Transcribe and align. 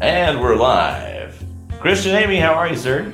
And 0.00 0.40
we're 0.40 0.54
live. 0.54 1.42
Christian 1.80 2.14
Amy, 2.14 2.36
how 2.36 2.52
are 2.52 2.68
you, 2.68 2.76
sir? 2.76 3.12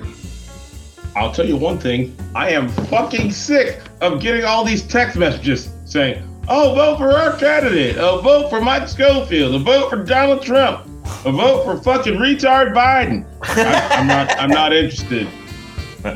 I'll 1.17 1.33
tell 1.33 1.47
you 1.47 1.57
one 1.57 1.79
thing. 1.79 2.15
I 2.35 2.51
am 2.51 2.69
fucking 2.69 3.33
sick 3.33 3.81
of 4.03 4.21
getting 4.21 4.45
all 4.45 4.67
these 4.67 4.83
text 4.83 5.17
messages 5.17 5.73
saying, 5.87 6.23
oh, 6.47 6.75
vote 6.75 6.99
for 6.99 7.13
our 7.13 7.39
candidate. 7.39 7.97
Oh, 7.97 8.21
vote 8.21 8.51
for 8.51 8.61
Mike 8.61 8.87
Schofield. 8.87 9.55
A 9.55 9.59
vote 9.61 9.89
for 9.89 10.05
Donald 10.05 10.43
Trump. 10.43 10.87
A 11.25 11.33
vote 11.33 11.65
for 11.65 11.83
fucking 11.83 12.17
retard 12.17 12.75
Biden. 12.75 13.25
I, 13.41 13.95
am 13.95 14.07
not. 14.07 14.39
I'm 14.39 14.51
not 14.51 14.75
interested. 14.75 15.27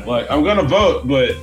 Like 0.05 0.29
I'm 0.29 0.43
gonna 0.43 0.61
vote, 0.61 1.07
but 1.07 1.35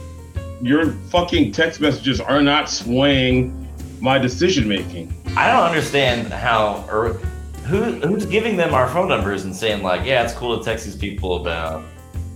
your 0.62 0.92
fucking 1.10 1.50
text 1.50 1.80
messages 1.80 2.20
are 2.20 2.42
not 2.42 2.70
swaying 2.70 3.68
my 4.00 4.18
decision 4.18 4.68
making. 4.68 5.12
I 5.36 5.52
don't 5.52 5.64
understand 5.64 6.32
how 6.32 6.86
or 6.88 7.20
who 7.66 7.82
who's 8.06 8.26
giving 8.26 8.56
them 8.56 8.74
our 8.74 8.88
phone 8.88 9.08
numbers 9.08 9.44
and 9.44 9.54
saying 9.54 9.82
like, 9.82 10.06
yeah, 10.06 10.22
it's 10.22 10.32
cool 10.32 10.58
to 10.58 10.64
text 10.64 10.84
these 10.84 10.96
people 10.96 11.36
about, 11.36 11.82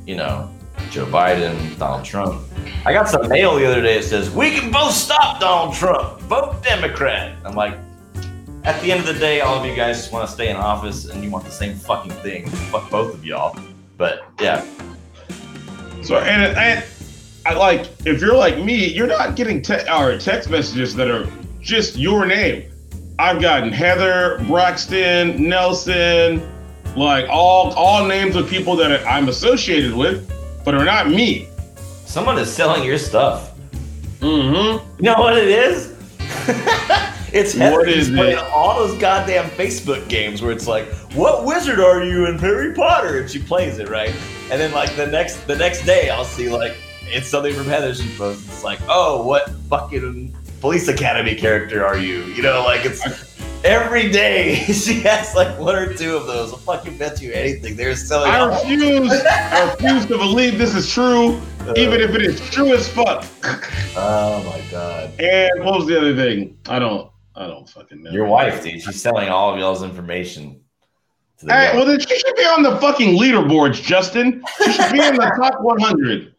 you 0.07 0.17
know, 0.17 0.51
Joe 0.91 1.07
Biden, 1.07 1.79
Donald 1.79 2.05
Trump. 2.05 2.43
I 2.85 2.93
got 2.93 3.09
some 3.09 3.29
mail 3.29 3.57
the 3.57 3.67
other 3.67 3.81
day 3.81 3.99
that 3.99 4.05
says 4.05 4.31
we 4.31 4.51
can 4.51 4.73
both 4.73 4.93
stop 4.93 5.41
Donald 5.41 5.75
Trump, 5.75 6.21
vote 6.23 6.63
Democrat. 6.63 7.37
I'm 7.45 7.55
like, 7.55 7.79
at 8.65 8.81
the 8.83 8.91
end 8.91 9.01
of 9.01 9.07
the 9.07 9.19
day, 9.19 9.41
all 9.41 9.59
of 9.59 9.65
you 9.65 9.75
guys 9.75 9.99
just 9.99 10.13
want 10.13 10.29
to 10.29 10.35
stay 10.35 10.51
in 10.51 10.57
office 10.57 11.07
and 11.07 11.23
you 11.23 11.31
want 11.31 11.45
the 11.45 11.51
same 11.51 11.77
fucking 11.77 12.13
thing. 12.13 12.49
Fuck 12.49 12.91
both 12.91 13.15
of 13.15 13.25
y'all. 13.25 13.59
But 13.97 14.25
yeah. 14.41 14.67
So 16.03 16.19
and, 16.19 16.57
and 16.57 16.85
I 17.47 17.55
like 17.55 17.89
if 18.05 18.21
you're 18.21 18.35
like 18.35 18.59
me, 18.59 18.87
you're 18.87 19.07
not 19.07 19.37
getting 19.37 19.63
te- 19.63 19.89
or 19.89 20.19
text 20.19 20.51
messages 20.51 20.95
that 20.97 21.09
are 21.09 21.29
just 21.61 21.97
your 21.97 22.27
name. 22.27 22.71
I've 23.21 23.39
gotten 23.43 23.71
Heather, 23.71 24.43
Braxton, 24.47 25.47
Nelson, 25.47 26.41
like 26.97 27.29
all 27.29 27.71
all 27.75 28.07
names 28.07 28.35
of 28.35 28.49
people 28.49 28.77
that 28.77 29.07
I'm 29.07 29.29
associated 29.29 29.93
with, 29.95 30.33
but 30.65 30.75
are 30.75 30.87
not 30.87 31.11
me. 31.11 31.47
Someone 32.07 32.39
is 32.39 32.51
selling 32.51 32.83
your 32.83 32.97
stuff. 32.97 33.53
Mm-hmm. 34.21 35.05
You 35.05 35.13
know 35.13 35.21
what 35.21 35.37
it 35.37 35.49
is? 35.49 35.95
it's 37.31 37.53
Heather 37.53 37.77
What 37.81 37.91
is 37.91 38.09
playing 38.09 38.39
it? 38.39 38.45
all 38.45 38.87
those 38.87 38.99
goddamn 38.99 39.51
Facebook 39.51 40.09
games 40.09 40.41
where 40.41 40.51
it's 40.51 40.67
like, 40.67 40.91
"What 41.13 41.45
wizard 41.45 41.79
are 41.79 42.03
you 42.03 42.25
in 42.25 42.39
Harry 42.39 42.73
Potter?" 42.73 43.21
and 43.21 43.31
she 43.31 43.39
plays 43.39 43.79
it 43.79 43.91
right, 43.91 44.15
and 44.51 44.59
then 44.59 44.73
like 44.73 44.97
the 44.97 45.07
next 45.07 45.47
the 45.47 45.57
next 45.57 45.85
day 45.85 46.09
I'll 46.09 46.25
see 46.25 46.49
like 46.49 46.75
it's 47.03 47.29
something 47.29 47.53
from 47.53 47.67
Heather 47.67 47.95
she 47.95 48.09
posts. 48.17 48.49
It's 48.49 48.65
like, 48.65 48.81
"Oh, 48.89 49.23
what 49.23 49.51
fucking 49.69 50.35
police 50.61 50.89
academy 50.89 51.35
character 51.35 51.85
are 51.85 51.99
you?" 51.99 52.25
You 52.27 52.43
know, 52.43 52.63
like 52.65 52.85
it's 52.85 53.03
every 53.65 54.11
day 54.11 54.55
she 54.73 55.01
has 55.01 55.35
like 55.35 55.59
one 55.59 55.77
or 55.77 55.93
two 55.95 56.17
of 56.17 56.27
those. 56.27 56.53
I'll 56.53 56.59
fucking 56.59 56.97
bet 56.99 57.21
you 57.21 57.33
anything. 57.33 57.77
They're 57.77 57.95
selling. 57.97 58.31
I 58.31 58.39
all- 58.41 58.49
refuse. 58.51 59.11
I 59.31 59.71
refuse 59.71 60.07
to 60.07 60.17
believe 60.19 60.59
this 60.59 60.75
is 60.75 60.91
true, 60.93 61.41
even 61.77 62.01
if 62.01 62.11
it 62.15 62.23
is 62.23 62.41
true 62.51 62.73
as 62.75 62.89
fuck. 62.89 63.25
Oh 63.97 64.43
my 64.45 64.61
god. 64.71 65.19
And 65.21 65.65
what 65.65 65.79
was 65.79 65.87
the 65.87 65.99
other 65.99 66.15
thing? 66.17 66.57
I 66.69 66.79
don't. 66.79 67.11
I 67.35 67.47
don't 67.47 67.69
fucking 67.69 68.03
know. 68.03 68.11
Your 68.11 68.27
wife, 68.27 68.63
dude, 68.63 68.83
she's 68.83 69.01
selling 69.01 69.29
all 69.31 69.53
of 69.53 69.59
y'all's 69.59 69.83
information. 69.83 70.61
To 71.39 71.47
the 71.47 71.53
Hey, 71.55 71.69
guy. 71.73 71.77
well 71.77 71.87
then 71.87 71.99
she 72.01 72.19
should 72.19 72.37
be 72.37 72.43
on 72.43 72.63
the 72.63 72.77
fucking 72.79 73.19
leaderboards, 73.19 73.81
Justin. 73.83 74.43
She 74.63 74.73
should 74.73 74.93
be 74.93 74.99
in 75.03 75.15
the 75.15 75.33
top 75.41 75.63
100. 75.63 76.35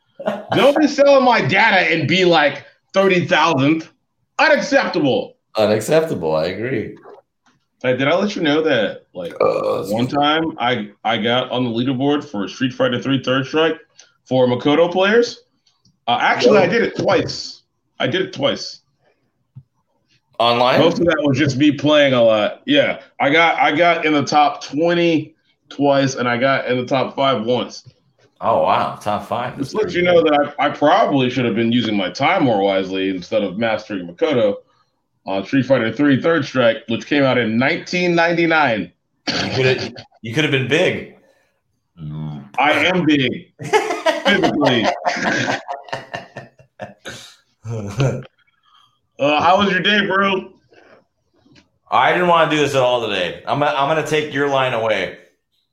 Don't 0.54 0.78
be 0.78 0.88
selling 0.88 1.26
my 1.26 1.42
data 1.42 1.92
and 1.92 2.08
be 2.08 2.24
like 2.26 2.66
30,000th. 2.94 3.88
Unacceptable. 4.42 5.38
Unacceptable. 5.56 6.36
I 6.36 6.46
agree. 6.48 6.98
Hey, 7.84 7.96
did 7.98 8.08
I 8.08 8.16
let 8.16 8.36
you 8.36 8.42
know 8.42 8.62
that 8.62 9.06
like 9.14 9.34
Uh, 9.42 9.84
one 9.86 10.08
time 10.08 10.56
I 10.60 10.92
I 11.04 11.18
got 11.18 11.52
on 11.52 11.64
the 11.64 11.70
leaderboard 11.70 12.24
for 12.24 12.48
Street 12.48 12.74
Fighter 12.74 13.02
3 13.02 13.24
Third 13.24 13.46
Strike 13.46 13.78
for 14.26 14.48
Makoto 14.48 14.92
players? 14.92 15.44
Uh, 16.08 16.18
actually, 16.22 16.60
I 16.60 16.68
did 16.68 16.84
it 16.84 16.98
twice. 16.98 17.64
I 18.00 18.08
did 18.08 18.22
it 18.22 18.34
twice. 18.34 18.82
online. 20.40 20.80
Most 20.80 21.00
of 21.00 21.06
that 21.06 21.22
was 21.22 21.38
just 21.38 21.58
me 21.58 21.72
playing 21.72 22.14
a 22.14 22.22
lot. 22.22 22.62
Yeah, 22.66 23.02
I 23.20 23.30
got 23.30 23.60
I 23.60 23.76
got 23.76 24.06
in 24.06 24.14
the 24.14 24.24
top 24.24 24.64
20 24.64 25.36
twice, 25.70 26.16
and 26.16 26.28
I 26.28 26.38
got 26.38 26.68
in 26.68 26.78
the 26.78 26.86
top 26.86 27.16
five 27.16 27.46
once. 27.46 27.88
Oh 28.44 28.64
wow, 28.64 28.96
top 28.96 29.28
five. 29.28 29.56
Just 29.58 29.76
let 29.76 29.94
you 29.94 30.02
know 30.02 30.24
that 30.24 30.56
I, 30.58 30.66
I 30.66 30.70
probably 30.70 31.30
should 31.30 31.46
have 31.46 31.54
been 31.54 31.72
using 31.72 31.96
my 31.96 32.10
time 32.10 32.44
more 32.44 32.64
wisely 32.64 33.10
instead 33.10 33.44
of 33.44 33.60
mastering 33.60 34.08
Makoto 34.08 34.56
on 35.28 35.46
Street 35.46 35.68
Fighter 35.68 35.94
3 35.94 36.20
Third 36.20 36.44
Strike, 36.44 36.78
which 36.88 37.06
came 37.06 37.24
out 37.24 37.38
in 37.38 37.60
1999. 37.60 38.92
You 39.28 39.56
could 39.56 39.66
have. 39.66 39.94
You 40.24 40.34
could 40.34 40.44
have 40.44 40.52
been 40.52 40.68
big. 40.68 41.18
I 42.58 42.72
am 42.86 43.06
big 43.06 43.54
physically. 44.26 44.86
Uh, 49.22 49.40
how 49.40 49.60
was 49.60 49.70
your 49.70 49.82
day, 49.82 50.04
bro? 50.08 50.52
I 51.92 52.12
didn't 52.12 52.28
want 52.28 52.50
to 52.50 52.58
do 52.58 52.60
this 52.64 52.74
at 52.74 52.82
all 52.82 53.08
today. 53.08 53.44
I'm 53.46 53.60
gonna, 53.60 53.78
I'm 53.78 53.88
gonna 53.88 54.08
take 54.08 54.34
your 54.34 54.50
line 54.50 54.74
away. 54.74 55.20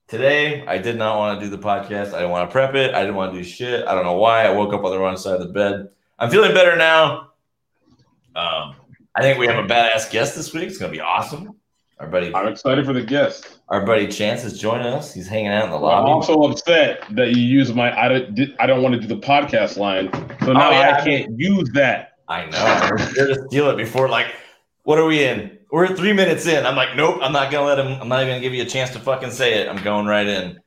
Today, 0.08 0.64
I 0.66 0.78
did 0.78 0.96
not 0.96 1.18
want 1.18 1.38
to 1.38 1.44
do 1.46 1.54
the 1.54 1.62
podcast. 1.62 2.14
I 2.14 2.20
didn't 2.20 2.30
want 2.30 2.48
to 2.48 2.52
prep 2.52 2.74
it. 2.74 2.94
I 2.94 3.00
didn't 3.00 3.16
want 3.16 3.34
to 3.34 3.38
do 3.38 3.44
shit. 3.44 3.86
I 3.86 3.94
don't 3.94 4.04
know 4.04 4.14
why. 4.16 4.44
I 4.46 4.50
woke 4.50 4.72
up 4.72 4.82
on 4.82 4.90
the 4.90 4.98
wrong 4.98 5.18
side 5.18 5.34
of 5.34 5.46
the 5.46 5.52
bed. 5.52 5.90
I'm 6.18 6.30
feeling 6.30 6.54
better 6.54 6.76
now. 6.76 7.32
Um, 8.34 8.74
I 9.14 9.20
think 9.20 9.38
we 9.38 9.46
have 9.46 9.62
a 9.62 9.68
badass 9.68 10.10
guest 10.10 10.34
this 10.34 10.54
week. 10.54 10.68
It's 10.68 10.78
gonna 10.78 10.90
be 10.92 11.00
awesome. 11.00 11.54
Our 11.98 12.06
buddy, 12.06 12.34
I'm 12.34 12.48
excited 12.48 12.86
for 12.86 12.94
the 12.94 13.02
guest. 13.02 13.58
our 13.68 13.84
buddy 13.84 14.06
Chance 14.06 14.44
is 14.44 14.58
joining 14.58 14.86
us. 14.86 15.12
He's 15.12 15.26
hanging 15.28 15.48
out 15.48 15.64
in 15.64 15.70
the 15.70 15.76
lobby. 15.78 16.08
I'm 16.08 16.14
also 16.14 16.40
upset 16.44 17.02
that 17.10 17.36
you 17.36 17.42
use 17.42 17.74
my 17.74 17.94
I 18.00 18.08
don't, 18.08 18.54
I 18.60 18.66
don't 18.66 18.82
want 18.82 18.94
to 18.94 19.00
do 19.00 19.08
the 19.08 19.16
podcast 19.20 19.76
line, 19.76 20.10
so 20.42 20.52
now 20.54 20.68
Oh, 20.68 20.70
yeah, 20.70 20.96
I 20.96 21.00
I 21.00 21.04
can't 21.04 21.38
use 21.38 21.68
that. 21.74 22.12
I 22.28 22.46
know. 22.46 23.08
You're 23.16 23.26
to 23.34 23.46
steal 23.48 23.68
it 23.70 23.76
before. 23.76 24.08
Like, 24.08 24.28
what 24.84 24.98
are 24.98 25.06
we 25.06 25.24
in? 25.24 25.57
We're 25.70 25.94
three 25.94 26.12
minutes 26.12 26.46
in. 26.46 26.64
I'm 26.64 26.76
like, 26.76 26.96
nope. 26.96 27.18
I'm 27.22 27.32
not 27.32 27.50
gonna 27.52 27.66
let 27.66 27.78
him. 27.78 28.00
I'm 28.00 28.08
not 28.08 28.22
even 28.22 28.34
gonna 28.34 28.40
give 28.40 28.54
you 28.54 28.62
a 28.62 28.66
chance 28.66 28.90
to 28.90 28.98
fucking 28.98 29.30
say 29.30 29.54
it. 29.60 29.68
I'm 29.68 29.82
going 29.82 30.06
right 30.06 30.26
in. 30.26 30.58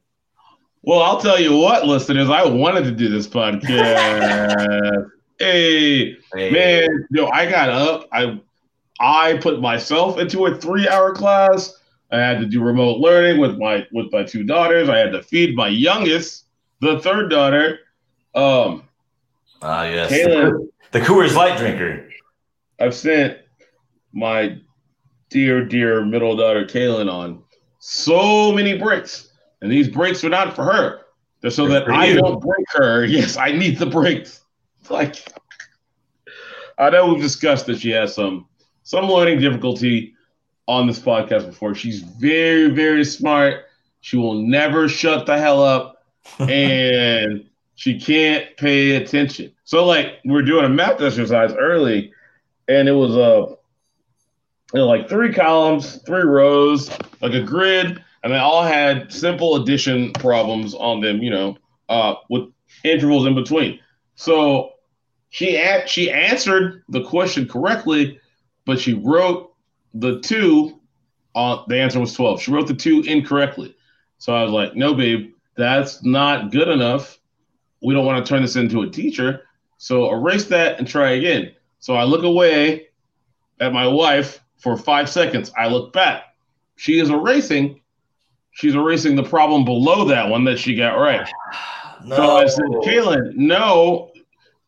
Well, 0.83 1.01
I'll 1.01 1.19
tell 1.21 1.39
you 1.39 1.55
what, 1.55 1.85
listeners, 1.87 2.29
I 2.29 2.45
wanted 2.45 2.83
to 2.85 2.91
do 2.91 3.07
this 3.09 3.27
podcast. 3.27 5.09
hey, 5.39 6.15
Hey, 6.33 6.49
man, 6.51 7.07
yo, 7.11 7.27
I 7.27 7.49
got 7.49 7.69
up. 7.69 8.07
I 8.11 8.39
I 8.99 9.37
put 9.37 9.59
myself 9.59 10.19
into 10.19 10.45
a 10.45 10.55
three-hour 10.55 11.13
class. 11.15 11.77
I 12.11 12.17
had 12.19 12.39
to 12.39 12.45
do 12.45 12.61
remote 12.61 12.99
learning 12.99 13.39
with 13.39 13.57
my 13.57 13.85
with 13.91 14.11
my 14.11 14.23
two 14.23 14.43
daughters. 14.43 14.89
I 14.89 14.97
had 14.97 15.11
to 15.13 15.21
feed 15.23 15.55
my 15.55 15.67
youngest, 15.67 16.45
the 16.79 16.99
third 16.99 17.29
daughter. 17.29 17.79
Um, 18.35 18.83
Ah, 19.63 19.83
yes. 19.83 20.09
Caleb. 20.09 20.67
The 20.91 20.99
Coors 21.01 21.35
Light 21.35 21.57
drinker. 21.57 22.09
I've 22.79 22.95
sent 22.95 23.37
my 24.13 24.57
dear, 25.31 25.65
dear 25.65 26.05
middle 26.05 26.35
daughter 26.35 26.65
Kaylin 26.65 27.11
on 27.11 27.41
so 27.79 28.51
many 28.51 28.77
breaks, 28.77 29.31
and 29.61 29.71
these 29.71 29.89
breaks 29.89 30.23
are 30.23 30.29
not 30.29 30.55
for 30.55 30.63
her. 30.63 31.01
They're 31.41 31.49
so 31.49 31.67
They're 31.67 31.79
that 31.79 31.89
I 31.89 32.05
you. 32.05 32.21
don't 32.21 32.39
break 32.39 32.65
her. 32.73 33.05
Yes, 33.05 33.37
I 33.37 33.51
need 33.51 33.79
the 33.79 33.87
breaks. 33.87 34.41
Like 34.89 35.25
I 36.77 36.89
know 36.89 37.13
we've 37.13 37.21
discussed 37.21 37.65
that 37.67 37.79
she 37.79 37.89
has 37.91 38.13
some 38.13 38.45
some 38.83 39.05
learning 39.05 39.39
difficulty 39.39 40.13
on 40.67 40.87
this 40.87 40.99
podcast 40.99 41.45
before. 41.45 41.75
She's 41.75 42.01
very, 42.01 42.69
very 42.69 43.03
smart. 43.03 43.65
She 44.01 44.17
will 44.17 44.35
never 44.35 44.87
shut 44.87 45.25
the 45.25 45.37
hell 45.37 45.63
up, 45.63 46.03
and 46.39 47.47
she 47.75 47.99
can't 47.99 48.45
pay 48.57 48.95
attention. 48.95 49.51
So, 49.63 49.85
like, 49.85 50.19
we 50.25 50.31
we're 50.31 50.41
doing 50.41 50.65
a 50.65 50.69
math 50.69 51.01
exercise 51.01 51.53
early, 51.53 52.11
and 52.67 52.87
it 52.87 52.93
was 52.93 53.15
uh, 53.15 53.55
like 54.79 55.09
three 55.09 55.33
columns, 55.33 55.97
three 56.03 56.23
rows, 56.23 56.89
like 57.21 57.33
a 57.33 57.41
grid, 57.41 58.03
and 58.23 58.33
they 58.33 58.37
all 58.37 58.63
had 58.63 59.11
simple 59.11 59.61
addition 59.61 60.13
problems 60.13 60.73
on 60.73 61.01
them. 61.01 61.21
You 61.21 61.29
know, 61.29 61.57
uh, 61.89 62.15
with 62.29 62.49
intervals 62.83 63.25
in 63.25 63.35
between. 63.35 63.79
So 64.15 64.73
she 65.29 65.61
she 65.87 66.11
answered 66.11 66.83
the 66.89 67.03
question 67.03 67.47
correctly, 67.47 68.19
but 68.65 68.79
she 68.79 68.93
wrote 68.93 69.53
the 69.93 70.19
two. 70.19 70.79
Uh, 71.33 71.63
the 71.67 71.79
answer 71.79 71.99
was 71.99 72.13
twelve. 72.13 72.41
She 72.41 72.51
wrote 72.51 72.67
the 72.67 72.73
two 72.73 73.01
incorrectly. 73.07 73.75
So 74.17 74.35
I 74.35 74.43
was 74.43 74.51
like, 74.51 74.75
"No, 74.75 74.93
babe, 74.93 75.33
that's 75.55 76.03
not 76.03 76.51
good 76.51 76.67
enough. 76.67 77.19
We 77.81 77.93
don't 77.93 78.05
want 78.05 78.23
to 78.23 78.29
turn 78.29 78.41
this 78.41 78.55
into 78.55 78.81
a 78.81 78.89
teacher. 78.89 79.43
So 79.77 80.13
erase 80.13 80.45
that 80.45 80.79
and 80.79 80.87
try 80.87 81.11
again." 81.11 81.51
So 81.79 81.95
I 81.95 82.03
look 82.03 82.23
away 82.23 82.87
at 83.59 83.73
my 83.73 83.87
wife 83.87 84.40
for 84.61 84.77
five 84.77 85.09
seconds. 85.09 85.51
I 85.57 85.67
look 85.67 85.91
back. 85.91 86.35
She 86.75 86.99
is 86.99 87.09
erasing. 87.09 87.81
She's 88.51 88.75
erasing 88.75 89.15
the 89.15 89.23
problem 89.23 89.65
below 89.65 90.05
that 90.05 90.29
one 90.29 90.43
that 90.45 90.59
she 90.59 90.75
got 90.75 90.95
right. 90.95 91.27
No. 92.05 92.15
So 92.15 92.37
I 92.37 92.47
said, 92.47 92.65
Kaylin, 92.83 93.35
no, 93.35 94.11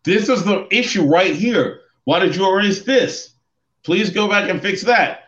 this 0.03 0.29
is 0.29 0.43
the 0.43 0.67
issue 0.71 1.05
right 1.05 1.35
here. 1.35 1.81
Why 2.05 2.19
did 2.19 2.35
you 2.35 2.49
erase 2.51 2.83
this? 2.83 3.33
Please 3.83 4.09
go 4.09 4.27
back 4.27 4.49
and 4.49 4.61
fix 4.61 4.81
that. 4.83 5.21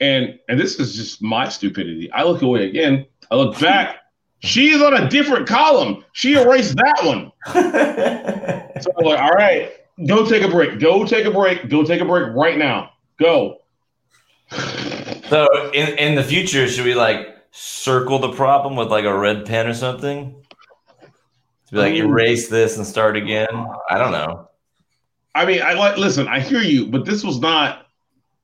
And 0.00 0.38
and 0.48 0.58
this 0.58 0.80
is 0.80 0.96
just 0.96 1.22
my 1.22 1.48
stupidity. 1.48 2.10
I 2.12 2.24
look 2.24 2.42
away 2.42 2.68
again. 2.68 3.06
I 3.30 3.36
look 3.36 3.58
back. 3.60 3.96
She's 4.40 4.82
on 4.82 4.94
a 4.94 5.08
different 5.08 5.46
column. 5.46 6.04
She 6.12 6.34
erased 6.34 6.76
that 6.76 7.04
one. 7.04 7.32
So 8.82 8.90
I'm 8.98 9.04
like, 9.04 9.20
all 9.20 9.30
right, 9.30 9.70
go 10.08 10.28
take 10.28 10.42
a 10.42 10.48
break. 10.48 10.80
Go 10.80 11.04
take 11.04 11.24
a 11.24 11.30
break. 11.30 11.68
Go 11.68 11.84
take 11.84 12.00
a 12.00 12.04
break 12.04 12.34
right 12.34 12.58
now. 12.58 12.90
Go. 13.20 13.58
So 15.28 15.70
in, 15.72 15.98
in 15.98 16.14
the 16.14 16.22
future, 16.22 16.68
should 16.68 16.84
we 16.84 16.94
like 16.94 17.28
circle 17.50 18.18
the 18.18 18.32
problem 18.32 18.76
with 18.76 18.88
like 18.88 19.04
a 19.04 19.16
red 19.16 19.44
pen 19.46 19.66
or 19.66 19.74
something? 19.74 20.34
To 21.00 21.72
be 21.72 21.78
like 21.78 21.92
Um, 21.94 22.10
erase 22.10 22.48
this 22.48 22.76
and 22.76 22.86
start 22.86 23.16
again? 23.16 23.48
I 23.90 23.98
don't 23.98 24.12
know. 24.12 24.48
I 25.34 25.46
mean, 25.46 25.62
I 25.62 25.72
like 25.72 25.96
listen, 25.96 26.28
I 26.28 26.40
hear 26.40 26.60
you, 26.60 26.86
but 26.86 27.04
this 27.04 27.24
was 27.24 27.40
not 27.40 27.86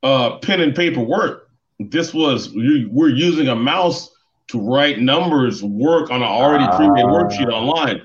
uh 0.02 0.38
pen 0.38 0.60
and 0.60 0.75
paper 0.75 1.00
work. 1.00 1.50
This 1.78 2.14
was 2.14 2.50
we're 2.55 3.08
using 3.08 3.49
a 3.49 3.55
mouse 3.55 4.10
to 4.49 4.58
write 4.58 4.99
numbers, 5.00 5.62
work 5.62 6.10
on 6.10 6.22
an 6.22 6.28
already 6.28 6.66
pre-made 6.76 7.05
Ah. 7.05 7.08
worksheet 7.08 7.52
online. 7.52 8.00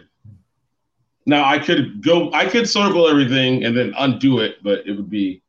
Now 1.25 1.45
I 1.45 1.57
could 1.57 2.03
go, 2.03 2.29
I 2.33 2.45
could 2.45 2.67
circle 2.67 3.07
everything 3.07 3.63
and 3.63 3.77
then 3.77 3.93
undo 3.97 4.39
it, 4.39 4.57
but 4.61 4.85
it 4.85 4.91
would 4.91 5.09
be 5.09 5.41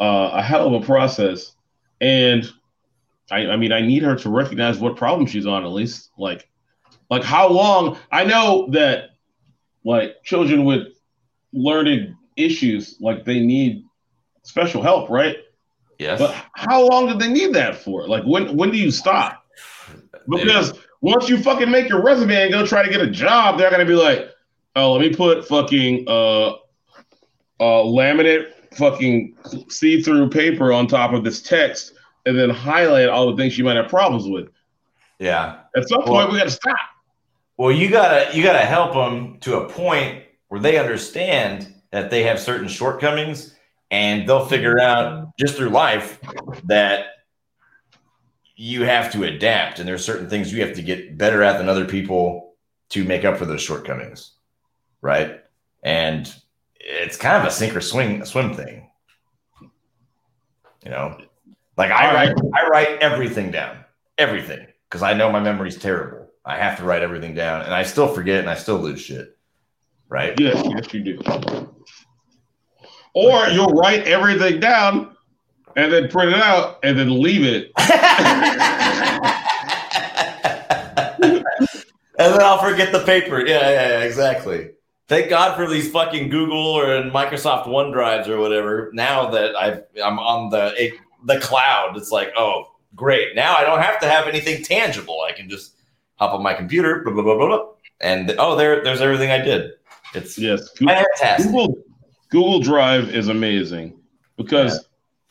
uh, 0.00 0.30
a 0.34 0.42
hell 0.42 0.74
of 0.74 0.82
a 0.82 0.86
process. 0.86 1.54
And 2.00 2.48
I, 3.30 3.48
I 3.48 3.56
mean, 3.56 3.72
I 3.72 3.80
need 3.80 4.02
her 4.02 4.16
to 4.16 4.30
recognize 4.30 4.78
what 4.78 4.96
problem 4.96 5.26
she's 5.26 5.46
on 5.46 5.64
at 5.64 5.70
least. 5.70 6.10
Like, 6.18 6.48
like 7.10 7.24
how 7.24 7.48
long? 7.48 7.98
I 8.10 8.24
know 8.24 8.68
that 8.72 9.10
like 9.84 10.22
children 10.24 10.64
with 10.64 10.88
learning 11.52 12.16
issues, 12.36 12.96
like 13.00 13.24
they 13.24 13.40
need 13.40 13.84
special 14.42 14.82
help, 14.82 15.10
right? 15.10 15.38
Yes. 15.98 16.20
But 16.20 16.34
how 16.54 16.86
long 16.86 17.08
did 17.08 17.18
they 17.18 17.28
need 17.28 17.54
that 17.54 17.76
for? 17.76 18.06
Like 18.06 18.24
when 18.24 18.56
when 18.56 18.70
do 18.70 18.78
you 18.78 18.90
stop? 18.90 19.44
Because 20.28 20.78
once 21.00 21.28
you 21.28 21.42
fucking 21.42 21.70
make 21.70 21.88
your 21.88 22.02
resume 22.02 22.34
and 22.34 22.52
go 22.52 22.66
try 22.66 22.82
to 22.82 22.90
get 22.90 23.00
a 23.00 23.10
job, 23.10 23.58
they're 23.58 23.70
gonna 23.70 23.84
be 23.84 23.94
like, 23.94 24.28
oh, 24.76 24.92
let 24.92 25.00
me 25.00 25.14
put 25.14 25.46
fucking 25.46 26.04
uh 26.06 26.50
uh 27.60 27.82
laminate 27.84 28.52
fucking 28.74 29.34
see-through 29.68 30.30
paper 30.30 30.72
on 30.72 30.86
top 30.86 31.12
of 31.12 31.24
this 31.24 31.42
text 31.42 31.94
and 32.26 32.38
then 32.38 32.50
highlight 32.50 33.08
all 33.08 33.30
the 33.30 33.36
things 33.36 33.56
you 33.56 33.64
might 33.64 33.76
have 33.76 33.88
problems 33.88 34.28
with. 34.28 34.48
yeah. 35.18 35.60
At 35.76 35.88
some 35.88 36.02
point, 36.02 36.10
Well- 36.10 36.32
we 36.32 36.38
gotta 36.38 36.50
stop. 36.50 36.76
Well, 37.56 37.72
you 37.72 37.90
gotta 37.90 38.34
you 38.36 38.42
gotta 38.42 38.60
help 38.60 38.94
them 38.94 39.38
to 39.40 39.58
a 39.58 39.68
point 39.68 40.22
where 40.46 40.60
they 40.60 40.78
understand 40.78 41.74
that 41.90 42.08
they 42.10 42.22
have 42.22 42.38
certain 42.38 42.68
shortcomings, 42.68 43.54
and 43.90 44.28
they'll 44.28 44.46
figure 44.46 44.76
mm-hmm. 44.76 45.18
out 45.18 45.36
just 45.38 45.56
through 45.56 45.70
life 45.70 46.20
that 46.64 47.06
you 48.54 48.84
have 48.84 49.12
to 49.12 49.24
adapt, 49.24 49.78
and 49.78 49.88
there's 49.88 50.04
certain 50.04 50.28
things 50.28 50.52
you 50.52 50.64
have 50.64 50.74
to 50.74 50.82
get 50.82 51.18
better 51.18 51.42
at 51.42 51.58
than 51.58 51.68
other 51.68 51.84
people 51.84 52.54
to 52.90 53.04
make 53.04 53.24
up 53.24 53.36
for 53.36 53.44
those 53.44 53.60
shortcomings, 53.60 54.32
right? 55.00 55.40
And 55.82 56.32
it's 56.88 57.16
kind 57.16 57.36
of 57.36 57.46
a 57.46 57.50
sink 57.50 57.76
or 57.76 57.80
swing 57.80 58.22
a 58.22 58.26
swim 58.26 58.54
thing, 58.54 58.88
you 60.84 60.90
know. 60.90 61.18
Like 61.76 61.92
I 61.92 62.12
write. 62.14 62.36
I 62.54 62.68
write 62.68 62.98
everything 63.00 63.50
down, 63.50 63.84
everything, 64.16 64.66
because 64.88 65.02
I 65.02 65.12
know 65.12 65.30
my 65.30 65.40
memory's 65.40 65.76
terrible. 65.76 66.30
I 66.44 66.56
have 66.56 66.78
to 66.78 66.84
write 66.84 67.02
everything 67.02 67.34
down, 67.34 67.62
and 67.62 67.74
I 67.74 67.82
still 67.82 68.08
forget, 68.08 68.40
and 68.40 68.50
I 68.50 68.54
still 68.54 68.78
lose 68.78 69.00
shit. 69.00 69.36
Right? 70.08 70.38
Yes, 70.40 70.64
yes, 70.64 70.94
you 70.94 71.00
do. 71.00 71.20
Or 73.14 73.46
you'll 73.48 73.74
write 73.74 74.06
everything 74.06 74.58
down 74.58 75.14
and 75.76 75.92
then 75.92 76.08
print 76.08 76.32
it 76.32 76.40
out 76.40 76.78
and 76.82 76.98
then 76.98 77.20
leave 77.20 77.44
it. 77.44 77.70
and 82.18 82.32
then 82.32 82.40
I'll 82.40 82.58
forget 82.58 82.90
the 82.92 83.02
paper. 83.04 83.46
Yeah, 83.46 83.60
yeah, 83.60 83.88
yeah, 83.88 84.00
exactly. 84.00 84.70
Thank 85.08 85.30
God 85.30 85.56
for 85.56 85.66
these 85.66 85.90
fucking 85.90 86.28
Google 86.28 86.58
or 86.58 86.84
Microsoft 87.04 87.66
OneDrives 87.66 88.28
or 88.28 88.38
whatever. 88.38 88.90
Now 88.92 89.30
that 89.30 89.56
I've 89.56 89.82
I'm 90.04 90.18
on 90.18 90.50
the 90.50 90.90
the 91.24 91.40
cloud, 91.40 91.96
it's 91.96 92.10
like, 92.10 92.32
oh, 92.36 92.74
great. 92.94 93.34
Now 93.34 93.56
I 93.56 93.64
don't 93.64 93.80
have 93.80 93.98
to 94.00 94.08
have 94.08 94.26
anything 94.26 94.62
tangible. 94.62 95.22
I 95.22 95.32
can 95.32 95.48
just 95.48 95.76
hop 96.16 96.34
on 96.34 96.42
my 96.42 96.52
computer, 96.52 97.02
blah 97.02 97.14
blah 97.14 97.22
blah 97.22 97.36
blah, 97.36 97.46
blah 97.46 97.66
and 98.00 98.34
oh, 98.38 98.54
there 98.56 98.84
there's 98.84 99.00
everything 99.00 99.30
I 99.30 99.38
did. 99.38 99.72
It's 100.14 100.38
Yes. 100.38 100.70
fantastic. 100.76 101.50
Google 101.50 101.78
Google 102.30 102.60
Drive 102.60 103.14
is 103.14 103.28
amazing 103.28 103.98
because 104.36 104.86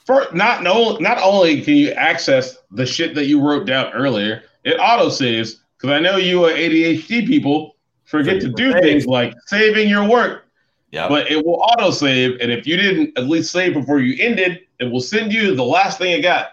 for 0.06 0.26
not 0.34 0.64
no 0.64 0.98
not 0.98 1.20
only 1.22 1.62
can 1.62 1.76
you 1.76 1.92
access 1.92 2.58
the 2.72 2.86
shit 2.86 3.14
that 3.16 3.26
you 3.26 3.42
wrote 3.42 3.68
down 3.68 3.94
earlier, 3.94 4.44
it 4.64 4.78
auto 4.80 5.10
saves 5.10 5.62
because 5.78 5.94
I 5.94 6.00
know 6.00 6.18
you 6.18 6.46
are 6.46 6.52
ADHD 6.52 7.28
people 7.28 7.76
forget 8.08 8.42
to 8.42 8.50
do 8.50 8.74
things 8.74 9.06
like 9.06 9.34
saving 9.46 9.88
your 9.90 10.08
work, 10.08 10.46
Yeah. 10.92 11.08
but 11.08 11.30
it 11.30 11.46
will 11.46 11.62
auto 11.62 11.92
save, 11.92 12.40
and 12.42 12.52
if 12.52 12.66
you 12.66 12.78
didn't 12.78 13.18
at 13.18 13.26
least 13.28 13.52
save 13.52 13.74
before 13.74 14.00
you 14.00 14.16
ended, 14.24 14.62
it 14.80 14.86
will 14.92 15.02
send 15.02 15.32
you 15.32 15.56
the 15.56 15.64
last 15.64 15.98
thing 16.00 16.12
it 16.14 16.22
got, 16.22 16.52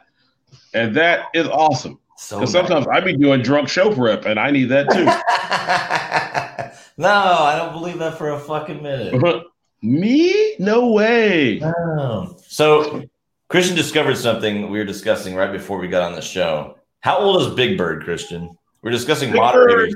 and 0.75 0.95
that 0.97 1.27
is 1.33 1.49
awesome. 1.49 1.99
So 2.17 2.39
Because 2.39 2.53
sometimes 2.53 2.87
I 2.87 3.01
be 3.01 3.17
doing 3.17 3.43
drunk 3.43 3.69
show 3.69 3.95
prep, 3.95 4.25
and 4.27 4.39
I 4.39 4.51
need 4.51 4.67
that 4.67 4.91
too. 4.91 5.05
no, 7.03 7.09
I 7.09 7.57
don't 7.57 7.73
believe 7.73 7.99
that 7.99 8.19
for 8.19 8.31
a 8.31 8.39
fucking 8.39 8.83
minute. 8.83 9.15
Uh-huh. 9.15 9.43
Me? 9.83 10.55
No 10.59 10.93
way. 10.93 11.59
No. 11.61 12.37
So 12.47 13.03
Christian 13.49 13.77
discovered 13.77 14.17
something 14.17 14.71
we 14.71 14.79
were 14.79 14.85
discussing 14.85 15.35
right 15.35 15.53
before 15.53 15.79
we 15.79 15.89
got 15.89 16.03
on 16.03 16.15
the 16.15 16.23
show. 16.23 16.79
How 17.01 17.19
old 17.19 17.43
is 17.43 17.49
Big 17.55 17.77
Bird, 17.77 18.03
Christian? 18.05 18.57
We're 18.83 18.93
discussing 18.93 19.31
Big 19.31 19.41
moderators. 19.41 19.95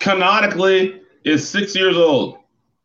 Canonically, 0.00 1.00
is 1.24 1.48
six 1.48 1.74
years 1.74 1.96
old. 1.96 2.38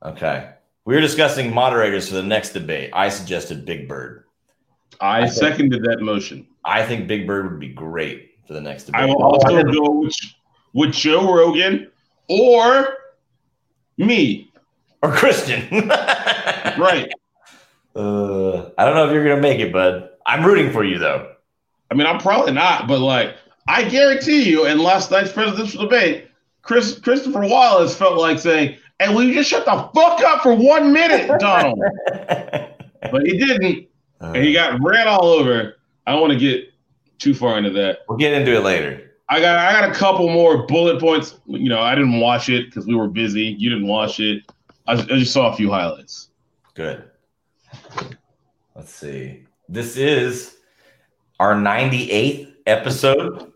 Okay. 0.03 0.49
We 0.85 0.95
were 0.95 1.01
discussing 1.01 1.53
moderators 1.53 2.09
for 2.09 2.15
the 2.15 2.23
next 2.23 2.51
debate. 2.51 2.89
I 2.93 3.09
suggested 3.09 3.65
Big 3.65 3.87
Bird. 3.87 4.25
I 4.99 5.21
Okay. 5.21 5.29
seconded 5.31 5.83
that 5.83 6.01
motion. 6.01 6.45
I 6.65 6.83
think 6.85 7.07
Big 7.07 7.25
Bird 7.25 7.49
would 7.49 7.59
be 7.59 7.69
great 7.69 8.31
for 8.47 8.53
the 8.53 8.61
next 8.61 8.85
debate. 8.85 9.01
I 9.01 9.05
will 9.05 9.21
also 9.23 9.63
go 9.63 9.89
with, 10.01 10.15
with 10.73 10.91
Joe 10.93 11.33
Rogan 11.33 11.89
or 12.27 12.97
me. 13.97 14.51
or 15.01 15.11
Christian. 15.11 15.89
Right. 16.75 17.11
Uh, 17.95 18.69
I 18.77 18.85
don't 18.85 18.95
know 18.95 19.05
if 19.05 19.11
you're 19.13 19.23
gonna 19.23 19.39
make 19.41 19.59
it, 19.59 19.71
bud. 19.71 20.09
I'm 20.25 20.43
rooting 20.43 20.71
for 20.71 20.83
you 20.83 20.97
though. 20.97 21.33
I 21.91 21.93
mean, 21.93 22.07
I'm 22.07 22.17
probably 22.17 22.51
not, 22.53 22.87
but 22.87 22.99
like, 22.99 23.35
I 23.67 23.83
guarantee 23.83 24.49
you, 24.49 24.65
in 24.65 24.79
last 24.79 25.11
night's 25.11 25.31
presidential 25.31 25.83
debate, 25.83 26.27
Chris 26.63 26.97
Christopher 26.99 27.41
Wallace 27.41 27.95
felt 27.95 28.17
like 28.17 28.39
saying, 28.39 28.77
"Hey, 28.99 29.13
will 29.13 29.23
you 29.23 29.33
just 29.33 29.49
shut 29.49 29.65
the 29.65 29.89
fuck 29.93 30.21
up 30.21 30.41
for 30.41 30.55
one 30.55 30.91
minute, 30.91 31.39
Donald?" 31.39 31.79
but 33.11 33.25
he 33.25 33.37
didn't, 33.37 33.87
uh. 34.21 34.31
and 34.33 34.43
he 34.43 34.53
got 34.53 34.81
ran 34.81 35.07
all 35.07 35.25
over. 35.25 35.75
I 36.07 36.11
don't 36.11 36.21
want 36.21 36.33
to 36.33 36.39
get 36.39 36.73
too 37.19 37.33
far 37.33 37.57
into 37.57 37.69
that. 37.71 37.99
we'll 38.09 38.17
get 38.17 38.33
into 38.33 38.55
it 38.55 38.63
later. 38.63 39.11
I 39.29 39.39
got 39.39 39.57
I 39.59 39.71
got 39.71 39.89
a 39.89 39.93
couple 39.93 40.29
more 40.29 40.65
bullet 40.65 40.99
points. 40.99 41.39
You 41.47 41.69
know, 41.69 41.81
I 41.81 41.95
didn't 41.95 42.19
watch 42.19 42.49
it 42.49 42.65
because 42.65 42.87
we 42.87 42.95
were 42.95 43.07
busy. 43.07 43.55
You 43.57 43.69
didn't 43.69 43.87
watch 43.87 44.19
it. 44.19 44.43
I, 44.87 44.93
I 44.93 45.01
just 45.01 45.33
saw 45.33 45.51
a 45.51 45.55
few 45.55 45.69
highlights. 45.69 46.29
Good. 46.73 47.03
Let's 48.75 48.93
see. 48.93 49.43
This 49.69 49.97
is 49.97 50.57
our 51.39 51.55
98th 51.55 52.53
episode. 52.65 53.52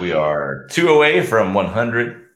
We 0.00 0.12
are 0.12 0.66
two 0.70 0.88
away 0.88 1.24
from 1.24 1.54
100. 1.54 2.26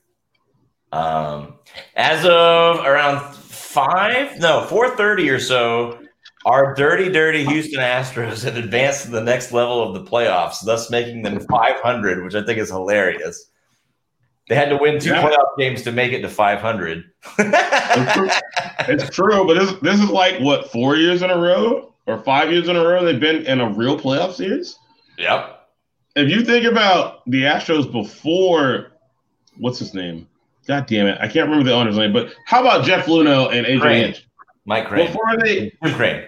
Um, 0.92 1.54
as 1.96 2.24
of 2.24 2.84
around 2.84 3.34
five, 3.34 4.38
no, 4.38 4.66
4:30 4.68 5.30
or 5.30 5.38
so, 5.40 5.98
our 6.46 6.74
dirty, 6.74 7.10
dirty 7.10 7.44
Houston 7.44 7.80
Astros 7.80 8.44
had 8.44 8.56
advanced 8.56 9.04
to 9.06 9.10
the 9.10 9.20
next 9.22 9.52
level 9.52 9.82
of 9.82 9.94
the 9.94 10.08
playoffs, 10.10 10.64
thus 10.64 10.90
making 10.90 11.22
them 11.22 11.40
500, 11.40 12.22
which 12.24 12.34
I 12.34 12.42
think 12.44 12.58
is 12.58 12.70
hilarious. 12.70 13.50
They 14.48 14.54
had 14.54 14.68
to 14.68 14.76
win 14.76 15.00
two 15.00 15.10
Yeah. 15.10 15.22
playoff 15.22 15.56
games 15.58 15.82
to 15.82 15.92
make 15.92 16.12
it 16.12 16.20
to 16.22 16.28
500. 16.28 17.04
It's 18.86 19.08
true, 19.10 19.46
but 19.46 19.54
this 19.58 19.72
this 19.80 20.00
is 20.00 20.10
like 20.10 20.38
what 20.40 20.70
four 20.70 20.96
years 20.96 21.22
in 21.22 21.30
a 21.30 21.38
row 21.38 21.92
or 22.06 22.18
five 22.18 22.52
years 22.52 22.68
in 22.68 22.76
a 22.76 22.84
row 22.84 23.04
they've 23.04 23.18
been 23.18 23.46
in 23.46 23.60
a 23.60 23.68
real 23.70 23.98
playoff 23.98 24.34
series. 24.34 24.78
yep. 25.18 25.63
If 26.16 26.30
you 26.30 26.44
think 26.44 26.64
about 26.64 27.22
the 27.28 27.42
Astros 27.42 27.90
before, 27.90 28.92
what's 29.58 29.78
his 29.78 29.94
name? 29.94 30.28
God 30.66 30.86
damn 30.86 31.06
it, 31.06 31.18
I 31.20 31.28
can't 31.28 31.48
remember 31.48 31.64
the 31.68 31.74
owner's 31.74 31.96
name. 31.98 32.12
But 32.12 32.32
how 32.46 32.60
about 32.60 32.84
Jeff 32.84 33.06
Luhnow 33.06 33.52
and 33.52 33.66
AJ 33.66 33.80
Crane. 33.80 34.04
Hinch? 34.04 34.26
Mike 34.64 34.86
Crane. 34.86 35.06
Before 35.08 35.36
they, 35.42 35.70
Crane. 35.92 36.24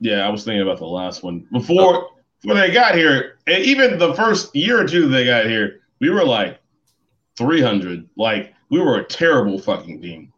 yeah, 0.00 0.26
I 0.26 0.28
was 0.28 0.44
thinking 0.44 0.60
about 0.62 0.78
the 0.78 0.86
last 0.86 1.22
one 1.22 1.46
before 1.52 2.10
when 2.42 2.56
they 2.56 2.70
got 2.70 2.94
here, 2.94 3.38
and 3.46 3.64
even 3.64 3.98
the 3.98 4.12
first 4.14 4.54
year 4.54 4.82
or 4.82 4.86
two 4.86 5.08
they 5.08 5.24
got 5.24 5.46
here, 5.46 5.80
we 6.00 6.10
were 6.10 6.24
like 6.24 6.60
300. 7.38 8.08
Like 8.16 8.52
we 8.70 8.80
were 8.80 8.98
a 8.98 9.04
terrible 9.04 9.58
fucking 9.58 10.02
team. 10.02 10.32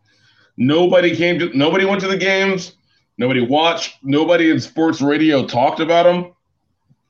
Nobody 0.56 1.16
came 1.16 1.38
to. 1.40 1.50
Nobody 1.56 1.84
went 1.84 2.00
to 2.02 2.08
the 2.08 2.16
games. 2.16 2.74
Nobody 3.16 3.40
watched. 3.40 3.96
Nobody 4.04 4.50
in 4.50 4.60
sports 4.60 5.00
radio 5.00 5.44
talked 5.44 5.80
about 5.80 6.04
them 6.04 6.32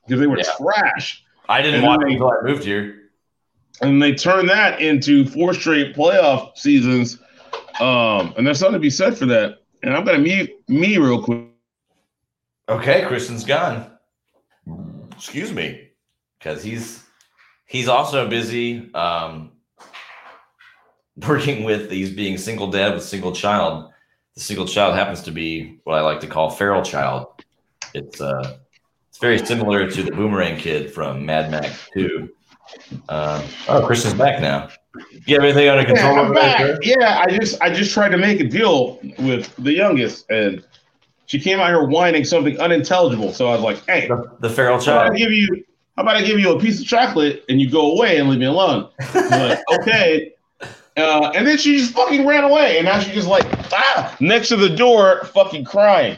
because 0.07 0.19
they 0.19 0.27
were 0.27 0.37
Yeah. 0.37 0.43
trash. 0.57 1.23
I 1.49 1.61
didn't 1.61 1.79
And 1.81 1.87
watch 1.87 1.99
they- 2.05 2.13
until 2.13 2.29
I 2.29 2.41
moved 2.43 2.63
here. 2.63 3.09
and 3.81 4.01
they 4.01 4.13
turned 4.13 4.49
that 4.49 4.79
into 4.79 5.25
four 5.25 5.53
straight 5.53 5.95
playoff 5.95 6.55
seasons. 6.57 7.19
Um, 7.81 8.33
and 8.37 8.45
there's 8.45 8.59
something 8.59 8.73
to 8.73 8.79
be 8.79 8.89
said 8.89 9.17
for 9.17 9.25
that. 9.27 9.59
And 9.83 9.93
I'm 9.95 10.05
gonna 10.05 10.19
mute 10.19 10.51
me 10.69 10.97
real 10.97 11.21
quick. 11.21 11.45
Okay, 12.69 13.03
Christian's 13.05 13.43
gone. 13.45 13.89
Excuse 15.13 15.51
me, 15.53 15.89
because 16.37 16.61
he's 16.63 17.03
he's 17.65 17.87
also 17.87 18.29
busy 18.29 18.93
um, 18.93 19.53
working 21.27 21.63
with. 21.63 21.89
He's 21.89 22.11
being 22.11 22.37
single 22.37 22.69
dad 22.69 22.93
with 22.93 23.03
single 23.03 23.31
child. 23.33 23.91
The 24.35 24.41
single 24.41 24.67
child 24.67 24.95
happens 24.95 25.21
to 25.23 25.31
be 25.31 25.79
what 25.83 25.95
I 25.97 26.01
like 26.01 26.19
to 26.21 26.27
call 26.27 26.49
feral 26.49 26.83
child. 26.83 27.27
It's 27.93 28.21
uh, 28.21 28.57
very 29.19 29.37
similar 29.45 29.89
to 29.89 30.03
the 30.03 30.11
boomerang 30.11 30.57
kid 30.57 30.93
from 30.93 31.25
Mad 31.25 31.51
Max 31.51 31.87
Two. 31.93 32.29
Um, 33.09 33.43
oh, 33.67 33.83
Christian's 33.85 34.13
back 34.13 34.41
now. 34.41 34.69
You 35.25 35.35
have 35.35 35.43
everything 35.43 35.69
under 35.69 35.85
control? 35.85 36.13
Yeah, 36.15 36.19
over 36.21 36.29
I'm 36.29 36.33
there, 36.35 36.73
back. 36.75 36.85
yeah, 36.85 37.19
I 37.25 37.37
just 37.37 37.61
I 37.61 37.71
just 37.73 37.93
tried 37.93 38.09
to 38.09 38.17
make 38.17 38.39
a 38.39 38.43
deal 38.43 38.99
with 39.19 39.55
the 39.57 39.73
youngest, 39.73 40.29
and 40.29 40.63
she 41.25 41.39
came 41.39 41.59
out 41.59 41.67
here 41.67 41.83
whining 41.85 42.23
something 42.25 42.59
unintelligible. 42.59 43.31
So 43.33 43.47
I 43.47 43.51
was 43.53 43.61
like, 43.61 43.85
"Hey, 43.85 44.07
The, 44.07 44.31
the 44.39 44.49
feral 44.49 44.77
how 44.77 44.83
about 44.83 45.01
I 45.03 45.07
child. 45.09 45.17
give 45.17 45.31
you 45.31 45.63
how 45.95 46.03
about 46.03 46.15
I 46.17 46.21
give 46.23 46.39
you 46.39 46.51
a 46.55 46.59
piece 46.59 46.79
of 46.79 46.87
chocolate 46.87 47.43
and 47.49 47.59
you 47.59 47.69
go 47.69 47.91
away 47.93 48.17
and 48.17 48.29
leave 48.29 48.39
me 48.39 48.45
alone?" 48.45 48.89
Like, 49.15 49.59
okay. 49.81 50.33
Uh, 50.97 51.31
and 51.33 51.47
then 51.47 51.57
she 51.57 51.77
just 51.77 51.93
fucking 51.93 52.25
ran 52.27 52.43
away, 52.43 52.77
and 52.77 52.85
now 52.85 52.99
she's 52.99 53.13
just 53.13 53.27
like 53.27 53.45
ah 53.71 54.15
next 54.19 54.49
to 54.49 54.55
the 54.57 54.69
door, 54.69 55.23
fucking 55.33 55.63
crying. 55.65 56.17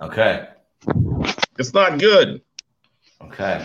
Okay. 0.00 0.48
It's 1.60 1.74
not 1.74 1.98
good. 1.98 2.40
Okay. 3.20 3.62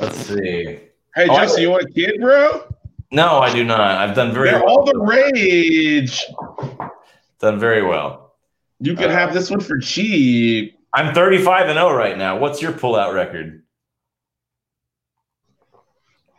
Let's 0.00 0.16
see. 0.16 0.78
Hey, 1.16 1.26
Oh, 1.28 1.34
Jesse, 1.36 1.62
you 1.62 1.70
want 1.70 1.82
a 1.82 1.90
kid, 1.92 2.20
bro? 2.20 2.72
No, 3.10 3.40
I 3.40 3.52
do 3.52 3.64
not. 3.64 3.80
I've 3.80 4.14
done 4.14 4.32
very 4.32 4.50
They're 4.52 4.60
well. 4.64 4.68
all 4.78 4.84
the 4.84 4.96
rage. 4.96 6.24
Done 7.40 7.58
very 7.58 7.82
well. 7.82 8.36
You 8.78 8.94
can 8.94 9.10
Uh, 9.10 9.14
have 9.14 9.34
this 9.34 9.50
one 9.50 9.58
for 9.58 9.78
cheap. 9.80 10.78
I'm 10.94 11.12
35 11.12 11.62
and 11.68 11.76
0 11.76 11.92
right 11.96 12.16
now. 12.16 12.38
What's 12.38 12.62
your 12.62 12.70
pullout 12.74 13.12
record? 13.12 13.64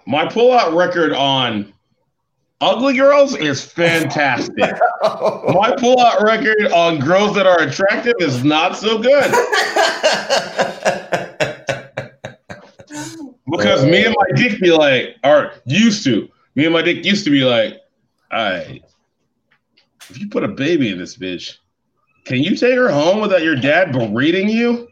My 0.08 0.26
pullout 0.26 0.74
record 0.74 1.12
on 1.12 1.74
ugly 2.62 2.96
girls 2.96 3.36
is 3.36 3.64
fantastic. 3.64 4.56
My 5.04 5.76
pullout 5.78 6.22
record 6.22 6.72
on 6.72 7.00
girls 7.00 7.36
that 7.36 7.46
are 7.46 7.62
attractive 7.62 8.16
is 8.20 8.44
not 8.44 8.78
so 8.78 8.98
good 8.98 9.32
because 13.52 13.86
me 13.86 14.06
and 14.06 14.16
my 14.18 14.36
dick 14.36 14.60
be 14.60 14.72
like, 14.72 15.18
or 15.24 15.54
used 15.66 16.04
to. 16.06 16.30
Me 16.56 16.66
and 16.66 16.74
my 16.74 16.82
dick 16.82 17.06
used 17.06 17.26
to 17.26 17.32
be 17.32 17.44
like, 17.44 17.80
all 18.32 18.44
right, 18.44 18.84
if 20.10 20.20
you 20.20 20.30
put 20.30 20.44
a 20.44 20.48
baby 20.48 20.90
in 20.90 20.98
this 20.98 21.18
bitch, 21.18 21.58
can 22.26 22.38
you 22.38 22.56
take 22.56 22.76
her 22.76 22.90
home 22.90 23.20
without 23.22 23.44
your 23.44 23.56
dad 23.56 23.92
berating 23.92 24.50
you? 24.50 24.88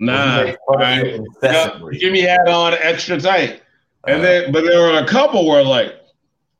Nah, 0.00 0.44
Make 0.44 0.56
fun 0.66 0.76
of 0.76 0.80
I- 0.80 1.02
you 1.02 1.14
incessantly. 1.14 1.98
Jimmy 1.98 2.20
had 2.20 2.48
on 2.48 2.74
extra 2.74 3.20
tight. 3.20 3.62
And 4.06 4.16
uh-huh. 4.16 4.22
then, 4.22 4.52
but 4.52 4.64
there 4.64 4.80
were 4.80 4.98
a 4.98 5.06
couple 5.06 5.46
where 5.46 5.62
like, 5.62 5.97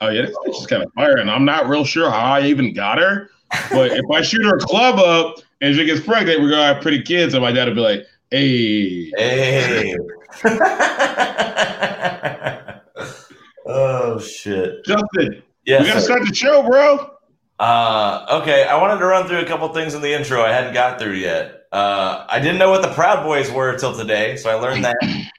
oh 0.01 0.09
yeah, 0.09 0.23
this 0.23 0.37
bitch 0.47 0.61
is 0.61 0.67
kind 0.67 0.83
of 0.83 0.93
fire, 0.95 1.17
and 1.17 1.31
I'm 1.31 1.45
not 1.45 1.69
real 1.69 1.85
sure 1.85 2.11
how 2.11 2.35
I 2.35 2.43
even 2.43 2.73
got 2.73 2.99
her. 2.99 3.31
But 3.71 3.93
if 3.93 4.05
I 4.13 4.23
shoot 4.23 4.45
her 4.45 4.59
club 4.59 4.99
up 4.99 5.37
and 5.61 5.75
she 5.75 5.85
gets 5.87 6.01
pregnant, 6.05 6.41
we're 6.41 6.51
gonna 6.51 6.75
have 6.75 6.83
pretty 6.83 7.03
kids, 7.03 7.35
and 7.35 7.43
my 7.43 7.53
dad 7.53 7.69
will 7.69 7.75
be 7.75 7.81
like, 7.81 8.05
hey, 8.31 9.11
Hey. 9.17 9.95
oh 13.67 14.19
shit. 14.21 14.85
Justin, 14.85 15.43
Yes. 15.65 15.83
we 15.83 15.89
gotta 15.89 16.01
sir. 16.01 16.07
start 16.07 16.23
the 16.29 16.35
show, 16.35 16.63
bro. 16.63 17.11
Uh, 17.59 18.41
okay, 18.43 18.65
I 18.65 18.81
wanted 18.81 19.01
to 19.01 19.07
run 19.07 19.27
through 19.27 19.41
a 19.41 19.45
couple 19.45 19.69
things 19.75 19.95
in 19.95 20.03
the 20.03 20.13
intro 20.13 20.43
I 20.43 20.53
hadn't 20.53 20.75
got 20.75 21.01
through 21.01 21.15
yet. 21.15 21.65
Uh, 21.73 22.25
I 22.29 22.39
didn't 22.39 22.59
know 22.59 22.71
what 22.71 22.83
the 22.83 22.93
Proud 22.93 23.25
Boys 23.25 23.51
were 23.51 23.77
till 23.77 23.97
today, 23.97 24.37
so 24.37 24.49
I 24.51 24.55
learned 24.55 24.85
that. 24.85 24.97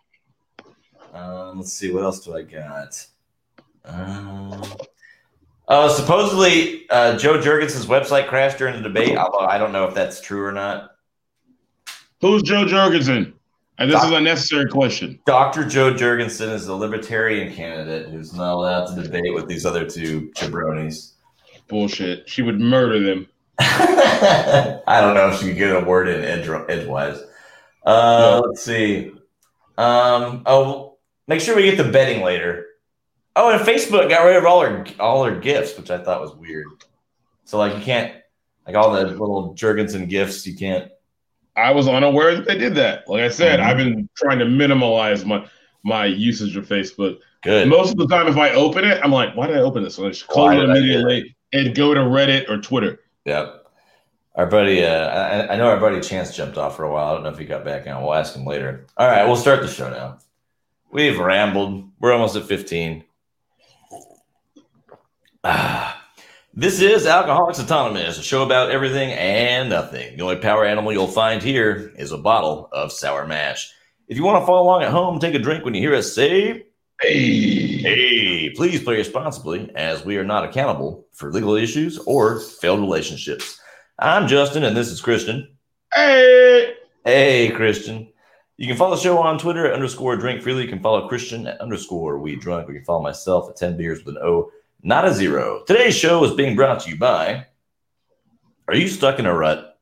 Um, 1.11 1.57
let's 1.57 1.73
see, 1.73 1.91
what 1.91 2.03
else 2.03 2.23
do 2.23 2.35
I 2.35 2.43
got? 2.43 3.03
Um, 3.89 4.63
uh, 5.67 5.89
supposedly, 5.89 6.89
uh, 6.89 7.17
Jo 7.17 7.39
Jorgensen's 7.41 7.85
website 7.85 8.27
crashed 8.27 8.57
during 8.57 8.75
the 8.75 8.81
debate, 8.81 9.17
although 9.17 9.45
I 9.45 9.57
don't 9.57 9.71
know 9.71 9.85
if 9.85 9.93
that's 9.93 10.21
true 10.21 10.43
or 10.43 10.51
not. 10.51 10.91
Who's 12.21 12.41
Jo 12.41 12.65
Jorgensen? 12.65 13.33
And 13.77 13.89
this 13.89 14.01
Doc- 14.01 14.11
is 14.11 14.17
a 14.17 14.21
necessary 14.21 14.67
question. 14.67 15.19
Dr. 15.25 15.63
Jo 15.63 15.93
Jorgensen 15.93 16.49
is 16.49 16.67
a 16.67 16.75
libertarian 16.75 17.53
candidate 17.53 18.09
who's 18.09 18.33
not 18.33 18.53
allowed 18.53 18.93
to 18.93 19.01
debate 19.01 19.33
with 19.33 19.47
these 19.47 19.65
other 19.65 19.89
two 19.89 20.31
jabronis. 20.35 21.13
Bullshit. 21.69 22.27
She 22.27 22.41
would 22.41 22.59
murder 22.59 22.99
them. 22.99 23.27
I 23.59 24.99
don't 25.01 25.15
know 25.15 25.29
if 25.29 25.39
she 25.39 25.47
could 25.47 25.57
get 25.57 25.81
a 25.81 25.85
word 25.85 26.09
in 26.09 26.25
edge, 26.25 26.49
edgewise. 26.69 27.21
Uh, 27.85 28.41
Let's 28.45 28.61
see. 28.61 29.11
Um, 29.77 30.43
oh, 30.45 30.97
make 31.27 31.39
sure 31.39 31.55
we 31.55 31.63
get 31.63 31.77
the 31.77 31.89
betting 31.89 32.21
later. 32.21 32.65
Oh, 33.39 33.49
and 33.51 33.61
Facebook 33.61 34.09
got 34.09 34.23
rid 34.25 34.35
of 34.35 34.45
all 34.45 34.61
her 34.61 34.85
all 34.99 35.23
her 35.23 35.39
gifts, 35.39 35.77
which 35.77 35.89
I 35.89 35.97
thought 35.97 36.19
was 36.19 36.35
weird. 36.35 36.65
So 37.45 37.57
like 37.57 37.73
you 37.75 37.81
can't 37.81 38.13
like 38.67 38.75
all 38.75 38.91
the 38.91 39.05
little 39.05 39.53
Jorgensen 39.53 40.07
gifts. 40.07 40.45
You 40.45 40.55
can't. 40.55 40.91
I 41.55 41.71
was 41.71 41.87
unaware 41.87 42.35
that 42.35 42.45
they 42.45 42.57
did 42.57 42.75
that. 42.75 43.07
Like 43.07 43.21
I 43.23 43.29
said, 43.29 43.59
Mhm. 43.59 43.63
I've 43.63 43.77
been 43.77 44.09
trying 44.15 44.39
to 44.39 44.45
minimize 44.45 45.23
my 45.25 45.45
my 45.83 46.05
usage 46.05 46.57
of 46.57 46.67
Facebook. 46.67 47.19
Good. 47.41 47.69
Most 47.69 47.91
of 47.91 47.97
the 47.97 48.07
time, 48.07 48.27
if 48.27 48.35
I 48.35 48.49
open 48.51 48.83
it, 48.83 48.99
I'm 49.01 49.11
like, 49.13 49.35
why 49.37 49.47
did 49.47 49.55
I 49.57 49.61
open 49.61 49.83
this? 49.83 49.95
So 49.95 50.05
I 50.05 50.09
just 50.09 50.27
close 50.27 50.53
it 50.53 50.57
did 50.57 50.69
I 50.69 50.73
do 50.73 50.79
immediately 50.79 51.35
and 51.53 51.73
go 51.73 51.93
to 51.93 52.01
Reddit 52.01 52.49
or 52.49 52.57
Twitter. 52.59 52.99
Yep. 53.23 53.67
Our 54.35 54.45
buddy, 54.47 54.83
uh, 54.83 55.07
I, 55.07 55.53
I 55.53 55.55
know 55.55 55.69
our 55.69 55.79
buddy 55.79 56.01
Chance 56.01 56.35
jumped 56.35 56.57
off 56.57 56.75
for 56.75 56.83
a 56.83 56.91
while. 56.91 57.11
I 57.11 57.13
don't 57.13 57.23
know 57.23 57.29
if 57.29 57.37
he 57.37 57.45
got 57.45 57.63
back 57.63 57.87
on. 57.87 58.03
We'll 58.03 58.13
ask 58.13 58.35
him 58.35 58.45
later. 58.45 58.85
All 58.97 59.07
right, 59.07 59.25
we'll 59.25 59.35
start 59.37 59.61
the 59.61 59.67
show 59.69 59.89
now. 59.89 60.17
We've 60.91 61.17
rambled. 61.17 61.89
We're 61.99 62.11
almost 62.13 62.35
at 62.35 62.43
15. 62.43 63.03
Ah, 65.43 66.01
this 66.53 66.81
is 66.81 67.05
Alcoholics 67.05 67.59
Autonomous, 67.59 68.17
a 68.17 68.23
show 68.23 68.43
about 68.43 68.71
everything 68.71 69.11
and 69.11 69.69
nothing. 69.69 70.17
The 70.17 70.23
only 70.23 70.35
power 70.37 70.65
animal 70.65 70.91
you'll 70.91 71.07
find 71.07 71.41
here 71.41 71.93
is 71.97 72.11
a 72.11 72.17
bottle 72.17 72.69
of 72.71 72.91
sour 72.91 73.25
mash. 73.25 73.71
If 74.07 74.17
you 74.17 74.23
want 74.23 74.41
to 74.41 74.45
follow 74.45 74.63
along 74.63 74.83
at 74.83 74.91
home, 74.91 75.19
take 75.19 75.35
a 75.35 75.39
drink 75.39 75.63
when 75.63 75.73
you 75.73 75.81
hear 75.81 75.95
us 75.95 76.13
say 76.13 76.65
Hey, 77.01 77.77
Hey, 77.77 78.49
please 78.49 78.83
play 78.83 78.97
responsibly 78.97 79.71
as 79.75 80.03
we 80.03 80.17
are 80.17 80.25
not 80.25 80.43
accountable 80.43 81.05
for 81.13 81.31
legal 81.31 81.55
issues 81.55 81.97
or 81.99 82.39
failed 82.39 82.81
relationships. 82.81 83.59
I'm 83.99 84.27
Justin 84.27 84.63
and 84.63 84.75
this 84.75 84.89
is 84.89 84.99
Christian. 84.99 85.55
hey, 85.93 86.73
Hey, 87.05 87.51
Christian. 87.51 88.11
You 88.57 88.67
can 88.67 88.75
follow 88.75 88.95
the 88.97 89.01
show 89.01 89.17
on 89.19 89.37
Twitter 89.39 89.65
at 89.67 89.73
underscore 89.73 90.17
drink 90.17 90.41
freely. 90.41 90.63
You 90.63 90.67
can 90.69 90.81
follow 90.81 91.07
Christian 91.07 91.47
at 91.47 91.61
underscore 91.61 92.19
we 92.19 92.35
drunk. 92.35 92.67
You 92.67 92.73
can 92.73 92.83
follow 92.83 93.01
myself 93.01 93.49
at 93.49 93.55
10 93.55 93.77
beers 93.77 94.03
with 94.03 94.17
an 94.17 94.21
O, 94.21 94.51
not 94.81 95.05
a 95.05 95.13
zero. 95.13 95.63
Today's 95.67 95.95
show 95.95 96.23
is 96.23 96.33
being 96.33 96.55
brought 96.55 96.81
to 96.81 96.89
you 96.89 96.97
by 96.97 97.45
Are 98.67 98.75
you 98.75 98.87
stuck 98.87 99.19
in 99.19 99.25
a 99.25 99.33
rut? 99.33 99.77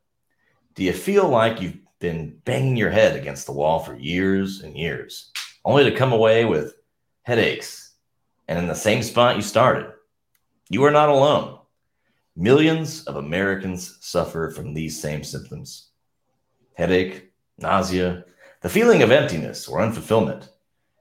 Do 0.75 0.84
you 0.84 0.94
feel 0.94 1.27
like 1.27 1.62
you've 1.62 1.77
been 2.00 2.39
banging 2.46 2.77
your 2.77 2.89
head 2.89 3.16
against 3.16 3.46
the 3.46 3.51
wall 3.51 3.80
for 3.80 3.96
years 3.96 4.62
and 4.62 4.75
years, 4.75 5.32
only 5.63 5.84
to 5.84 5.96
come 5.96 6.13
away 6.13 6.46
with 6.46 6.75
headaches 7.24 7.94
and 8.48 8.58
in 8.58 8.68
the 8.68 8.75
same 8.75 9.04
spot 9.04 9.36
you 9.36 9.42
started? 9.42 9.92
You 10.70 10.84
are 10.86 10.92
not 10.92 11.10
alone. 11.10 11.60
Millions 12.36 13.04
of 13.06 13.18
Americans 13.18 13.98
suffer 14.01 14.51
from 14.51 14.74
these 14.74 15.00
same 15.00 15.24
symptoms 15.24 15.89
headache, 16.74 17.32
nausea, 17.58 18.24
the 18.62 18.70
feeling 18.70 19.01
of 19.01 19.10
emptiness 19.10 19.68
or 19.68 19.80
unfulfillment, 19.80 20.48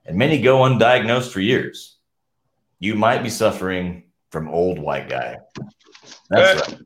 and 0.05 0.17
many 0.17 0.41
go 0.41 0.59
undiagnosed 0.59 1.31
for 1.31 1.39
years. 1.39 1.96
You 2.79 2.95
might 2.95 3.23
be 3.23 3.29
suffering 3.29 4.03
from 4.29 4.49
old 4.49 4.79
white 4.79 5.09
guy. 5.09 5.37
That's 6.29 6.69
right. 6.69 6.79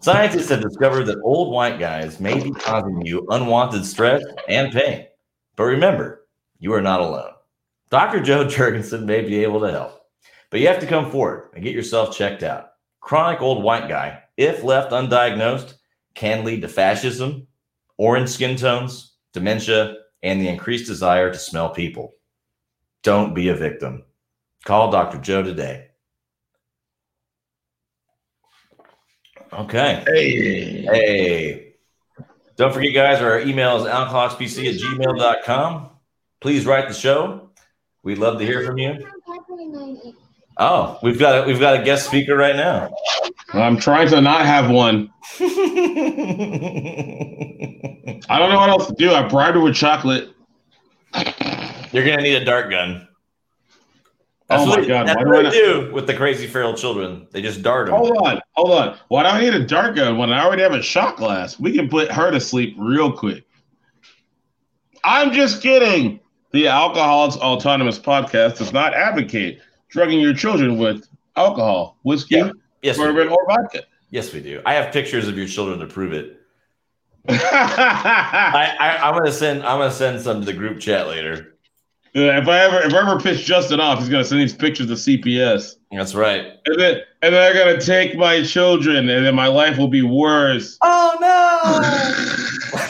Scientists 0.00 0.48
have 0.50 0.62
discovered 0.62 1.04
that 1.04 1.20
old 1.24 1.52
white 1.52 1.80
guys 1.80 2.20
may 2.20 2.38
be 2.40 2.52
causing 2.52 3.04
you 3.04 3.26
unwanted 3.30 3.84
stress 3.84 4.22
and 4.48 4.72
pain. 4.72 5.06
But 5.56 5.64
remember, 5.64 6.26
you 6.60 6.72
are 6.74 6.80
not 6.80 7.00
alone. 7.00 7.32
Dr. 7.90 8.20
Jo 8.20 8.44
Jorgensen 8.44 9.06
may 9.06 9.22
be 9.22 9.42
able 9.42 9.60
to 9.60 9.72
help, 9.72 10.02
but 10.50 10.60
you 10.60 10.68
have 10.68 10.80
to 10.80 10.86
come 10.86 11.10
forward 11.10 11.50
and 11.54 11.64
get 11.64 11.74
yourself 11.74 12.16
checked 12.16 12.42
out. 12.42 12.72
Chronic 13.00 13.40
old 13.40 13.64
white 13.64 13.88
guy, 13.88 14.22
if 14.36 14.62
left 14.62 14.92
undiagnosed, 14.92 15.74
can 16.14 16.44
lead 16.44 16.62
to 16.62 16.68
fascism, 16.68 17.46
orange 17.96 18.28
skin 18.28 18.56
tones, 18.56 19.14
dementia, 19.32 19.96
and 20.22 20.40
the 20.40 20.48
increased 20.48 20.86
desire 20.86 21.32
to 21.32 21.38
smell 21.38 21.70
people. 21.70 22.14
Don't 23.02 23.34
be 23.34 23.48
a 23.48 23.54
victim. 23.54 24.04
Call 24.68 24.90
Dr. 24.90 25.16
Jo 25.16 25.42
today. 25.42 25.86
Okay. 29.50 30.04
hey. 30.06 30.82
Hey. 30.82 31.74
Don't 32.56 32.74
forget, 32.74 32.92
guys, 32.92 33.22
our 33.22 33.40
email 33.40 33.78
is 33.78 33.84
alcoholicsbc 33.84 34.68
at 34.68 34.78
gmail.com. 34.78 35.88
Please 36.42 36.66
write 36.66 36.86
the 36.86 36.92
show. 36.92 37.48
We'd 38.02 38.18
love 38.18 38.38
to 38.40 38.44
hear 38.44 38.62
from 38.66 38.76
you. 38.76 38.98
Oh, 40.58 40.98
we've 41.02 41.18
got 41.18 41.44
a, 41.44 41.46
we've 41.46 41.60
got 41.60 41.80
a 41.80 41.82
guest 41.82 42.06
speaker 42.06 42.36
right 42.36 42.54
now. 42.54 42.90
I'm 43.54 43.78
trying 43.78 44.08
to 44.08 44.20
not 44.20 44.44
have 44.44 44.70
one. 44.70 45.08
I 45.40 45.46
don't 48.38 48.50
know 48.50 48.58
what 48.58 48.68
else 48.68 48.86
to 48.88 48.94
do. 48.98 49.12
I 49.12 49.26
bribed 49.26 49.56
her 49.56 49.62
with 49.62 49.76
chocolate. 49.76 50.28
You're 51.90 52.04
gonna 52.04 52.20
need 52.20 52.34
a 52.34 52.44
dart 52.44 52.68
gun. 52.68 53.07
Oh 54.50 54.64
my 54.64 54.76
what, 54.76 54.88
God, 54.88 55.06
That's 55.06 55.24
what 55.24 55.46
I 55.46 55.50
do 55.50 55.90
with 55.92 56.06
the 56.06 56.14
crazy 56.14 56.46
feral 56.46 56.72
children. 56.72 57.26
They 57.32 57.42
just 57.42 57.62
dart 57.62 57.86
them. 57.86 57.96
Hold 57.96 58.16
on, 58.26 58.40
hold 58.52 58.70
on. 58.70 58.98
Why 59.08 59.22
do 59.24 59.28
I 59.28 59.40
need 59.40 59.52
a 59.52 59.66
dart 59.66 59.94
gun 59.94 60.16
when 60.16 60.32
I 60.32 60.42
already 60.42 60.62
have 60.62 60.72
a 60.72 60.82
shot 60.82 61.16
glass? 61.18 61.60
We 61.60 61.74
can 61.74 61.88
put 61.88 62.10
her 62.10 62.30
to 62.30 62.40
sleep 62.40 62.74
real 62.78 63.12
quick. 63.12 63.44
I'm 65.04 65.32
just 65.32 65.62
kidding. 65.62 66.20
The 66.52 66.66
Alcoholics 66.68 67.36
Autonomous 67.36 67.98
podcast 67.98 68.56
does 68.56 68.72
not 68.72 68.94
advocate 68.94 69.60
drugging 69.90 70.18
your 70.18 70.32
children 70.32 70.78
with 70.78 71.06
alcohol, 71.36 71.98
whiskey, 72.02 72.36
Yeah. 72.36 72.52
Yes, 72.80 72.96
bourbon, 72.96 73.28
or 73.28 73.44
vodka. 73.46 73.82
yes, 74.10 74.32
we 74.32 74.40
do. 74.40 74.62
I 74.64 74.74
have 74.74 74.92
pictures 74.92 75.28
of 75.28 75.36
your 75.36 75.46
children 75.46 75.78
to 75.80 75.86
prove 75.86 76.12
it. 76.14 76.40
I, 77.28 78.74
I 78.80 78.96
I'm 79.08 79.14
gonna 79.14 79.30
send 79.32 79.62
I'm 79.62 79.78
gonna 79.78 79.90
send 79.90 80.22
some 80.22 80.40
to 80.40 80.46
the 80.46 80.54
group 80.54 80.80
chat 80.80 81.06
later. 81.08 81.57
I 82.20 82.58
ever 82.64 82.80
if 82.86 82.94
I 82.94 82.98
ever 83.00 83.20
piss 83.20 83.42
Justin 83.42 83.80
off, 83.80 83.98
he's 83.98 84.08
gonna 84.08 84.24
send 84.24 84.40
these 84.40 84.54
pictures 84.54 84.86
to 84.88 84.94
CPS. 84.94 85.76
That's 85.92 86.14
right. 86.14 86.52
And 86.66 86.78
then 86.80 86.94
and 87.22 87.32
then 87.34 87.54
they're 87.54 87.54
gonna 87.64 87.80
take 87.80 88.16
my 88.16 88.42
children, 88.42 89.08
and 89.08 89.24
then 89.26 89.34
my 89.34 89.46
life 89.46 89.76
will 89.78 89.88
be 89.88 90.02
worse. 90.02 90.78
Oh 90.82 91.16
no! 91.20 92.88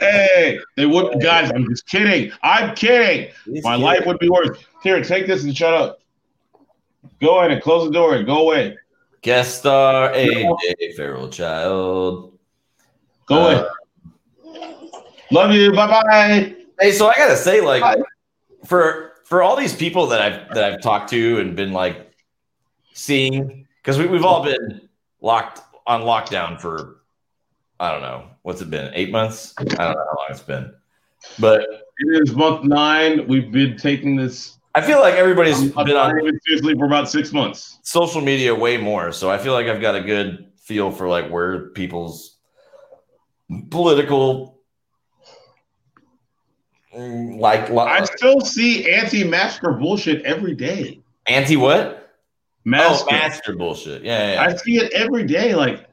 hey, 0.00 0.58
they 0.76 0.86
would 0.86 1.20
guys, 1.20 1.50
I'm 1.54 1.68
just 1.68 1.86
kidding. 1.88 2.32
I'm 2.42 2.74
kidding. 2.74 3.32
no! 3.46 3.60
My 3.62 3.74
life 3.76 4.06
would 4.06 4.18
be 4.18 4.28
worse. 4.28 4.58
Here, 4.82 5.02
take 5.02 5.26
this 5.26 5.44
and 5.44 5.56
shut 5.56 5.74
up. 5.74 6.00
Go 7.20 7.38
ahead 7.38 7.50
and 7.50 7.62
close 7.62 7.86
the 7.86 7.92
door 7.92 8.14
and 8.14 8.26
go 8.26 8.42
away. 8.42 8.76
Guest 9.22 9.58
star 9.58 10.10
AJ 10.12 10.94
Feral 10.96 11.28
Child. 11.28 12.38
Go 13.26 13.34
Uh, 13.36 13.68
away. 14.46 14.74
Love 15.30 15.52
you. 15.52 15.72
Bye 15.72 15.86
bye. 15.86 16.56
Hey, 16.80 16.92
so 16.92 17.08
I 17.08 17.14
gotta 17.16 17.36
say, 17.36 17.60
like, 17.60 17.82
Hi. 17.82 17.96
for 18.64 19.12
for 19.24 19.42
all 19.42 19.56
these 19.56 19.74
people 19.74 20.06
that 20.08 20.20
I've 20.20 20.54
that 20.54 20.64
I've 20.64 20.80
talked 20.80 21.10
to 21.10 21.38
and 21.38 21.54
been 21.54 21.72
like 21.72 22.10
seeing, 22.94 23.66
because 23.82 23.98
we, 23.98 24.06
we've 24.06 24.24
all 24.24 24.42
been 24.44 24.88
locked 25.20 25.60
on 25.86 26.02
lockdown 26.02 26.60
for 26.60 26.96
I 27.78 27.92
don't 27.92 28.02
know 28.02 28.24
what's 28.42 28.60
it 28.60 28.70
been 28.70 28.92
eight 28.94 29.10
months. 29.10 29.54
I 29.58 29.64
don't 29.64 29.78
know 29.78 29.78
how 29.86 30.16
long 30.18 30.26
it's 30.30 30.40
been, 30.40 30.72
but 31.38 31.60
It 31.98 32.22
is 32.22 32.34
month 32.34 32.64
nine. 32.64 33.26
We've 33.28 33.50
been 33.52 33.76
taking 33.76 34.16
this 34.16 34.56
I 34.74 34.80
feel 34.82 35.00
like 35.00 35.14
everybody's 35.14 35.76
I'm 35.76 35.84
been 35.84 35.96
on 35.96 36.14
taking 36.14 36.28
it 36.28 36.42
seriously 36.46 36.74
for 36.74 36.86
about 36.86 37.10
six 37.10 37.32
months. 37.32 37.78
social 37.82 38.20
media 38.20 38.54
way 38.54 38.76
more. 38.76 39.12
So 39.12 39.30
I 39.30 39.36
feel 39.38 39.52
like 39.52 39.66
I've 39.66 39.80
got 39.80 39.96
a 39.96 40.00
good 40.00 40.52
feel 40.62 40.90
for 40.92 41.08
like 41.08 41.28
where 41.28 41.68
people's 41.70 42.36
political 43.70 44.59
mm, 46.96 47.38
like 47.38 47.70
I 47.70 48.04
still 48.04 48.40
see 48.40 48.90
anti-masker 48.90 49.72
bullshit 49.72 50.22
every 50.22 50.54
day. 50.54 51.00
anti 51.26 51.56
what? 51.56 51.96
Masker. 52.64 53.08
Oh, 53.10 53.12
master 53.12 53.56
bullshit. 53.56 54.02
Yeah, 54.02 54.18
yeah, 54.18 54.32
yeah. 54.34 54.42
I 54.42 54.56
see 54.56 54.76
it 54.76 54.92
every 54.92 55.24
day. 55.24 55.54
Like, 55.54 55.86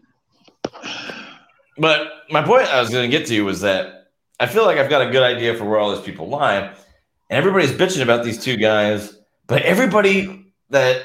But 1.78 2.08
my 2.30 2.42
point 2.44 2.68
I 2.68 2.82
was 2.82 2.90
going 2.90 3.10
to 3.10 3.18
get 3.18 3.28
to 3.28 3.34
you 3.36 3.46
was 3.46 3.62
that 3.62 4.10
I 4.40 4.48
feel 4.48 4.66
like 4.66 4.78
I've 4.78 4.90
got 4.90 5.08
a 5.08 5.12
good 5.12 5.24
idea 5.24 5.56
for 5.56 5.66
where 5.66 5.80
all 5.80 5.96
these 5.96 6.04
people 6.06 6.28
lie, 6.28 6.56
and 6.58 6.76
everybody's 7.30 7.72
bitching 7.72 8.02
about 8.02 8.26
these 8.26 8.44
two 8.44 8.58
guys. 8.58 9.18
But 9.48 9.62
everybody 9.62 10.52
that 10.70 11.04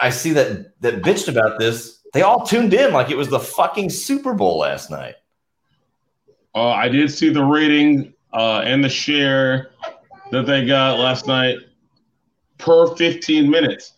I 0.00 0.10
see 0.10 0.32
that 0.32 0.80
that 0.80 1.02
bitched 1.02 1.28
about 1.28 1.58
this, 1.58 2.00
they 2.12 2.22
all 2.22 2.44
tuned 2.44 2.74
in 2.74 2.92
like 2.92 3.10
it 3.10 3.16
was 3.16 3.28
the 3.28 3.40
fucking 3.40 3.90
Super 3.90 4.34
Bowl 4.34 4.58
last 4.58 4.90
night. 4.90 5.14
uh, 6.54 6.70
I 6.70 6.88
did 6.88 7.12
see 7.12 7.30
the 7.30 7.44
rating 7.44 8.13
uh, 8.34 8.62
and 8.64 8.82
the 8.82 8.88
share 8.88 9.70
that 10.30 10.46
they 10.46 10.66
got 10.66 10.98
last 10.98 11.26
night 11.26 11.58
per 12.58 12.94
15 12.96 13.48
minutes, 13.48 13.92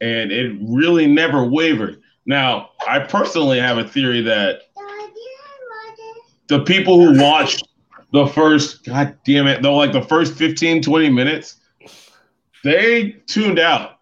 and 0.00 0.30
it 0.30 0.56
really 0.60 1.06
never 1.06 1.44
wavered. 1.44 2.00
Now, 2.26 2.70
I 2.86 2.98
personally 2.98 3.58
have 3.58 3.78
a 3.78 3.84
theory 3.84 4.20
that 4.22 4.62
the 6.48 6.60
people 6.64 7.00
who 7.00 7.20
watched 7.20 7.66
the 8.12 8.26
first, 8.26 8.84
god 8.84 9.16
damn 9.24 9.46
it, 9.46 9.62
though, 9.62 9.76
like 9.76 9.92
the 9.92 10.02
first 10.02 10.34
15, 10.34 10.82
20 10.82 11.10
minutes, 11.10 11.56
they 12.64 13.16
tuned 13.26 13.58
out. 13.58 13.97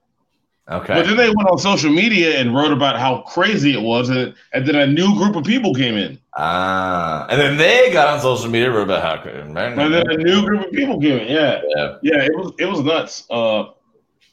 Okay. 0.69 0.95
But 0.95 1.07
then 1.07 1.17
they 1.17 1.29
went 1.29 1.49
on 1.49 1.59
social 1.59 1.93
media 1.93 2.41
and 2.41 2.53
wrote 2.53 2.73
about 2.73 2.99
how 2.99 3.19
crazy 3.23 3.73
it 3.73 3.83
was, 3.83 4.09
and, 4.09 4.35
and 4.53 4.67
then 4.67 4.75
a 4.75 4.87
new 4.87 5.15
group 5.17 5.37
of 5.37 5.45
people 5.45 5.73
came 5.73 5.97
in. 5.97 6.19
Ah, 6.37 7.27
and 7.31 7.41
then 7.41 7.57
they 7.57 7.93
got 7.93 8.09
on 8.09 8.21
social 8.21 8.51
media 8.51 8.71
wrote 8.73 8.83
about 8.83 9.03
how 9.03 9.23
crazy. 9.23 9.39
And 9.39 9.57
then 9.57 10.11
a 10.11 10.17
new 10.17 10.45
group 10.45 10.67
of 10.67 10.73
people 10.73 11.01
came 11.01 11.19
in. 11.21 11.29
Yeah, 11.29 11.61
Yeah. 11.77 11.97
yeah, 12.03 12.23
it 12.25 12.37
was 12.37 12.53
it 12.59 12.67
was 12.67 12.81
nuts. 12.81 13.27
Uh, 13.31 13.67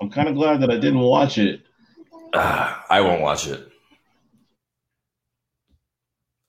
I'm 0.01 0.09
kind 0.09 0.27
of 0.27 0.33
glad 0.33 0.59
that 0.61 0.71
I 0.71 0.75
didn't 0.75 0.99
watch 0.99 1.37
it. 1.37 1.61
Ah, 2.33 2.83
I 2.89 3.01
won't 3.01 3.21
watch 3.21 3.45
it. 3.47 3.69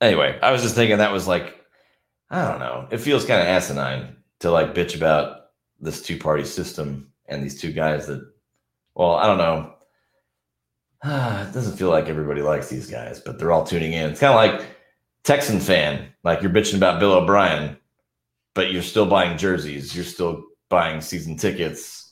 Anyway, 0.01 0.39
I 0.43 0.51
was 0.51 0.63
just 0.63 0.75
thinking 0.75 0.99
that 0.99 1.13
was 1.13 1.29
like, 1.29 1.63
I 2.31 2.49
don't 2.51 2.59
know. 2.59 2.89
It 2.91 2.99
feels 2.99 3.25
kind 3.25 3.41
of 3.41 3.47
asinine 3.47 4.17
to 4.41 4.51
like 4.51 4.75
bitch 4.75 4.97
about 4.97 5.51
this 5.79 6.03
two 6.03 6.19
party 6.19 6.45
system 6.45 7.13
and 7.27 7.43
these 7.43 7.61
two 7.61 7.73
guys 7.73 8.07
that, 8.07 8.27
well, 8.95 9.15
I 9.15 9.27
don't 9.27 9.39
know. 9.39 9.74
it 11.07 11.53
doesn't 11.53 11.77
feel 11.77 11.91
like 11.91 12.09
everybody 12.09 12.41
likes 12.41 12.69
these 12.69 12.91
guys, 12.91 13.21
but 13.21 13.39
they're 13.39 13.53
all 13.53 13.65
tuning 13.65 13.93
in. 13.93 14.11
It's 14.11 14.21
kind 14.21 14.33
of 14.33 14.37
like 14.37 14.67
Texan 15.23 15.61
fan, 15.61 16.09
like 16.23 16.41
you're 16.41 16.51
bitching 16.51 16.79
about 16.79 16.99
Bill 16.99 17.13
O'Brien, 17.13 17.77
but 18.55 18.73
you're 18.73 18.83
still 18.83 19.05
buying 19.05 19.37
jerseys, 19.37 19.95
you're 19.95 20.05
still 20.05 20.45
buying 20.71 21.03
season 21.03 21.37
tickets. 21.37 22.11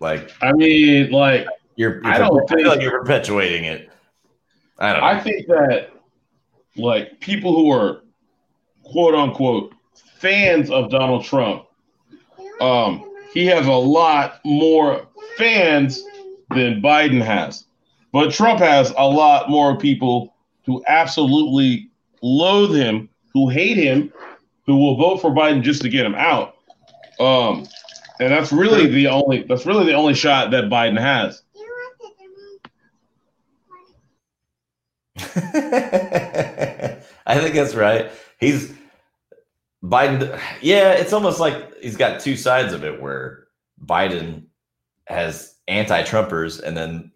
Like 0.00 0.30
I 0.40 0.52
mean, 0.52 1.10
like 1.10 1.46
you're, 1.74 2.00
I 2.04 2.18
you're 2.18 2.28
don't 2.28 2.52
I 2.52 2.54
feel 2.54 2.68
like 2.68 2.80
you're 2.80 3.00
perpetuating 3.00 3.64
it. 3.64 3.90
I 4.78 4.92
don't 4.92 5.00
know. 5.00 5.06
I 5.06 5.20
think 5.20 5.48
that 5.48 5.90
like 6.76 7.18
people 7.18 7.56
who 7.56 7.72
are 7.72 8.02
quote 8.84 9.16
unquote 9.16 9.74
fans 10.20 10.70
of 10.70 10.90
Donald 10.90 11.24
Trump, 11.24 11.64
um, 12.60 13.10
he 13.34 13.46
has 13.46 13.66
a 13.66 13.72
lot 13.72 14.38
more 14.44 15.08
fans 15.36 16.04
than 16.50 16.80
Biden 16.80 17.20
has. 17.20 17.64
But 18.12 18.32
Trump 18.32 18.60
has 18.60 18.92
a 18.96 19.06
lot 19.06 19.50
more 19.50 19.76
people 19.76 20.34
who 20.64 20.82
absolutely 20.86 21.90
loathe 22.22 22.74
him, 22.74 23.08
who 23.32 23.48
hate 23.48 23.76
him, 23.76 24.12
who 24.66 24.76
will 24.76 24.96
vote 24.96 25.20
for 25.20 25.30
Biden 25.30 25.62
just 25.62 25.82
to 25.82 25.88
get 25.88 26.04
him 26.04 26.14
out. 26.14 26.56
Um, 27.20 27.66
and 28.20 28.32
that's 28.32 28.52
really 28.52 28.86
the 28.86 29.08
only 29.08 29.42
that's 29.44 29.66
really 29.66 29.86
the 29.86 29.94
only 29.94 30.14
shot 30.14 30.50
that 30.50 30.64
Biden 30.64 30.98
has. 30.98 31.42
I 37.26 37.38
think 37.38 37.54
that's 37.54 37.74
right. 37.74 38.10
He's 38.38 38.72
Biden. 39.82 40.38
Yeah, 40.60 40.92
it's 40.92 41.12
almost 41.12 41.40
like 41.40 41.74
he's 41.82 41.96
got 41.96 42.20
two 42.20 42.36
sides 42.36 42.72
of 42.72 42.84
it 42.84 43.00
where 43.00 43.46
Biden 43.84 44.44
has 45.06 45.56
anti 45.66 46.02
Trumpers, 46.02 46.62
and 46.62 46.76
then 46.76 47.12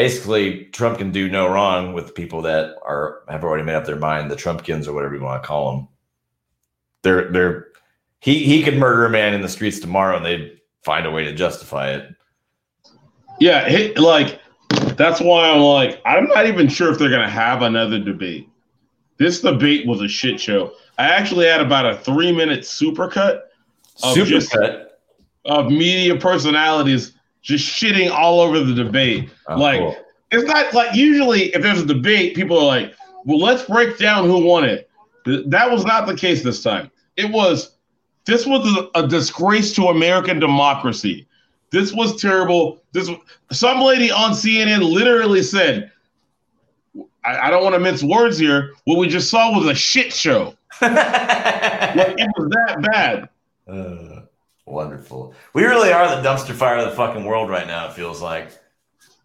basically 0.00 0.64
Trump 0.72 0.96
can 0.96 1.10
do 1.12 1.28
no 1.28 1.46
wrong 1.46 1.92
with 1.92 2.14
people 2.14 2.40
that 2.40 2.74
are 2.86 3.20
have 3.28 3.44
already 3.44 3.62
made 3.62 3.74
up 3.74 3.84
their 3.84 3.96
mind, 3.96 4.30
the 4.30 4.36
Trumpkins 4.36 4.88
or 4.88 4.94
whatever 4.94 5.14
you 5.14 5.20
want 5.20 5.42
to 5.42 5.46
call 5.46 5.76
them. 5.76 5.88
They're 7.02 7.30
they're 7.30 7.66
he 8.20 8.42
he 8.44 8.62
could 8.62 8.78
murder 8.78 9.04
a 9.04 9.10
man 9.10 9.34
in 9.34 9.42
the 9.42 9.48
streets 9.48 9.78
tomorrow, 9.78 10.16
and 10.16 10.24
they'd 10.24 10.58
find 10.84 11.04
a 11.06 11.10
way 11.10 11.24
to 11.24 11.34
justify 11.34 11.90
it. 11.90 12.14
Yeah, 13.40 13.92
like 13.96 14.40
that's 14.96 15.20
why 15.20 15.50
I'm 15.50 15.60
like 15.60 16.00
I'm 16.06 16.24
not 16.28 16.46
even 16.46 16.68
sure 16.68 16.90
if 16.90 16.98
they're 16.98 17.10
gonna 17.10 17.28
have 17.28 17.60
another 17.60 17.98
debate. 17.98 18.48
This 19.18 19.42
debate 19.42 19.86
was 19.86 20.00
a 20.00 20.08
shit 20.08 20.40
show. 20.40 20.72
I 20.96 21.08
actually 21.08 21.44
had 21.46 21.60
about 21.60 21.84
a 21.84 21.98
three 21.98 22.32
minute 22.32 22.60
supercut 22.60 23.42
Of 24.02 24.14
Super 24.14 24.30
just- 24.30 24.56
of 25.44 25.66
media 25.66 26.16
personalities 26.16 27.12
just 27.42 27.66
shitting 27.66 28.10
all 28.10 28.40
over 28.40 28.60
the 28.60 28.74
debate. 28.74 29.30
Oh, 29.48 29.56
like 29.58 29.80
cool. 29.80 29.96
it's 30.30 30.44
not 30.44 30.72
like 30.74 30.94
usually 30.94 31.54
if 31.54 31.62
there's 31.62 31.82
a 31.82 31.86
debate, 31.86 32.34
people 32.34 32.58
are 32.58 32.66
like, 32.66 32.94
"Well, 33.24 33.38
let's 33.38 33.64
break 33.64 33.98
down 33.98 34.24
who 34.24 34.44
won 34.44 34.64
it." 34.64 34.88
That 35.24 35.70
was 35.70 35.84
not 35.84 36.06
the 36.06 36.16
case 36.16 36.42
this 36.42 36.62
time. 36.62 36.90
It 37.16 37.30
was 37.30 37.76
this 38.24 38.46
was 38.46 38.88
a, 38.94 39.04
a 39.04 39.08
disgrace 39.08 39.74
to 39.74 39.88
American 39.88 40.38
democracy. 40.38 41.26
This 41.70 41.92
was 41.92 42.20
terrible. 42.20 42.82
This 42.92 43.10
some 43.52 43.80
lady 43.80 44.10
on 44.10 44.32
CNN 44.32 44.82
literally 44.82 45.42
said, 45.42 45.90
I, 47.24 47.38
I 47.38 47.50
don't 47.50 47.62
want 47.62 47.74
to 47.74 47.80
mince 47.80 48.02
words 48.02 48.38
here. 48.38 48.74
What 48.84 48.98
we 48.98 49.08
just 49.08 49.30
saw 49.30 49.56
was 49.56 49.66
a 49.66 49.74
shit 49.74 50.12
show. 50.12 50.54
Like, 51.92 52.14
it 52.20 52.30
was 52.36 52.48
that 52.50 52.82
bad. 52.82 53.28
Uh, 53.66 54.20
Wonderful. 54.70 55.34
We 55.52 55.64
really 55.64 55.92
are 55.92 56.08
the 56.14 56.22
dumpster 56.26 56.54
fire 56.54 56.78
of 56.78 56.90
the 56.90 56.96
fucking 56.96 57.24
world 57.24 57.50
right 57.50 57.66
now. 57.66 57.88
It 57.88 57.94
feels 57.94 58.22
like 58.22 58.52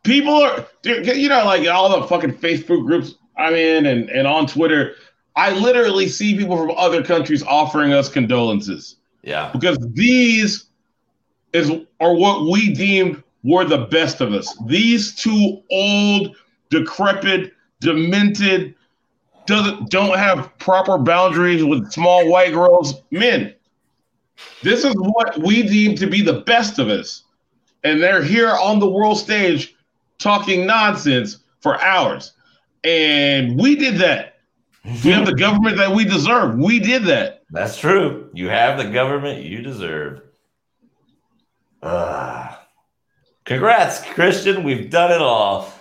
people 0.04 0.34
are, 0.34 0.66
you 0.84 1.30
know, 1.30 1.46
like 1.46 1.68
all 1.68 2.02
the 2.02 2.08
fucking 2.08 2.34
Facebook 2.34 2.86
groups 2.86 3.16
I'm 3.38 3.54
in 3.54 3.86
and, 3.86 4.10
and 4.10 4.28
on 4.28 4.48
Twitter. 4.48 4.96
I 5.36 5.52
literally 5.52 6.08
see 6.08 6.36
people 6.36 6.58
from 6.58 6.72
other 6.72 7.04
countries 7.04 7.44
offering 7.44 7.94
us 7.94 8.10
condolences. 8.10 8.96
Yeah. 9.22 9.52
Because 9.52 9.78
these 9.94 10.66
is 11.54 11.72
are 12.00 12.16
what 12.16 12.50
we 12.50 12.74
deemed 12.74 13.22
were 13.44 13.66
the 13.66 13.86
best 13.86 14.22
of 14.22 14.34
us. 14.34 14.58
These 14.66 15.14
two 15.16 15.62
old, 15.70 16.36
decrepit, 16.72 17.54
demented, 17.82 18.74
doesn't 19.46 19.92
don't 19.92 20.18
have 20.18 20.58
proper 20.58 20.98
boundaries 20.98 21.64
with 21.64 21.92
small 21.92 22.28
white 22.30 22.54
girls, 22.54 23.02
men. 23.12 23.54
This 24.64 24.84
is 24.84 24.96
what 24.96 25.38
we 25.38 25.64
deem 25.64 25.96
to 25.98 26.08
be 26.08 26.22
the 26.22 26.42
best 26.42 26.80
of 26.80 26.90
us. 26.90 27.24
And 27.84 28.02
they're 28.02 28.24
here 28.24 28.50
on 28.50 28.80
the 28.80 28.90
world 28.90 29.18
stage 29.18 29.76
talking 30.18 30.66
nonsense 30.66 31.40
for 31.62 31.80
hours. 31.82 32.34
And 32.84 33.60
we 33.60 33.76
did 33.76 33.98
that. 34.00 34.40
We 35.04 35.12
have 35.12 35.26
the 35.26 35.36
government 35.38 35.78
that 35.78 35.92
we 35.92 36.06
deserve. 36.06 36.58
We 36.58 36.80
did 36.80 37.04
that. 37.06 37.44
That's 37.50 37.78
true. 37.78 38.30
You 38.34 38.50
have 38.50 38.78
the 38.78 38.90
government 38.92 39.44
you 39.44 39.62
deserve. 39.62 40.22
Uh, 41.82 42.56
congrats, 43.46 44.04
Christian. 44.14 44.64
We've 44.64 44.90
done 44.90 45.12
it 45.12 45.22
all. 45.22 45.72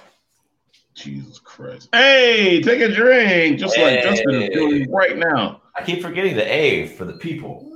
Jesus 0.94 1.38
Christ. 1.38 1.88
Hey, 1.92 2.62
take 2.62 2.80
a 2.80 2.88
drink, 2.88 3.58
just 3.58 3.76
like 3.78 4.02
Justin 4.02 4.42
is 4.42 4.50
doing 4.50 4.90
right 4.90 5.16
now. 5.16 5.62
I 5.74 5.82
keep 5.82 6.02
forgetting 6.02 6.36
the 6.36 6.44
A 6.44 6.86
for 6.88 7.04
the 7.04 7.14
people. 7.14 7.73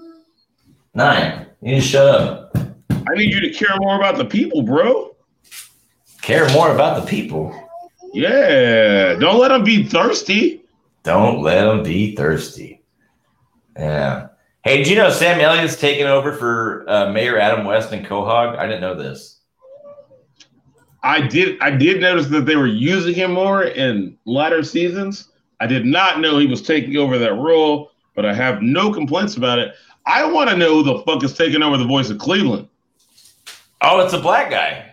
Nine. 0.99 1.47
You 1.63 1.75
need 1.75 1.81
to 1.81 1.87
shut 1.87 2.09
up. 2.09 2.57
I 2.91 3.15
need 3.15 3.33
you 3.33 3.39
to 3.39 3.51
care 3.51 3.77
more 3.79 3.95
about 3.95 4.17
the 4.17 4.25
people, 4.25 4.63
bro. 4.63 5.15
Care 6.23 6.51
more 6.53 6.75
about 6.75 7.01
the 7.01 7.07
people. 7.07 7.55
Yeah. 8.13 9.15
Don't 9.15 9.39
let 9.39 9.51
them 9.51 9.63
be 9.63 9.85
thirsty. 9.85 10.65
Don't 11.05 11.41
let 11.41 11.63
them 11.63 11.85
be 11.85 12.17
thirsty. 12.17 12.83
Yeah. 13.77 14.27
Hey, 14.65 14.79
did 14.79 14.89
you 14.89 14.97
know 14.97 15.09
Sam 15.09 15.41
Elliott's 15.41 15.77
taking 15.77 16.07
over 16.07 16.33
for 16.33 16.85
uh, 16.91 17.13
Mayor 17.13 17.39
Adam 17.39 17.65
West 17.65 17.93
and 17.93 18.05
Quahog? 18.05 18.59
I 18.59 18.67
didn't 18.67 18.81
know 18.81 18.97
this. 18.97 19.39
I 21.05 21.21
did 21.21 21.61
I 21.61 21.71
did 21.71 22.01
notice 22.01 22.27
that 22.27 22.45
they 22.45 22.57
were 22.57 22.67
using 22.67 23.15
him 23.15 23.35
more 23.35 23.63
in 23.63 24.19
latter 24.25 24.65
seasons. 24.65 25.29
I 25.61 25.69
did 25.69 25.87
not 25.87 26.19
know 26.19 26.39
he 26.39 26.49
was 26.49 26.61
taking 26.61 26.97
over 26.97 27.19
that 27.19 27.35
role, 27.35 27.93
but 28.17 28.27
I 28.27 28.35
have 28.35 28.63
no 28.63 28.93
complaints 28.93 29.37
about 29.37 29.61
it. 29.61 29.77
I 30.09 30.25
want 30.25 30.49
to 30.51 30.57
know 30.57 30.83
who 30.83 30.83
the 30.83 30.99
fuck 31.05 31.23
is 31.23 31.35
taking 31.35 31.63
over 31.63 31.77
the 31.77 31.85
voice 31.85 32.09
of 32.11 32.19
Cleveland. 32.19 32.67
Oh, 33.83 34.01
it's 34.01 34.15
a 34.15 34.19
black 34.21 34.51
guy. 34.51 34.87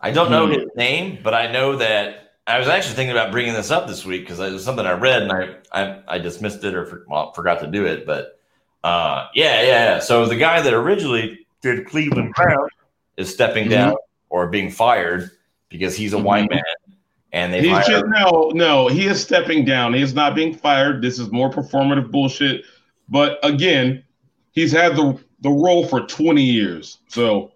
I 0.00 0.10
don't 0.10 0.30
know 0.30 0.46
Hmm. 0.46 0.52
his 0.52 0.64
name, 0.74 1.18
but 1.22 1.34
I 1.34 1.50
know 1.52 1.76
that 1.76 2.32
I 2.46 2.58
was 2.58 2.68
actually 2.68 2.94
thinking 2.94 3.12
about 3.16 3.32
bringing 3.32 3.54
this 3.54 3.70
up 3.70 3.86
this 3.86 4.04
week 4.04 4.22
because 4.22 4.38
it 4.40 4.52
was 4.52 4.64
something 4.64 4.84
I 4.84 4.92
read 4.92 5.22
and 5.22 5.32
I 5.32 5.54
I, 5.72 5.98
I 6.08 6.18
dismissed 6.18 6.62
it 6.64 6.74
or 6.74 6.84
for, 6.86 7.04
well, 7.08 7.32
forgot 7.32 7.60
to 7.60 7.66
do 7.66 7.84
it. 7.86 8.06
But 8.06 8.38
uh, 8.82 9.28
yeah, 9.34 9.62
yeah, 9.62 9.68
yeah. 9.94 9.98
So 10.00 10.26
the 10.26 10.36
guy 10.36 10.60
that 10.60 10.72
originally 10.74 11.46
did 11.62 11.86
Cleveland 11.86 12.32
Brown 12.34 12.68
is 13.16 13.32
stepping 13.32 13.66
Mhm. 13.66 13.70
down 13.70 13.96
or 14.28 14.48
being 14.48 14.70
fired 14.70 15.30
because 15.68 15.96
he's 15.96 16.12
a 16.12 16.18
white 16.18 16.46
Mhm. 16.50 16.54
man, 16.54 16.93
and 17.34 17.52
they 17.52 17.62
He's 17.62 17.70
hired. 17.72 17.86
just 17.86 18.04
no, 18.06 18.52
no, 18.54 18.88
he 18.88 19.06
is 19.06 19.20
stepping 19.20 19.64
down. 19.64 19.92
He 19.92 20.00
is 20.00 20.14
not 20.14 20.36
being 20.36 20.54
fired. 20.54 21.02
This 21.02 21.18
is 21.18 21.32
more 21.32 21.50
performative 21.50 22.10
bullshit. 22.12 22.64
But 23.08 23.40
again, 23.42 24.04
he's 24.52 24.70
had 24.70 24.94
the 24.94 25.18
the 25.40 25.50
role 25.50 25.84
for 25.86 26.06
20 26.06 26.40
years. 26.40 26.98
So 27.08 27.52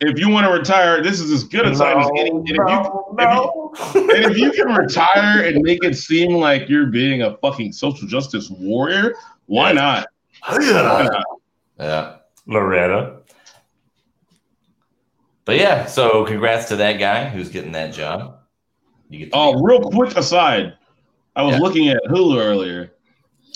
if 0.00 0.18
you 0.18 0.28
want 0.28 0.46
to 0.46 0.52
retire, 0.52 1.00
this 1.00 1.20
is 1.20 1.30
as 1.30 1.44
good 1.44 1.64
a 1.64 1.74
time 1.74 2.00
as 2.00 2.10
any. 2.18 2.30
And 2.30 2.50
if, 2.50 2.56
you, 2.56 2.64
no, 2.64 3.14
no. 3.16 3.74
and 3.94 4.24
if 4.32 4.36
you 4.36 4.50
can 4.50 4.74
retire 4.74 5.44
and 5.44 5.62
make 5.62 5.84
it 5.84 5.94
seem 5.94 6.34
like 6.34 6.68
you're 6.68 6.86
being 6.86 7.22
a 7.22 7.36
fucking 7.36 7.72
social 7.72 8.08
justice 8.08 8.50
warrior, 8.50 9.14
why 9.46 9.70
not? 9.72 10.08
Why 10.48 10.58
not? 10.58 11.24
Yeah, 11.78 12.16
Loretta. 12.46 13.20
But 15.44 15.56
yeah, 15.56 15.86
so 15.86 16.24
congrats 16.24 16.66
to 16.68 16.76
that 16.76 16.94
guy 16.94 17.28
who's 17.28 17.48
getting 17.48 17.72
that 17.72 17.94
job. 17.94 18.40
You 19.14 19.20
get 19.26 19.32
to 19.32 19.38
Oh, 19.38 19.62
real 19.62 19.80
quick 19.80 20.16
aside, 20.16 20.74
I 21.36 21.42
was 21.42 21.54
Yeah. 21.54 21.60
looking 21.60 21.88
at 21.88 22.02
Hulu 22.08 22.36
earlier, 22.40 22.92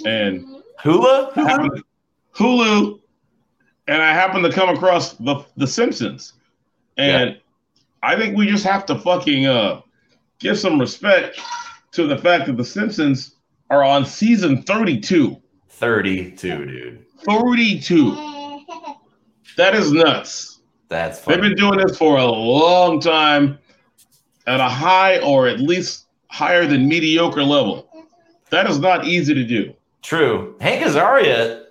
and 0.06 0.44
Hula? 0.80 1.32
I 1.34 1.40
happened- 1.42 1.82
Hulu, 2.34 3.00
and 3.88 4.00
I 4.00 4.12
happened 4.12 4.44
to 4.44 4.52
come 4.52 4.68
across 4.68 5.14
the 5.14 5.44
the 5.56 5.66
Simpsons, 5.66 6.34
and 6.96 7.38
I 8.04 8.14
think 8.14 8.36
we 8.36 8.46
just 8.46 8.64
have 8.64 8.86
to 8.86 8.94
fucking 9.00 9.46
uh 9.46 9.80
give 10.38 10.56
some 10.58 10.78
respect 10.78 11.40
to 11.92 12.06
the 12.06 12.16
fact 12.16 12.46
that 12.46 12.56
the 12.56 12.64
Simpsons 12.64 13.34
are 13.70 13.82
on 13.82 14.04
season 14.06 14.62
32. 14.62 15.36
32, 15.68 16.66
dude. 16.66 17.04
32. 17.24 18.16
That 19.56 19.74
is 19.74 19.90
nuts. 19.90 20.60
That's 20.88 21.20
They've 21.22 21.40
been 21.40 21.56
doing 21.56 21.78
this 21.80 21.98
for 21.98 22.16
a 22.18 22.24
long 22.24 23.00
time 23.00 23.58
at 24.48 24.61
a 24.61 24.68
high 24.68 25.20
or 25.20 25.46
at 25.46 25.61
least 25.61 26.06
higher 26.28 26.66
than 26.66 26.88
mediocre 26.88 27.42
level. 27.42 27.88
That 28.50 28.68
is 28.68 28.78
not 28.78 29.04
easy 29.06 29.34
to 29.34 29.44
do. 29.44 29.74
True. 30.02 30.56
Hank 30.61 30.82
Azaria, 30.84 31.64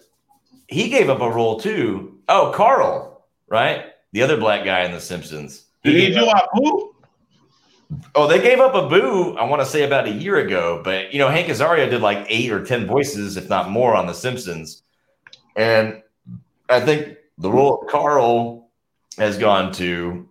he 0.67 0.89
gave 0.89 1.09
up 1.09 1.21
a 1.21 1.29
role 1.29 1.59
too. 1.59 2.19
Oh, 2.29 2.51
Carl, 2.53 3.25
right? 3.49 3.85
The 4.11 4.21
other 4.21 4.37
black 4.37 4.63
guy 4.63 4.83
in 4.83 4.91
The 4.91 4.99
Simpsons. 4.99 5.65
Did 5.83 5.95
he 5.95 6.13
do 6.13 6.25
up- 6.25 6.49
a 6.53 6.57
who? 6.57 6.93
Oh, 8.15 8.27
they 8.27 8.41
gave 8.41 8.59
up 8.59 8.75
a 8.75 8.87
boo, 8.89 9.37
I 9.37 9.45
want 9.45 9.61
to 9.61 9.65
say 9.65 9.83
about 9.83 10.07
a 10.07 10.11
year 10.11 10.37
ago, 10.37 10.81
but 10.83 11.13
you 11.13 11.19
know, 11.19 11.29
Hank 11.29 11.47
Azaria 11.47 11.89
did 11.89 12.01
like 12.01 12.25
eight 12.27 12.51
or 12.51 12.63
10 12.63 12.85
voices, 12.85 13.37
if 13.37 13.47
not 13.49 13.69
more, 13.69 13.95
on 13.95 14.07
The 14.07 14.13
Simpsons. 14.13 14.83
And 15.55 16.03
I 16.69 16.81
think 16.81 17.15
the 17.37 17.49
role 17.49 17.81
of 17.81 17.87
Carl 17.87 18.69
has 19.17 19.37
gone 19.37 19.71
to, 19.73 20.27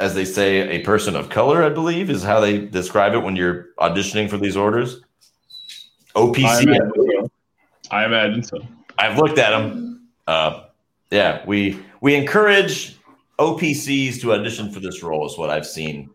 as 0.00 0.14
they 0.14 0.24
say, 0.24 0.68
a 0.68 0.80
person 0.80 1.16
of 1.16 1.28
color, 1.28 1.62
I 1.62 1.70
believe, 1.70 2.08
is 2.10 2.22
how 2.22 2.40
they 2.40 2.58
describe 2.58 3.14
it 3.14 3.18
when 3.18 3.34
you're 3.36 3.68
auditioning 3.78 4.30
for 4.30 4.38
these 4.38 4.56
orders. 4.56 5.00
I 6.14 6.20
OPC. 6.20 6.62
imagine. 6.62 7.30
I 7.90 8.04
imagine 8.04 8.42
so. 8.42 8.60
I've 8.98 9.16
looked 9.18 9.38
at 9.38 9.50
them. 9.50 10.08
Uh, 10.26 10.64
yeah, 11.10 11.42
we 11.46 11.80
we 12.00 12.14
encourage 12.14 12.98
OPCs 13.38 14.20
to 14.20 14.32
audition 14.34 14.70
for 14.70 14.80
this 14.80 15.02
role, 15.02 15.26
is 15.26 15.38
what 15.38 15.50
I've 15.50 15.66
seen. 15.66 16.10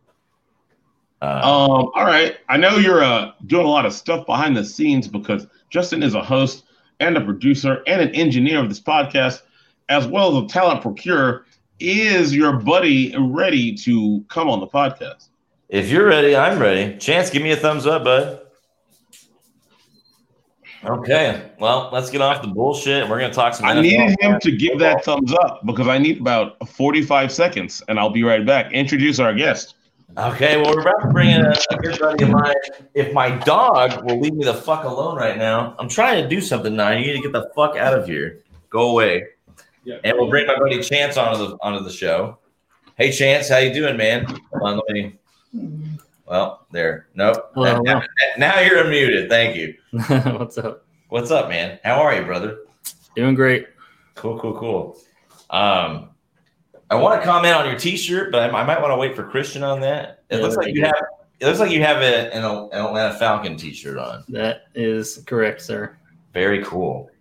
Uh, 1.22 1.42
Um, 1.44 1.90
all 1.96 2.06
right. 2.06 2.38
I 2.50 2.58
know 2.58 2.78
you're 2.78 3.04
uh, 3.04 3.32
doing 3.48 3.66
a 3.66 3.70
lot 3.70 3.86
of 3.86 3.94
stuff 3.94 4.26
behind 4.26 4.58
the 4.58 4.66
scenes 4.66 5.08
because 5.08 5.48
Justin 5.70 6.04
is 6.04 6.16
a 6.16 6.22
host 6.22 6.66
and 7.00 7.18
a 7.18 7.22
producer 7.22 7.82
and 7.88 8.02
an 8.02 8.10
engineer 8.10 8.60
of 8.60 8.70
this 8.70 8.80
podcast, 8.82 9.42
as 9.90 10.06
well 10.06 10.38
as 10.38 10.44
a 10.44 10.48
talent 10.48 10.82
procurer. 10.82 11.46
Is 11.84 12.34
your 12.34 12.54
buddy 12.54 13.14
ready 13.18 13.76
to 13.76 14.24
come 14.30 14.50
on 14.50 14.62
the 14.62 14.68
podcast? 14.68 15.28
if 15.68 15.90
you're 15.90 16.06
ready, 16.06 16.34
I'm 16.34 16.58
ready. 16.58 16.98
Chance, 16.98 17.30
give 17.30 17.44
me 17.44 17.52
a 17.52 17.58
thumbs 17.58 17.86
up, 17.86 18.06
bud. 18.06 18.40
Okay, 20.86 21.52
well, 21.60 21.90
let's 21.92 22.10
get 22.10 22.22
off 22.22 22.42
the 22.42 22.48
bullshit. 22.48 23.10
We're 23.10 23.20
gonna 23.20 23.34
talk 23.34 23.56
some. 23.56 23.66
I 23.66 23.74
NFL. 23.74 23.82
needed 23.82 24.16
him 24.22 24.40
to 24.40 24.52
give 24.56 24.80
that 24.80 25.04
thumbs 25.04 25.34
up 25.34 25.66
because 25.66 25.90
I 25.90 25.98
need 25.98 26.22
about 26.22 26.66
45 26.70 27.32
seconds 27.34 27.84
and 27.90 28.00
I'll 28.00 28.10
be 28.10 28.24
right 28.24 28.46
back. 28.46 28.72
Introduce 28.72 29.20
our 29.20 29.34
guest. 29.34 29.76
Okay, 30.18 30.62
well, 30.62 30.74
we're 30.74 30.82
about 30.82 31.02
to 31.02 31.08
bring 31.10 31.32
in 31.32 31.46
a, 31.46 31.54
a 31.72 31.78
good 31.80 32.00
buddy 32.00 32.24
of 32.24 32.30
mine. 32.30 32.54
If 32.94 33.12
my 33.14 33.32
dog 33.40 34.06
will 34.06 34.22
leave 34.22 34.36
me 34.36 34.46
the 34.46 34.54
fuck 34.54 34.86
alone 34.86 35.18
right 35.18 35.38
now, 35.38 35.76
I'm 35.80 35.90
trying 35.90 36.24
to 36.24 36.30
do 36.30 36.40
something 36.40 36.78
now. 36.78 36.92
You 36.92 37.00
need 37.00 37.14
to 37.14 37.22
get 37.22 37.34
the 37.34 37.50
fuck 37.54 37.76
out 37.76 37.94
of 37.94 38.06
here. 38.06 38.42
Go 38.70 38.92
away. 38.92 39.33
And 40.04 40.18
we'll 40.18 40.30
bring 40.30 40.48
my 40.48 40.58
buddy 40.58 40.82
Chance 40.82 41.18
onto 41.18 41.48
the 41.48 41.58
onto 41.62 41.84
the 41.84 41.92
show. 41.92 42.40
Hey 42.98 43.12
Chance, 43.12 43.50
how 43.50 43.58
you 43.58 43.74
doing, 43.74 43.98
man? 43.98 44.26
Hold 44.26 44.62
on, 44.62 44.82
let 44.88 44.92
me. 44.92 45.16
Well, 46.26 46.66
there. 46.72 47.08
Nope. 47.16 47.52
Hello, 47.54 47.80
now, 47.82 48.02
now 48.38 48.60
you're 48.60 48.84
unmuted. 48.84 49.30
Thank 49.30 49.56
you. 49.56 49.76
What's 50.38 50.58
up? 50.58 50.86
What's 51.10 51.32
up, 51.32 51.50
man? 51.50 51.80
How 51.84 52.02
are 52.02 52.16
you, 52.16 52.24
brother? 52.24 52.60
Doing 53.16 53.36
great. 53.36 53.68
Cool, 54.16 54.40
cool, 54.40 54.58
cool. 54.58 54.98
Um, 55.50 56.10
I 56.90 56.96
want 56.96 57.22
to 57.22 57.28
comment 57.28 57.56
on 57.56 57.66
your 57.68 57.78
T-shirt, 57.78 58.32
but 58.32 58.50
I, 58.50 58.58
I 58.62 58.64
might 58.64 58.82
want 58.82 58.92
to 58.92 58.98
wait 58.98 59.16
for 59.16 59.24
Christian 59.24 59.64
on 59.64 59.80
that. 59.82 60.24
It 60.30 60.38
Yeah, 60.38 60.42
looks 60.44 60.56
like 60.56 60.74
you 60.74 60.84
have. 60.86 60.96
It 61.40 61.46
looks 61.48 61.60
like 61.60 61.72
you 61.72 61.84
have 61.84 61.98
a, 61.98 62.34
an, 62.34 62.44
an 62.44 62.86
Atlanta 62.86 63.14
Falcon 63.16 63.58
T-shirt 63.58 63.98
on. 63.98 64.24
That 64.30 64.64
is 64.76 65.24
correct, 65.28 65.62
sir. 65.62 65.98
Very 66.34 66.64
cool. 66.64 67.12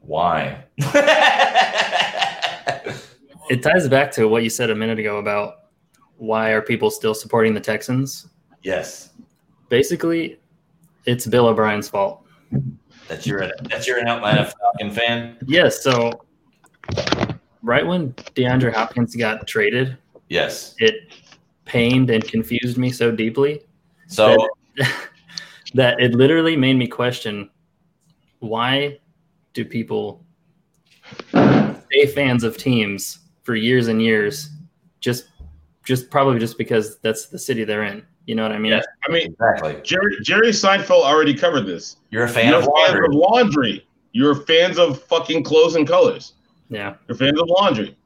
Why? 0.00 0.64
It 3.50 3.62
ties 3.62 3.88
back 3.88 4.10
to 4.12 4.26
what 4.28 4.42
you 4.42 4.50
said 4.50 4.70
a 4.70 4.74
minute 4.74 4.98
ago 4.98 5.18
about 5.18 5.54
why 6.16 6.50
are 6.50 6.60
people 6.62 6.90
still 6.90 7.14
supporting 7.14 7.54
the 7.54 7.60
Texans? 7.60 8.28
yes. 8.62 9.10
Basically, 9.68 10.40
it's 11.04 11.26
Bill 11.26 11.46
O'Brien's 11.46 11.88
fault. 11.90 12.24
that 13.08 13.26
you're 13.26 13.40
a, 13.42 13.50
that 13.68 13.86
you're 13.86 13.98
an 13.98 14.08
Atlanta 14.08 14.46
Falcon 14.60 14.90
fan. 14.90 15.36
Yes. 15.46 15.82
So 15.82 16.10
right 17.62 17.86
when 17.86 18.14
DeAndre 18.34 18.72
Hopkins 18.72 19.14
got 19.14 19.46
traded, 19.46 19.96
Yes. 20.30 20.74
it 20.78 21.12
pained 21.66 22.08
and 22.10 22.26
confused 22.26 22.78
me 22.78 22.90
so 22.90 23.10
deeply 23.10 23.60
So 24.06 24.48
that 25.74 26.00
it 26.00 26.12
literally 26.14 26.56
made 26.56 26.76
me 26.78 26.86
question 26.86 27.50
why 28.38 28.98
do 29.52 29.64
people 29.66 30.24
stay 31.30 32.06
fans 32.14 32.42
of 32.44 32.56
teams 32.56 33.18
for 33.48 33.54
years 33.54 33.88
and 33.88 34.02
years 34.02 34.50
just 35.00 35.28
just 35.84 36.10
probably 36.10 36.38
just 36.38 36.58
because 36.58 36.98
that's 36.98 37.28
the 37.28 37.38
city 37.38 37.64
they're 37.64 37.84
in 37.84 38.02
you 38.26 38.34
know 38.34 38.42
what 38.42 38.52
i 38.52 38.58
mean 38.58 38.72
Yes. 38.72 38.84
I 39.08 39.10
mean, 39.10 39.28
exactly, 39.32 39.80
Jerry 39.82 40.16
Jerry 40.22 40.50
Seinfeld 40.50 41.02
already 41.02 41.32
covered 41.34 41.62
this. 41.62 41.96
you're 42.10 42.24
a 42.24 42.28
fan 42.28 42.48
You're 42.50 42.58
of 42.58 42.64
fans 42.64 42.92
laundry. 42.92 43.06
of 43.06 43.14
laundry. 43.14 43.86
You're 44.12 44.34
fans 44.34 44.78
of 44.78 45.02
fucking 45.04 45.44
clothes 45.44 45.76
and 45.76 45.88
colors. 45.88 46.34
yeah 46.68 46.96
You're 47.08 47.16
fans 47.16 47.40
of 47.40 47.48
laundry. 47.48 47.96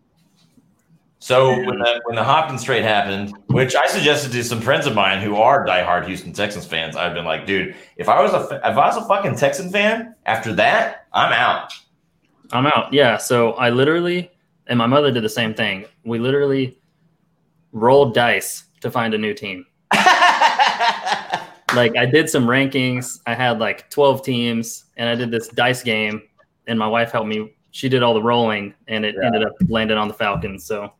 So 1.18 1.48
when 1.50 1.78
the 1.78 2.00
when 2.04 2.14
the 2.14 2.22
Hopkins 2.24 2.62
trade 2.62 2.84
happened, 2.84 3.32
which 3.48 3.74
I 3.74 3.86
suggested 3.88 4.30
to 4.32 4.44
some 4.44 4.60
friends 4.60 4.86
of 4.86 4.94
mine 4.94 5.20
who 5.20 5.34
are 5.36 5.66
diehard 5.66 6.06
Houston 6.06 6.32
Texans 6.32 6.66
fans, 6.66 6.94
I've 6.96 7.14
been 7.14 7.24
like, 7.24 7.46
dude, 7.46 7.74
if 7.96 8.08
I 8.08 8.22
was 8.22 8.32
a 8.32 8.56
if 8.56 8.76
I 8.76 8.86
was 8.86 8.96
a 8.96 9.04
fucking 9.08 9.34
Texan 9.36 9.70
fan 9.72 10.14
after 10.26 10.52
that, 10.54 11.06
I'm 11.12 11.32
out. 11.32 11.72
i'm 12.52 12.66
out 12.66 12.92
yeah 12.92 13.16
so 13.16 13.52
i 13.54 13.70
literally 13.70 14.30
and 14.68 14.78
my 14.78 14.86
mother 14.86 15.10
did 15.10 15.22
the 15.24 15.28
same 15.28 15.52
thing 15.54 15.84
we 16.04 16.18
literally 16.18 16.78
rolled 17.72 18.14
dice 18.14 18.64
to 18.80 18.90
find 18.90 19.14
a 19.14 19.18
new 19.18 19.34
team 19.34 19.64
like 21.74 21.96
I 21.96 22.06
did 22.06 22.28
some 22.28 22.46
rankings. 22.46 23.20
I 23.26 23.34
had 23.34 23.58
like 23.58 23.88
12 23.90 24.22
teams 24.24 24.84
and 24.96 25.08
I 25.08 25.14
did 25.14 25.30
this 25.30 25.48
dice 25.48 25.82
game 25.82 26.22
and 26.66 26.78
my 26.78 26.86
wife 26.86 27.12
helped 27.12 27.28
me. 27.28 27.54
She 27.70 27.88
did 27.88 28.02
all 28.02 28.12
the 28.14 28.22
rolling 28.22 28.74
and 28.88 29.04
it 29.04 29.14
Yeah. 29.18 29.26
ended 29.26 29.44
up 29.44 29.52
landing 29.68 29.96
on 29.96 30.08
the 30.08 30.14
Falcons. 30.14 30.64
So 30.66 30.92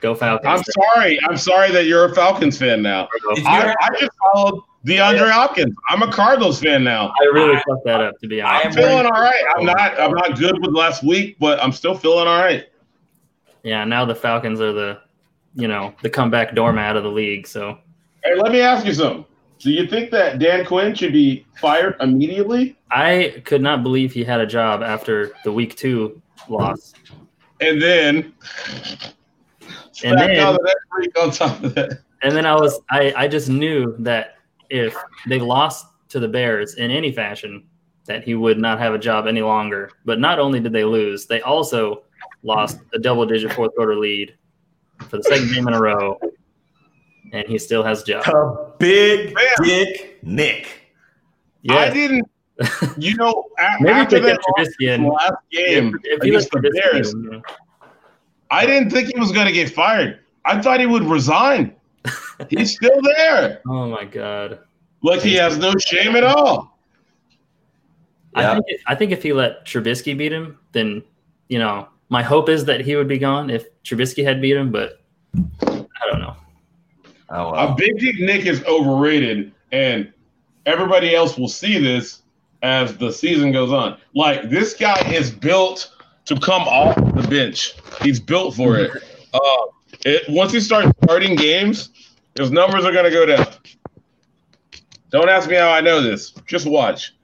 go 0.00 0.14
Falcons. 0.14 0.62
I'm 0.66 0.84
sorry. 0.94 1.18
I'm 1.28 1.36
sorry 1.36 1.70
that 1.72 1.84
you're 1.86 2.06
a 2.06 2.14
Falcons 2.14 2.56
fan 2.58 2.80
now. 2.82 3.08
I, 3.46 3.74
I 3.80 3.88
just 3.98 4.12
followed 4.32 4.62
DeAndre 4.86 5.30
Hopkins. 5.30 5.74
I'm 5.90 6.02
a 6.02 6.10
Cardinals 6.10 6.60
fan 6.62 6.84
now. 6.84 7.12
I 7.20 7.24
really 7.24 7.56
fucked 7.68 7.84
that 7.84 8.00
up 8.00 8.14
to 8.20 8.28
be 8.28 8.40
honest. 8.40 8.64
I'm 8.64 8.72
honest. 8.72 8.78
am 8.78 8.84
feeling 8.90 9.06
all 9.06 9.22
right. 9.22 9.44
I'm 9.56 9.64
not. 9.66 10.00
I'm 10.00 10.12
not 10.12 10.38
good 10.38 10.56
with 10.60 10.74
last 10.74 11.02
week, 11.02 11.36
but 11.38 11.62
I'm 11.62 11.72
still 11.72 11.94
feeling 11.94 12.26
all 12.28 12.40
right. 12.40 12.66
Yeah, 13.62 13.84
now 13.84 14.04
the 14.04 14.14
Falcons 14.14 14.60
are 14.60 14.72
the, 14.72 15.00
you 15.54 15.68
know, 15.68 15.94
the 16.02 16.10
comeback 16.10 16.54
doormat 16.54 16.96
of 16.96 17.02
the 17.02 17.10
league. 17.10 17.46
So 17.46 17.78
Hey, 18.24 18.34
let 18.34 18.52
me 18.52 18.60
ask 18.60 18.86
you 18.86 18.94
something. 18.94 19.24
Do 19.58 19.70
you 19.72 19.86
think 19.86 20.10
that 20.12 20.38
Dan 20.38 20.64
Quinn 20.64 20.94
should 20.94 21.12
be 21.12 21.44
fired 21.60 21.96
immediately? 22.00 22.78
I 22.90 23.42
could 23.44 23.60
not 23.60 23.82
believe 23.82 24.12
he 24.12 24.22
had 24.22 24.40
a 24.40 24.46
job 24.46 24.82
after 24.82 25.32
the 25.44 25.52
week 25.52 25.76
two 25.76 26.20
loss. 26.48 26.94
And 27.60 27.82
then, 27.82 28.32
And 30.04 30.18
then- 30.18 30.38
on 30.38 30.54
the 30.54 30.74
week 31.00 31.18
on 31.20 31.30
top 31.30 31.62
of 31.62 31.74
that. 31.74 32.00
And 32.22 32.34
then 32.36 32.46
I 32.46 32.54
was 32.54 32.80
I, 32.90 33.12
I 33.16 33.28
just 33.28 33.48
knew 33.48 33.94
that 34.00 34.36
if 34.70 34.96
they 35.28 35.38
lost 35.38 35.86
to 36.08 36.18
the 36.20 36.28
Bears 36.28 36.74
in 36.74 36.90
any 36.90 37.12
fashion, 37.12 37.64
that 38.06 38.24
he 38.24 38.34
would 38.34 38.58
not 38.58 38.78
have 38.80 38.94
a 38.94 38.98
job 38.98 39.26
any 39.26 39.42
longer. 39.42 39.90
But 40.04 40.18
not 40.18 40.38
only 40.40 40.58
did 40.60 40.72
they 40.72 40.84
lose, 40.84 41.26
they 41.26 41.42
also 41.42 42.02
lost 42.42 42.78
a 42.94 42.98
double 42.98 43.26
digit 43.26 43.52
fourth 43.52 43.74
quarter 43.74 43.96
lead 43.96 44.34
for 45.08 45.16
the 45.18 45.22
second 45.24 45.52
game 45.52 45.68
in 45.68 45.74
a 45.74 45.80
row. 45.80 46.18
And 47.32 47.46
he 47.46 47.58
still 47.58 47.82
has 47.82 48.02
a 48.02 48.04
job. 48.06 48.26
A 48.26 48.72
big 48.78 49.34
Bam. 49.34 49.44
dick 49.62 50.18
Nick. 50.22 50.66
I 51.68 51.86
Yeah. 51.86 51.90
didn't. 51.94 52.28
You 52.98 53.14
know, 53.16 53.44
Maybe 53.80 53.92
after 53.92 54.18
that 54.20 54.40
Trubisky 54.40 55.08
last 55.12 55.34
game 55.52 55.94
if 56.02 56.22
he 56.22 56.32
let 56.32 56.40
against 56.42 56.50
Trubisky 56.50 56.72
Bears, 56.92 57.12
in. 57.14 57.42
I 58.50 58.66
didn't 58.66 58.90
think 58.90 59.10
he 59.14 59.20
was 59.20 59.30
going 59.30 59.46
to 59.46 59.52
get 59.52 59.70
fired. 59.70 60.18
I 60.44 60.60
thought 60.60 60.80
he 60.80 60.86
would 60.86 61.04
resign. 61.04 61.76
He's 62.50 62.74
still 62.74 63.00
there. 63.16 63.60
Oh 63.68 63.88
my 63.88 64.04
god. 64.04 64.60
Like 65.02 65.20
he 65.20 65.34
has 65.34 65.58
no 65.58 65.72
shame 65.78 66.16
at 66.16 66.24
all. 66.24 66.78
Yeah. 68.36 68.50
I 68.50 68.54
think 68.54 68.64
if, 68.68 68.80
I 68.88 68.94
think 68.96 69.12
if 69.12 69.22
he 69.22 69.32
let 69.32 69.64
Trubisky 69.64 70.16
beat 70.18 70.32
him, 70.32 70.58
then 70.72 71.02
you 71.48 71.58
know 71.60 71.88
my 72.08 72.22
hope 72.22 72.48
is 72.48 72.64
that 72.66 72.80
he 72.80 72.96
would 72.96 73.08
be 73.08 73.18
gone 73.18 73.50
if 73.50 73.66
Trubisky 73.82 74.24
had 74.24 74.40
beat 74.40 74.56
him. 74.56 74.72
But 74.72 75.00
I 75.36 76.10
don't 76.10 76.20
know. 76.20 76.36
Oh 77.30 77.50
A 77.50 77.74
big 77.74 77.98
dick 77.98 78.18
Nick 78.20 78.46
is 78.46 78.64
overrated, 78.64 79.52
and 79.72 80.12
everybody 80.66 81.14
else 81.14 81.36
will 81.36 81.48
see 81.48 81.78
this 81.78 82.22
as 82.62 82.96
the 82.96 83.12
season 83.12 83.52
goes 83.52 83.72
on. 83.72 83.98
Like 84.14 84.48
this 84.48 84.74
guy 84.74 84.98
is 85.12 85.30
built 85.30 85.92
to 86.24 86.38
come 86.40 86.62
off 86.62 86.96
the 86.96 87.26
bench. 87.28 87.74
He's 88.02 88.20
built 88.20 88.54
for 88.54 88.76
it. 88.76 88.90
Uh, 89.30 89.66
it 90.06 90.22
once 90.30 90.52
he 90.52 90.58
starts 90.58 90.90
starting 91.04 91.36
games, 91.36 91.90
his 92.38 92.50
numbers 92.50 92.86
are 92.86 92.92
gonna 92.92 93.10
go 93.10 93.26
down. 93.26 93.46
Don't 95.10 95.28
ask 95.28 95.50
me 95.50 95.56
how 95.56 95.68
I 95.68 95.82
know 95.82 96.00
this. 96.00 96.30
Just 96.46 96.66
watch. 96.66 97.14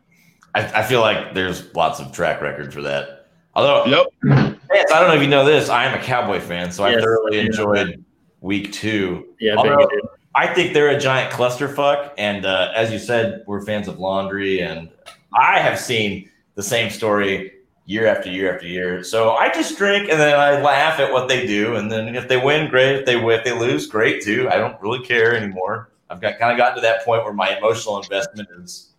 I, 0.55 0.81
I 0.81 0.83
feel 0.83 1.01
like 1.01 1.33
there's 1.33 1.75
lots 1.75 2.01
of 2.01 2.13
track 2.13 2.43
record 2.43 2.75
for 2.75 2.83
that. 2.83 3.14
Although, 3.57 3.85
Yep. 3.87 4.07
Vance, 4.23 4.93
I 4.93 4.99
don't 5.01 5.09
know 5.09 5.15
if 5.15 5.23
you 5.23 5.29
know 5.29 5.45
this, 5.45 5.69
I 5.69 5.85
am 5.85 5.99
a 5.99 6.03
Cowboy 6.03 6.41
fan, 6.41 6.73
so 6.73 6.85
I 6.85 7.01
thoroughly 7.01 7.39
I 7.39 7.43
know 7.43 7.47
enjoyed 7.47 8.05
week 8.41 8.73
two. 8.73 9.27
Yeah, 9.41 9.55
I 9.55 9.57
Although- 9.57 9.89
I 10.37 10.53
think 10.53 10.75
they're 10.75 10.89
a 10.89 10.99
giant 10.99 11.33
clusterfuck, 11.33 12.11
and 12.19 12.45
uh, 12.45 12.73
as 12.75 12.93
you 12.93 12.99
said, 12.99 13.45
we're 13.47 13.65
fans 13.65 13.87
of 13.87 14.01
laundry, 14.01 14.61
and 14.63 14.89
I 15.33 15.61
have 15.61 15.79
seen 15.79 16.29
the 16.57 16.63
same 16.63 16.91
story 16.91 17.53
year 17.87 18.07
after 18.09 18.29
year 18.31 18.53
after 18.53 18.67
year. 18.67 19.05
So 19.05 19.33
I 19.33 19.49
just 19.51 19.79
drink, 19.79 20.09
and 20.11 20.19
then 20.19 20.37
I 20.37 20.61
laugh 20.61 20.99
at 20.99 21.13
what 21.13 21.29
they 21.29 21.47
do, 21.47 21.77
and 21.77 21.91
then 21.93 22.17
if 22.17 22.27
they 22.27 22.37
win, 22.37 22.69
great. 22.69 22.97
If 22.97 23.07
they 23.07 23.15
win, 23.15 23.39
if 23.39 23.45
they 23.45 23.53
lose, 23.57 23.87
great 23.87 24.23
too. 24.25 24.49
I 24.51 24.57
don't 24.57 24.81
really 24.83 25.05
care 25.05 25.37
anymore. 25.37 25.91
I've 26.11 26.21
got 26.21 26.39
kind 26.41 26.51
of 26.51 26.59
gotten 26.59 26.77
to 26.77 26.81
that 26.81 27.05
point 27.05 27.23
where 27.23 27.33
my 27.33 27.57
emotional 27.57 28.01
investment 28.03 28.49
is 28.59 28.93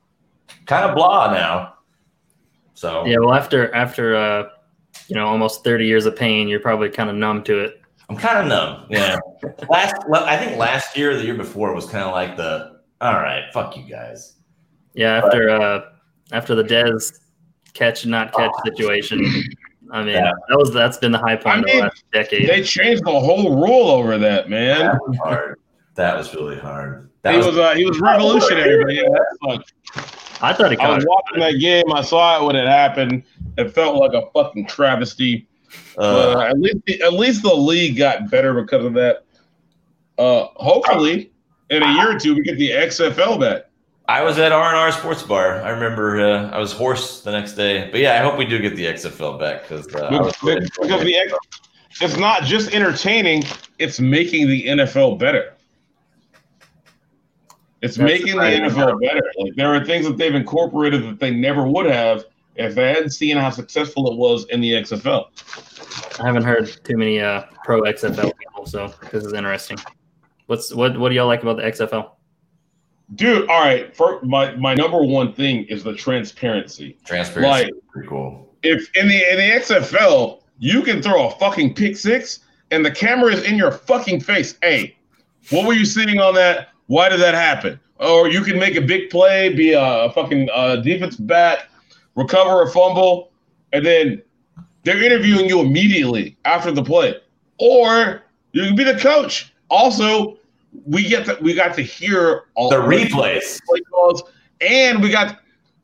kind 0.67 0.85
of 0.85 0.95
blah 0.95 1.33
now. 1.33 1.74
So 2.75 3.05
Yeah, 3.05 3.17
well, 3.19 3.33
after 3.33 3.73
after 3.73 4.15
uh, 4.15 4.49
you 5.07 5.15
know 5.15 5.25
almost 5.25 5.63
thirty 5.63 5.85
years 5.87 6.05
of 6.05 6.15
pain, 6.15 6.47
you're 6.47 6.59
probably 6.59 6.89
kind 6.89 7.09
of 7.09 7.15
numb 7.15 7.43
to 7.45 7.59
it. 7.59 7.81
I'm 8.07 8.17
kind 8.17 8.37
of 8.37 8.45
numb. 8.45 8.85
Yeah. 8.89 9.17
last, 9.69 9.95
I 10.13 10.37
think 10.37 10.57
last 10.57 10.95
year, 10.95 11.11
or 11.11 11.15
the 11.15 11.25
year 11.25 11.33
before, 11.33 11.73
was 11.73 11.85
kind 11.87 12.03
of 12.03 12.11
like 12.11 12.37
the 12.37 12.81
all 13.01 13.13
right, 13.13 13.43
fuck 13.51 13.75
you 13.75 13.83
guys. 13.83 14.33
Yeah, 14.93 15.21
after 15.23 15.49
uh, 15.49 15.81
after 16.31 16.53
the 16.55 16.63
Dez 16.63 17.11
catch 17.73 18.03
and 18.03 18.11
not 18.11 18.33
catch 18.33 18.51
situation. 18.63 19.25
I 19.91 20.03
mean, 20.03 20.15
Yeah. 20.15 20.31
that 20.49 20.57
was 20.57 20.73
that's 20.73 20.97
been 20.97 21.11
the 21.11 21.17
high 21.19 21.35
point 21.35 21.57
I 21.57 21.59
of 21.59 21.65
the 21.65 21.79
last 21.81 22.03
decade. 22.11 22.49
They 22.49 22.63
changed 22.63 23.03
the 23.05 23.19
whole 23.19 23.55
rule 23.55 23.89
over 23.89 24.17
that, 24.17 24.49
man. 24.49 24.79
That 24.79 24.99
was 25.07 25.17
hard. 25.17 25.59
That 25.95 26.17
was 26.17 26.33
really 26.33 26.57
hard. 26.57 27.09
That 27.21 27.31
He 27.31 27.37
was, 27.37 27.47
was 27.47 27.57
uh, 27.57 27.73
he 27.75 27.85
was 27.85 27.99
revolutionary, 27.99 28.83
but 28.83 28.93
yeah, 28.93 29.03
that 29.09 29.37
sucked. 29.43 30.14
I 30.41 30.53
thought 30.53 30.71
it. 30.71 30.79
I 30.79 30.95
was 30.95 31.05
watching 31.07 31.39
that 31.39 31.59
game. 31.59 31.91
I 31.93 32.01
saw 32.01 32.41
it 32.41 32.45
when 32.45 32.55
it 32.55 32.67
happened. 32.67 33.23
It 33.57 33.73
felt 33.73 33.95
like 33.97 34.13
a 34.13 34.29
fucking 34.31 34.67
travesty. 34.67 35.47
Uh, 35.97 36.35
uh, 36.37 36.39
at 36.49 36.59
least 36.59 37.01
at 37.01 37.13
least 37.13 37.43
the 37.43 37.53
league 37.53 37.97
got 37.97 38.29
better 38.29 38.53
because 38.53 38.85
of 38.85 38.93
that. 38.93 39.25
Uh, 40.17 40.47
hopefully, 40.55 41.31
in 41.69 41.83
a 41.83 41.93
year 41.93 42.15
or 42.15 42.19
two, 42.19 42.35
we 42.35 42.41
get 42.41 42.57
the 42.57 42.71
XFL 42.71 43.39
back. 43.39 43.63
I 44.07 44.21
was 44.21 44.37
at 44.37 44.51
R 44.51 44.67
and 44.67 44.77
R 44.77 44.91
Sports 44.91 45.23
Bar. 45.23 45.61
I 45.63 45.69
remember 45.69 46.21
uh, 46.21 46.49
I 46.51 46.59
was 46.59 46.71
hoarse 46.71 47.21
the 47.21 47.31
next 47.31 47.53
day. 47.53 47.89
But 47.89 48.01
yeah, 48.01 48.13
I 48.13 48.17
hope 48.17 48.37
we 48.37 48.45
do 48.45 48.59
get 48.59 48.75
the 48.75 48.85
XFL 48.85 49.39
back 49.39 49.63
because 49.63 49.87
uh, 49.95 50.09
Because, 50.09 50.69
because 50.79 51.03
the 51.03 51.15
X, 51.15 51.33
it's 52.01 52.17
not 52.17 52.43
just 52.43 52.73
entertaining; 52.73 53.43
it's 53.79 53.99
making 53.99 54.47
the 54.47 54.67
NFL 54.67 55.17
better. 55.17 55.54
It's 57.85 57.97
That's 57.97 58.11
making 58.11 58.33
the 58.33 58.39
right. 58.39 58.61
NFL 58.63 58.99
better. 58.99 59.31
Like 59.37 59.53
there 59.55 59.73
are 59.73 59.85
things 59.85 60.07
that 60.07 60.17
they've 60.17 60.33
incorporated 60.33 61.03
that 61.03 61.19
they 61.19 61.29
never 61.29 61.67
would 61.67 61.85
have 61.85 62.25
if 62.55 62.73
they 62.73 62.87
hadn't 62.87 63.11
seen 63.11 63.37
how 63.37 63.51
successful 63.51 64.11
it 64.11 64.17
was 64.17 64.45
in 64.45 64.59
the 64.59 64.71
XFL. 64.71 65.27
I 66.19 66.25
haven't 66.25 66.43
heard 66.43 66.83
too 66.83 66.97
many 66.97 67.19
uh, 67.19 67.43
pro 67.63 67.81
XFL 67.81 68.31
people, 68.39 68.65
so 68.65 68.91
this 69.11 69.23
is 69.23 69.33
interesting. 69.33 69.77
What's 70.47 70.73
what 70.73 70.97
what 70.97 71.09
do 71.09 71.15
y'all 71.15 71.27
like 71.27 71.43
about 71.43 71.57
the 71.57 71.63
XFL? 71.63 72.09
Dude, 73.13 73.47
all 73.49 73.61
right. 73.61 73.95
For 73.95 74.19
my 74.23 74.55
my 74.55 74.73
number 74.73 75.03
one 75.03 75.31
thing 75.31 75.65
is 75.65 75.83
the 75.83 75.93
transparency. 75.93 76.97
transparency. 77.05 77.65
Like- 77.65 77.73
pretty 77.89 78.07
cool. 78.07 78.51
If 78.63 78.89
in 78.95 79.07
the 79.07 79.31
in 79.31 79.37
the 79.37 79.63
XFL, 79.63 80.41
you 80.57 80.81
can 80.81 81.03
throw 81.03 81.27
a 81.27 81.31
fucking 81.37 81.75
pick 81.75 81.97
six 81.97 82.39
and 82.71 82.83
the 82.83 82.89
camera 82.89 83.31
is 83.31 83.43
in 83.43 83.57
your 83.57 83.71
fucking 83.71 84.21
face. 84.21 84.57
Hey, 84.63 84.97
what 85.51 85.67
were 85.67 85.73
you 85.73 85.85
seeing 85.85 86.19
on 86.19 86.33
that? 86.33 86.69
Why 86.87 87.09
did 87.09 87.19
that 87.21 87.33
happen? 87.33 87.79
Or 87.99 88.27
you 88.27 88.41
can 88.41 88.59
make 88.59 88.75
a 88.75 88.81
big 88.81 89.09
play, 89.09 89.49
be 89.53 89.73
a, 89.73 89.81
a 89.81 90.11
fucking 90.11 90.49
uh, 90.53 90.77
defense 90.77 91.15
back, 91.15 91.69
recover 92.15 92.61
a 92.63 92.69
fumble, 92.71 93.31
and 93.73 93.85
then 93.85 94.21
they're 94.83 95.01
interviewing 95.01 95.47
you 95.47 95.61
immediately 95.61 96.37
after 96.45 96.71
the 96.71 96.83
play. 96.83 97.15
Or 97.57 98.23
you 98.51 98.65
can 98.65 98.75
be 98.75 98.83
the 98.83 98.99
coach. 98.99 99.53
Also, 99.69 100.37
we 100.85 101.07
get 101.07 101.25
to, 101.25 101.37
we 101.41 101.53
got 101.53 101.73
to 101.75 101.81
hear 101.81 102.43
all 102.55 102.69
The 102.69 102.75
replays. 102.75 103.61
play 103.65 103.79
calls, 103.89 104.23
and 104.61 105.01
we 105.01 105.09
got 105.09 105.39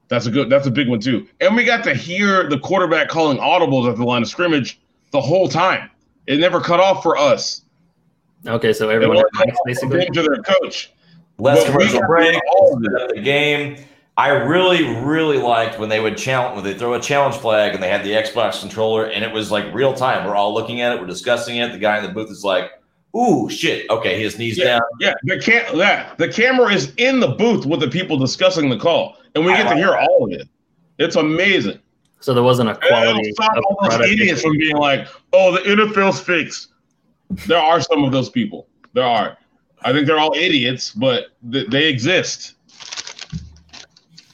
That's 0.10 0.26
a 0.26 0.32
good. 0.32 0.50
That's 0.50 0.68
a 0.68 0.72
big 0.72 0.90
one 0.90 1.00
too. 1.00 1.28
And 1.40 1.56
we 1.56 1.64
got 1.64 1.84
to 1.86 1.94
hear 1.94 2.50
the 2.50 2.60
quarterback 2.60 3.08
calling 3.08 3.38
audibles 3.38 3.90
at 3.90 3.98
the 3.98 4.04
line 4.04 4.22
of 4.22 4.28
scrimmage 4.28 4.80
the 5.12 5.22
whole 5.22 5.48
time. 5.48 5.90
It 6.28 6.40
never 6.40 6.60
cut 6.60 6.80
off 6.82 7.02
for 7.02 7.18
us. 7.18 7.61
Okay, 8.48 8.74
so 8.74 8.90
everyone 8.90 9.18
was 9.18 9.26
had 9.38 9.54
basically. 9.66 10.06
to 10.06 10.22
their 10.22 10.38
coach. 10.38 10.92
Less 11.38 11.64
But 11.64 11.72
commercial 11.72 12.02
break, 12.02 12.40
all 12.52 12.76
of 12.76 12.84
set 12.84 13.02
up 13.02 13.10
the 13.10 13.22
game. 13.22 13.78
I 14.18 14.30
really, 14.30 14.84
really 15.00 15.38
liked 15.38 15.80
when 15.80 15.90
they 15.90 16.00
would 16.00 16.18
challenge 16.18 16.56
when 16.56 16.64
they 16.64 16.78
throw 16.78 16.94
a 16.94 17.00
challenge 17.00 17.36
flag 17.36 17.74
and 17.74 17.82
they 17.82 17.90
had 17.90 18.04
the 18.04 18.12
Xbox 18.12 18.60
controller 18.60 19.06
and 19.06 19.24
it 19.24 19.32
was 19.32 19.52
like 19.52 19.74
real 19.74 19.94
time. 19.94 20.28
We're 20.28 20.36
all 20.36 20.54
looking 20.54 20.82
at 20.82 20.94
it, 20.94 21.00
we're 21.02 21.08
discussing 21.08 21.58
it. 21.58 21.72
The 21.72 21.80
guy 21.80 21.98
in 21.98 22.04
the 22.04 22.12
booth 22.12 22.30
is 22.30 22.44
like, 22.44 22.72
"Ooh, 23.16 23.50
shit! 23.50 23.90
Okay, 23.90 24.22
his 24.22 24.38
knees 24.38 24.60
down." 24.60 24.82
Yeah, 25.00 25.14
the 25.24 25.40
cam 25.40 25.78
that 25.78 26.18
the 26.18 26.28
camera 26.28 26.72
is 26.74 26.94
in 26.98 27.20
the 27.20 27.30
booth 27.30 27.66
with 27.66 27.80
the 27.80 27.88
people 27.88 28.18
discussing 28.18 28.70
the 28.70 28.78
call, 28.78 29.18
and 29.34 29.46
we 29.46 29.54
I 29.54 29.58
get 29.58 29.64
to 29.64 29.70
like 29.70 29.78
hear 29.78 29.96
all 29.96 30.26
of 30.26 30.32
it. 30.34 30.48
It's 31.00 31.16
amazing. 31.16 31.80
So 32.20 32.34
there 32.34 32.44
wasn't 32.44 32.70
a 32.70 32.74
And 32.74 32.84
it'll 32.84 33.14
quality 33.14 33.32
stop 33.32 33.64
all 33.66 33.90
those 33.90 34.08
idiots 34.08 34.42
from 34.42 34.58
being 34.58 34.76
like, 34.76 35.08
"Oh, 35.34 35.54
the 35.54 35.62
NFL's 35.62 36.20
fixed." 36.20 36.71
There 37.48 37.60
are 37.60 37.82
some 37.82 38.04
of 38.04 38.12
those 38.12 38.30
people. 38.30 38.68
There 38.94 39.04
are. 39.04 39.38
I 39.84 39.94
think 39.94 40.06
they're 40.06 40.20
all 40.20 40.34
idiots, 40.36 40.92
but 40.92 41.28
th- 41.52 41.70
they 41.70 41.88
exist. 41.88 42.56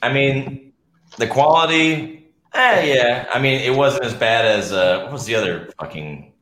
I 0.02 0.12
mean, 0.12 0.74
the 1.18 1.28
quality, 1.28 2.30
eh, 2.54 2.94
yeah. 2.94 3.28
I 3.34 3.40
mean, 3.40 3.62
it 3.62 3.76
wasn't 3.76 4.06
as 4.06 4.14
bad 4.14 4.46
as 4.46 4.72
uh, 4.72 5.04
what 5.04 5.14
was 5.14 5.26
the 5.26 5.36
other 5.36 5.70
fucking 5.80 6.34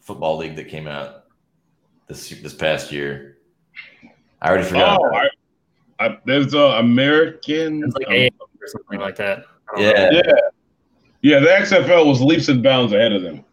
football 0.00 0.36
league 0.38 0.56
that 0.56 0.68
came 0.68 0.86
out 0.86 1.24
this 2.06 2.30
this 2.30 2.54
past 2.54 2.90
year? 2.90 3.38
I 4.40 4.48
already 4.48 4.64
forgot. 4.64 5.00
Oh, 5.00 5.14
I, 5.14 5.28
I, 6.06 6.18
there's 6.24 6.54
a 6.54 6.78
American. 6.78 7.80
Like 7.80 8.08
um, 8.08 8.48
or 8.60 8.66
something 8.66 9.00
like 9.00 9.16
that. 9.16 9.44
I 9.74 9.80
don't 9.80 9.94
know. 9.94 10.10
yeah. 10.10 10.10
yeah, 10.12 10.32
yeah. 11.20 11.38
The 11.40 11.46
XFL 11.46 12.06
was 12.06 12.20
leaps 12.20 12.48
and 12.48 12.62
bounds 12.62 12.92
ahead 12.92 13.12
of 13.12 13.22
them. 13.22 13.44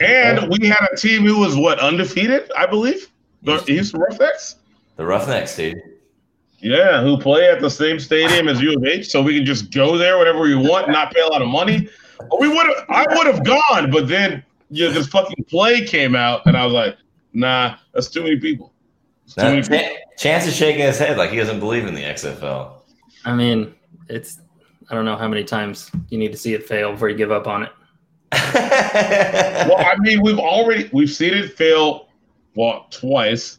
And 0.00 0.50
we 0.50 0.66
had 0.68 0.86
a 0.92 0.96
team 0.96 1.24
who 1.24 1.38
was 1.38 1.56
what 1.56 1.78
undefeated, 1.78 2.50
I 2.56 2.66
believe. 2.66 3.10
The 3.42 3.58
Houston 3.58 4.00
Roughnecks. 4.00 4.56
the 4.96 5.04
Roughnecks, 5.04 5.56
dude. 5.56 5.80
Yeah, 6.58 7.02
who 7.02 7.18
play 7.18 7.50
at 7.50 7.60
the 7.60 7.68
same 7.68 8.00
stadium 8.00 8.48
as 8.48 8.60
U 8.60 8.74
of 8.76 8.84
H, 8.84 9.08
so 9.08 9.22
we 9.22 9.36
can 9.36 9.44
just 9.44 9.70
go 9.70 9.98
there 9.98 10.18
whenever 10.18 10.40
we 10.40 10.54
want, 10.54 10.88
not 10.88 11.12
pay 11.12 11.20
a 11.20 11.26
lot 11.26 11.42
of 11.42 11.48
money. 11.48 11.88
We 12.40 12.48
would 12.48 12.66
have, 12.66 12.86
I 12.88 13.04
would 13.10 13.26
have 13.26 13.44
gone, 13.44 13.90
but 13.90 14.08
then 14.08 14.42
you 14.70 14.86
know, 14.86 14.92
this 14.92 15.06
fucking 15.08 15.44
play 15.44 15.84
came 15.84 16.16
out, 16.16 16.46
and 16.46 16.56
I 16.56 16.64
was 16.64 16.72
like, 16.72 16.96
nah, 17.34 17.76
that's 17.92 18.08
too 18.08 18.22
many 18.22 18.40
people. 18.40 18.72
It's 19.26 19.34
too 19.34 19.42
Now, 19.42 19.50
many 19.50 19.62
people. 19.62 19.96
Chance 20.16 20.46
is 20.46 20.56
shaking 20.56 20.82
his 20.82 20.98
head 20.98 21.18
like 21.18 21.30
he 21.30 21.36
doesn't 21.36 21.60
believe 21.60 21.86
in 21.86 21.94
the 21.94 22.02
XFL. 22.02 22.72
I 23.26 23.34
mean, 23.34 23.74
it's 24.08 24.40
I 24.90 24.94
don't 24.94 25.04
know 25.04 25.16
how 25.16 25.28
many 25.28 25.44
times 25.44 25.90
you 26.08 26.18
need 26.18 26.32
to 26.32 26.38
see 26.38 26.54
it 26.54 26.66
fail 26.66 26.92
before 26.92 27.08
you 27.10 27.16
give 27.16 27.30
up 27.32 27.46
on 27.46 27.62
it. 27.64 27.72
Well, 29.66 29.78
I 29.78 29.96
mean, 29.98 30.20
we've 30.20 30.38
already 30.38 30.90
we've 30.92 31.10
seen 31.10 31.32
it 31.32 31.56
fail, 31.56 32.08
well, 32.54 32.86
twice, 32.90 33.58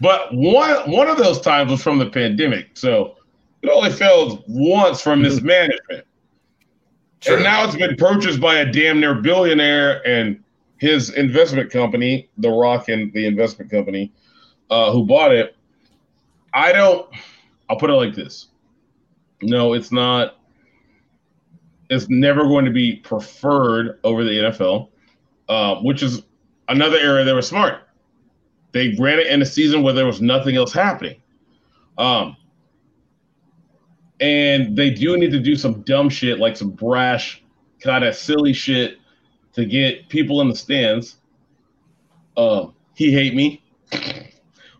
but 0.00 0.32
one 0.32 0.90
one 0.90 1.08
of 1.08 1.16
those 1.18 1.40
times 1.40 1.70
was 1.70 1.82
from 1.82 1.98
the 1.98 2.06
pandemic, 2.06 2.70
so 2.74 3.16
it 3.62 3.68
only 3.68 3.90
failed 3.90 4.44
once 4.46 5.00
from 5.00 5.22
mismanagement. 5.22 6.04
True. 7.20 7.34
And 7.34 7.44
now 7.44 7.64
it's 7.64 7.76
been 7.76 7.96
purchased 7.96 8.40
by 8.40 8.56
a 8.56 8.72
damn 8.72 9.00
near 9.00 9.14
billionaire 9.14 10.06
and 10.06 10.42
his 10.78 11.10
investment 11.10 11.70
company, 11.70 12.30
The 12.38 12.48
Rock 12.48 12.88
and 12.88 13.12
the 13.12 13.26
investment 13.26 13.70
company, 13.70 14.12
uh, 14.70 14.90
who 14.92 15.04
bought 15.04 15.32
it. 15.32 15.54
I 16.54 16.72
don't. 16.72 17.06
I'll 17.68 17.76
put 17.76 17.90
it 17.90 17.94
like 17.94 18.14
this. 18.14 18.48
No, 19.42 19.74
it's 19.74 19.92
not. 19.92 20.39
It's 21.90 22.08
never 22.08 22.44
going 22.44 22.64
to 22.64 22.70
be 22.70 22.96
preferred 22.96 23.98
over 24.04 24.24
the 24.24 24.30
NFL, 24.30 24.88
uh, 25.48 25.76
which 25.82 26.02
is 26.02 26.22
another 26.68 26.96
area 26.96 27.24
they 27.24 27.32
were 27.32 27.42
smart. 27.42 27.82
They 28.72 28.96
ran 28.98 29.18
it 29.18 29.26
in 29.26 29.42
a 29.42 29.46
season 29.46 29.82
where 29.82 29.92
there 29.92 30.06
was 30.06 30.22
nothing 30.22 30.56
else 30.56 30.72
happening. 30.72 31.20
Um, 31.98 32.36
and 34.20 34.76
they 34.76 34.90
do 34.90 35.16
need 35.16 35.32
to 35.32 35.40
do 35.40 35.56
some 35.56 35.82
dumb 35.82 36.08
shit, 36.08 36.38
like 36.38 36.56
some 36.56 36.70
brash, 36.70 37.42
kind 37.80 38.04
of 38.04 38.14
silly 38.14 38.52
shit 38.52 38.98
to 39.54 39.64
get 39.64 40.08
people 40.08 40.40
in 40.40 40.48
the 40.48 40.54
stands. 40.54 41.16
Um, 42.36 42.74
he 42.94 43.12
hate 43.12 43.34
me, 43.34 43.62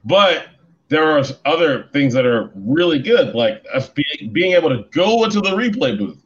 but 0.05 0.46
there 0.88 1.11
are 1.11 1.23
other 1.44 1.88
things 1.92 2.14
that 2.14 2.27
are 2.27 2.51
really 2.55 2.99
good, 2.99 3.35
like 3.35 3.64
us 3.73 3.88
being, 3.88 4.33
being 4.33 4.53
able 4.53 4.68
to 4.68 4.85
go 4.90 5.25
into 5.25 5.40
the 5.40 5.51
replay 5.51 5.99
booth, 5.99 6.19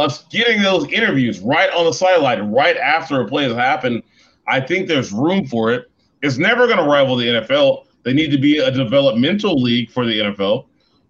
us 0.00 0.24
getting 0.24 0.62
those 0.62 0.90
interviews 0.90 1.40
right 1.40 1.70
on 1.70 1.84
the 1.84 1.92
sideline, 1.92 2.50
right 2.50 2.76
after 2.76 3.20
a 3.20 3.26
play 3.28 3.44
has 3.44 3.54
happened. 3.54 4.02
I 4.48 4.60
think 4.60 4.88
there's 4.88 5.12
room 5.12 5.46
for 5.46 5.72
it. 5.72 5.90
It's 6.22 6.38
never 6.38 6.66
going 6.66 6.78
to 6.78 6.84
rival 6.84 7.16
the 7.16 7.26
NFL. 7.26 7.86
They 8.02 8.12
need 8.12 8.30
to 8.30 8.38
be 8.38 8.58
a 8.58 8.70
developmental 8.70 9.60
league 9.60 9.90
for 9.90 10.04
the 10.06 10.18
NFL, 10.18 10.66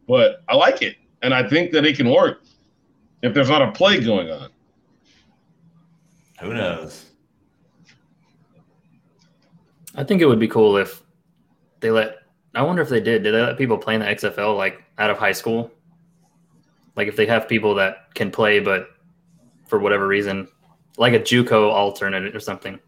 but 0.09 0.43
I 0.49 0.57
like 0.57 0.83
it, 0.83 0.97
and 1.23 1.33
I 1.33 1.49
think 1.49 1.71
that 1.71 1.87
it 1.87 1.97
can 1.97 2.11
work 2.11 2.43
if 3.23 3.33
there's 3.33 3.49
not 3.49 3.63
a 3.63 3.71
play 3.71 4.01
going 4.01 4.31
on. 4.31 4.51
Who 6.41 6.55
knows? 6.55 7.07
I 9.95 10.05
think 10.05 10.23
it 10.23 10.27
would 10.27 10.39
be 10.39 10.49
cool 10.49 10.77
if 10.77 11.03
they 11.81 11.91
let. 11.91 12.19
I 12.55 12.63
wonder 12.63 12.83
if 12.83 12.89
they 12.89 13.01
did. 13.01 13.23
Did 13.23 13.35
they 13.35 13.41
let 13.41 13.59
people 13.59 13.79
play 13.79 13.95
in 13.95 14.01
the 14.01 14.07
XFL 14.07 14.57
like 14.57 14.83
out 14.99 15.11
of 15.11 15.19
high 15.19 15.33
school? 15.33 15.71
Like 17.01 17.09
if 17.09 17.17
they 17.17 17.25
have 17.25 17.49
people 17.49 17.77
that 17.77 18.15
can 18.15 18.31
play, 18.31 18.61
but 18.61 18.91
for 19.67 19.79
whatever 19.79 20.07
reason, 20.07 20.47
like 20.99 21.15
a 21.15 21.19
JUCO 21.19 21.73
alternate 21.73 22.37
or 22.37 22.41
something. 22.41 22.79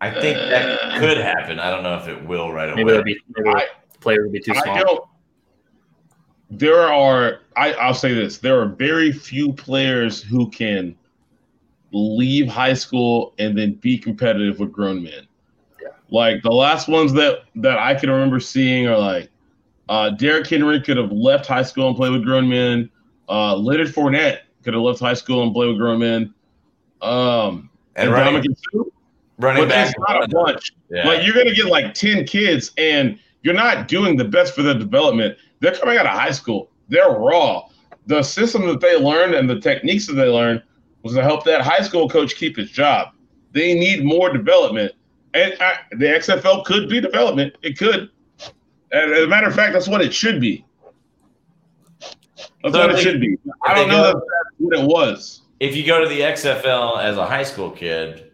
I 0.00 0.10
think 0.10 0.38
that 0.38 0.80
uh. 0.82 0.98
could 0.98 1.18
happen. 1.18 1.58
I 1.58 1.68
don't 1.68 1.82
know 1.82 1.98
if 1.98 2.08
it 2.08 2.24
will 2.24 2.50
right 2.52 2.70
away. 2.70 2.76
Maybe 2.76 2.90
that'd 2.90 3.04
be 3.04 3.18
maybe 3.36 3.50
I- 3.50 3.66
the 3.92 3.98
player 3.98 4.22
would 4.22 4.32
be 4.32 4.40
too 4.40 4.52
I 4.52 4.62
small. 4.62 4.76
don't. 4.78 5.04
There 6.52 6.80
are. 6.80 7.40
I, 7.54 7.74
I'll 7.74 7.92
say 7.92 8.14
this: 8.14 8.38
there 8.38 8.58
are 8.58 8.64
very 8.64 9.12
few 9.12 9.52
players 9.52 10.22
who 10.22 10.48
can 10.48 10.96
leave 11.92 12.48
high 12.48 12.72
school 12.72 13.34
and 13.38 13.58
then 13.58 13.74
be 13.74 13.98
competitive 13.98 14.58
with 14.58 14.72
grown 14.72 15.02
men. 15.02 15.28
Yeah. 15.82 15.88
Like 16.08 16.42
the 16.42 16.50
last 16.50 16.88
ones 16.88 17.12
that 17.12 17.40
that 17.56 17.76
I 17.76 17.94
can 17.94 18.10
remember 18.10 18.40
seeing 18.40 18.86
are 18.86 18.96
like 18.96 19.28
uh, 19.88 20.10
Derrick 20.10 20.46
Henry 20.46 20.80
could 20.80 20.96
have 20.96 21.12
left 21.12 21.46
high 21.46 21.62
school 21.62 21.88
and 21.88 21.96
played 21.96 22.12
with 22.12 22.24
grown 22.24 22.48
men. 22.48 22.90
Uh, 23.28 23.56
Leonard 23.56 23.88
Fournette 23.88 24.40
could 24.62 24.74
have 24.74 24.82
left 24.82 25.00
high 25.00 25.14
school 25.14 25.42
and 25.42 25.52
played 25.52 25.68
with 25.68 25.78
grown 25.78 26.00
men. 26.00 26.34
Um, 27.02 27.70
and 27.96 28.08
and 28.08 28.12
running, 28.12 28.42
Dominican 28.42 28.92
running 29.38 29.62
but 29.62 29.68
back. 29.68 29.88
it's 29.88 29.98
not 30.08 30.24
a 30.24 30.28
bunch. 30.28 30.72
Yeah. 30.90 31.06
Like 31.06 31.24
you're 31.24 31.34
gonna 31.34 31.54
get 31.54 31.66
like 31.66 31.94
10 31.94 32.24
kids 32.24 32.72
and 32.78 33.18
you're 33.42 33.54
not 33.54 33.88
doing 33.88 34.16
the 34.16 34.24
best 34.24 34.54
for 34.54 34.62
their 34.62 34.74
development. 34.74 35.36
They're 35.60 35.74
coming 35.74 35.98
out 35.98 36.06
of 36.06 36.12
high 36.12 36.30
school. 36.30 36.70
They're 36.88 37.10
raw. 37.10 37.68
The 38.06 38.22
system 38.22 38.66
that 38.66 38.80
they 38.80 38.98
learned 38.98 39.34
and 39.34 39.48
the 39.48 39.60
techniques 39.60 40.06
that 40.06 40.14
they 40.14 40.28
learned 40.28 40.62
was 41.02 41.14
to 41.14 41.22
help 41.22 41.44
that 41.44 41.60
high 41.60 41.82
school 41.82 42.08
coach 42.08 42.36
keep 42.36 42.56
his 42.56 42.70
job. 42.70 43.08
They 43.52 43.74
need 43.74 44.04
more 44.04 44.32
development. 44.32 44.92
And 45.34 45.54
I, 45.60 45.76
the 45.90 46.06
XFL 46.06 46.64
could 46.64 46.88
be 46.88 47.00
development. 47.00 47.56
It 47.62 47.78
could. 47.78 48.10
As 48.94 49.24
a 49.24 49.26
matter 49.26 49.46
of 49.48 49.54
fact, 49.54 49.72
that's 49.72 49.88
what 49.88 50.00
it 50.00 50.14
should 50.14 50.40
be. 50.40 50.64
That's 52.00 52.74
So 52.74 52.80
what 52.86 52.90
it 52.94 52.98
should 52.98 53.20
be. 53.20 53.36
I 53.66 53.74
don't 53.74 53.88
know 53.88 53.96
go- 53.96 54.02
that 54.04 54.14
that's 54.14 54.54
what 54.58 54.78
it 54.78 54.86
was. 54.86 55.42
if 55.60 55.76
you 55.76 55.84
go 55.86 56.00
to 56.02 56.08
the 56.08 56.20
XFL 56.20 57.02
as 57.02 57.16
a 57.16 57.26
high 57.26 57.42
school 57.42 57.70
kid, 57.70 58.30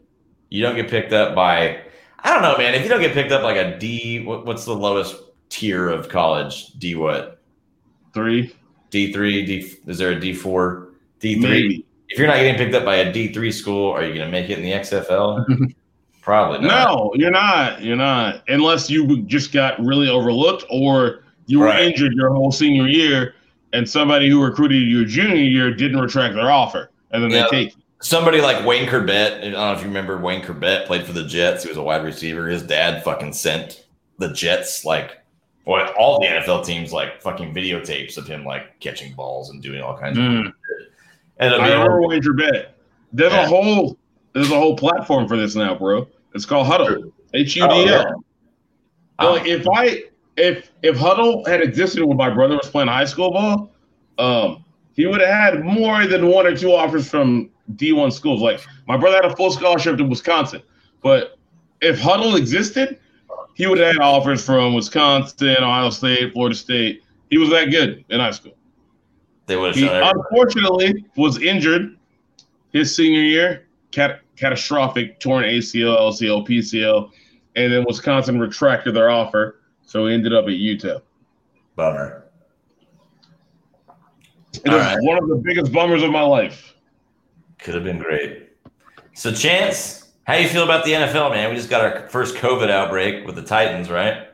you 0.51 0.63
don't 0.63 0.77
get 0.77 0.89
picked 0.89 1.13
up 1.13 1.35
by. 1.35 1.81
I 2.23 2.33
don't 2.35 2.43
know, 2.43 2.57
man. 2.59 2.75
If 2.75 2.83
you 2.83 2.89
don't 2.89 3.01
get 3.01 3.13
picked 3.15 3.33
up 3.33 3.43
like 3.43 3.57
a 3.57 3.79
D, 3.79 4.23
what, 4.25 4.45
what's 4.45 4.65
the 4.65 4.75
lowest 4.75 5.17
tier 5.49 5.89
of 5.89 6.09
college? 6.09 6.69
D 6.75 6.95
what? 6.95 7.41
Three, 8.13 8.55
D 8.91 9.13
three? 9.13 9.45
D 9.47 9.75
is 9.87 9.99
there 9.99 10.11
a 10.13 10.21
D 10.21 10.35
four? 10.35 10.91
D 11.21 11.41
three? 11.41 11.85
If 12.09 12.19
you're 12.19 12.27
not 12.29 12.37
getting 12.37 12.57
picked 12.57 12.75
up 12.75 12.85
by 12.85 12.97
a 12.97 13.13
D 13.13 13.33
three 13.33 13.53
school, 13.53 13.91
are 13.93 14.05
you 14.05 14.15
going 14.15 14.27
to 14.27 14.31
make 14.33 14.51
it 14.51 14.59
in 14.59 14.65
the 14.65 14.73
XFL? 14.73 15.73
Probably 16.23 16.67
not. 16.67 16.89
No, 16.89 17.11
you're 17.15 17.31
not. 17.31 17.83
You're 17.83 17.97
not. 17.97 18.43
Unless 18.49 18.91
you 18.91 19.23
just 19.23 19.53
got 19.53 19.79
really 19.81 20.09
overlooked 20.09 20.65
or 20.71 21.25
you 21.47 21.59
were 21.61 21.67
Right. 21.67 21.83
injured 21.85 22.13
your 22.13 22.31
whole 22.31 22.53
senior 22.53 22.87
year 22.87 23.35
and 23.73 23.89
somebody 23.89 24.29
who 24.29 24.43
recruited 24.43 24.83
you 24.83 25.05
junior 25.07 25.37
year 25.37 25.73
didn't 25.73 25.99
retract 26.01 26.35
their 26.35 26.51
offer 26.51 26.91
and 27.13 27.23
then 27.23 27.31
Yeah. 27.31 27.47
they 27.51 27.65
take 27.65 27.77
you. 27.77 27.83
Somebody 28.03 28.41
like 28.41 28.65
Wayne 28.65 28.89
Chrebet, 28.89 29.39
I 29.39 29.41
don't 29.43 29.53
know 29.53 29.73
if 29.73 29.81
you 29.81 29.89
remember 29.89 30.19
Wayne 30.19 30.43
Chrebet 30.43 30.87
played 30.87 31.05
for 31.05 31.13
the 31.13 31.25
Jets. 31.25 31.65
He 31.65 31.69
was 31.69 31.77
a 31.77 31.83
wide 31.83 32.05
receiver. 32.05 32.49
His 32.49 32.63
dad 32.63 33.03
fucking 33.05 33.33
sent 33.35 33.85
the 34.19 34.29
Jets 34.33 34.85
like 34.85 35.17
boy, 35.67 35.81
all 35.99 36.19
the 36.21 36.27
NFL 36.27 36.65
teams 36.65 36.93
like 36.93 37.21
fucking 37.23 37.55
videotapes 37.55 38.17
of 38.17 38.27
him 38.27 38.45
like 38.45 38.79
catching 38.81 39.13
balls 39.15 39.51
and 39.51 39.63
doing 39.63 39.81
all 39.83 39.97
kinds 39.97 40.17
of 40.19 40.25
Mm. 40.25 40.53
and 41.39 41.53
it'll 41.53 41.61
I 41.61 41.67
be 41.69 41.73
remember 41.73 42.07
Wayne 42.07 42.23
Chrebet. 42.23 42.67
There's 43.13 43.33
Yeah. 43.33 43.45
a 43.45 43.47
whole 43.47 43.97
there's 44.33 44.51
a 44.51 44.57
whole 44.57 44.77
platform 44.77 45.29
for 45.29 45.37
this 45.37 45.55
now, 45.55 45.75
bro. 45.75 46.09
It's 46.35 46.45
called 46.45 46.67
Hudl. 46.67 47.13
H 47.35 47.57
U 47.57 47.63
D 47.63 47.69
Oh. 47.71 47.87
L. 47.87 48.25
So, 49.21 49.33
like 49.33 49.47
if 49.47 49.67
I 49.75 50.05
if 50.37 50.71
if 50.83 50.97
Hudl 50.97 51.47
had 51.47 51.61
existed 51.61 52.05
when 52.05 52.17
my 52.17 52.31
brother 52.31 52.57
was 52.57 52.69
playing 52.69 52.89
high 52.89 53.05
school 53.05 53.33
ball, 53.33 53.71
um, 54.19 54.65
he 54.95 55.07
would 55.07 55.21
have 55.21 55.55
had 55.55 55.65
more 55.65 56.07
than 56.07 56.29
one 56.29 56.47
or 56.47 56.57
two 56.57 56.73
offers 56.73 57.09
from 57.09 57.51
D1 57.77 58.13
schools. 58.13 58.41
Like 58.41 58.61
my 58.87 58.97
brother 58.97 59.17
had 59.17 59.31
a 59.31 59.37
full 59.37 59.51
scholarship 59.51 59.99
to 59.99 60.05
Wisconsin, 60.05 60.63
but 61.03 61.39
if 61.81 62.01
Hudl 62.01 62.37
existed, 62.37 62.99
he 63.55 63.67
would 63.67 63.79
have 63.79 63.95
had 63.95 64.03
offers 64.03 64.45
from 64.45 64.75
Wisconsin, 64.75 65.57
Ohio 65.59 65.91
State, 65.91 66.33
Florida 66.33 66.55
State. 66.55 67.03
He 67.29 67.39
was 67.39 67.51
that 67.51 67.67
good 67.71 68.05
in 68.09 68.21
high 68.21 68.31
school. 68.31 68.55
They 69.47 69.57
would 69.57 69.75
have 69.75 69.77
He 69.77 69.87
unfortunately 69.89 71.05
was 71.17 71.41
injured 71.43 71.97
his 72.73 72.95
senior 72.95 73.23
year, 73.23 73.67
cat- 73.91 74.21
catastrophic 74.37 75.21
torn 75.21 75.45
ACL, 75.45 75.99
LCL, 75.99 76.49
PCL, 76.49 77.11
and 77.57 77.73
then 77.73 77.85
Wisconsin 77.87 78.39
retracted 78.39 78.95
their 78.95 79.11
offer, 79.11 79.61
so 79.85 80.07
he 80.07 80.15
ended 80.15 80.33
up 80.33 80.45
at 80.47 80.53
Utah. 80.53 80.99
Bummer. 81.77 82.25
It 84.53 84.69
All 84.69 84.77
was 84.77 84.85
right. 84.85 84.99
one 85.01 85.19
of 85.23 85.29
the 85.29 85.37
biggest 85.37 85.73
bummers 85.73 86.03
of 86.03 86.11
my 86.11 86.23
life. 86.23 86.75
Could 87.59 87.75
have 87.75 87.85
been 87.85 87.99
great. 87.99 88.51
So, 89.15 89.33
Chance, 89.33 90.13
how 90.25 90.35
you 90.35 90.49
feel 90.49 90.65
about 90.65 90.85
the 90.85 90.93
NFL, 90.93 91.31
man? 91.31 91.51
We 91.51 91.57
just 91.57 91.71
got 91.71 91.81
our 91.85 92.09
first 92.09 92.35
COVID 92.37 92.71
outbreak 92.71 93.27
with 93.27 93.35
the 93.35 93.43
Titans, 93.43 93.91
right? 93.91 94.29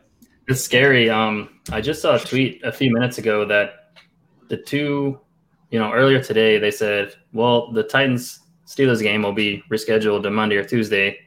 It's 0.49 0.63
scary. 0.63 1.11
Um, 1.11 1.49
I 1.73 1.81
just 1.81 2.01
saw 2.01 2.15
a 2.15 2.19
tweet 2.21 2.63
a 2.63 2.71
few 2.71 2.93
minutes 2.93 3.19
ago 3.19 3.45
that 3.47 3.93
the 4.49 4.57
two, 4.57 5.19
you 5.71 5.79
know, 5.79 5.93
earlier 5.93 6.23
today 6.23 6.59
they 6.59 6.71
said, 6.71 7.15
well, 7.33 7.73
the 7.73 7.83
Titans 7.83 8.41
Steelers 8.67 9.01
game 9.03 9.23
will 9.23 9.33
be 9.33 9.63
rescheduled 9.71 10.23
to 10.25 10.31
Monday 10.31 10.57
or 10.57 10.65
Tuesday, 10.65 11.19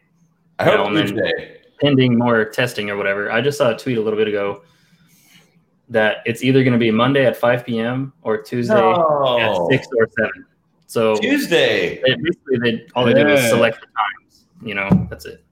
I 0.59 0.65
Yeah, 0.69 0.77
hope 0.77 0.87
and 0.87 0.97
then- 0.97 1.07
Tuesday. 1.07 1.55
pending 1.81 2.17
more 2.17 2.43
testing 2.45 2.89
or 2.89 2.97
whatever. 2.97 3.31
I 3.31 3.39
just 3.41 3.57
saw 3.57 3.73
a 3.73 3.77
tweet 3.77 3.97
a 3.97 4.01
little 4.01 4.17
bit 4.19 4.27
ago 4.27 4.61
that 5.89 6.17
it's 6.25 6.43
either 6.43 6.63
going 6.63 6.73
to 6.73 6.79
be 6.79 6.91
Monday 6.91 7.25
at 7.25 7.35
5 7.37 7.65
p.m. 7.65 8.13
or 8.21 8.37
Tuesday 8.41 8.73
at 8.75 9.55
6 9.69 9.87
or 9.97 10.07
7. 10.17 10.45
So 10.87 11.15
Tuesday. 11.15 12.01
they, 12.05 12.15
basically, 12.15 12.57
they, 12.61 12.85
all 12.95 13.05
they 13.05 13.13
did 13.13 13.27
was 13.27 13.41
Yeah. 13.41 13.49
select 13.49 13.79
the 13.79 13.87
times. 13.87 14.45
You 14.61 14.75
know, 14.75 15.07
that's 15.09 15.25
it. 15.25 15.43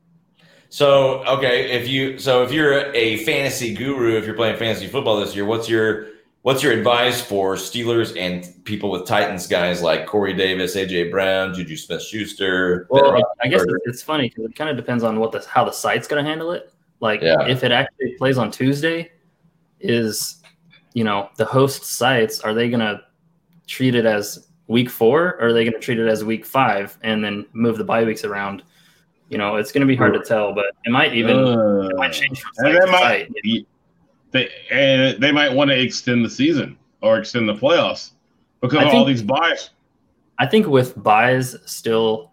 So 0.70 1.24
okay, 1.26 1.72
if 1.72 1.88
you 1.88 2.20
so 2.20 2.44
if 2.44 2.52
you're 2.52 2.94
a 2.94 3.18
fantasy 3.24 3.74
guru, 3.74 4.18
if 4.18 4.26
you're 4.26 4.36
playing 4.36 4.58
fantasy 4.58 4.88
football 4.88 5.18
this 5.22 5.34
year, 5.34 5.46
what's 5.46 5.70
your 5.70 6.08
what's 6.48 6.64
your 6.64 6.72
advice 6.72 7.20
for 7.20 7.56
Steelers 7.56 8.18
and 8.18 8.64
people 8.64 8.90
with 8.90 9.06
Titans 9.06 9.48
guys 9.48 9.82
like 9.82 10.06
Corey 10.06 10.34
Davis, 10.34 10.78
AJ 10.78 11.12
Brown, 11.12 11.54
Juju 11.54 11.76
Smith 11.76 12.02
Schuster? 12.02 12.88
Well, 12.90 13.22
I 13.42 13.50
guess 13.50 13.64
it's, 13.64 13.74
it's 13.84 14.02
funny 14.02 14.30
because 14.30 14.46
it 14.46 14.56
kind 14.56 14.70
of 14.70 14.78
depends 14.78 15.04
on 15.04 15.20
what 15.20 15.34
the 15.34 15.46
how 15.50 15.66
the 15.66 15.74
site's 15.74 16.08
going 16.08 16.24
to 16.24 16.30
handle 16.30 16.54
it. 16.54 16.72
Like 17.02 17.22
Yeah. 17.22 17.46
if 17.50 17.66
it 17.66 17.74
actually 17.74 18.16
plays 18.18 18.38
on 18.38 18.50
Tuesday, 18.50 19.12
is 19.82 20.42
you 20.94 21.04
know 21.04 21.30
the 21.36 21.44
host 21.44 21.84
sites 21.84 22.40
are 22.40 22.54
they 22.54 22.70
going 22.70 22.80
to 22.80 23.02
treat 23.68 23.94
it 23.94 24.06
as 24.06 24.48
week 24.68 24.90
four 24.90 25.36
or 25.42 25.48
are 25.48 25.54
they 25.54 25.66
going 25.66 25.74
to 25.74 25.82
treat 25.82 26.00
it 26.00 26.08
as 26.08 26.24
week 26.24 26.46
five 26.46 26.98
and 27.04 27.22
then 27.22 27.46
move 27.52 27.78
the 27.78 27.84
bye 27.84 28.06
weeks 28.06 28.24
around? 28.24 28.64
You 29.28 29.38
know, 29.38 29.58
it's 29.58 29.74
going 29.74 29.82
to 29.82 29.86
be 29.88 29.98
hard 29.98 30.14
to 30.14 30.22
tell, 30.22 30.56
but 30.56 30.68
it 30.86 30.92
might 30.92 31.14
even 31.14 31.40
Uh, 31.40 31.90
it 31.90 31.98
might 31.98 32.14
change 32.14 32.40
from 32.40 32.54
site 32.54 32.82
to 32.82 32.88
might, 32.88 33.28
site. 33.44 33.68
They, 34.32 34.50
and 34.72 35.22
they 35.22 35.32
might 35.32 35.54
want 35.54 35.70
to 35.72 35.80
extend 35.80 36.24
the 36.26 36.30
season 36.30 36.78
or 37.02 37.18
extend 37.20 37.48
the 37.48 37.54
playoffs 37.54 38.12
because 38.62 38.80
I 38.80 38.84
of 38.84 38.88
all 38.94 39.06
think- 39.06 39.08
these 39.18 39.22
byes. 39.24 39.70
I 40.40 40.46
think 40.46 40.68
with 40.68 41.02
byes 41.02 41.56
still 41.66 42.32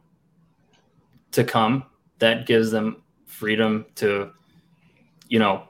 to 1.32 1.42
come, 1.42 1.84
that 2.18 2.46
gives 2.46 2.70
them 2.70 3.02
freedom 3.26 3.86
to, 3.96 4.30
you 5.28 5.38
know, 5.38 5.64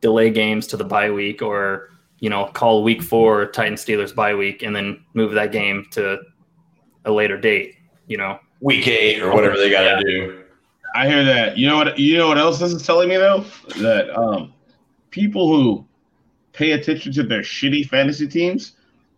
delay 0.00 0.30
games 0.30 0.66
to 0.68 0.76
the 0.76 0.84
bye 0.84 1.10
week 1.10 1.42
or, 1.42 1.90
you 2.20 2.30
know, 2.30 2.46
call 2.46 2.84
week 2.84 3.02
four 3.02 3.46
Titan 3.46 3.74
Steelers 3.74 4.14
bye 4.14 4.34
week 4.34 4.62
and 4.62 4.74
then 4.74 5.04
move 5.14 5.32
that 5.32 5.50
game 5.50 5.84
to 5.90 6.18
a 7.06 7.10
later 7.12 7.36
date, 7.36 7.74
you 8.06 8.16
know. 8.16 8.38
week 8.60 8.86
eight 8.86 9.20
or 9.20 9.34
whatever 9.34 9.56
they 9.56 9.68
got 9.68 9.98
to 9.98 10.04
do. 10.04 10.44
I 10.94 11.08
hear 11.08 11.24
that. 11.24 11.58
You 11.58 11.68
know 11.68 11.76
what? 11.76 11.98
You 11.98 12.16
know 12.18 12.28
what 12.28 12.38
else 12.38 12.60
this 12.60 12.72
is 12.72 12.86
telling 12.86 13.08
me 13.08 13.16
though? 13.16 13.44
That 13.80 14.16
um, 14.16 14.53
people 15.14 15.46
who 15.46 15.86
pay 16.52 16.72
attention 16.72 17.12
to 17.12 17.22
their 17.22 17.42
shitty 17.42 17.88
fantasy 17.88 18.26
teams 18.26 18.72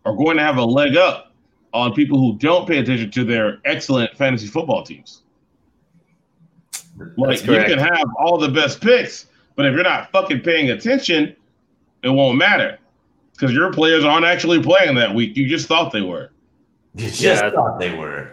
are 0.05 0.15
going 0.15 0.37
to 0.37 0.43
have 0.43 0.57
a 0.57 0.63
leg 0.63 0.95
up 0.95 1.33
on 1.73 1.91
people 1.91 2.19
who 2.19 2.37
don't 2.37 2.67
pay 2.67 2.77
attention 2.77 3.09
to 3.09 3.23
their 3.23 3.59
excellent 3.65 4.15
fantasy 4.15 4.45
football 4.45 4.83
teams. 4.83 5.23
Like 7.17 7.39
That's 7.39 7.47
you 7.47 7.75
can 7.75 7.79
have 7.79 8.07
all 8.19 8.37
the 8.37 8.49
best 8.49 8.79
picks, 8.79 9.25
but 9.55 9.65
if 9.65 9.73
you're 9.73 9.83
not 9.83 10.11
fucking 10.11 10.41
paying 10.41 10.69
attention, 10.69 11.35
it 12.03 12.09
won't 12.09 12.37
matter 12.37 12.77
because 13.33 13.51
your 13.51 13.73
players 13.73 14.05
aren't 14.05 14.25
actually 14.25 14.61
playing 14.61 14.95
that 14.95 15.13
week. 15.13 15.35
You 15.35 15.47
just 15.47 15.67
thought 15.67 15.91
they 15.91 16.01
were. 16.01 16.31
You 16.95 17.07
just 17.07 17.21
Yeah. 17.21 17.49
thought 17.49 17.79
they 17.79 17.95
were. 17.95 18.29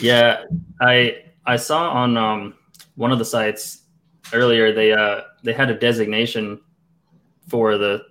Yeah, 0.00 0.44
I 0.80 1.22
I 1.44 1.56
saw 1.56 1.90
on 1.90 2.16
um, 2.16 2.54
one 2.96 3.12
of 3.12 3.18
the 3.18 3.24
sites 3.26 3.82
earlier 4.32 4.72
they 4.72 4.92
uh 4.92 5.20
they 5.42 5.52
had 5.52 5.70
a 5.70 5.74
designation 5.78 6.60
for 7.48 7.78
the 7.78 8.02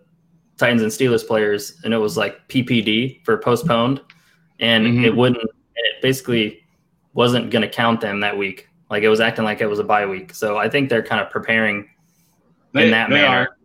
Titans 0.57 0.81
and 0.81 0.91
Steelers 0.91 1.25
players, 1.27 1.79
and 1.83 1.93
it 1.93 1.97
was 1.97 2.15
like 2.15 2.47
PPD 2.47 3.23
for 3.25 3.37
postponed, 3.37 4.01
and 4.59 4.85
Mhm. 4.87 5.03
it 5.05 5.15
wouldn't. 5.15 5.43
It 5.43 6.01
basically 6.01 6.63
wasn't 7.13 7.51
going 7.51 7.61
to 7.61 7.67
count 7.67 7.99
them 7.99 8.21
that 8.21 8.37
week. 8.37 8.69
Like 8.89 9.03
it 9.03 9.09
was 9.09 9.19
acting 9.19 9.43
like 9.43 9.59
it 9.59 9.67
was 9.67 9.79
a 9.79 9.83
bye 9.83 10.05
week. 10.05 10.33
So 10.33 10.57
I 10.57 10.69
think 10.69 10.89
they're 10.89 11.03
kind 11.03 11.19
of 11.21 11.29
preparing 11.29 11.89
They, 12.73 12.85
in 12.85 12.91
that 12.91 13.09
manner. 13.09 13.57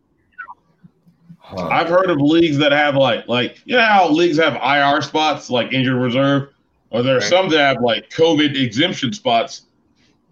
Huh. 1.39 1.67
I've 1.69 1.89
heard 1.89 2.11
of 2.11 2.21
leagues 2.21 2.59
that 2.59 2.73
have 2.73 2.95
like 2.97 3.27
like 3.29 3.61
you 3.65 3.77
know 3.77 3.83
how 3.83 4.09
leagues 4.09 4.39
have 4.39 4.55
IR 4.57 5.03
spots 5.03 5.51
like 5.51 5.73
injured 5.73 5.97
reserve, 6.01 6.49
or 6.91 7.03
there 7.03 7.17
are 7.17 7.19
Right. 7.21 7.29
some 7.29 7.49
that 7.51 7.59
have 7.59 7.83
like 7.83 8.09
COVID 8.11 8.61
exemption 8.61 9.13
spots 9.13 9.63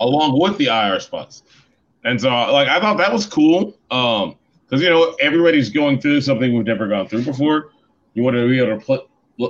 along 0.01 0.39
with 0.41 0.59
the 0.59 0.67
IR 0.67 1.01
spots. 1.01 1.43
And 2.05 2.21
so 2.21 2.29
like 2.29 2.69
I 2.69 2.81
thought 2.81 2.99
that 2.99 3.13
was 3.13 3.27
cool. 3.27 3.77
Um 3.91 4.37
because 4.67 4.83
you 4.83 4.91
know 4.91 5.17
everybody's 5.21 5.71
going 5.71 6.01
through 6.01 6.21
something 6.21 6.55
we've 6.55 6.67
never 6.67 6.87
gone 6.89 7.09
through 7.09 7.25
before. 7.25 7.71
You 8.15 8.23
want 8.23 8.37
to 8.37 8.49
be 8.49 8.61
able 8.61 8.79
to 8.79 8.85
put 8.85 9.09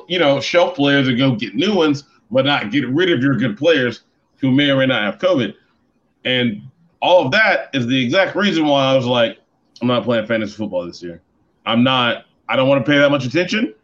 you 0.08 0.18
know 0.18 0.40
shelf 0.40 0.76
players 0.76 1.08
and 1.08 1.18
go 1.18 1.34
get 1.34 1.54
new 1.54 1.74
ones, 1.74 2.04
but 2.30 2.44
not 2.44 2.70
get 2.70 2.88
rid 2.88 3.10
of 3.10 3.20
your 3.20 3.36
good 3.36 3.56
players 3.56 4.02
who 4.38 4.50
may 4.50 4.70
or 4.70 4.76
may 4.76 4.86
not 4.86 5.02
have 5.02 5.18
COVID. 5.18 5.54
And 6.24 6.62
all 7.00 7.24
of 7.24 7.32
that 7.32 7.70
is 7.72 7.86
the 7.86 8.02
exact 8.02 8.36
reason 8.36 8.66
why 8.66 8.84
I 8.84 8.96
was 8.96 9.06
like, 9.06 9.38
I'm 9.80 9.88
not 9.88 10.04
playing 10.04 10.26
fantasy 10.26 10.54
football 10.54 10.86
this 10.86 11.02
year. 11.02 11.22
I'm 11.66 11.82
not. 11.84 12.24
I 12.48 12.56
don't 12.56 12.68
want 12.68 12.84
to 12.84 12.90
pay 12.90 12.98
that 12.98 13.10
much 13.10 13.24
attention. 13.24 13.74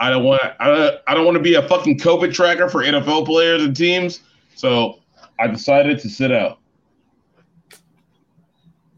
I 0.00 0.10
don't 0.10 0.24
want. 0.24 0.42
I, 0.42 0.98
I 1.06 1.14
don't 1.14 1.24
want 1.24 1.36
to 1.36 1.42
be 1.42 1.54
a 1.54 1.68
fucking 1.68 1.98
COVID 1.98 2.32
tracker 2.32 2.68
for 2.68 2.82
NFL 2.82 3.26
players 3.26 3.62
and 3.62 3.76
teams. 3.76 4.20
So 4.54 5.00
I 5.38 5.46
decided 5.46 5.98
to 6.00 6.08
sit 6.08 6.32
out. 6.32 6.58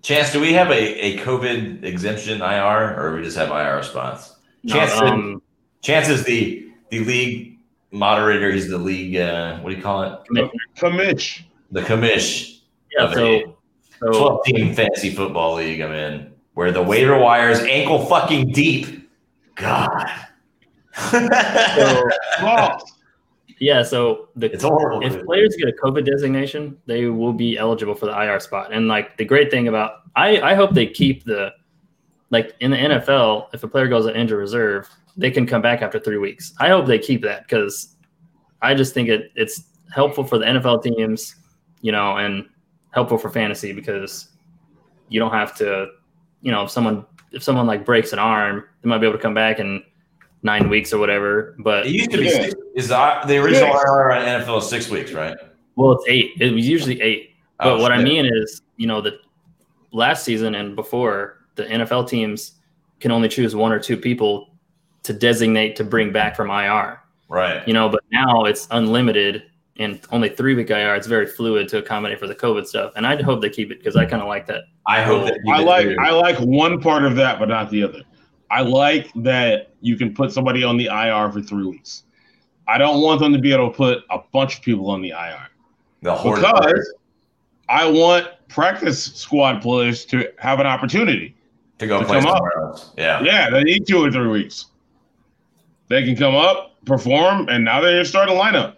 Chance, 0.07 0.31
do 0.31 0.41
we 0.41 0.53
have 0.53 0.71
a, 0.71 1.05
a 1.05 1.19
COVID 1.19 1.83
exemption 1.83 2.41
IR 2.41 2.97
or 2.97 3.17
we 3.17 3.25
just 3.25 3.37
have 3.37 3.51
IR 3.51 3.75
response? 3.75 4.37
Chance, 4.65 4.93
um, 5.01 5.43
Chance 5.83 6.09
is 6.11 6.23
the 6.23 6.71
the 6.91 7.01
league 7.01 7.59
moderator. 7.91 8.53
He's 8.53 8.69
the 8.69 8.79
league. 8.79 9.17
Uh, 9.17 9.59
what 9.59 9.71
do 9.71 9.77
you 9.77 9.83
call 9.83 10.05
it? 10.05 10.21
commissioner. 10.29 10.51
Commish. 10.77 11.43
The 11.73 11.81
commish. 11.81 12.61
Yeah, 12.97 13.13
so 13.13 13.57
so 13.99 14.13
12 14.13 14.45
team 14.45 14.75
fantasy 14.77 15.11
football 15.11 15.57
league 15.57 15.81
I'm 15.81 15.91
in, 15.91 16.33
where 16.55 16.71
the 16.71 16.85
waiver 16.85 17.19
wire 17.19 17.51
is 17.51 17.59
ankle 17.63 18.07
fucking 18.07 18.53
deep. 18.53 19.11
God. 19.57 20.09
so 21.11 21.19
Well, 22.43 22.81
yeah, 23.59 23.83
so 23.83 24.29
the 24.37 24.53
it's 24.53 24.65
horrible. 24.65 25.07
if 25.07 25.25
players 25.25 25.57
get 25.57 25.69
a 25.69 25.73
COVID 25.73 26.05
designation, 26.05 26.77
they 26.87 27.07
will 27.07 27.33
be 27.33 27.57
eligible 27.57 27.95
for 27.95 28.07
the 28.07 28.13
IR 28.13 28.39
spot. 28.41 28.73
And 28.73 28.89
like 28.89 29.17
the 29.17 29.25
great 29.25 29.51
thing 29.51 29.69
about 29.69 30.03
I, 30.15 30.41
I 30.41 30.55
hope 30.55 30.73
they 30.73 30.87
keep 30.87 31.25
the 31.25 31.53
like 32.31 32.55
in 32.61 32.71
the 32.71 32.77
NFL, 32.77 33.49
if 33.55 33.63
a 33.63 33.69
player 33.69 33.89
goes 33.89 34.07
on 34.07 34.15
injured 34.15 34.39
reserve, 34.39 34.89
they 35.17 35.31
can 35.31 35.47
come 35.47 35.63
back 35.63 35.81
after 35.81 35.99
three 35.99 36.19
weeks. 36.19 36.53
I 36.61 36.69
hope 36.69 36.87
they 36.87 36.99
keep 36.99 37.23
that 37.23 37.45
because 37.45 37.97
I 38.61 38.75
just 38.75 38.93
think 38.93 39.09
it 39.09 39.33
it's 39.37 39.65
helpful 39.91 40.25
for 40.25 40.39
the 40.39 40.45
NFL 40.45 40.83
teams, 40.83 41.37
you 41.81 41.93
know, 41.93 42.19
and 42.19 42.47
helpful 42.91 43.17
for 43.17 43.31
fantasy 43.31 43.73
because 43.73 44.29
you 45.09 45.19
don't 45.19 45.33
have 45.33 45.55
to, 45.57 45.87
you 46.43 46.53
know, 46.53 46.65
if 46.65 46.71
someone 46.71 47.07
if 47.33 47.43
someone 47.43 47.67
like 47.67 47.87
breaks 47.87 48.13
an 48.13 48.19
arm, 48.19 48.65
they 48.83 48.89
might 48.89 48.99
be 48.99 49.07
able 49.07 49.17
to 49.17 49.23
come 49.23 49.35
back 49.35 49.61
in 49.61 49.83
nine 50.47 50.71
weeks 50.71 50.93
or 50.95 50.99
whatever. 50.99 51.55
But 51.59 51.85
it 51.87 51.93
used 51.93 52.11
to 52.13 52.19
be 52.19 52.25
Yeah. 52.25 52.31
six, 52.31 52.55
is 52.75 52.89
the, 52.89 53.21
the 53.27 53.37
original 53.37 53.69
Yeah. 53.69 53.81
IR 53.87 54.13
on 54.13 54.23
NFL 54.41 54.59
is 54.59 54.69
six 54.71 54.89
weeks, 54.89 55.13
right? 55.13 55.37
well, 55.75 55.93
it's 55.93 56.05
eight. 56.09 56.31
It 56.41 56.55
was 56.55 56.67
usually 56.67 56.99
eight. 57.03 57.33
Oh, 57.61 57.65
but 57.73 57.79
Oh, 57.79 57.83
what 57.83 57.93
I 57.93 58.03
mean 58.03 58.25
is, 58.25 58.63
you 58.79 58.87
know, 58.87 59.03
the 59.03 59.19
last 59.93 60.25
season 60.25 60.55
and 60.55 60.75
before, 60.75 61.39
the 61.57 61.65
NFL 61.65 62.09
teams 62.09 62.53
can 63.01 63.11
only 63.11 63.29
choose 63.29 63.55
one 63.55 63.73
or 63.73 63.79
two 63.79 63.97
people 63.99 64.49
to 65.03 65.13
designate 65.13 65.77
to 65.77 65.85
bring 65.85 66.13
back 66.13 66.35
from 66.35 66.51
IR. 66.51 67.01
right? 67.29 67.67
You 67.67 67.75
know, 67.75 67.89
but 67.89 68.03
now 68.13 68.45
it's 68.45 68.69
unlimited 68.71 69.43
and 69.79 70.01
only 70.13 70.29
three 70.29 70.55
week 70.55 70.71
IR. 70.71 70.95
It's 70.95 71.07
very 71.09 71.27
fluid 71.27 71.69
to 71.71 71.79
accommodate 71.79 72.19
for 72.21 72.27
the 72.27 72.35
COVID 72.35 72.67
stuff, 72.67 72.93
and 72.97 73.07
I 73.07 73.21
hope 73.21 73.41
they 73.43 73.51
keep 73.51 73.71
it 73.71 73.79
because 73.79 73.97
I 73.97 74.05
kind 74.07 74.23
of 74.23 74.29
like 74.29 74.47
that. 74.47 74.63
I 74.87 75.03
hope 75.03 75.27
that 75.27 75.39
I 75.51 75.59
like 75.61 75.89
I 76.01 76.11
like 76.13 76.39
one 76.39 76.81
part 76.81 77.05
of 77.05 77.17
that, 77.17 77.39
but 77.41 77.49
not 77.49 77.69
the 77.71 77.83
other. 77.83 78.03
I 78.51 78.63
like 78.63 79.11
that 79.17 79.71
you 79.81 79.97
can 79.97 80.15
put 80.15 80.33
somebody 80.33 80.63
on 80.63 80.77
the 80.77 80.87
IR 80.87 81.31
for 81.33 81.41
three 81.41 81.65
weeks. 81.67 82.05
I 82.69 82.79
don't 82.79 83.01
want 83.01 83.21
them 83.21 83.33
to 83.33 83.39
be 83.39 83.53
able 83.53 83.71
to 83.71 83.77
put 83.77 83.99
a 84.11 84.19
bunch 84.33 84.57
of 84.57 84.63
people 84.63 84.91
on 84.91 85.01
the 85.03 85.11
IR 85.11 85.49
the 86.03 86.13
because 86.15 86.95
I 87.69 87.89
want 87.89 88.29
practice 88.49 89.05
squad 89.05 89.61
players 89.63 90.05
to 90.07 90.33
have 90.39 90.61
an 90.61 90.67
opportunity. 90.67 91.35
to 91.79 91.87
go 91.87 92.01
to 92.01 92.07
play 92.07 92.21
come 92.21 92.27
up. 92.27 92.37
somewhere 92.37 92.59
else. 92.59 92.93
Yeah. 92.97 93.23
Yeah, 93.23 93.51
they 93.51 93.63
need 93.63 93.87
two 93.87 94.03
or 94.03 94.11
three 94.11 94.29
weeks. 94.29 94.67
They 95.89 96.05
can 96.05 96.17
come 96.17 96.35
up, 96.35 96.85
perform, 96.85 97.49
and 97.49 97.65
now 97.65 97.81
they're 97.81 98.05
starting 98.05 98.37
lineup. 98.37 98.77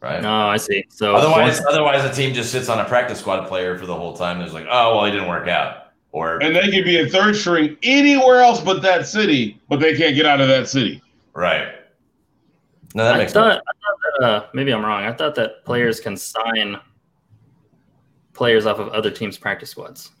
Right. 0.00 0.22
No, 0.22 0.32
I 0.48 0.56
see. 0.56 0.84
So 0.88 1.16
Otherwise, 1.16 1.60
once- 1.60 1.66
otherwise 1.68 2.02
the 2.02 2.10
team 2.10 2.34
just 2.34 2.52
sits 2.52 2.68
on 2.68 2.78
a 2.78 2.84
practice 2.84 3.18
squad 3.18 3.46
player 3.48 3.78
for 3.78 3.86
the 3.86 3.94
whole 3.94 4.16
time. 4.16 4.38
There's 4.38 4.52
like, 4.52 4.66
oh 4.70 4.96
well, 4.96 5.04
he 5.04 5.10
didn't 5.12 5.28
work 5.28 5.48
out, 5.48 5.85
or 6.16 6.42
And 6.42 6.56
they 6.56 6.70
could 6.70 6.84
be 6.84 6.98
a 7.00 7.08
third 7.08 7.36
string 7.36 7.76
anywhere 7.82 8.40
else 8.40 8.60
but 8.62 8.80
that 8.82 9.06
city, 9.06 9.60
but 9.68 9.80
they 9.80 9.94
can't 9.94 10.14
get 10.16 10.24
out 10.24 10.40
of 10.40 10.48
that 10.48 10.66
city. 10.68 11.02
right. 11.34 11.68
No, 12.94 13.04
that 13.04 13.16
I 13.16 13.18
makes 13.18 13.34
thought, 13.34 13.52
sense. 13.52 13.64
I 13.68 13.72
thought 13.72 14.20
that 14.20 14.26
uh, 14.26 14.46
maybe 14.54 14.72
I'm 14.72 14.82
wrong. 14.82 15.04
I 15.04 15.12
thought 15.12 15.34
that 15.34 15.62
players 15.66 16.00
can 16.00 16.16
sign 16.16 16.78
players 18.32 18.64
off 18.64 18.78
of 18.78 18.88
other 18.88 19.10
teams' 19.10 19.36
practice 19.36 19.68
squads. 19.70 20.12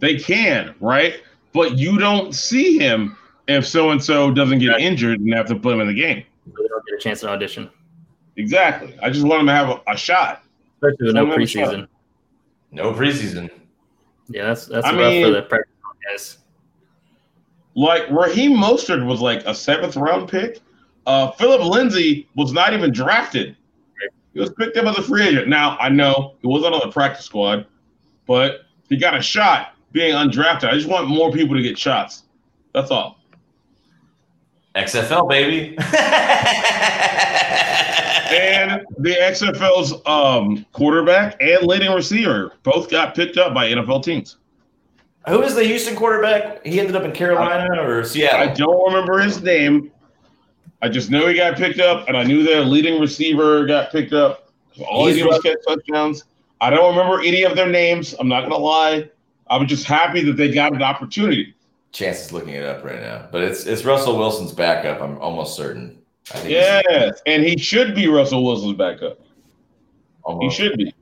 They 0.00 0.18
can, 0.18 0.74
right? 0.80 1.22
But 1.52 1.78
you 1.78 1.98
don't 1.98 2.34
see 2.34 2.78
him 2.78 3.16
if 3.46 3.64
so 3.64 3.90
and 3.90 4.02
so 4.02 4.32
doesn't 4.32 4.58
get 4.58 4.70
Right. 4.70 4.80
injured 4.80 5.20
and 5.20 5.32
have 5.34 5.46
to 5.46 5.54
put 5.54 5.72
him 5.74 5.80
in 5.80 5.86
the 5.86 5.94
game. 5.94 6.24
So 6.46 6.62
they 6.62 6.68
don't 6.68 6.84
get 6.86 6.96
a 6.96 7.00
chance 7.00 7.20
to 7.20 7.28
audition, 7.28 7.70
Exactly. 8.36 8.96
I 9.02 9.10
just 9.10 9.24
want 9.24 9.40
him 9.42 9.46
to 9.46 9.52
have 9.52 9.68
a, 9.68 9.80
a 9.92 9.96
shot. 9.96 10.42
especially 10.82 11.06
with 11.06 11.14
no 11.14 11.20
Someone 11.22 11.38
have 11.38 11.42
a 11.42 11.46
shot. 11.46 11.68
preseason. 11.74 11.88
No 12.72 12.92
preseason. 12.92 13.50
Yeah, 14.30 14.46
that's 14.46 14.66
that's 14.66 14.86
I 14.86 14.90
rough 14.92 14.98
mean- 15.12 15.24
for 15.26 15.32
the 15.32 15.42
practice 15.42 15.74
guys. 16.08 16.38
Like 17.74 18.08
Raheem 18.10 18.56
Mostert 18.56 19.04
was 19.06 19.20
like 19.20 19.44
a 19.46 19.54
seventh 19.54 19.96
round 19.96 20.28
pick. 20.28 20.60
Uh, 21.06 21.30
Phillip 21.32 21.62
Lindsay 21.62 22.28
was 22.36 22.52
not 22.52 22.72
even 22.72 22.92
drafted. 22.92 23.56
He 24.32 24.40
was 24.40 24.50
picked 24.50 24.76
up 24.76 24.86
as 24.86 24.98
a 24.98 25.02
free 25.02 25.22
agent. 25.26 25.48
Now 25.48 25.76
I 25.78 25.88
know 25.88 26.34
he 26.40 26.46
wasn't 26.48 26.74
on 26.74 26.80
the 26.84 26.92
practice 26.92 27.24
squad, 27.24 27.66
but 28.26 28.62
he 28.88 28.96
got 28.96 29.16
a 29.16 29.22
shot 29.22 29.74
being 29.92 30.14
undrafted. 30.14 30.68
I 30.68 30.74
just 30.74 30.88
want 30.88 31.08
more 31.08 31.32
people 31.32 31.56
to 31.56 31.62
get 31.62 31.76
shots. 31.78 32.24
That's 32.74 32.90
all. 32.90 33.19
XFL 34.74 35.28
baby. 35.28 35.76
And 38.30 38.86
the 38.98 39.10
XFL's 39.10 39.92
um, 40.06 40.64
quarterback 40.72 41.36
and 41.42 41.66
leading 41.66 41.90
receiver 41.90 42.52
both 42.62 42.88
got 42.88 43.16
picked 43.16 43.36
up 43.38 43.52
by 43.52 43.68
NFL 43.68 44.04
teams. 44.04 44.36
Who 45.28 45.42
is 45.42 45.56
the 45.56 45.64
Houston 45.64 45.96
quarterback? 45.96 46.64
He 46.64 46.78
ended 46.78 46.94
up 46.94 47.02
in 47.02 47.10
Carolina 47.10 47.82
or 47.82 48.04
Seattle. 48.04 48.40
I 48.40 48.54
don't 48.54 48.86
remember 48.86 49.18
his 49.18 49.42
name. 49.42 49.90
I 50.80 50.88
just 50.88 51.10
know 51.10 51.26
he 51.26 51.34
got 51.34 51.56
picked 51.56 51.80
up, 51.80 52.06
and 52.08 52.16
I 52.16 52.22
knew 52.22 52.42
their 52.44 52.62
leading 52.62 53.00
receiver 53.00 53.66
got 53.66 53.90
picked 53.90 54.12
up. 54.12 54.52
All 54.88 55.08
he 55.08 55.14
did 55.14 55.26
was 55.26 55.40
catch 55.40 55.58
touchdowns. 55.66 56.24
I 56.60 56.70
don't 56.70 56.96
remember 56.96 57.20
any 57.22 57.42
of 57.42 57.56
their 57.56 57.68
names. 57.68 58.14
I'm 58.18 58.28
not 58.28 58.42
gonna 58.42 58.56
lie. 58.56 59.10
I 59.48 59.56
was 59.56 59.68
just 59.68 59.84
happy 59.84 60.22
that 60.22 60.36
they 60.36 60.52
got 60.52 60.72
an 60.72 60.82
opportunity. 60.82 61.54
Chance 61.92 62.26
is 62.26 62.32
looking 62.32 62.54
it 62.54 62.64
up 62.64 62.84
right 62.84 63.00
now, 63.00 63.28
but 63.32 63.42
it's 63.42 63.66
it's 63.66 63.84
Russell 63.84 64.16
Wilson's 64.16 64.52
backup. 64.52 65.00
I'm 65.00 65.18
almost 65.18 65.56
certain. 65.56 65.98
I 66.32 66.38
think 66.38 66.50
Yes, 66.50 67.20
and 67.26 67.42
he 67.42 67.58
should 67.58 67.94
be 67.94 68.06
Russell 68.06 68.44
Wilson's 68.44 68.76
backup. 68.76 69.18
He 70.40 70.50
should 70.50 70.76
be. 70.78 70.94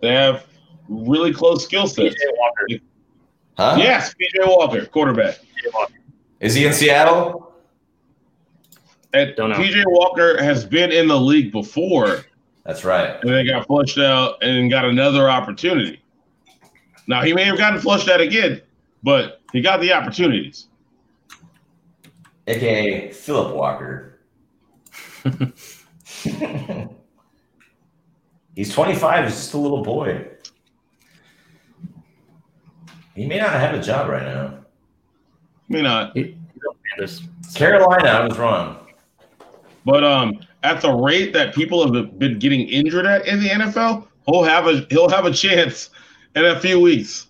They 0.00 0.12
have 0.14 0.46
really 0.88 1.32
close 1.34 1.64
skill 1.64 1.88
sets. 1.88 2.14
PJ 2.14 2.18
Walker. 2.36 2.66
Huh? 3.56 3.76
Yes, 3.78 4.14
PJ 4.14 4.46
Walker, 4.46 4.86
quarterback. 4.86 5.38
Walker. 5.74 5.94
Is 6.38 6.54
he 6.54 6.64
in 6.66 6.72
Seattle? 6.72 7.52
And 9.12 9.34
Don't 9.34 9.50
know. 9.50 9.56
PJ 9.56 9.82
Walker 9.86 10.40
has 10.42 10.64
been 10.64 10.92
in 10.92 11.08
the 11.08 11.18
league 11.18 11.50
before, 11.50 12.24
That's 12.64 12.84
right. 12.84 13.18
and 13.22 13.30
then 13.32 13.44
got 13.46 13.66
flushed 13.66 13.98
out 13.98 14.40
and 14.42 14.70
got 14.70 14.84
another 14.84 15.28
opportunity. 15.28 16.00
Now 17.08 17.22
he 17.22 17.32
may 17.32 17.42
have 17.44 17.58
gotten 17.58 17.80
flushed 17.80 18.08
out 18.08 18.20
again, 18.20 18.62
but 19.02 19.39
he 19.52 19.60
got 19.60 19.80
the 19.80 19.92
opportunities. 19.92 20.66
AKA 22.46 23.12
Philip 23.12 23.54
Walker. 23.54 24.18
He's 28.56 28.72
25. 28.74 29.24
He's 29.24 29.34
just 29.34 29.54
a 29.54 29.58
little 29.58 29.82
boy. 29.82 30.26
He 33.14 33.26
may 33.26 33.38
not 33.38 33.50
have 33.52 33.74
a 33.74 33.82
job 33.82 34.08
right 34.08 34.22
now. 34.22 34.46
I 34.48 35.72
mean, 35.72 35.84
He- 36.14 36.22
he's 36.52 36.62
on 36.68 36.74
Panthers. 36.88 37.22
Carolina, 37.54 38.08
I 38.08 38.26
was 38.26 38.38
wrong. 38.38 38.76
but 39.84 40.04
um, 40.04 40.40
at 40.62 40.80
the 40.80 40.90
rate 40.92 41.32
that 41.32 41.54
people 41.54 41.82
have 41.92 42.18
been 42.18 42.38
getting 42.38 42.68
injured 42.68 43.06
at 43.06 43.26
in 43.26 43.40
the 43.40 43.48
NFL, 43.48 44.06
he'll 44.26 44.42
have 44.44 44.66
a 44.66 44.86
he'll 44.90 45.08
have 45.08 45.24
a 45.26 45.32
chance 45.32 45.90
in 46.36 46.44
a 46.44 46.58
few 46.60 46.80
weeks. 46.80 47.26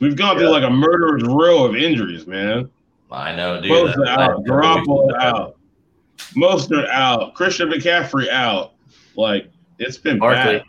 We've 0.00 0.16
gone 0.16 0.38
through 0.38 0.48
like 0.50 0.62
a 0.64 0.70
murderer's 0.70 1.22
row 1.24 1.64
of 1.64 1.76
injuries, 1.76 2.26
man. 2.26 2.70
I 3.12 3.34
know, 3.34 3.60
dude. 3.60 3.70
Bosa 3.70 3.96
That- 4.04 4.18
out, 4.18 4.44
Garoppolo 4.44 5.14
out, 5.18 5.56
Mostert 6.36 6.88
out, 6.90 7.34
Christian 7.34 7.70
McCaffrey 7.70 8.28
out. 8.30 8.72
Like 9.16 9.50
it's 9.78 9.98
been 9.98 10.18
Barkley. 10.18 10.58
bad. 10.58 10.64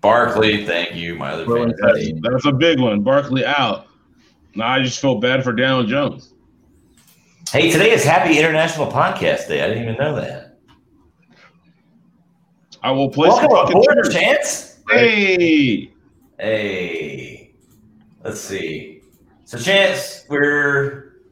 Barkley, 0.00 0.66
thank 0.66 0.94
you, 0.96 1.14
my 1.14 1.30
other 1.32 1.46
Well, 1.46 1.66
That's, 1.80 2.10
that's 2.22 2.44
a 2.46 2.52
big 2.52 2.80
one. 2.80 3.02
Barkley 3.02 3.44
out. 3.44 3.86
Now 4.54 4.68
I 4.68 4.82
just 4.82 5.00
feel 5.00 5.16
bad 5.16 5.44
for 5.44 5.52
Daniel 5.52 5.84
Jones. 5.84 6.34
Hey, 7.50 7.70
today 7.70 7.90
is 7.90 8.02
Happy 8.04 8.38
International 8.38 8.90
Podcast 8.90 9.46
Day. 9.48 9.62
I 9.62 9.68
didn't 9.68 9.82
even 9.84 9.96
know 9.96 10.16
that. 10.16 10.58
I 12.82 12.90
will 12.90 13.10
play 13.10 13.30
some 13.30 13.46
Welcome 13.48 13.74
fucking 13.82 13.90
aboard. 13.92 14.12
Chance. 14.12 14.80
Hey, 14.90 15.92
Hey, 16.38 17.41
let's 18.24 18.40
see. 18.40 19.02
So, 19.44 19.58
Chance, 19.58 20.24
we're 20.28 21.22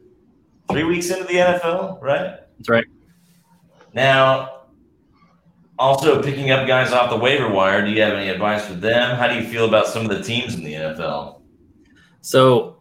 three 0.69 0.83
weeks 0.83 1.09
into 1.09 1.23
the 1.25 1.35
NFL, 1.35 2.01
right? 2.01 2.39
That's 2.57 2.69
right. 2.69 2.85
Now, 3.93 4.61
also 5.79 6.21
picking 6.21 6.51
up 6.51 6.67
guys 6.67 6.91
off 6.91 7.09
the 7.09 7.17
waiver 7.17 7.49
wire. 7.49 7.83
Do 7.83 7.91
you 7.91 8.01
have 8.01 8.13
any 8.13 8.29
advice 8.29 8.65
for 8.65 8.73
them? 8.73 9.17
How 9.17 9.27
do 9.27 9.35
you 9.35 9.43
feel 9.43 9.65
about 9.65 9.87
some 9.87 10.03
of 10.03 10.15
the 10.15 10.23
teams 10.23 10.55
in 10.55 10.63
the 10.63 10.73
NFL? 10.73 11.41
So, 12.21 12.77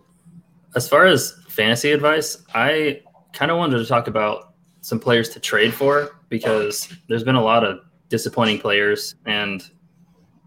as 0.76 0.88
far 0.88 1.06
as 1.06 1.34
fantasy 1.48 1.92
advice, 1.92 2.44
I 2.54 3.00
kind 3.32 3.50
of 3.50 3.56
wanted 3.56 3.78
to 3.78 3.86
talk 3.86 4.06
about 4.06 4.54
some 4.82 5.00
players 5.00 5.28
to 5.30 5.40
trade 5.40 5.74
for 5.74 6.20
because 6.28 6.88
there's 7.08 7.24
been 7.24 7.34
a 7.34 7.42
lot 7.42 7.64
of 7.64 7.80
disappointing 8.08 8.58
players, 8.58 9.14
and 9.26 9.68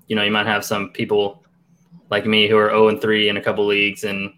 you 0.08 0.16
know 0.16 0.24
you 0.24 0.32
might 0.32 0.46
have 0.46 0.64
some 0.64 0.92
people 0.92 1.43
like 2.10 2.26
me 2.26 2.48
who 2.48 2.58
are 2.58 2.70
0 2.70 2.90
and 2.90 3.02
3 3.02 3.30
in 3.30 3.38
a 3.38 3.42
couple 3.42 3.66
leagues 3.66 4.04
and 4.04 4.34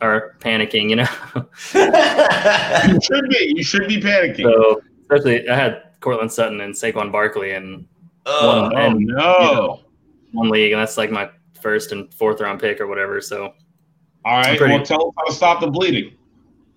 are 0.00 0.36
panicking. 0.40 0.90
You 0.90 0.96
know, 0.96 1.08
you 2.94 3.00
should 3.00 3.28
be. 3.28 3.52
You 3.56 3.62
should 3.62 3.88
be 3.88 4.00
panicking. 4.00 4.42
so 4.42 4.80
especially 5.02 5.48
I 5.48 5.56
had 5.56 5.82
Courtland 6.00 6.30
Sutton 6.32 6.60
and 6.60 6.74
Saquon 6.74 7.10
Barkley 7.10 7.52
in 7.52 7.86
Ugh. 8.26 8.44
One- 8.46 8.76
oh 8.76 8.78
and, 8.78 9.00
no! 9.00 9.80
one 10.32 10.50
league, 10.50 10.72
and 10.72 10.80
that's 10.80 10.96
like 10.96 11.10
my 11.10 11.30
first 11.60 11.92
and 11.92 12.12
fourth 12.14 12.40
round 12.40 12.60
pick 12.60 12.80
or 12.80 12.86
whatever. 12.86 13.20
So 13.20 13.54
All 14.24 14.36
right, 14.36 14.58
pretty- 14.58 14.74
well, 14.74 14.84
tell 14.84 15.08
us 15.08 15.14
how 15.16 15.24
to 15.24 15.32
stop 15.32 15.60
the 15.60 15.70
bleeding. 15.70 16.12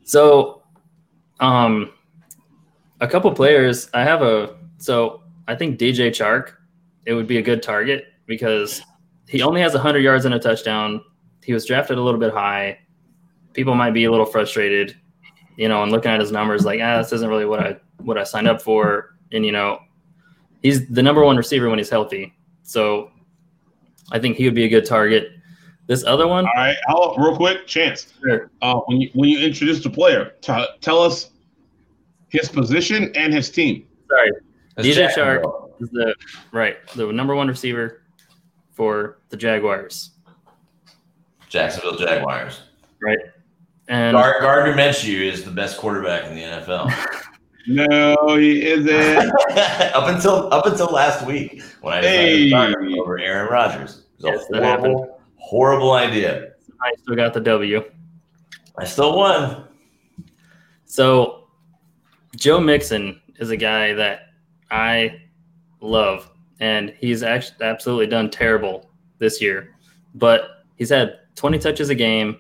So, 0.04 0.64
um, 1.40 1.92
a 3.02 3.08
couple 3.08 3.32
players. 3.34 3.90
I 3.94 4.04
have 4.04 4.22
a 4.22 4.56
so 4.78 5.24
I 5.48 5.56
think 5.56 5.80
DJ 5.80 6.10
Chark. 6.10 6.54
It 7.06 7.14
would 7.14 7.28
be 7.28 7.38
a 7.38 7.42
good 7.42 7.62
target 7.64 8.06
because 8.28 8.82
he 9.32 9.42
only 9.42 9.62
has 9.62 9.74
100 9.74 10.00
yards 10.00 10.26
and 10.26 10.34
a 10.34 10.40
touchdown. 10.40 11.02
He 11.42 11.54
was 11.54 11.66
drafted 11.66 11.98
a 11.98 12.02
little 12.02 12.20
bit 12.20 12.34
high. 12.34 12.80
People 13.54 13.76
might 13.76 13.92
be 13.92 14.04
a 14.04 14.12
little 14.12 14.26
frustrated, 14.26 14.98
you 15.56 15.70
know, 15.70 15.82
and 15.84 15.92
looking 15.92 16.12
at 16.12 16.20
his 16.20 16.32
numbers 16.34 16.66
like, 16.66 16.82
ah, 16.84 16.98
this 16.98 17.14
isn't 17.14 17.30
really 17.30 17.46
what 17.46 17.60
I 17.62 17.78
what 18.00 18.18
I 18.18 18.24
signed 18.26 18.48
up 18.50 18.62
for. 18.62 19.16
And 19.32 19.46
you 19.46 19.54
know, 19.54 19.80
he's 20.62 20.86
the 20.90 21.02
number 21.02 21.24
one 21.24 21.38
receiver 21.38 21.70
when 21.70 21.78
he's 21.78 21.90
healthy. 21.90 22.34
So, 22.64 23.10
I 24.12 24.20
think 24.20 24.36
he 24.36 24.44
would 24.46 24.54
be 24.56 24.66
a 24.66 24.70
good 24.70 24.86
target. 24.86 25.32
This 25.88 26.04
other 26.06 26.28
one, 26.28 26.46
All 26.46 26.52
right, 26.56 26.78
I'll, 26.90 27.16
real 27.18 27.36
quick, 27.36 27.68
chance. 27.68 28.14
Sure. 28.24 28.52
Uh, 28.62 28.80
when 28.88 29.00
you 29.02 29.10
when 29.14 29.30
you 29.30 29.40
introduce 29.40 29.82
the 29.82 29.90
player, 29.90 30.34
t- 30.42 30.66
tell 30.82 31.02
us 31.02 31.32
his 32.30 32.50
position 32.50 33.12
and 33.16 33.34
his 33.34 33.50
team. 33.50 33.88
sorry, 34.10 34.32
That's 34.76 34.88
DJ 34.88 34.96
Jacksonville. 34.96 35.72
is 35.80 35.90
the 35.90 36.14
right 36.52 36.78
the 36.96 37.12
number 37.12 37.34
one 37.36 37.48
receiver 37.48 38.01
for 38.82 39.20
the 39.30 39.38
Jaguars, 39.38 40.10
Jacksonville 41.50 41.98
Jaguars. 41.98 42.62
Right. 43.00 43.20
And 43.88 44.16
Gar- 44.18 44.42
Gardner 44.42 44.74
Minshew 44.74 45.22
is 45.32 45.44
the 45.44 45.52
best 45.52 45.78
quarterback 45.78 46.26
in 46.26 46.34
the 46.36 46.42
NFL. 46.42 46.92
No, 47.68 48.16
he 48.38 48.66
isn't. 48.66 49.30
up 49.94 50.08
until 50.08 50.52
up 50.52 50.66
until 50.66 50.88
last 50.88 51.24
week 51.28 51.62
when 51.82 51.94
I 51.94 52.02
decided 52.02 52.20
Hey. 52.26 52.44
to 52.46 52.50
start 52.50 52.84
him 52.84 52.94
over 53.00 53.20
Aaron 53.20 53.52
Rodgers. 53.52 54.06
It 54.18 54.24
was 54.26 54.40
Yes, 54.40 54.46
a 54.50 54.54
that 54.54 54.64
happened. 54.64 54.96
horrible, 54.96 55.22
horrible 55.36 55.92
idea. 55.92 56.54
I 56.82 56.92
still 57.04 57.16
got 57.16 57.36
the 57.36 57.40
W. 57.40 57.84
I 58.80 58.86
still 58.86 59.16
won. 59.16 59.66
So, 60.86 61.50
Joe 62.36 62.60
Mixon 62.60 63.22
is 63.38 63.52
a 63.52 63.58
guy 63.58 63.94
that 63.94 64.22
I 64.72 65.22
love, 65.82 66.31
and 66.62 66.94
he's 67.00 67.24
actually 67.24 67.66
absolutely 67.66 68.08
done 68.08 68.30
terrible 68.30 68.90
this 69.18 69.42
year. 69.42 69.76
But 70.16 70.64
he's 70.78 70.90
had 70.90 71.20
20 71.36 71.60
touches 71.60 71.90
a 71.90 71.96
game, 71.96 72.38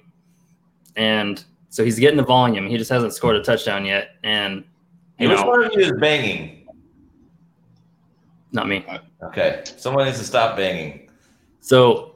and 0.96 1.44
so 1.70 1.84
he's 1.84 2.00
getting 2.00 2.18
the 2.18 2.24
volume. 2.24 2.68
He 2.68 2.78
just 2.78 2.90
hasn't 2.90 3.14
scored 3.14 3.36
a 3.36 3.44
touchdown 3.44 3.84
yet, 3.86 4.12
and 4.24 4.64
Hey, 5.18 5.28
which 5.28 5.40
one 5.42 5.64
of 5.64 5.74
you 5.74 5.82
is 5.82 5.92
banging? 6.00 6.58
not 8.54 8.68
me. 8.68 8.86
Okay, 9.24 9.62
someone 9.78 10.06
needs 10.06 10.18
to 10.20 10.26
stop 10.26 10.58
banging. 10.58 11.10
So, 11.62 12.16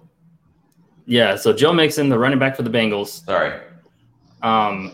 yeah, 1.06 1.36
so 1.38 1.54
Joe 1.54 1.72
Mixon, 1.72 2.10
the 2.10 2.18
running 2.20 2.40
back 2.40 2.56
for 2.58 2.64
the 2.64 2.70
Bengals, 2.70 3.24
Sorry. 3.26 3.60
um, 4.42 4.94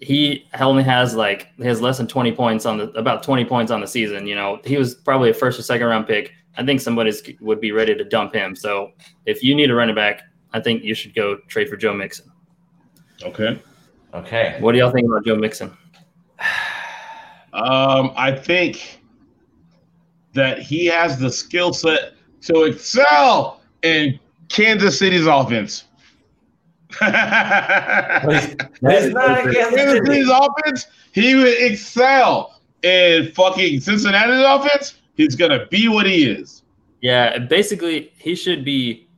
he 0.00 0.46
only 0.60 0.82
has 0.82 1.14
like 1.14 1.48
he 1.56 1.64
has 1.64 1.80
less 1.80 1.98
than 1.98 2.06
20 2.06 2.32
points 2.32 2.66
on 2.66 2.78
the 2.78 2.90
about 2.92 3.22
20 3.22 3.44
points 3.44 3.72
on 3.72 3.80
the 3.80 3.86
season 3.86 4.26
you 4.26 4.34
know 4.34 4.60
he 4.64 4.76
was 4.76 4.94
probably 4.94 5.30
a 5.30 5.34
first 5.34 5.58
or 5.58 5.62
second 5.62 5.86
round 5.86 6.06
pick 6.06 6.32
i 6.56 6.64
think 6.64 6.80
somebody's 6.80 7.22
would 7.40 7.60
be 7.60 7.72
ready 7.72 7.94
to 7.94 8.04
dump 8.04 8.32
him 8.32 8.54
so 8.54 8.92
if 9.26 9.42
you 9.42 9.54
need 9.54 9.70
a 9.70 9.74
running 9.74 9.94
back 9.94 10.22
i 10.52 10.60
think 10.60 10.84
you 10.84 10.94
should 10.94 11.14
go 11.14 11.36
trade 11.48 11.68
for 11.68 11.76
joe 11.76 11.92
mixon 11.92 12.30
Okay. 13.24 13.60
Okay. 14.14 14.56
what 14.60 14.72
do 14.72 14.78
y'all 14.78 14.92
think 14.92 15.08
about 15.08 15.24
joe 15.24 15.36
mixon 15.36 15.76
Um, 17.52 18.12
I 18.16 18.32
think 18.32 19.00
that 20.34 20.60
he 20.60 20.86
has 20.86 21.18
the 21.18 21.30
skill 21.30 21.72
set 21.72 22.12
to 22.42 22.64
excel 22.64 23.60
in 23.82 24.20
Kansas 24.48 24.98
City's 24.98 25.26
offense. 25.26 25.84
Kansas 26.90 28.54
It's 28.82 29.14
not 29.14 29.46
against 29.46 29.70
City. 29.76 30.06
City's 30.06 30.30
offense, 30.30 30.86
he 31.12 31.34
would 31.34 31.48
excel. 31.58 32.54
In 32.82 33.32
fucking 33.32 33.80
Cincinnati's 33.80 34.44
offense, 34.46 34.98
he's 35.16 35.34
gonna 35.34 35.66
be 35.66 35.88
what 35.88 36.06
he 36.06 36.30
is. 36.30 36.62
yeah 37.00 37.38
basically 37.38 38.12
he 38.18 38.34
should 38.34 38.64
be 38.64 39.08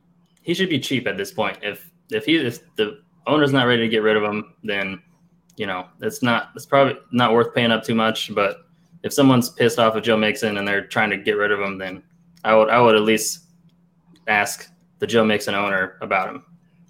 he 0.41 0.53
should 0.53 0.69
be 0.69 0.79
cheap 0.79 1.07
at 1.07 1.15
this 1.17 1.31
point 1.31 1.57
if 1.61 1.89
if 2.11 2.25
he 2.25 2.35
if 2.37 2.59
the 2.75 2.99
owner's 3.27 3.53
not 3.53 3.65
ready 3.65 3.81
to 3.81 3.87
get 3.87 4.03
rid 4.03 4.17
of 4.17 4.23
him 4.23 4.53
then 4.63 5.01
you 5.57 5.65
know 5.65 5.85
it's 6.01 6.21
not 6.21 6.49
it's 6.55 6.65
probably 6.65 6.95
not 7.11 7.33
worth 7.33 7.53
paying 7.55 7.71
up 7.71 7.83
too 7.83 7.95
much 7.95 8.33
but 8.35 8.57
if 9.03 9.13
someone's 9.13 9.49
pissed 9.49 9.79
off 9.79 9.95
at 9.95 10.03
joe 10.03 10.17
mixon 10.17 10.57
and 10.57 10.67
they're 10.67 10.85
trying 10.85 11.09
to 11.09 11.17
get 11.17 11.33
rid 11.33 11.51
of 11.51 11.59
him 11.59 11.77
then 11.77 12.03
i 12.43 12.55
would 12.55 12.69
i 12.69 12.79
would 12.79 12.95
at 12.95 13.01
least 13.01 13.45
ask 14.27 14.69
the 14.99 15.07
joe 15.07 15.23
mixon 15.25 15.55
owner 15.55 15.97
about 16.01 16.29
him 16.29 16.43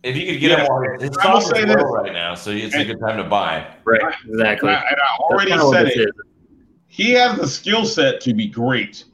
If 0.04 0.18
you 0.18 0.26
could 0.32 0.40
get 0.40 0.52
Yeah. 0.52 0.64
him 0.66 0.72
on 0.72 1.00
his 1.00 1.16
I 1.18 1.32
will 1.34 1.42
stock 1.42 1.56
say 1.56 1.62
is 1.62 1.68
this. 1.68 1.76
low 1.84 1.92
right 1.92 2.12
now, 2.14 2.34
so 2.36 2.50
it's 2.52 2.76
a 2.76 2.84
good 2.86 3.00
time 3.00 3.18
to 3.18 3.24
buy. 3.24 3.68
right 3.86 4.02
And 4.24 4.32
exactly 4.34 4.70
I, 4.70 4.74
and 4.76 4.84
I 5.00 5.18
already 5.20 5.52
That's 5.52 5.62
kinda 5.62 5.66
what 5.66 5.74
said 5.78 5.88
this 5.88 5.96
it. 5.98 6.02
is. 6.10 6.12
he 6.88 7.12
has 7.12 7.38
the 7.38 7.48
skill 7.48 7.86
set 7.86 8.20
to 8.22 8.34
be 8.34 8.48
great. 8.48 9.06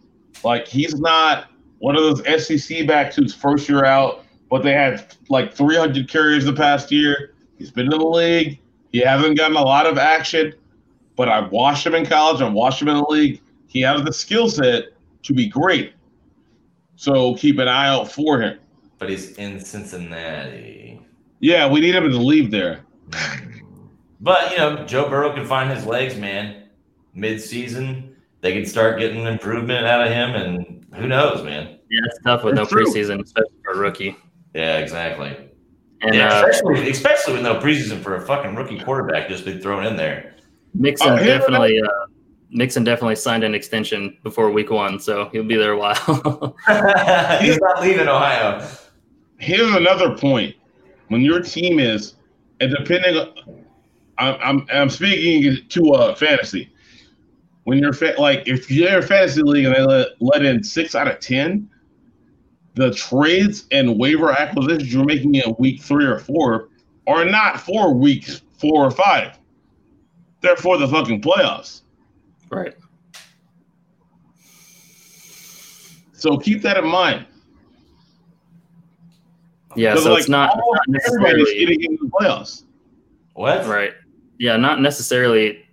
Like 0.44 0.68
he's 0.68 1.00
not 1.00 1.48
one 1.80 1.96
of 1.98 2.04
those 2.04 2.22
SEC 2.46 2.88
backs 2.88 3.16
who's 3.18 3.34
first 3.34 3.68
year 3.68 3.84
out, 3.86 4.24
but 4.50 4.64
they 4.64 4.72
had 4.74 5.14
like 5.30 5.54
300 5.54 6.10
carries 6.10 6.46
the 6.46 6.54
past 6.54 6.92
year. 6.92 7.34
He's 7.58 7.70
been 7.72 7.92
in 7.92 8.00
the 8.00 8.06
league. 8.06 8.60
He 8.92 9.00
hasn't 9.00 9.38
gotten 9.38 9.58
a 9.58 9.62
lot 9.62 9.86
of 9.86 9.98
action, 9.98 10.54
but 11.18 11.28
I 11.28 11.42
watched 11.42 11.86
him 11.86 11.96
in 11.96 12.06
college. 12.06 12.42
I 12.42 12.48
watched 12.48 12.82
him 12.82 12.88
in 12.88 12.96
the 12.96 13.06
league. 13.10 13.42
He 13.68 13.82
has 13.82 14.04
the 14.04 14.14
skill 14.14 14.48
set 14.50 14.86
to 15.24 15.34
be 15.34 15.48
great. 15.50 15.92
So 16.96 17.36
keep 17.36 17.60
an 17.60 17.68
eye 17.68 17.88
out 17.90 18.10
for 18.12 18.40
him. 18.40 18.58
But 19.00 19.10
he's 19.10 19.34
in 19.34 19.60
Cincinnati. 19.60 21.00
Yeah, 21.40 21.70
we 21.70 21.82
need 21.82 21.94
him 21.96 22.10
to 22.10 22.18
leave 22.18 22.50
there. 22.52 22.84
But 24.20 24.52
you 24.52 24.58
know, 24.58 24.84
Joe 24.86 25.08
Burrow 25.10 25.34
can 25.34 25.46
find 25.46 25.70
his 25.70 25.86
legs, 25.86 26.16
man. 26.18 26.64
Mid-season, 27.14 28.16
they 28.42 28.54
can 28.54 28.66
start 28.66 29.00
getting 29.00 29.26
improvement 29.26 29.86
out 29.86 30.06
of 30.06 30.12
him, 30.12 30.36
and 30.36 30.86
who 30.96 31.08
knows, 31.08 31.44
man? 31.44 31.74
yeah 31.90 32.02
it's 32.06 32.20
tough 32.26 32.44
with 32.44 32.56
That's 32.58 32.70
no 32.70 32.78
true. 32.84 32.86
preseason 32.86 33.24
especially 33.24 33.56
for 33.64 33.72
a 33.72 33.78
rookie 33.78 34.18
Yeah, 34.54 34.78
exactly. 34.80 35.38
and 36.02 36.14
yeah, 36.14 36.28
uh, 36.42 36.48
especially 36.48 36.90
especially 36.90 37.34
with 37.36 37.44
no 37.44 37.56
preseason 37.62 38.02
for 38.04 38.16
a 38.18 38.22
fucking 38.26 38.56
rookie 38.56 38.78
quarterback 38.82 39.30
just 39.30 39.46
been 39.46 39.62
thrown 39.62 39.86
in 39.86 39.96
there. 39.96 40.36
Mixon 40.74 41.18
here- 41.18 41.26
definitely 41.40 41.80
uh, 41.82 41.88
Mixon 42.52 42.84
definitely 42.84 43.16
signed 43.16 43.46
an 43.46 43.56
extension 43.56 44.18
before 44.22 44.52
week 44.52 44.70
one, 44.70 45.00
so 45.00 45.30
he'll 45.32 45.44
be 45.46 45.56
there 45.56 45.72
a 45.72 45.78
while. 45.78 45.96
he's 47.42 47.58
not 47.60 47.82
leaving 47.82 48.08
Ohio. 48.10 48.68
Here's 49.38 49.74
another 49.76 50.16
point. 50.16 50.56
When 51.10 51.22
your 51.22 51.42
team 51.42 51.80
is, 51.80 52.16
and 52.60 52.76
depending, 52.76 53.34
I'm 54.18 54.36
I'm, 54.42 54.68
I'm 54.72 54.90
speaking 54.90 55.68
to 55.70 55.92
uh, 55.94 56.16
fantasy. 56.16 56.74
When 57.64 57.80
you're 57.80 57.94
fa- 57.94 58.16
like, 58.18 58.48
if 58.48 58.72
you're 58.72 59.00
a 59.00 59.02
fantasy 59.02 59.42
league 59.42 59.66
and 59.66 59.76
they 59.76 59.82
let, 59.82 60.08
let 60.20 60.44
in 60.44 60.64
six 60.64 60.96
out 60.96 61.08
of 61.08 61.20
ten, 61.20 61.70
the 62.76 62.94
trades 62.94 63.66
and 63.72 63.98
waiver 64.00 64.32
acquisitions 64.32 64.94
you're 64.94 65.04
making 65.04 65.36
in 65.36 65.56
week 65.60 65.82
three 65.82 66.06
or 66.06 66.20
four 66.20 66.70
are 67.08 67.26
not 67.26 67.60
for 67.60 67.94
weeks 67.94 68.42
four 68.58 68.86
or 68.86 68.92
five. 68.92 69.38
They're 70.42 70.56
for 70.56 70.78
the 70.78 70.88
fucking 70.88 71.22
playoffs. 71.22 71.82
right. 72.50 72.76
So 76.14 76.38
keep 76.38 76.64
that 76.64 76.78
in 76.78 76.88
mind. 76.88 77.28
Yeah, 79.78 79.94
'Cause, 79.94 80.04
so 80.04 80.12
like, 80.12 80.20
it's 80.22 80.30
not, 80.30 80.58
not 80.58 80.82
necessarily 80.88 81.54
getting 81.60 81.84
into 81.84 82.06
the 82.06 82.10
playoffs. 82.10 82.64
What? 83.34 83.66
right. 83.68 83.94
Yeah, 84.40 84.58
not 84.58 84.82
necessarily. 84.82 85.64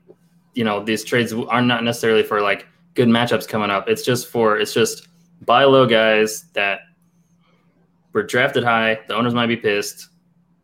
You 0.54 0.62
know, 0.64 0.84
these 0.84 1.02
trades 1.02 1.32
are 1.32 1.62
not 1.62 1.82
necessarily 1.82 2.22
for 2.22 2.40
like 2.40 2.66
good 2.94 3.08
matchups 3.08 3.48
coming 3.48 3.70
up. 3.70 3.88
It's 3.88 4.02
just 4.04 4.28
for 4.28 4.58
it's 4.58 4.72
just 4.72 5.08
buy 5.44 5.64
low 5.64 5.86
guys 5.86 6.44
that 6.52 6.80
were 8.12 8.22
drafted 8.22 8.62
high. 8.62 9.00
The 9.08 9.14
owners 9.16 9.34
might 9.34 9.48
be 9.48 9.56
pissed, 9.56 10.10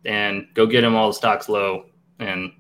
and 0.05 0.47
go 0.55 0.67
get 0.67 0.83
them 0.83 0.95
all 0.95 1.09
the 1.09 1.15
stocks 1.15 1.49
low, 1.49 1.87
and 2.21 2.53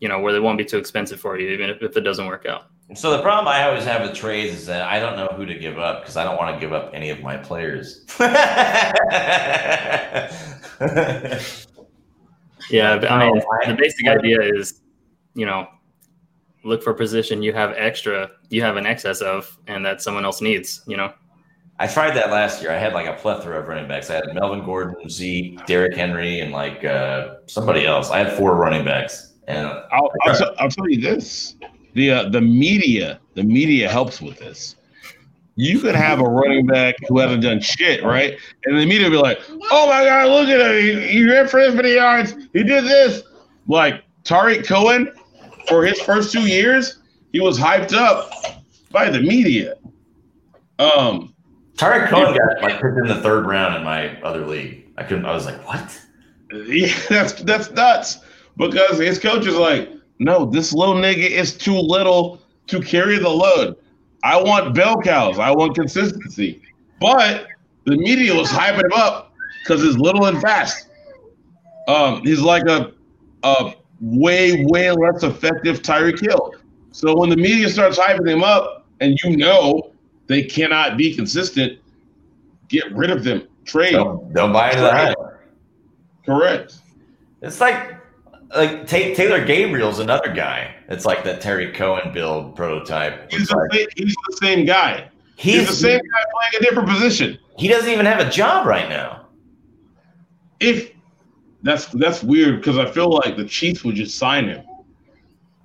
you 0.00 0.08
know 0.08 0.20
where 0.20 0.32
they 0.32 0.40
won't 0.40 0.58
be 0.58 0.64
too 0.64 0.78
expensive 0.78 1.18
for 1.20 1.38
you, 1.38 1.48
even 1.48 1.68
if, 1.70 1.82
if 1.82 1.96
it 1.96 2.02
doesn't 2.02 2.26
work 2.26 2.46
out. 2.46 2.66
So 2.94 3.10
the 3.10 3.22
problem 3.22 3.48
I 3.48 3.64
always 3.64 3.84
have 3.84 4.02
with 4.02 4.14
trades 4.14 4.54
is 4.54 4.66
that 4.66 4.82
I 4.82 4.98
don't 4.98 5.16
know 5.16 5.28
who 5.36 5.44
to 5.44 5.58
give 5.58 5.78
up 5.78 6.00
because 6.00 6.16
I 6.16 6.24
don't 6.24 6.38
want 6.38 6.54
to 6.54 6.60
give 6.60 6.72
up 6.72 6.90
any 6.94 7.10
of 7.10 7.20
my 7.20 7.36
players. 7.36 8.06
Yeah, 12.70 12.94
I 13.08 13.30
mean, 13.30 13.42
the 13.66 13.74
basic 13.74 14.06
idea 14.08 14.40
is, 14.42 14.80
you 15.34 15.46
know, 15.46 15.66
look 16.64 16.82
for 16.82 16.90
a 16.90 16.94
position 16.94 17.42
you 17.42 17.52
have 17.52 17.72
extra, 17.76 18.30
you 18.50 18.62
have 18.62 18.76
an 18.76 18.86
excess 18.86 19.20
of, 19.20 19.56
and 19.66 19.84
that 19.86 20.02
someone 20.02 20.24
else 20.24 20.40
needs. 20.40 20.82
You 20.86 20.96
know, 20.96 21.12
I 21.78 21.86
tried 21.86 22.14
that 22.16 22.30
last 22.30 22.62
year. 22.62 22.70
I 22.70 22.76
had 22.76 22.92
like 22.92 23.06
a 23.06 23.14
plethora 23.14 23.60
of 23.60 23.68
running 23.68 23.88
backs. 23.88 24.10
I 24.10 24.16
had 24.16 24.24
Melvin 24.34 24.64
Gordon, 24.64 25.08
Zeke, 25.08 25.64
Derrick 25.66 25.94
Henry, 25.94 26.40
and 26.40 26.52
like 26.52 26.84
uh, 26.84 27.36
somebody 27.46 27.86
else. 27.86 28.10
I 28.10 28.18
had 28.18 28.36
four 28.36 28.56
running 28.56 28.84
backs, 28.84 29.34
and 29.46 29.66
I'll, 29.66 30.10
I'll, 30.22 30.36
t- 30.36 30.56
I'll 30.58 30.70
tell 30.70 30.88
you 30.88 31.00
this: 31.00 31.56
the 31.94 32.10
uh, 32.10 32.28
the 32.28 32.40
media, 32.40 33.20
the 33.34 33.42
media 33.42 33.88
helps 33.88 34.20
with 34.20 34.38
this. 34.38 34.76
You 35.56 35.80
could 35.80 35.96
have 35.96 36.20
a 36.20 36.24
running 36.24 36.66
back 36.66 36.94
who 37.08 37.18
hasn't 37.18 37.42
done 37.42 37.60
shit, 37.60 38.04
right? 38.04 38.38
And 38.64 38.78
the 38.78 38.86
media 38.86 39.10
be 39.10 39.16
like, 39.16 39.40
"Oh 39.70 39.88
my 39.88 40.04
god, 40.04 40.28
look 40.28 40.48
at 40.48 40.60
him! 40.60 41.00
He, 41.00 41.08
he 41.08 41.24
ran 41.24 41.48
for 41.48 41.60
this 41.60 41.74
many 41.74 41.94
yards. 41.94 42.34
He 42.52 42.62
did 42.62 42.84
this." 42.84 43.22
Like 43.66 44.04
Tarik 44.24 44.64
Cohen, 44.66 45.12
for 45.68 45.84
his 45.84 46.00
first 46.00 46.32
two 46.32 46.46
years, 46.46 47.00
he 47.32 47.40
was 47.40 47.58
hyped 47.58 47.92
up 47.92 48.30
by 48.90 49.10
the 49.10 49.20
media. 49.20 49.74
Um, 50.78 51.34
Tarik 51.76 52.08
Cohen 52.08 52.36
got 52.36 52.62
like 52.62 52.80
picked 52.80 52.98
in 52.98 53.06
the 53.06 53.20
third 53.22 53.46
round 53.46 53.76
in 53.76 53.84
my 53.84 54.20
other 54.22 54.46
league. 54.46 54.86
I 54.96 55.04
couldn't. 55.04 55.26
I 55.26 55.34
was 55.34 55.46
like, 55.46 55.66
what? 55.66 56.00
Yeah, 56.50 56.98
that's 57.10 57.34
that's 57.42 57.70
nuts 57.72 58.20
because 58.56 58.98
his 58.98 59.18
coach 59.18 59.46
is 59.46 59.54
like, 59.54 59.90
no, 60.18 60.44
this 60.44 60.72
little 60.72 60.94
nigga 60.94 61.28
is 61.28 61.56
too 61.56 61.78
little 61.78 62.40
to 62.68 62.80
carry 62.80 63.18
the 63.18 63.28
load. 63.28 63.76
I 64.22 64.40
want 64.42 64.74
bell 64.74 65.00
cows. 65.00 65.38
I 65.38 65.50
want 65.50 65.74
consistency. 65.74 66.62
But 67.00 67.46
the 67.84 67.96
media 67.96 68.34
was 68.34 68.48
hyping 68.48 68.84
him 68.84 68.92
up 68.94 69.32
because 69.62 69.82
he's 69.82 69.96
little 69.96 70.26
and 70.26 70.40
fast. 70.40 70.88
Um, 71.86 72.22
he's 72.22 72.40
like 72.40 72.66
a 72.66 72.92
a 73.44 73.74
way 74.00 74.64
way 74.66 74.90
less 74.90 75.22
effective 75.22 75.82
Tyreek 75.82 76.20
Hill. 76.20 76.54
So 76.90 77.16
when 77.16 77.30
the 77.30 77.36
media 77.36 77.68
starts 77.68 77.98
hyping 77.98 78.28
him 78.28 78.42
up, 78.42 78.86
and 79.00 79.18
you 79.22 79.36
know 79.36 79.92
they 80.26 80.42
cannot 80.42 80.96
be 80.96 81.14
consistent, 81.14 81.78
get 82.68 82.92
rid 82.94 83.10
of 83.10 83.24
them. 83.24 83.46
Trade. 83.64 83.92
Don't, 83.92 84.32
don't 84.32 84.52
buy 84.52 84.70
into 84.70 84.82
the 84.82 84.90
hype. 84.90 85.16
Correct. 86.24 86.78
It's 87.42 87.60
like 87.60 87.97
like 88.54 88.86
Ta- 88.86 89.14
Taylor 89.14 89.44
Gabriel's 89.44 89.98
another 89.98 90.32
guy. 90.32 90.74
It's 90.88 91.04
like 91.04 91.24
that 91.24 91.40
Tarik 91.40 91.74
Cohen 91.74 92.12
build 92.12 92.56
prototype. 92.56 93.30
He's 93.30 93.48
the, 93.48 93.68
same, 93.72 93.86
he's 93.96 94.14
the 94.28 94.36
same 94.40 94.66
guy. 94.66 95.10
He's, 95.36 95.54
he's 95.54 95.68
the 95.68 95.74
same 95.74 95.98
guy 95.98 96.24
playing 96.32 96.52
a 96.56 96.64
different 96.64 96.88
position. 96.88 97.38
He 97.58 97.68
doesn't 97.68 97.90
even 97.90 98.06
have 98.06 98.20
a 98.20 98.30
job 98.30 98.66
right 98.66 98.88
now. 98.88 99.26
If 100.60 100.92
that's 101.62 101.86
that's 101.86 102.22
weird 102.22 102.60
because 102.60 102.78
I 102.78 102.90
feel 102.90 103.10
like 103.10 103.36
the 103.36 103.44
Chiefs 103.44 103.84
would 103.84 103.94
just 103.94 104.16
sign 104.16 104.48
him 104.48 104.64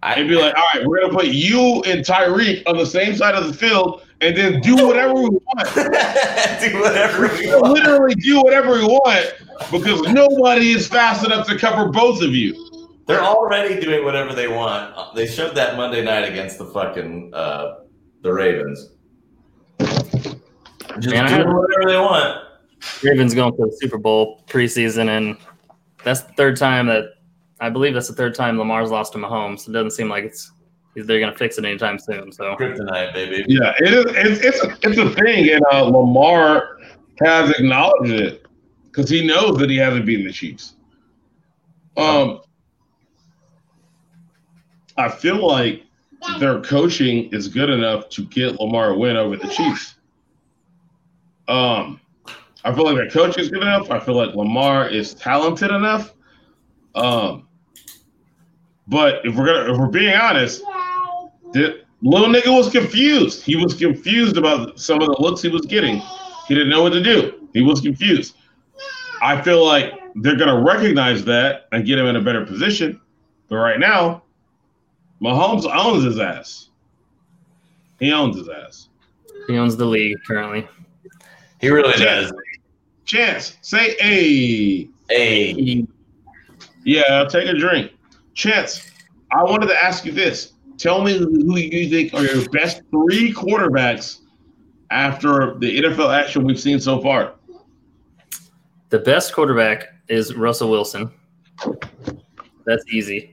I, 0.01 0.15
and 0.15 0.27
be 0.27 0.35
like, 0.35 0.55
all 0.55 0.65
right, 0.73 0.85
we're 0.85 1.01
gonna 1.01 1.13
put 1.13 1.27
you 1.27 1.81
and 1.83 2.05
Tyreek 2.05 2.63
on 2.67 2.77
the 2.77 2.85
same 2.85 3.15
side 3.15 3.35
of 3.35 3.47
the 3.47 3.53
field 3.53 4.01
and 4.21 4.35
then 4.35 4.61
do 4.61 4.87
whatever 4.87 5.13
we 5.13 5.29
want. 5.29 5.75
do 5.75 6.81
whatever 6.81 7.27
we 7.27 7.47
want. 7.47 7.73
literally 7.73 8.15
do 8.15 8.41
whatever 8.41 8.73
we 8.73 8.83
want 8.83 9.33
because 9.71 10.01
nobody 10.13 10.71
is 10.71 10.87
fast 10.87 11.25
enough 11.25 11.47
to 11.47 11.57
cover 11.57 11.89
both 11.89 12.21
of 12.21 12.35
you. 12.35 12.62
They're 13.05 13.21
already 13.21 13.79
doing 13.81 14.03
whatever 14.03 14.33
they 14.33 14.47
want. 14.47 15.15
They 15.15 15.27
showed 15.27 15.55
that 15.55 15.75
Monday 15.75 16.03
night 16.03 16.29
against 16.29 16.57
the 16.57 16.65
fucking 16.65 17.33
uh, 17.33 17.79
the 18.21 18.31
Ravens. 18.31 18.91
Just 19.79 21.09
Man, 21.09 21.25
I 21.25 21.37
doing 21.37 21.53
whatever 21.53 21.89
they 21.89 21.97
want. 21.97 22.47
Ravens 23.01 23.33
going 23.33 23.55
to 23.55 23.65
the 23.65 23.77
Super 23.81 23.97
Bowl 23.97 24.43
preseason, 24.47 25.09
and 25.09 25.37
that's 26.03 26.21
the 26.21 26.33
third 26.33 26.55
time 26.55 26.87
that 26.87 27.05
I 27.59 27.69
believe 27.69 27.93
that's 27.93 28.07
the 28.07 28.13
third 28.13 28.35
time 28.35 28.57
Lamar's 28.57 28.91
lost 28.91 29.13
to 29.13 29.19
Mahomes. 29.19 29.67
It 29.67 29.71
doesn't 29.71 29.91
seem 29.91 30.09
like 30.09 30.23
it's 30.23 30.51
they're 30.95 31.19
going 31.19 31.31
to 31.31 31.37
fix 31.37 31.57
it 31.57 31.65
anytime 31.65 31.97
soon. 31.97 32.31
So 32.31 32.55
Kryptonite, 32.55 33.13
baby. 33.13 33.43
Yeah, 33.47 33.73
it 33.79 33.93
is. 33.93 34.05
It's 34.09 34.41
it's 34.41 34.63
a, 34.63 34.89
it's 34.89 34.97
a 34.97 35.09
thing, 35.21 35.49
and 35.49 35.63
uh, 35.71 35.83
Lamar 35.83 36.77
has 37.23 37.49
acknowledged 37.51 38.11
it 38.11 38.45
because 38.85 39.09
he 39.09 39.25
knows 39.25 39.57
that 39.57 39.69
he 39.69 39.77
hasn't 39.77 40.05
beaten 40.05 40.25
the 40.25 40.31
Chiefs. 40.31 40.75
Um, 41.97 42.41
I 44.97 45.09
feel 45.09 45.45
like 45.45 45.83
their 46.39 46.61
coaching 46.61 47.29
is 47.33 47.47
good 47.47 47.69
enough 47.69 48.09
to 48.09 48.25
get 48.25 48.59
Lamar 48.59 48.91
a 48.91 48.97
win 48.97 49.17
over 49.17 49.35
the 49.35 49.47
Chiefs. 49.47 49.95
Um, 51.47 51.99
I 52.63 52.73
feel 52.73 52.85
like 52.85 52.95
their 52.95 53.09
coaching 53.09 53.43
is 53.43 53.49
good 53.49 53.61
enough. 53.61 53.91
I 53.91 53.99
feel 53.99 54.15
like 54.15 54.35
Lamar 54.35 54.87
is 54.87 55.13
talented 55.13 55.71
enough. 55.71 56.13
Um, 56.95 57.47
but 58.87 59.25
if 59.25 59.35
we're 59.35 59.45
gonna, 59.45 59.73
if 59.73 59.77
we're 59.77 59.87
being 59.87 60.15
honest, 60.15 60.61
the 61.51 61.83
little 62.01 62.27
nigga 62.27 62.55
was 62.55 62.69
confused. 62.69 63.43
He 63.43 63.55
was 63.55 63.73
confused 63.73 64.37
about 64.37 64.79
some 64.79 65.01
of 65.01 65.07
the 65.07 65.17
looks 65.19 65.41
he 65.41 65.49
was 65.49 65.65
getting. 65.65 66.01
He 66.47 66.55
didn't 66.55 66.69
know 66.69 66.83
what 66.83 66.91
to 66.91 67.03
do. 67.03 67.49
He 67.53 67.61
was 67.61 67.81
confused. 67.81 68.35
I 69.21 69.41
feel 69.41 69.65
like 69.65 69.93
they're 70.15 70.35
gonna 70.35 70.61
recognize 70.61 71.23
that 71.25 71.67
and 71.71 71.85
get 71.85 71.97
him 71.97 72.05
in 72.05 72.15
a 72.15 72.21
better 72.21 72.45
position. 72.45 72.99
But 73.49 73.57
right 73.57 73.79
now, 73.79 74.22
Mahomes 75.23 75.65
owns 75.73 76.03
his 76.03 76.19
ass. 76.19 76.69
He 77.99 78.11
owns 78.11 78.37
his 78.37 78.49
ass. 78.49 78.89
he 79.47 79.57
owns 79.57 79.75
the 79.77 79.85
league 79.85 80.17
currently. 80.27 80.67
He 81.61 81.69
really 81.69 81.93
Yeah. 81.97 82.05
does. 82.21 82.33
Chance, 83.05 83.57
say 83.61 83.95
a. 84.01 84.89
Hey, 85.09 85.53
He, 85.53 85.87
Yeah, 86.85 87.25
take 87.29 87.47
a 87.47 87.53
drink. 87.53 87.91
Chance, 88.33 88.89
I 89.31 89.43
wanted 89.43 89.67
to 89.67 89.83
ask 89.83 90.05
you 90.05 90.11
this. 90.11 90.53
Tell 90.77 91.01
me 91.03 91.17
who 91.17 91.57
you 91.57 91.89
think 91.89 92.13
are 92.13 92.23
your 92.25 92.49
best 92.49 92.81
three 92.91 93.31
quarterbacks 93.33 94.19
after 94.91 95.55
the 95.59 95.77
NFL 95.77 96.09
action 96.13 96.43
we've 96.43 96.59
seen 96.59 96.79
so 96.79 96.99
far. 97.01 97.33
the 98.89 98.99
best 98.99 99.33
quarterback 99.33 99.87
is 100.07 100.35
Russell 100.35 100.69
Wilson. 100.69 101.09
That's 102.65 102.83
easy. 102.91 103.32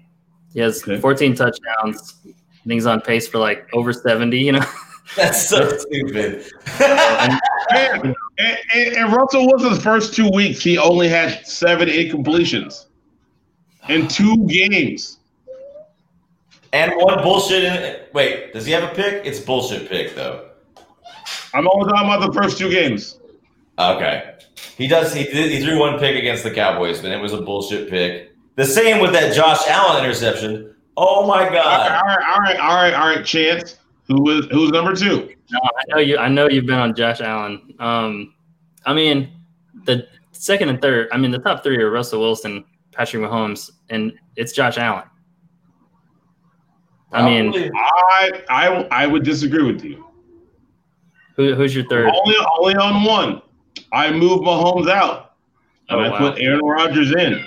He 0.52 0.60
has 0.60 0.82
Okay. 0.82 0.98
14 1.00 1.34
touchdowns. 1.34 2.14
I 2.26 2.32
think 2.64 2.72
he's 2.74 2.86
on 2.86 3.00
pace 3.00 3.26
for 3.28 3.38
like 3.38 3.68
over 3.72 3.92
70. 3.92 4.38
You 4.38 4.52
know, 4.52 4.64
that's 5.16 5.48
so 5.48 5.76
stupid. 5.76 6.44
And, 6.80 7.40
and, 7.74 8.14
and, 8.38 8.56
and 8.96 9.12
Russell 9.12 9.46
Wilson's 9.46 9.82
first 9.82 10.14
two 10.14 10.28
weeks, 10.30 10.60
he 10.62 10.76
only 10.78 11.08
had 11.08 11.46
seven 11.46 11.88
incompletions 11.88 12.86
in 13.88 14.08
two 14.08 14.46
games. 14.46 15.18
and 16.72 16.92
one 16.96 17.22
bullshit. 17.22 17.64
In 17.64 17.72
it. 17.74 18.10
Wait, 18.12 18.52
does 18.52 18.66
he 18.66 18.72
have 18.72 18.84
a 18.84 18.94
pick? 18.94 19.24
It's 19.24 19.40
bullshit 19.40 19.88
pick 19.88 20.14
though. 20.14 20.46
I'm 21.54 21.66
only 21.68 21.90
talking 21.90 22.08
about 22.08 22.32
the 22.32 22.32
first 22.40 22.58
two 22.58 22.70
games. 22.70 23.18
Okay, 23.78 24.34
he 24.76 24.86
does. 24.86 25.14
He 25.14 25.24
did, 25.24 25.50
he 25.50 25.64
threw 25.64 25.78
one 25.78 25.98
pick 25.98 26.16
against 26.16 26.42
the 26.44 26.50
Cowboys, 26.50 27.00
but 27.00 27.10
it 27.12 27.16
was 27.20 27.32
a 27.32 27.40
bullshit 27.40 27.88
pick. 27.88 28.29
The 28.56 28.64
same 28.64 29.00
with 29.00 29.12
that 29.12 29.34
Josh 29.34 29.66
Allen 29.68 30.04
interception. 30.04 30.74
Oh 30.96 31.26
my 31.26 31.44
god! 31.48 31.92
all 31.92 32.06
right, 32.06 32.18
all 32.28 32.38
right, 32.40 32.56
all 32.58 32.74
right, 32.74 32.94
all 32.94 33.06
right. 33.16 33.24
Chance, 33.24 33.76
who 34.08 34.22
was 34.22 34.46
who's 34.50 34.70
number 34.70 34.94
two? 34.94 35.30
No, 35.50 35.60
I 35.64 35.82
know 35.88 35.98
you. 35.98 36.18
I 36.18 36.28
know 36.28 36.48
you've 36.48 36.66
been 36.66 36.78
on 36.78 36.94
Josh 36.94 37.20
Allen. 37.20 37.74
Um, 37.78 38.34
I 38.84 38.92
mean, 38.92 39.30
the 39.84 40.06
second 40.32 40.68
and 40.68 40.80
third. 40.82 41.08
I 41.12 41.16
mean, 41.16 41.30
the 41.30 41.38
top 41.38 41.62
three 41.62 41.78
are 41.78 41.90
Russell 41.90 42.20
Wilson, 42.20 42.64
Patrick 42.92 43.22
Mahomes, 43.22 43.70
and 43.88 44.12
it's 44.36 44.52
Josh 44.52 44.76
Allen. 44.78 45.04
I 47.12 47.24
mean, 47.24 47.70
I 47.74 48.42
I 48.48 48.66
I 48.90 49.06
would 49.06 49.24
disagree 49.24 49.64
with 49.72 49.82
you. 49.84 50.04
who, 51.36 51.54
who's 51.54 51.74
your 51.74 51.84
third? 51.88 52.08
Only 52.14 52.34
only 52.58 52.74
on 52.76 53.04
one. 53.04 53.42
I 53.92 54.10
moved 54.12 54.44
Mahomes 54.44 54.88
out. 54.90 55.32
And 55.88 55.98
Oh, 56.00 56.04
I 56.04 56.08
wow. 56.10 56.18
put 56.18 56.40
Aaron 56.40 56.60
Rodgers 56.64 57.12
in. 57.12 57.44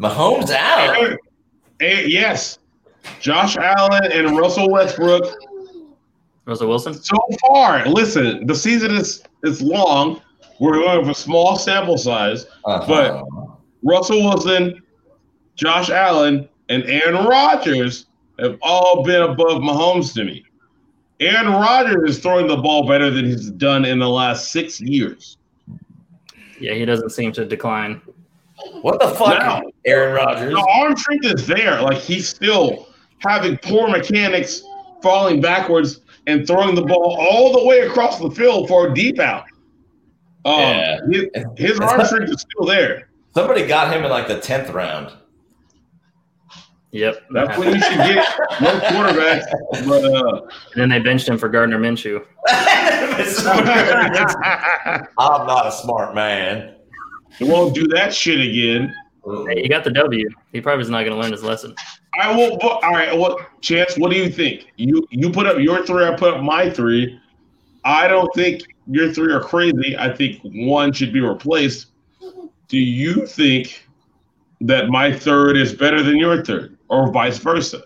Mahomes 0.00 0.50
out. 0.50 0.96
Aaron- 0.96 1.18
eh, 1.80 2.04
yes. 2.06 2.58
Josh 3.20 3.56
Allen 3.56 4.12
and 4.12 4.36
Russell 4.38 4.70
Westbrook 4.70 5.24
Russell 6.44 6.68
Wilson. 6.68 6.94
so 6.94 7.16
far. 7.46 7.86
Listen, 7.86 8.46
the 8.46 8.54
season 8.54 8.90
is 8.92 9.22
is 9.44 9.60
long. 9.62 10.20
We're 10.60 10.74
going 10.74 11.04
for 11.04 11.10
a 11.12 11.14
small 11.14 11.56
sample 11.56 11.98
size. 11.98 12.46
Uh-huh. 12.64 13.22
Russell 13.82 14.24
Wilson, 14.24 14.82
Josh 15.54 15.88
Allen, 15.90 16.48
and 16.68 16.82
Aaron 16.84 17.26
Rodgers 17.26 18.06
have 18.40 18.58
all 18.62 19.04
been 19.04 19.22
above 19.22 19.62
Mahomes 19.62 20.12
to 20.14 20.24
me. 20.24 20.44
Aaron 21.20 21.52
Rodgers 21.52 22.10
is 22.10 22.18
throwing 22.18 22.46
the 22.46 22.56
ball 22.56 22.86
better 22.88 23.10
than 23.10 23.24
he's 23.26 23.50
done 23.50 23.84
in 23.84 23.98
the 23.98 24.08
last 24.08 24.50
six 24.50 24.80
years. 24.80 25.36
Yeah, 26.60 26.74
he 26.74 26.84
doesn't 26.84 27.10
seem 27.10 27.32
to 27.32 27.44
decline. 27.44 28.00
What 28.82 28.98
the 29.00 29.08
fuck, 29.08 29.38
Now- 29.38 29.62
Aaron 29.86 30.14
Rodgers? 30.14 30.52
The 30.52 30.66
arm 30.80 30.96
strength 30.96 31.26
is 31.26 31.46
there. 31.46 31.80
Like 31.82 31.98
he's 31.98 32.28
still 32.28 32.86
having 33.20 33.56
poor 33.58 33.88
mechanics, 33.88 34.62
falling 35.02 35.40
backwards, 35.40 36.00
and 36.26 36.46
throwing 36.46 36.74
the 36.74 36.82
ball 36.82 37.16
all 37.18 37.52
the 37.58 37.64
way 37.66 37.80
across 37.80 38.18
the 38.18 38.30
field 38.30 38.68
for 38.68 38.88
a 38.90 38.94
deep 38.94 39.18
out. 39.18 39.44
Um, 40.44 40.60
Yeah. 40.60 40.98
his, 41.10 41.24
his 41.56 41.80
arm 41.80 42.04
strength 42.04 42.30
is 42.30 42.40
still 42.42 42.66
there. 42.66 43.08
Somebody 43.34 43.66
got 43.66 43.92
him 43.94 44.04
in 44.04 44.10
like 44.10 44.28
the 44.28 44.38
tenth 44.40 44.70
round. 44.70 45.12
Yep. 46.90 47.22
That's 47.32 47.58
when 47.58 47.74
you 47.74 47.80
should 47.82 47.98
get 47.98 48.24
no 48.62 48.78
quarterbacks. 48.80 49.44
But 49.86 50.04
uh, 50.04 50.40
And 50.42 50.50
then 50.74 50.88
they 50.88 50.98
benched 50.98 51.28
him 51.28 51.36
for 51.36 51.48
Gardner 51.50 51.78
Minshew. 51.78 52.24
I'm 55.18 55.46
not 55.46 55.66
a 55.66 55.72
smart 55.72 56.14
man. 56.14 56.74
He 57.38 57.44
won't 57.44 57.74
do 57.74 57.86
that 57.88 58.14
shit 58.14 58.40
again. 58.40 58.94
Hey, 59.46 59.62
he 59.62 59.68
got 59.68 59.84
the 59.84 59.90
W. 59.90 60.28
He 60.52 60.60
probably 60.60 60.82
is 60.82 60.90
not 60.90 61.04
going 61.04 61.12
to 61.12 61.18
learn 61.18 61.32
his 61.32 61.42
lesson. 61.42 61.74
I 62.18 62.34
will. 62.34 62.56
But, 62.58 62.82
all 62.82 62.92
right. 62.92 63.16
What 63.16 63.60
chance? 63.60 63.96
What 63.96 64.10
do 64.10 64.16
you 64.16 64.30
think? 64.30 64.72
You 64.76 65.06
you 65.10 65.30
put 65.30 65.46
up 65.46 65.58
your 65.58 65.84
three. 65.84 66.04
I 66.04 66.14
put 66.14 66.34
up 66.34 66.42
my 66.42 66.70
three. 66.70 67.20
I 67.84 68.08
don't 68.08 68.32
think 68.34 68.62
your 68.86 69.12
three 69.12 69.32
are 69.32 69.40
crazy. 69.40 69.96
I 69.98 70.14
think 70.14 70.40
one 70.42 70.92
should 70.92 71.12
be 71.12 71.20
replaced. 71.20 71.88
Do 72.68 72.78
you 72.78 73.26
think 73.26 73.86
that 74.60 74.88
my 74.88 75.16
third 75.16 75.56
is 75.56 75.74
better 75.74 76.02
than 76.02 76.16
your 76.16 76.42
third, 76.44 76.76
or 76.88 77.12
vice 77.12 77.38
versa? 77.38 77.84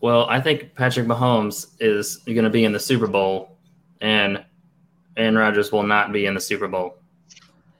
Well, 0.00 0.26
I 0.26 0.40
think 0.40 0.74
Patrick 0.74 1.06
Mahomes 1.06 1.74
is 1.80 2.18
going 2.18 2.44
to 2.44 2.50
be 2.50 2.64
in 2.64 2.72
the 2.72 2.80
Super 2.80 3.06
Bowl, 3.06 3.58
and 4.00 4.44
Aaron 5.16 5.36
Rodgers 5.36 5.72
will 5.72 5.82
not 5.82 6.12
be 6.12 6.26
in 6.26 6.34
the 6.34 6.40
Super 6.40 6.68
Bowl 6.68 6.98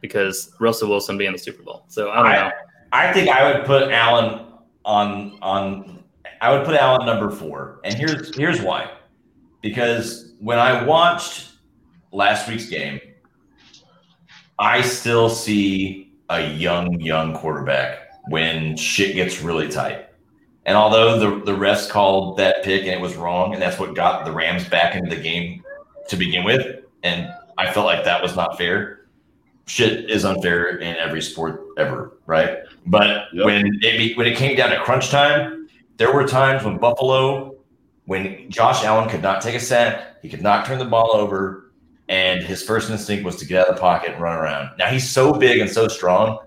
because 0.05 0.55
Russell 0.61 0.91
Wilson 0.91 1.17
be 1.17 1.25
in 1.25 1.33
the 1.33 1.39
Super 1.39 1.63
Bowl. 1.63 1.87
So 1.89 2.11
I 2.11 2.17
don't 2.17 2.27
I, 2.27 2.37
know. 2.37 2.51
I 2.93 3.13
think 3.15 3.31
I 3.31 3.51
would 3.51 3.65
put 3.65 3.91
Allen 3.91 4.47
on 4.85 5.39
on. 5.41 6.05
I 6.43 6.53
would 6.53 6.67
put 6.67 6.75
Allen 6.75 7.07
number 7.07 7.31
four, 7.31 7.81
and 7.85 7.95
here's 7.95 8.37
here's 8.37 8.61
why. 8.61 8.91
Because 9.63 10.35
when 10.41 10.59
I 10.59 10.85
watched 10.85 11.53
last 12.13 12.47
week's 12.47 12.69
game, 12.69 13.01
I 14.59 14.83
still 14.83 15.31
see 15.31 16.13
a 16.29 16.47
young 16.53 17.01
young 17.01 17.35
quarterback 17.35 18.01
when 18.29 18.77
shit 18.77 19.15
gets 19.15 19.41
really 19.41 19.69
tight. 19.69 20.11
And 20.67 20.77
although 20.77 21.19
the 21.19 21.45
the 21.47 21.57
refs 21.57 21.89
called 21.89 22.37
that 22.37 22.63
pick 22.63 22.83
and 22.83 22.91
it 22.91 23.01
was 23.01 23.17
wrong, 23.17 23.55
and 23.55 23.63
that's 23.63 23.79
what 23.79 23.95
got 23.95 24.27
the 24.27 24.33
Rams 24.33 24.69
back 24.69 24.95
into 24.95 25.17
the 25.17 25.23
game 25.23 25.63
to 26.09 26.17
begin 26.17 26.45
with, 26.45 26.85
and 27.03 27.33
I 27.57 27.73
felt 27.73 27.87
like 27.87 28.05
that 28.05 28.23
was 28.23 28.37
not 28.37 28.59
fair. 28.59 29.04
Shit 29.67 30.11
is 30.11 30.25
unfair 30.25 30.77
in 30.79 30.97
every 30.97 31.23
sport 31.23 31.63
ever, 31.79 32.19
right? 32.27 32.59
But 32.87 33.27
Yep. 33.33 33.45
when 33.47 33.79
it 33.83 34.17
when 34.17 34.27
it 34.27 34.37
came 34.37 34.57
down 34.57 34.71
to 34.71 34.81
crunch 34.81 35.11
time, 35.11 35.69
there 35.97 36.13
were 36.13 36.27
times 36.27 36.65
when 36.65 36.77
Buffalo, 36.79 37.55
when 38.07 38.51
Josh 38.51 38.85
Allen 38.85 39.09
could 39.09 39.23
not 39.23 39.41
take 39.41 39.55
a 39.55 39.61
sack, 39.61 40.17
he 40.23 40.29
could 40.29 40.43
not 40.43 40.67
turn 40.67 40.79
the 40.79 40.85
ball 40.85 41.11
over, 41.15 41.73
and 42.09 42.43
his 42.43 42.63
first 42.63 42.91
instinct 42.91 43.25
was 43.25 43.37
to 43.37 43.47
get 43.47 43.61
out 43.63 43.69
of 43.69 43.77
the 43.77 43.81
pocket 43.81 44.13
and 44.13 44.21
run 44.21 44.37
around. 44.39 44.71
Now 44.79 44.87
he's 44.89 45.09
so 45.09 45.33
big 45.33 45.61
and 45.61 45.71
so 45.71 45.89
strong 45.89 46.39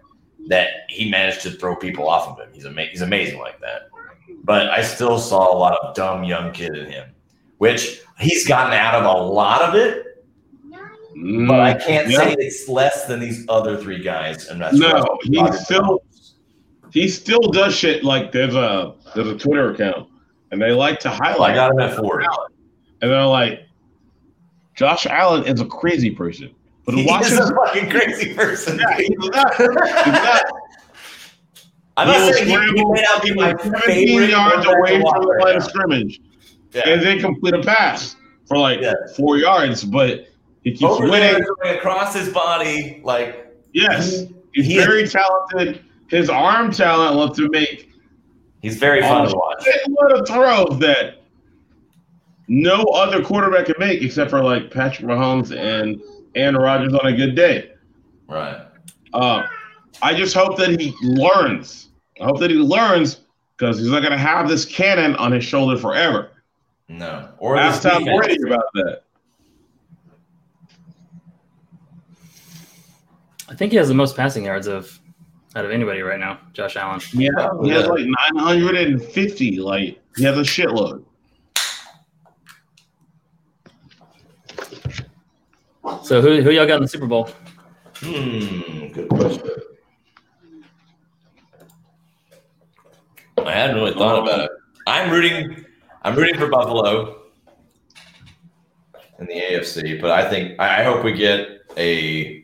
that 0.49 0.69
he 0.89 1.09
managed 1.09 1.41
to 1.41 1.51
throw 1.51 1.75
people 1.75 2.07
off 2.07 2.27
of 2.27 2.39
him. 2.39 2.49
He's 2.53 2.65
ama- 2.65 2.85
he's 2.85 3.01
amazing 3.01 3.39
like 3.39 3.59
that. 3.61 3.89
But 4.43 4.69
I 4.69 4.81
still 4.81 5.17
saw 5.19 5.51
a 5.53 5.57
lot 5.57 5.77
of 5.81 5.95
dumb 5.95 6.23
young 6.23 6.51
kid 6.53 6.75
in 6.75 6.89
him, 6.89 7.09
which 7.57 7.99
he's 8.19 8.47
gotten 8.47 8.73
out 8.73 8.95
of 8.95 9.03
a 9.03 9.23
lot 9.23 9.61
of 9.61 9.75
it. 9.75 10.05
But 11.47 11.59
I 11.59 11.73
can't 11.73 12.07
Mm, 12.07 12.11
Yeah. 12.11 12.17
say 12.19 12.35
it's 12.39 12.67
less 12.69 13.05
than 13.05 13.19
these 13.19 13.45
other 13.49 13.77
three 13.77 14.01
guys. 14.03 14.47
And 14.47 14.61
that's 14.61 14.77
No, 14.77 15.17
Rodgers, 15.27 15.65
still- 15.65 16.03
he 16.91 17.07
still 17.07 17.41
does 17.51 17.75
shit 17.75 18.03
like 18.03 18.31
there's 18.31 18.55
a 18.55 18.93
there's 19.15 19.27
a 19.29 19.37
Twitter 19.37 19.71
account 19.71 20.07
and 20.51 20.61
they 20.61 20.71
like 20.71 20.99
to 21.01 21.09
I 21.09 21.15
highlight 21.15 21.55
got 21.55 21.71
him 21.71 21.79
at 21.79 21.95
four. 21.97 22.21
and 22.21 23.11
they're 23.11 23.25
like, 23.25 23.61
Josh 24.75 25.05
Allen 25.07 25.43
is 25.45 25.59
a 25.59 25.65
crazy 25.65 26.11
person. 26.11 26.51
But 26.85 26.95
He 26.95 27.05
watch 27.05 27.25
is 27.25 27.37
a 27.39 27.53
fucking 27.53 27.89
crazy 27.89 28.33
person. 28.33 28.79
yeah, 28.79 28.95
he's 28.97 29.09
not. 29.17 29.55
He's 29.55 29.67
not. 29.67 30.41
I'm 31.97 32.07
He 32.07 32.13
not 32.13 32.33
saying 32.35 32.47
he, 32.47 32.53
he 32.53 32.85
may 32.85 33.01
not 33.01 33.21
be 33.23 33.29
he 33.29 33.33
my 33.33 33.49
17 33.57 33.81
favorite 33.85 34.29
yards 34.29 34.65
away 34.67 35.01
from 35.01 35.21
the 35.23 35.41
line 35.43 35.55
of 35.57 35.63
scrimmage 35.63 36.21
Yeah. 36.73 36.87
and 36.89 37.01
then 37.01 37.19
complete 37.19 37.55
a 37.55 37.61
pass 37.63 38.15
for 38.47 38.57
like 38.57 38.81
Yeah. 38.81 38.93
four 39.15 39.37
yards, 39.37 39.83
but 39.83 40.27
he 40.67 40.73
keeps 40.73 40.83
Over 40.91 41.09
winning. 41.09 41.41
across 41.65 42.13
his 42.13 42.27
body, 42.29 42.99
like 43.03 43.55
Yes, 43.73 44.25
he's 44.53 44.65
He- 44.65 44.77
very 44.77 45.07
talented. 45.07 45.83
His 46.09 46.29
arm 46.29 46.71
talent 46.71 47.15
lets 47.15 47.39
him 47.39 47.49
make 47.51 47.89
he's 48.61 48.77
very 48.77 49.01
fun 49.01 49.27
to 49.29 49.35
watch. 49.35 49.65
a 49.67 49.89
lot 49.91 50.11
of 50.19 50.27
throws 50.27 50.79
that 50.79 51.21
no 52.47 52.83
other 52.85 53.21
quarterback 53.23 53.65
can 53.67 53.75
make 53.79 54.01
except 54.01 54.29
for 54.29 54.41
like 54.41 54.71
Patrick 54.71 55.07
Mahomes 55.07 55.55
and 55.55 56.01
Aaron 56.35 56.55
Rodgers 56.55 56.93
on 56.93 57.05
a 57.05 57.15
good 57.15 57.35
day. 57.35 57.71
Right. 58.27 58.61
Uh, 59.13 59.43
I 60.01 60.13
just 60.13 60.33
hope 60.35 60.57
that 60.57 60.79
he 60.79 60.93
learns. 61.01 61.89
I 62.21 62.25
hope 62.25 62.39
that 62.39 62.49
he 62.51 62.57
learns 62.57 63.21
because 63.57 63.79
he's 63.79 63.87
not 63.89 63.99
going 64.01 64.11
to 64.11 64.17
have 64.17 64.47
this 64.47 64.65
cannon 64.65 65.15
on 65.15 65.31
his 65.31 65.43
shoulder 65.43 65.77
forever. 65.77 66.29
No. 66.89 67.29
Or 67.39 67.57
Ask 67.57 67.81
Tom. 67.83 68.03
Brady 68.05 68.37
about 68.45 68.63
that. 68.75 69.01
I 73.49 73.55
think 73.55 73.71
he 73.71 73.77
has 73.77 73.87
the 73.87 73.93
most 73.93 74.15
passing 74.15 74.45
yards 74.45 74.67
of 74.67 74.99
out 75.55 75.65
of 75.65 75.71
anybody 75.71 76.01
right 76.01 76.19
now, 76.19 76.39
Josh 76.53 76.75
Allen. 76.75 77.01
Yeah, 77.13 77.49
he 77.63 77.69
has 77.69 77.87
like 77.87 78.05
950. 78.05 79.59
Like 79.59 79.99
he 80.15 80.23
has 80.23 80.37
a 80.37 80.41
shitload. 80.41 81.03
So 86.03 86.21
who 86.21 86.41
who 86.41 86.51
y'all 86.51 86.67
got 86.67 86.77
in 86.77 86.81
the 86.83 86.87
Super 86.87 87.07
Bowl? 87.07 87.29
Hmm. 87.95 88.87
Good 88.93 89.09
question. 89.09 89.49
I 93.45 93.51
hadn't 93.51 93.77
really 93.77 93.93
thought 93.93 94.21
about 94.21 94.41
it. 94.41 94.51
I'm 94.85 95.09
rooting. 95.09 95.65
I'm 96.03 96.15
rooting 96.15 96.37
for 96.37 96.49
Buffalo 96.49 97.23
in 99.19 99.25
the 99.25 99.33
AFC, 99.33 99.99
but 99.99 100.11
I 100.11 100.29
think 100.29 100.59
I 100.59 100.81
I 100.81 100.83
hope 100.83 101.03
we 101.03 101.13
get 101.13 101.61
a 101.77 102.36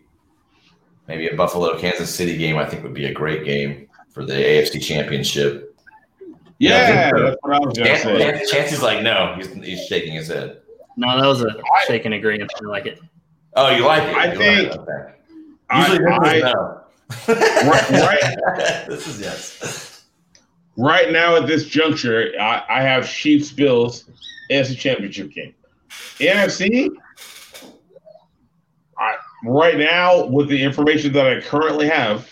maybe 1.08 1.28
a 1.28 1.36
Buffalo 1.36 1.78
Kansas 1.80 2.14
City 2.14 2.38
game. 2.38 2.58
I 2.58 2.66
think 2.66 2.84
would 2.84 2.93
be 2.93 3.06
a 3.06 3.14
great 3.14 3.45
game 3.45 3.88
for 4.12 4.26
the 4.26 4.34
AFC 4.34 4.82
Championship. 4.82 5.76
Yeah, 6.60 6.76
I 6.76 6.78
Yeah, 6.80 7.12
that's 7.24 7.38
what 7.41 7.54
I 7.54 7.60
was 7.60 7.66
going 7.66 7.74
to 7.76 7.84
Chance, 7.86 8.01
say. 8.04 8.18
Chance- 8.20 8.51
Chance 8.51 8.72
is 8.74 8.82
like, 8.84 9.01
no, 9.04 9.34
he's, 9.36 9.51
he's 9.54 9.86
shaking 9.88 10.14
his 10.14 10.28
head. 10.28 10.62
No, 10.95 11.20
that 11.20 11.28
was 11.28 11.41
a 11.43 11.49
shaking 11.88 12.14
agreement. 12.14 12.51
I 12.64 12.68
like 12.68 12.86
it. 12.86 12.99
Oh, 13.56 13.70
you 13.76 13.86
like 13.86 14.04
it? 14.04 14.16
I 14.16 14.24
You 14.26 14.30
like 14.30 14.38
think- 14.38 14.72
it, 14.74 14.78
okay. 14.80 15.14
I- 15.70 15.88
Usually 15.88 15.97
this 15.99 16.20
I- 16.20 16.36
is 16.38 16.43
no. 16.43 16.80
Right- 17.70 17.89
right. 17.89 18.86
this 18.88 19.08
is 19.08 19.20
yes. 19.22 20.06
right 20.78 21.12
now 21.12 21.36
at 21.36 21.47
this 21.47 21.66
juncture, 21.66 22.32
I, 22.39 22.64
I 22.70 22.82
have 22.82 23.10
Chiefs 23.10 23.51
Bills 23.51 24.06
AFC 24.51 24.78
Championship 24.78 25.32
game. 25.32 25.54
NFC, 26.20 26.89
I, 26.89 26.89
right 29.46 29.78
now 29.78 30.26
with 30.28 30.50
the 30.50 30.62
information 30.62 31.14
that 31.14 31.28
I 31.28 31.41
currently 31.41 31.88
have, 31.88 32.30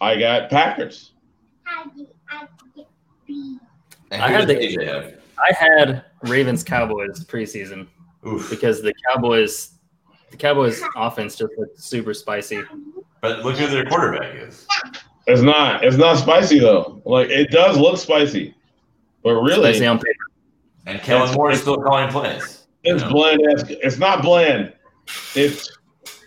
I 0.00 0.18
got 0.18 0.50
Packers. 0.50 1.12
I 4.10 4.28
had 4.28 4.48
the- 4.48 5.14
I 5.38 5.52
had 5.54 6.04
Ravens 6.22 6.64
Cowboys 6.64 7.24
preseason 7.24 7.86
Oof. 8.26 8.50
because 8.50 8.82
the 8.82 8.92
Cowboys 9.08 9.72
the 10.30 10.36
Cowboys 10.36 10.82
offense 10.96 11.36
just 11.36 11.52
looked 11.56 11.80
super 11.80 12.12
spicy. 12.12 12.60
But 13.22 13.44
look 13.44 13.56
who 13.56 13.66
their 13.66 13.86
quarterback 13.86 14.34
is. 14.34 14.66
It's 15.26 15.40
not. 15.42 15.84
It's 15.84 15.96
not 15.96 16.18
spicy 16.18 16.58
though. 16.58 17.00
Like 17.04 17.30
it 17.30 17.50
does 17.50 17.76
look 17.78 17.98
spicy, 17.98 18.54
but 19.22 19.34
really, 19.40 19.72
Spicy 19.72 19.86
on 19.86 19.98
paper. 19.98 20.14
And 20.86 21.00
Kellen 21.00 21.34
Moore 21.34 21.50
is 21.50 21.60
still 21.60 21.76
calling 21.76 22.08
plays. 22.10 22.66
it's 22.84 23.02
Yeah. 23.02 23.08
bland. 23.10 23.40
It's 23.68 23.98
not 23.98 24.22
bland. 24.22 24.72
It's 25.34 25.77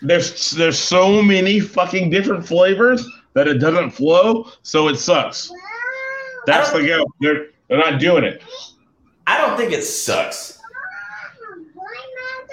there's 0.02 0.50
there's 0.52 0.78
so 0.78 1.22
many 1.22 1.60
fucking 1.60 2.10
different 2.10 2.46
flavors 2.46 3.06
that 3.34 3.48
it 3.48 3.54
doesn't 3.54 3.90
flow, 3.90 4.50
so 4.62 4.88
it 4.88 4.96
sucks. 4.96 5.50
That's 6.46 6.70
the 6.72 6.84
go. 6.84 7.04
They're 7.20 7.46
they're 7.68 7.78
not 7.78 8.00
doing 8.00 8.24
it. 8.24 8.42
I 9.26 9.38
don't 9.38 9.56
think 9.56 9.72
it 9.72 9.82
sucks. 9.82 10.58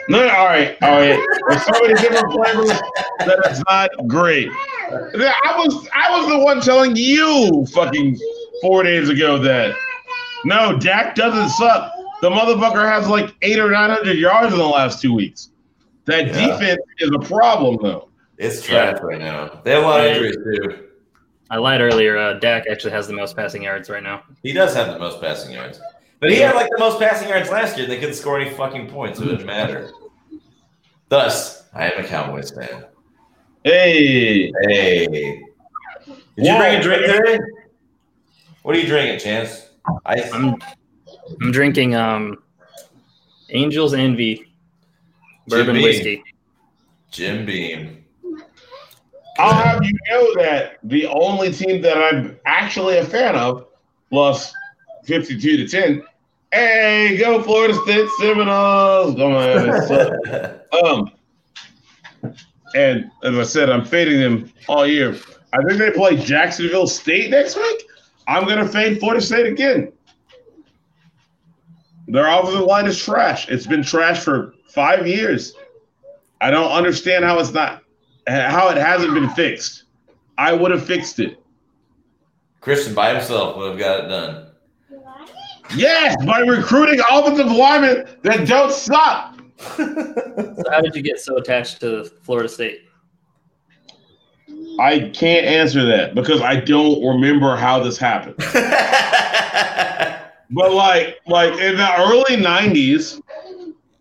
No, 0.08 0.28
all 0.28 0.45
right, 0.45 0.76
all 0.82 0.89
right. 0.89 1.24
There's 1.50 1.66
so 1.66 1.72
many 1.84 1.93
different 1.93 2.34
flavors 2.34 2.70
that 3.20 3.39
it's 3.45 3.62
not 3.70 3.91
great. 4.08 4.50
I 4.52 5.54
was 5.56 5.88
I 5.93 6.18
was 6.18 6.30
the 6.30 6.39
one 6.39 6.62
telling 6.62 6.95
you 6.95 7.66
fucking 7.74 8.18
four 8.62 8.84
days 8.84 9.10
ago 9.10 9.38
that 9.39 9.76
no, 10.45 10.78
Dak 10.78 11.16
doesn't 11.16 11.50
suck. 11.50 11.91
The 12.22 12.30
motherfucker 12.30 12.89
has 12.89 13.08
like 13.08 13.36
eight 13.41 13.60
or 13.60 13.70
nine 13.70 13.89
hundred 13.89 14.18
yards 14.18 14.52
in 14.52 14.60
the 14.60 14.66
last 14.66 15.02
two 15.02 15.14
weeks. 15.14 15.50
That 16.10 16.28
Yeah. 16.28 16.47
defense 16.57 16.82
is 16.97 17.12
a 17.14 17.20
problem 17.20 17.78
though. 17.82 18.10
It's 18.38 18.62
trash 18.64 18.97
right 19.03 19.20
now. 19.20 19.62
They 19.64 19.72
have 19.72 19.84
a 19.84 19.86
lot 19.86 19.99
of 19.99 20.07
injuries 20.07 20.38
too. 20.38 20.86
I 21.51 21.57
lied 21.57 21.82
earlier. 21.82 22.18
Uh, 22.18 22.34
Dak 22.34 22.66
actually 22.70 22.91
has 22.91 23.07
the 23.07 23.14
most 23.14 23.36
passing 23.36 23.62
yards 23.62 23.89
right 23.89 24.01
now. 24.01 24.24
He 24.41 24.51
does 24.51 24.74
have 24.74 24.88
the 24.88 24.97
most 24.99 25.22
passing 25.22 25.51
yards. 25.53 25.80
But 26.20 26.32
he 26.32 26.38
had 26.38 26.55
like 26.55 26.70
the 26.72 26.80
most 26.80 26.99
passing 26.99 27.30
yards 27.30 27.49
last 27.49 27.78
year. 27.78 27.86
They 27.88 27.99
couldn't 27.99 28.16
score 28.16 28.39
any 28.39 28.49
fucking 28.51 28.88
points. 28.88 29.20
So 29.20 29.26
it 29.26 29.30
didn't 29.30 29.45
matter. 29.45 29.91
Thus, 31.10 31.64
I 31.74 31.91
am 31.91 32.03
a 32.03 32.07
Cowboys 32.07 32.51
fan. 32.51 32.86
Hey, 33.64 34.51
Hey. 34.68 35.05
Did 36.36 36.45
you 36.45 36.57
bring 36.57 36.76
a 36.76 36.82
drink 36.82 37.05
today? 37.05 37.38
What 38.64 38.76
are 38.76 38.80
you 38.80 38.88
drinking, 38.88 39.20
Chance? 39.20 39.68
I 40.05 40.22
I'm 40.34 40.55
I'm 41.41 41.51
drinking 41.51 41.95
um 41.95 42.38
Angels 43.49 43.93
Envy 43.93 44.49
bourbon 45.50 45.76
Beam. 45.76 45.84
whiskey. 45.84 46.24
Jim 47.12 47.45
Beam. 47.45 48.06
I'll 49.39 49.54
have 49.54 49.84
you 49.84 49.93
know 50.10 50.36
that 50.43 50.80
the 50.84 51.08
only 51.08 51.52
team 51.54 51.82
that 51.82 51.97
I'm 51.97 52.38
actually 52.45 52.97
a 52.97 53.06
fan 53.06 53.36
of 53.36 53.68
lost 54.12 54.54
fifty-two 55.06 55.58
to 55.58 55.68
ten. 55.68 56.04
Hey, 56.52 57.16
go 57.18 57.41
Florida 57.41 57.74
State 57.84 58.10
Seminoles! 58.20 59.16
Come 59.16 59.34
on, 59.34 59.70
it's, 59.70 60.60
Um, 60.84 61.12
and 62.76 63.10
as 63.24 63.38
I 63.38 63.43
said, 63.43 63.70
I'm 63.70 63.86
fading 63.86 64.20
them 64.20 64.52
all 64.68 64.86
year. 64.86 65.16
I 65.54 65.64
think 65.64 65.80
they 65.80 65.91
play 65.91 66.16
Jacksonville 66.18 66.88
State 66.88 67.30
next 67.32 67.56
week. 67.56 67.86
I'm 68.28 68.47
gonna 68.47 68.68
fade 68.68 69.00
Florida 69.00 69.22
State 69.22 69.47
again. 69.47 69.91
Their 72.08 72.28
offensive 72.28 72.66
line 72.66 72.88
is 72.88 73.02
trash. 73.02 73.47
It's 73.50 73.68
been 73.68 73.84
trash 73.84 74.20
for 74.20 74.54
five 74.70 75.07
years. 75.07 75.53
I 76.41 76.51
don't 76.51 76.72
understand 76.72 77.26
how 77.26 77.39
it's 77.39 77.51
not 77.51 77.84
how 78.28 78.70
it 78.70 78.78
hasn't 78.78 79.13
been 79.13 79.30
fixed. 79.32 79.86
I 80.38 80.53
would 80.53 80.72
have 80.72 80.86
fixed 80.86 81.20
it. 81.20 81.38
Christian 82.61 82.93
by 82.93 83.13
himself 83.13 83.57
would 83.57 83.72
have 83.72 83.80
got 83.80 84.05
it 84.05 84.07
done. 84.07 84.45
Yes, 85.76 86.15
by 86.26 86.39
recruiting 86.39 86.99
offensive 87.09 87.51
linemen 87.51 88.07
that 88.24 88.47
don't 88.47 88.72
suck. 88.72 89.39
So 89.76 90.63
how 90.72 90.82
did 90.82 90.95
you 90.95 91.01
get 91.01 91.20
so 91.20 91.38
attached 91.38 91.80
to 91.82 92.05
Florida 92.05 92.49
State? 92.49 92.82
I 94.80 95.11
can't 95.13 95.45
answer 95.45 95.86
that 95.86 96.15
because 96.15 96.41
I 96.41 96.59
don't 96.59 97.05
remember 97.05 97.55
how 97.55 97.84
this 97.84 97.97
happened. 97.97 98.36
But 100.51 100.74
like, 100.74 101.20
like 101.28 101.53
in 101.59 101.78
the 101.78 101.95
early 101.99 102.41
'90s, 102.41 103.22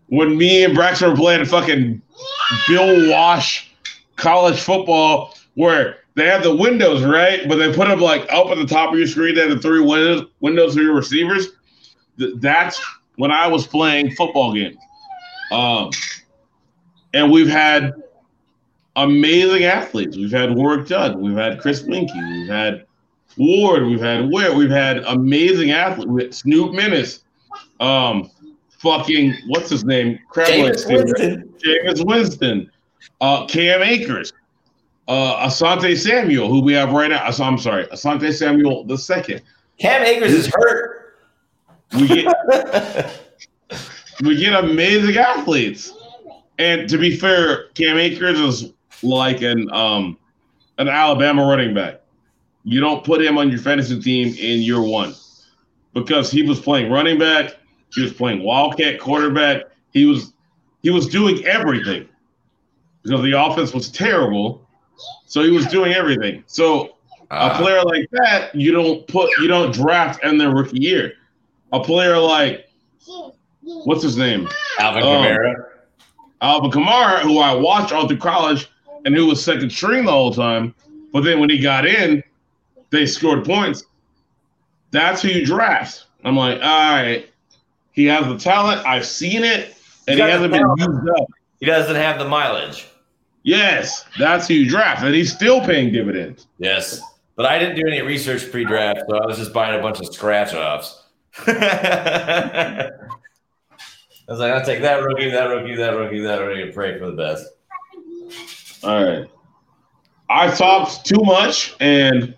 when 0.09 0.37
me 0.37 0.63
and 0.63 0.75
Braxton 0.75 1.09
were 1.09 1.15
playing 1.15 1.45
fucking 1.45 2.01
Bill 2.67 3.09
Walsh 3.09 3.67
college 4.15 4.59
football 4.59 5.35
where 5.55 5.97
they 6.15 6.25
have 6.25 6.43
the 6.43 6.55
windows, 6.55 7.03
right? 7.03 7.47
But 7.47 7.55
they 7.55 7.73
put 7.73 7.87
them 7.87 7.99
like 7.99 8.21
up 8.31 8.47
at 8.47 8.57
the 8.57 8.65
top 8.65 8.91
of 8.91 8.97
your 8.97 9.07
screen. 9.07 9.35
They 9.35 9.41
have 9.41 9.51
the 9.51 9.59
three 9.59 9.81
windows 9.81 10.27
windows 10.41 10.75
for 10.75 10.81
your 10.81 10.95
receivers. 10.95 11.47
That's 12.17 12.79
when 13.15 13.31
I 13.31 13.47
was 13.47 13.65
playing 13.65 14.11
football 14.11 14.53
games. 14.53 14.77
Um, 15.51 15.91
and 17.13 17.31
we've 17.31 17.47
had 17.47 17.93
amazing 18.95 19.63
athletes. 19.63 20.17
We've 20.17 20.31
had 20.31 20.55
Warrick 20.55 20.87
Dunn. 20.87 21.21
We've 21.21 21.37
had 21.37 21.59
Chris 21.59 21.83
Weinke. 21.83 22.13
We've 22.13 22.49
had 22.49 22.85
Ward. 23.37 23.85
We've 23.85 24.01
had 24.01 24.29
Ware. 24.31 24.53
We've 24.53 24.69
had 24.69 24.97
amazing 24.99 25.71
athletes. 25.71 26.39
Snoop 26.39 26.71
Minnis. 26.71 27.21
Um, 27.79 28.29
fucking 28.79 29.35
what's 29.47 29.69
his 29.69 29.85
name? 29.85 30.19
Crab 30.29 30.49
leg 30.49 30.73
Jameis 30.73 30.79
stealer. 30.79 31.03
Winston. 31.05 31.53
Jameis 31.63 32.05
Winston, 32.05 32.71
uh, 33.21 33.45
Cam 33.45 33.83
Akers, 33.83 34.33
uh, 35.07 35.47
Asante 35.47 35.97
Samuel, 35.97 36.47
who 36.47 36.61
we 36.61 36.73
have 36.73 36.91
right 36.91 37.09
now. 37.09 37.23
I'm 37.23 37.57
sorry, 37.57 37.85
Asante 37.87 38.33
Samuel 38.33 38.85
the 38.85 38.97
second. 38.97 39.41
Cam 39.79 40.03
Akers 40.03 40.33
is 40.33 40.47
hurt. 40.53 41.17
We 41.97 42.07
get 42.07 43.21
we 44.21 44.35
get 44.37 44.53
amazing 44.63 45.17
athletes, 45.17 45.93
and 46.57 46.87
to 46.89 46.97
be 46.97 47.15
fair, 47.15 47.69
Cam 47.69 47.97
Akers 47.97 48.39
is 48.39 48.73
like 49.01 49.41
an 49.41 49.71
um 49.71 50.17
an 50.77 50.87
Alabama 50.87 51.45
running 51.45 51.73
back. 51.73 52.01
You 52.63 52.79
don't 52.79 53.03
put 53.03 53.21
him 53.21 53.37
on 53.37 53.49
your 53.49 53.59
fantasy 53.59 53.99
team 53.99 54.27
in 54.27 54.61
year 54.61 54.81
one 54.81 55.15
because 55.93 56.29
he 56.29 56.43
was 56.43 56.59
playing 56.59 56.91
running 56.91 57.17
back, 57.17 57.55
he 57.93 58.01
was 58.01 58.13
playing 58.13 58.43
wildcat 58.43 58.99
quarterback, 58.99 59.63
he 59.91 60.05
was 60.05 60.33
he 60.81 60.89
was 60.89 61.07
doing 61.07 61.45
everything 61.45 62.07
because 63.03 63.21
the 63.21 63.31
offense 63.31 63.73
was 63.73 63.89
terrible. 63.89 64.65
So 65.25 65.43
he 65.43 65.51
was 65.51 65.65
doing 65.67 65.93
everything. 65.93 66.43
So 66.47 66.97
a 67.31 67.35
Uh, 67.35 67.57
player 67.57 67.81
like 67.83 68.09
that, 68.11 68.53
you 68.55 68.71
don't 68.71 69.07
put, 69.07 69.29
you 69.39 69.47
don't 69.47 69.71
draft 69.73 70.23
in 70.23 70.37
their 70.37 70.49
rookie 70.49 70.79
year. 70.79 71.13
A 71.71 71.79
player 71.79 72.17
like, 72.17 72.67
what's 73.61 74.01
his 74.01 74.17
name, 74.17 74.49
Alvin 74.79 75.03
um, 75.03 75.09
Kamara. 75.09 75.65
Alvin 76.41 76.71
Kamara, 76.71 77.19
who 77.19 77.37
I 77.37 77.53
watched 77.53 77.93
all 77.93 78.07
through 78.07 78.17
college 78.17 78.69
and 79.05 79.15
who 79.15 79.27
was 79.27 79.43
second 79.43 79.69
string 79.69 80.05
the 80.05 80.11
whole 80.11 80.33
time, 80.33 80.73
but 81.13 81.23
then 81.23 81.39
when 81.39 81.49
he 81.49 81.59
got 81.59 81.85
in, 81.85 82.23
they 82.89 83.05
scored 83.05 83.45
points. 83.45 83.85
That's 84.91 85.21
who 85.21 85.29
you 85.29 85.45
draft. 85.45 86.07
I'm 86.25 86.35
like, 86.35 86.59
all 86.61 86.91
right, 86.91 87.28
he 87.99 88.05
has 88.05 88.25
the 88.27 88.37
talent. 88.37 88.85
I've 88.87 89.05
seen 89.05 89.43
it, 89.43 89.75
and 90.07 90.13
he 90.13 90.17
got 90.17 90.27
the 90.27 90.31
hasn't 90.31 90.53
been 90.53 90.73
used 90.77 91.09
up. 91.09 91.27
He 91.59 91.65
doesn't 91.65 91.95
have 91.95 92.17
the 92.17 92.27
mileage. 92.27 92.87
Yes, 93.43 94.05
that's 94.17 94.47
who 94.47 94.53
you 94.53 94.69
draft, 94.69 95.03
and 95.03 95.13
he's 95.13 95.33
still 95.33 95.59
paying 95.59 95.91
dividends. 95.91 96.47
Yes. 96.59 97.01
But 97.35 97.45
I 97.45 97.59
didn't 97.59 97.75
do 97.75 97.87
any 97.87 98.01
research 98.01 98.49
pre 98.51 98.63
draft, 98.63 99.01
so 99.09 99.17
I 99.17 99.25
was 99.25 99.37
just 99.37 99.51
buying 99.51 99.77
a 99.77 99.81
bunch 99.81 99.99
of 99.99 100.13
scratch 100.13 100.53
offs. 100.53 101.03
I 101.47 102.89
was 104.29 104.39
like, 104.39 104.53
I'll 104.53 104.65
take 104.65 104.81
that 104.81 105.03
rookie, 105.03 105.29
that 105.29 105.45
rookie, 105.45 105.75
that 105.75 105.95
rookie, 105.95 106.19
that 106.19 106.37
rookie, 106.37 106.61
and 106.61 106.73
pray 106.73 106.97
for 106.97 107.11
the 107.11 107.17
best. 107.17 107.47
All 108.83 109.03
right. 109.03 109.29
I 110.29 110.53
talked 110.55 111.05
too 111.05 111.21
much 111.23 111.75
and 111.79 112.37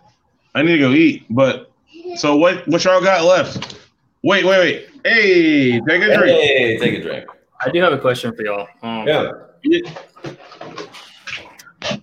I 0.56 0.64
need 0.64 0.74
to 0.74 0.80
go 0.80 0.92
eat. 0.92 1.26
But 1.30 1.72
so 2.16 2.38
what 2.38 2.68
what 2.68 2.84
y'all 2.84 3.02
got 3.02 3.26
left? 3.26 3.81
Wait, 4.24 4.46
wait, 4.46 4.60
wait. 4.60 4.88
Hey, 5.04 5.80
take 5.82 6.02
a 6.04 6.16
drink. 6.18 6.42
Hey, 6.42 6.78
take 6.78 7.00
a 7.00 7.02
drink. 7.02 7.26
I 7.64 7.70
do 7.72 7.82
have 7.82 7.94
a 7.94 7.98
question 7.98 8.36
for 8.36 8.44
y'all. 8.44 8.68
Um, 8.84 9.08
Yeah. 9.08 9.32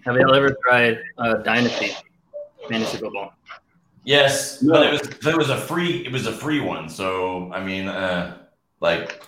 Have 0.04 0.16
y'all 0.16 0.34
ever 0.34 0.56
tried 0.66 0.98
uh, 1.18 1.34
Dynasty 1.36 1.92
fantasy 2.68 2.98
football? 2.98 3.32
Yes, 4.04 4.62
No. 4.62 4.74
but 4.74 4.86
it 4.86 4.90
was 4.90 5.00
but 5.22 5.34
it 5.34 5.36
was 5.38 5.50
a 5.50 5.56
free 5.56 6.04
it 6.04 6.12
was 6.12 6.26
a 6.26 6.32
free 6.32 6.60
one. 6.60 6.88
So 6.88 7.52
I 7.52 7.62
mean, 7.62 7.88
uh, 7.88 8.36
like 8.80 9.22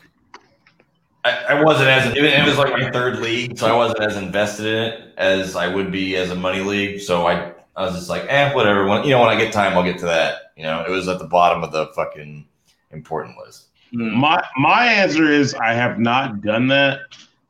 I, 1.25 1.45
I 1.51 1.63
wasn't 1.63 1.89
as 1.89 2.11
it, 2.11 2.17
it 2.17 2.47
was 2.47 2.57
like 2.59 2.73
my 2.73 2.91
third 2.91 3.19
league, 3.21 3.59
so 3.59 3.67
I 3.67 3.77
wasn't 3.77 4.01
as 4.03 4.17
invested 4.17 4.67
in 4.67 4.75
it 4.85 5.15
as 5.19 5.55
I 5.55 5.73
would 5.73 5.93
be 5.93 6.17
as 6.17 6.31
a 6.31 6.35
money 6.35 6.61
league. 6.61 7.01
So 7.01 7.27
I 7.27 7.53
I 7.77 7.85
was 7.85 7.95
just 7.95 8.09
like, 8.09 8.25
eh, 8.29 8.53
whatever. 8.55 8.87
When 8.87 9.05
you 9.05 9.11
know 9.11 9.21
when 9.21 9.29
I 9.29 9.37
get 9.39 9.53
time, 9.53 9.77
I'll 9.77 9.85
get 9.85 9.99
to 10.01 10.07
that. 10.07 10.53
You 10.57 10.65
know, 10.65 10.85
it 10.87 10.91
was 10.91 11.09
at 11.09 11.19
the 11.19 11.27
bottom 11.27 11.63
of 11.63 11.73
the 11.73 11.87
fucking 11.95 12.47
important 12.93 13.37
list. 13.39 13.69
Hmm. 13.93 14.15
My 14.15 14.43
my 14.57 14.87
answer 14.87 15.31
is 15.31 15.55
I 15.55 15.73
have 15.73 15.99
not 15.99 16.43
done 16.43 16.69
that. 16.69 17.01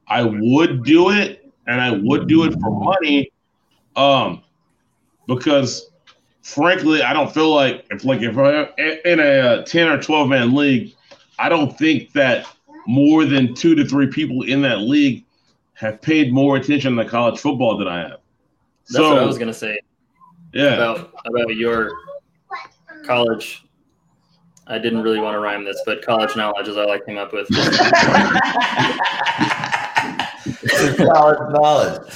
I 0.06 0.22
would 0.24 0.84
do 0.84 1.10
it 1.10 1.50
and 1.66 1.80
I 1.80 1.92
would 1.92 2.26
do 2.26 2.44
it 2.44 2.54
for 2.60 2.70
money. 2.70 3.32
Um 3.96 4.42
because 5.26 5.90
frankly, 6.42 7.02
I 7.02 7.12
don't 7.12 7.32
feel 7.32 7.54
like 7.54 7.86
if 7.90 8.04
like 8.04 8.22
if 8.22 8.36
I 8.36 8.68
in 9.04 9.20
a 9.20 9.38
uh, 9.38 9.64
10 9.64 9.88
or 9.88 10.02
12 10.02 10.28
man 10.28 10.54
league, 10.54 10.94
I 11.38 11.48
don't 11.48 11.76
think 11.78 12.12
that 12.12 12.46
more 12.86 13.24
than 13.24 13.54
2 13.54 13.74
to 13.74 13.84
3 13.84 14.06
people 14.08 14.42
in 14.42 14.62
that 14.62 14.80
league 14.80 15.24
have 15.74 16.00
paid 16.02 16.32
more 16.32 16.56
attention 16.56 16.96
to 16.96 17.04
college 17.04 17.38
football 17.38 17.78
than 17.78 17.88
I 17.88 18.00
have. 18.00 18.20
That's 18.88 18.96
so, 18.96 19.14
what 19.14 19.22
I 19.22 19.26
was 19.26 19.38
gonna 19.38 19.54
say 19.54 19.78
yeah. 20.52 20.74
about 20.74 21.12
about 21.26 21.54
your 21.54 21.92
college. 23.04 23.64
I 24.70 24.78
didn't 24.78 25.02
really 25.02 25.20
want 25.20 25.34
to 25.34 25.40
rhyme 25.40 25.64
this, 25.64 25.80
but 25.84 26.04
college 26.04 26.36
knowledge 26.36 26.68
is 26.68 26.76
all 26.76 26.90
I 26.90 27.00
came 27.00 27.18
up 27.18 27.32
with. 27.32 27.48
Solid 30.96 31.52
knowledge. 31.52 32.12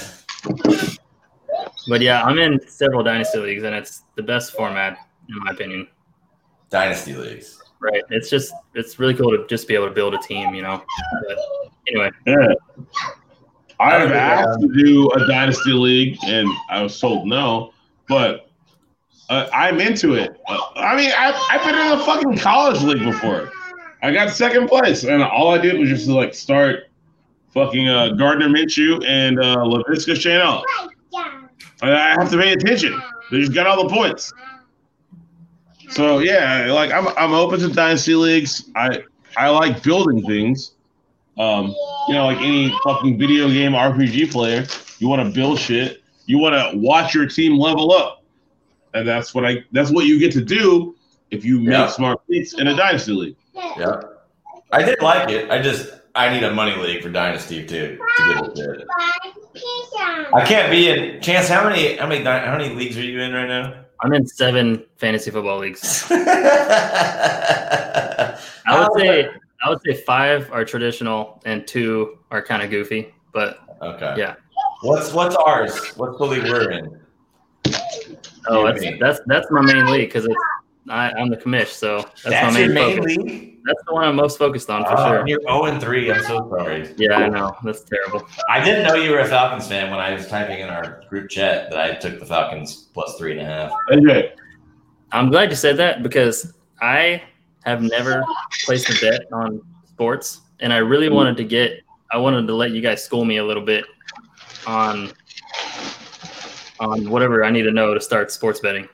But 1.87 2.01
yeah, 2.01 2.23
I'm 2.23 2.39
in 2.39 2.59
several 2.67 3.03
dynasty 3.03 3.39
leagues, 3.39 3.63
and 3.63 3.75
it's 3.75 4.03
the 4.15 4.23
best 4.23 4.53
format 4.53 4.97
in 5.29 5.43
my 5.43 5.51
opinion. 5.51 5.87
Dynasty 6.69 7.13
leagues. 7.13 7.61
Right? 7.79 8.01
It's 8.09 8.29
just 8.29 8.53
it's 8.73 8.99
really 8.99 9.13
cool 9.13 9.31
to 9.31 9.45
just 9.47 9.67
be 9.67 9.75
able 9.75 9.87
to 9.87 9.93
build 9.93 10.13
a 10.13 10.17
team, 10.19 10.55
you 10.55 10.61
know. 10.61 10.83
But 11.27 11.37
anyway, 11.89 12.11
Yeah. 12.25 12.53
I've 13.79 14.11
asked 14.13 14.61
to 14.61 14.67
do 14.73 15.11
a 15.11 15.27
dynasty 15.27 15.73
league, 15.73 16.17
and 16.23 16.49
I 16.69 16.81
was 16.81 16.99
told 16.99 17.27
no. 17.27 17.73
But 18.07 18.44
uh, 19.29 19.47
I'm 19.53 19.79
into 19.79 20.13
it. 20.13 20.39
I 20.47 20.95
mean, 20.95 21.11
I've, 21.17 21.35
I've 21.49 21.65
been 21.65 21.75
in 21.75 21.99
a 21.99 22.03
fucking 22.03 22.37
college 22.37 22.81
league 22.83 23.03
before. 23.03 23.51
I 24.01 24.13
got 24.13 24.29
second 24.29 24.67
place, 24.67 25.03
and 25.03 25.23
all 25.23 25.53
I 25.53 25.57
did 25.57 25.79
was 25.79 25.89
just 25.89 26.07
like 26.07 26.33
start 26.33 26.83
fucking 27.53 27.87
uh, 27.87 28.09
Gardner 28.09 28.49
Minshew 28.49 29.03
and 29.05 29.39
uh, 29.39 29.57
Laviska 29.57 30.13
Shenault. 30.13 30.63
I 31.81 32.09
have 32.11 32.29
to 32.31 32.37
pay 32.37 32.53
attention. 32.53 33.01
They 33.31 33.39
just 33.39 33.53
got 33.53 33.65
all 33.65 33.87
the 33.87 33.93
points. 33.93 34.31
So 35.89 36.19
yeah, 36.19 36.71
like 36.71 36.91
I'm 36.91 37.07
I'm 37.17 37.33
open 37.33 37.59
to 37.61 37.69
dynasty 37.69 38.15
leagues. 38.15 38.69
I 38.75 39.03
I 39.37 39.49
like 39.49 39.81
building 39.83 40.23
things. 40.23 40.73
Um, 41.37 41.67
you 42.07 42.13
know, 42.13 42.25
like 42.25 42.37
any 42.39 42.73
fucking 42.83 43.17
video 43.17 43.47
game 43.49 43.73
RPG 43.73 44.31
player, 44.31 44.65
you 44.99 45.07
want 45.07 45.27
to 45.27 45.33
build 45.33 45.59
shit. 45.59 46.01
You 46.27 46.37
want 46.37 46.55
to 46.55 46.77
watch 46.77 47.13
your 47.13 47.27
team 47.27 47.57
level 47.57 47.91
up, 47.91 48.23
and 48.95 49.07
that's 49.07 49.35
what 49.35 49.45
I 49.45 49.63
that's 49.71 49.91
what 49.91 50.05
you 50.05 50.17
get 50.19 50.31
to 50.33 50.41
do 50.43 50.95
if 51.29 51.45
you 51.45 51.59
make 51.59 51.69
Yeah. 51.73 51.87
smart 51.87 52.19
picks 52.29 52.53
in 52.53 52.67
a 52.67 52.75
dynasty 52.75 53.11
league. 53.11 53.35
Yeah. 53.53 54.01
I 54.71 54.81
did 54.83 55.01
like 55.01 55.29
it. 55.29 55.51
I 55.51 55.61
just 55.61 55.91
I 56.15 56.29
need 56.33 56.43
a 56.43 56.53
money 56.53 56.75
league 56.77 57.03
for 57.03 57.09
Dynasty 57.09 57.65
too 57.65 57.97
to 58.17 58.33
get 58.33 58.45
it 58.45 58.55
good. 58.55 58.85
I 60.33 60.43
can't 60.45 60.71
be 60.71 60.89
in 60.89 61.21
Chance. 61.21 61.47
How 61.49 61.67
many 61.69 61.97
how 61.97 62.07
many 62.07 62.23
how 62.23 62.57
many 62.57 62.73
leagues 62.73 62.97
are 62.97 63.03
you 63.03 63.19
in 63.19 63.33
right 63.33 63.47
now? 63.47 63.73
I'm 64.01 64.13
in 64.13 64.25
seven 64.27 64.83
fantasy 64.97 65.31
football 65.31 65.59
leagues. 65.59 66.05
I 66.09 66.15
I 68.65 68.79
would 68.87 68.99
say 68.99 69.29
I 69.63 69.69
would 69.69 69.79
say 69.85 69.93
five 69.93 70.51
are 70.51 70.65
traditional 70.65 71.41
and 71.45 71.65
two 71.67 72.17
are 72.31 72.41
kind 72.41 72.61
of 72.63 72.69
goofy. 72.69 73.13
But 73.33 73.59
Okay. 73.81 74.15
Yeah. 74.17 74.35
What's 74.83 75.11
what's 75.13 75.35
ours? 75.35 75.77
What's 75.97 76.17
the 76.17 76.25
league 76.25 76.43
we're 76.43 76.71
in? 76.71 76.99
Oh, 78.47 78.65
that's 78.65 78.83
that's 78.99 79.19
that's 79.25 79.51
my 79.51 79.61
main 79.61 79.85
league 79.87 80.09
because 80.09 80.25
it's 80.25 80.35
I, 80.89 81.11
I'm 81.11 81.29
the 81.29 81.37
commish, 81.37 81.69
so 81.69 81.97
that's, 81.97 82.23
That's 82.23 82.53
my 82.53 82.67
main, 82.67 82.73
main 82.73 83.01
league. 83.01 83.57
That's 83.65 83.81
the 83.87 83.93
one 83.93 84.03
I'm 84.03 84.15
most 84.15 84.37
focused 84.37 84.69
on 84.69 84.83
for 84.83 84.91
Oh, 84.91 85.07
sure. 85.07 85.27
You're 85.27 85.41
0 85.41 85.65
and 85.65 85.81
3. 85.81 86.11
I'm 86.11 86.23
so 86.23 86.47
sorry. 86.49 86.93
Yeah, 86.97 87.15
I 87.15 87.29
know 87.29 87.55
that's 87.63 87.83
terrible. 87.83 88.27
I 88.49 88.63
didn't 88.63 88.83
know 88.83 88.93
you 88.93 89.09
were 89.09 89.19
a 89.19 89.27
Falcons 89.27 89.67
fan 89.67 89.89
when 89.89 89.99
I 89.99 90.13
was 90.13 90.27
typing 90.27 90.59
in 90.59 90.69
our 90.69 91.01
group 91.09 91.29
chat 91.29 91.71
that 91.71 91.79
I 91.79 91.95
took 91.95 92.19
the 92.19 92.25
Falcons 92.25 92.89
plus 92.93 93.17
three 93.17 93.31
and 93.31 93.41
a 93.41 93.45
half. 93.45 93.71
Okay. 93.91 94.33
I'm 95.11 95.31
glad 95.31 95.49
you 95.49 95.55
said 95.55 95.77
that 95.77 96.03
because 96.03 96.53
I 96.81 97.23
have 97.63 97.81
never 97.81 98.23
placed 98.65 98.89
a 98.89 99.01
bet 99.01 99.21
on 99.33 99.61
sports, 99.87 100.41
and 100.59 100.71
I 100.71 100.77
really 100.77 101.09
wanted 101.09 101.37
to 101.37 101.43
get. 101.43 101.81
I 102.11 102.17
wanted 102.17 102.45
to 102.45 102.53
let 102.53 102.71
you 102.71 102.81
guys 102.81 103.03
school 103.03 103.25
me 103.25 103.37
a 103.37 103.43
little 103.43 103.65
bit 103.65 103.85
on 104.67 105.11
on 106.79 107.09
whatever 107.09 107.43
I 107.43 107.51
need 107.51 107.63
to 107.63 107.71
know 107.71 107.93
to 107.93 108.01
start 108.01 108.31
sports 108.31 108.59
betting. 108.59 108.87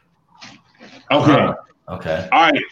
Okay. 1.12 1.32
Uh, 1.32 1.54
okay. 1.90 2.30
All 2.32 2.52
right. 2.52 2.64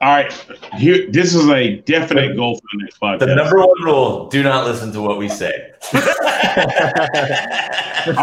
All 0.00 0.10
right, 0.10 0.32
here. 0.76 1.10
This 1.10 1.34
is 1.34 1.48
a 1.48 1.76
definite 1.76 2.36
goal 2.36 2.56
for 2.56 2.62
the 2.72 2.82
next 2.82 3.00
podcast. 3.00 3.20
The 3.20 3.34
number 3.34 3.58
one 3.58 3.82
rule: 3.82 4.28
do 4.28 4.42
not 4.42 4.66
listen 4.66 4.92
to 4.92 5.00
what 5.00 5.16
we 5.16 5.30
say. 5.30 5.72
All 5.94 6.00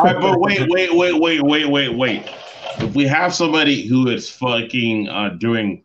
right, 0.04 0.22
but 0.22 0.40
wait, 0.40 0.70
wait, 0.70 0.94
wait, 0.94 1.20
wait, 1.20 1.42
wait, 1.42 1.68
wait, 1.68 1.90
wait. 1.90 2.24
If 2.78 2.94
we 2.94 3.08
have 3.08 3.34
somebody 3.34 3.88
who 3.88 4.10
is 4.10 4.30
fucking 4.30 5.10
uh, 5.10 5.30
doing 5.40 5.84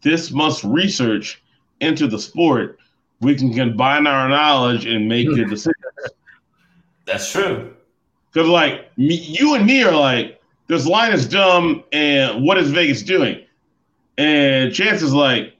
this 0.00 0.30
much 0.30 0.64
research 0.64 1.42
into 1.80 2.06
the 2.06 2.18
sport, 2.18 2.78
we 3.20 3.34
can 3.34 3.52
combine 3.52 4.06
our 4.06 4.28
knowledge 4.28 4.86
and 4.86 5.08
make 5.08 5.26
good 5.26 5.50
decisions. 5.50 5.74
That's 7.04 7.30
true. 7.30 7.74
Because, 8.34 8.48
like, 8.48 8.90
me, 8.98 9.14
you 9.14 9.54
and 9.54 9.64
me 9.64 9.84
are 9.84 9.94
like, 9.94 10.40
this 10.66 10.86
line 10.86 11.12
is 11.12 11.26
dumb, 11.26 11.84
and 11.92 12.44
what 12.44 12.58
is 12.58 12.70
Vegas 12.70 13.02
doing? 13.02 13.40
And 14.18 14.74
Chance 14.74 15.02
is 15.02 15.14
like, 15.14 15.54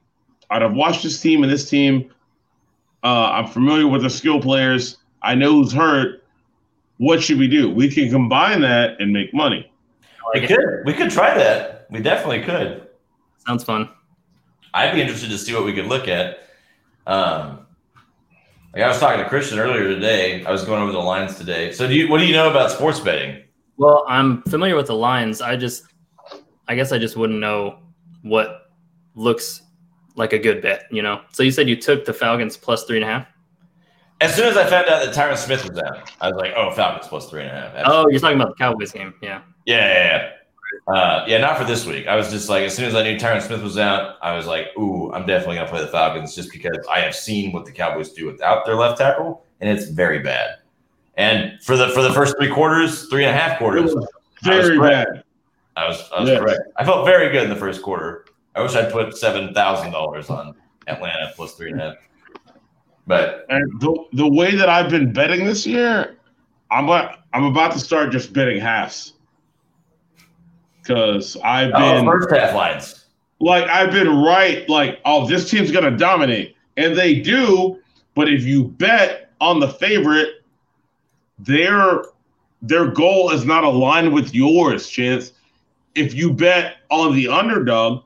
I've 0.50 0.72
watched 0.72 1.04
this 1.04 1.20
team 1.20 1.44
and 1.44 1.52
this 1.52 1.70
team. 1.70 2.12
Uh, 3.04 3.30
I'm 3.30 3.46
familiar 3.46 3.86
with 3.86 4.02
the 4.02 4.10
skill 4.10 4.40
players. 4.40 4.98
I 5.22 5.34
know 5.34 5.52
who's 5.52 5.72
hurt. 5.72 6.24
What 6.98 7.22
should 7.22 7.38
we 7.38 7.48
do? 7.48 7.70
We 7.70 7.88
can 7.88 8.10
combine 8.10 8.60
that 8.62 9.00
and 9.00 9.12
make 9.12 9.32
money. 9.32 9.70
We 10.32 10.46
could. 10.46 10.84
We 10.84 10.94
could 10.94 11.10
try 11.10 11.36
that. 11.36 11.86
We 11.90 12.00
definitely 12.00 12.42
could. 12.42 12.88
Sounds 13.46 13.62
fun. 13.62 13.88
I'd 14.72 14.94
be 14.94 15.00
interested 15.00 15.30
to 15.30 15.38
see 15.38 15.54
what 15.54 15.64
we 15.64 15.72
could 15.72 15.86
look 15.86 16.08
at. 16.08 16.48
Um, 17.06 17.63
like 18.74 18.82
I 18.82 18.88
was 18.88 18.98
talking 18.98 19.22
to 19.22 19.28
Christian 19.28 19.58
earlier 19.58 19.88
today. 19.88 20.44
I 20.44 20.50
was 20.50 20.64
going 20.64 20.82
over 20.82 20.92
the 20.92 20.98
lines 20.98 21.36
today. 21.36 21.72
So, 21.72 21.86
do 21.86 21.94
you? 21.94 22.08
What 22.08 22.18
do 22.18 22.26
you 22.26 22.34
know 22.34 22.50
about 22.50 22.70
sports 22.70 23.00
betting? 23.00 23.42
Well, 23.76 24.04
I'm 24.08 24.42
familiar 24.42 24.76
with 24.76 24.86
the 24.86 24.94
lines. 24.94 25.40
I 25.40 25.56
just, 25.56 25.84
I 26.68 26.74
guess 26.74 26.92
I 26.92 26.98
just 26.98 27.16
wouldn't 27.16 27.40
know 27.40 27.78
what 28.22 28.70
looks 29.14 29.62
like 30.16 30.32
a 30.32 30.38
good 30.38 30.62
bet, 30.62 30.84
you 30.90 31.02
know? 31.02 31.20
So 31.32 31.42
you 31.42 31.50
said 31.50 31.68
you 31.68 31.76
took 31.76 32.04
the 32.04 32.12
Falcons 32.12 32.56
plus 32.56 32.84
three 32.84 32.96
and 32.96 33.04
a 33.04 33.08
half? 33.08 33.26
As 34.20 34.34
soon 34.34 34.46
as 34.46 34.56
I 34.56 34.64
found 34.64 34.88
out 34.88 35.04
that 35.04 35.14
Tyron 35.14 35.36
Smith 35.36 35.68
was 35.68 35.76
out, 35.78 36.10
I 36.20 36.28
was 36.28 36.36
like, 36.36 36.52
oh, 36.56 36.70
Falcons 36.70 37.08
plus 37.08 37.28
three 37.28 37.42
and 37.42 37.50
a 37.50 37.70
half. 37.70 37.72
Oh, 37.86 38.06
you're 38.08 38.20
talking 38.20 38.40
about 38.40 38.50
the 38.50 38.54
Cowboys 38.54 38.92
game. 38.92 39.14
Yeah. 39.20 39.42
Yeah. 39.66 39.76
Yeah. 39.76 40.04
Yeah. 40.04 40.30
Uh, 40.86 41.24
yeah, 41.26 41.38
not 41.38 41.58
for 41.58 41.64
this 41.64 41.86
week. 41.86 42.06
I 42.06 42.16
was 42.16 42.30
just 42.30 42.48
like, 42.48 42.62
as 42.64 42.74
soon 42.74 42.84
as 42.84 42.94
I 42.94 43.02
knew 43.02 43.18
Tyron 43.18 43.40
Smith 43.40 43.62
was 43.62 43.78
out, 43.78 44.16
I 44.22 44.36
was 44.36 44.46
like, 44.46 44.68
ooh, 44.78 45.12
I'm 45.12 45.26
definitely 45.26 45.56
going 45.56 45.66
to 45.66 45.72
play 45.72 45.80
the 45.80 45.88
Falcons 45.88 46.34
just 46.34 46.52
because 46.52 46.78
I 46.92 47.00
have 47.00 47.14
seen 47.14 47.52
what 47.52 47.64
the 47.64 47.72
Cowboys 47.72 48.10
do 48.10 48.26
without 48.26 48.66
their 48.66 48.76
left 48.76 48.98
tackle, 48.98 49.44
and 49.60 49.70
it's 49.70 49.88
very 49.88 50.18
bad. 50.20 50.56
And 51.16 51.62
for 51.62 51.76
the 51.76 51.88
for 51.90 52.02
the 52.02 52.12
first 52.12 52.36
three 52.36 52.50
quarters, 52.50 53.06
three 53.08 53.24
and 53.24 53.34
a 53.34 53.38
half 53.38 53.58
quarters, 53.58 53.94
very 54.42 54.78
bad. 54.78 55.24
I 55.76 55.88
was, 55.88 56.08
I 56.14 56.20
was 56.20 56.30
yes. 56.30 56.40
correct. 56.40 56.60
I 56.76 56.84
felt 56.84 57.06
very 57.06 57.30
good 57.32 57.44
in 57.44 57.50
the 57.50 57.56
first 57.56 57.82
quarter. 57.82 58.26
I 58.54 58.62
wish 58.62 58.74
I'd 58.74 58.92
put 58.92 59.16
seven 59.16 59.54
thousand 59.54 59.92
dollars 59.92 60.30
on 60.30 60.54
Atlanta 60.86 61.32
plus 61.34 61.54
three 61.54 61.70
and 61.70 61.80
a 61.80 61.84
half. 61.90 61.96
But 63.06 63.46
and 63.48 63.80
the 63.80 64.04
the 64.12 64.28
way 64.28 64.54
that 64.54 64.68
I've 64.68 64.90
been 64.90 65.12
betting 65.12 65.44
this 65.44 65.66
year, 65.66 66.16
I'm 66.70 66.84
about, 66.84 67.20
I'm 67.32 67.44
about 67.44 67.72
to 67.72 67.80
start 67.80 68.12
just 68.12 68.32
betting 68.32 68.60
halves 68.60 69.13
because 70.84 71.36
I've 71.42 71.72
oh, 71.74 71.94
been 71.94 72.06
first 72.06 72.30
half 72.30 72.54
lines. 72.54 73.06
Like 73.40 73.68
I've 73.68 73.90
been 73.90 74.08
right. 74.22 74.68
Like 74.68 75.00
oh, 75.04 75.26
this 75.26 75.50
team's 75.50 75.70
gonna 75.70 75.96
dominate, 75.96 76.56
and 76.76 76.96
they 76.96 77.20
do. 77.20 77.78
But 78.14 78.28
if 78.28 78.44
you 78.44 78.64
bet 78.64 79.32
on 79.40 79.60
the 79.60 79.68
favorite, 79.68 80.44
their 81.38 82.04
their 82.62 82.88
goal 82.88 83.30
is 83.30 83.44
not 83.44 83.64
aligned 83.64 84.12
with 84.12 84.34
yours, 84.34 84.88
Chance 84.88 85.32
if 85.94 86.14
you 86.14 86.32
bet 86.32 86.78
on 86.90 87.14
the 87.14 87.28
underdog, 87.28 88.04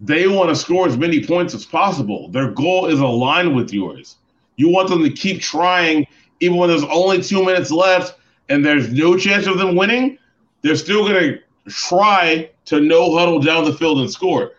they 0.00 0.28
want 0.28 0.50
to 0.50 0.56
score 0.56 0.86
as 0.86 0.96
many 0.96 1.24
points 1.24 1.54
as 1.54 1.64
possible. 1.64 2.28
Their 2.28 2.50
goal 2.50 2.86
is 2.86 3.00
aligned 3.00 3.54
with 3.54 3.72
yours. 3.72 4.16
You 4.56 4.68
want 4.68 4.88
them 4.88 5.02
to 5.02 5.10
keep 5.10 5.40
trying, 5.40 6.06
even 6.40 6.56
when 6.56 6.68
there's 6.68 6.84
only 6.84 7.22
two 7.22 7.44
minutes 7.44 7.70
left 7.70 8.18
and 8.48 8.64
there's 8.64 8.92
no 8.92 9.16
chance 9.16 9.46
of 9.46 9.58
them 9.58 9.74
winning. 9.74 10.18
They're 10.62 10.76
still 10.76 11.06
going 11.08 11.14
to 11.14 11.40
try 11.68 12.50
to 12.66 12.80
no 12.80 13.16
huddle 13.16 13.40
down 13.40 13.64
the 13.64 13.72
field 13.72 13.98
and 13.98 14.10
score. 14.10 14.52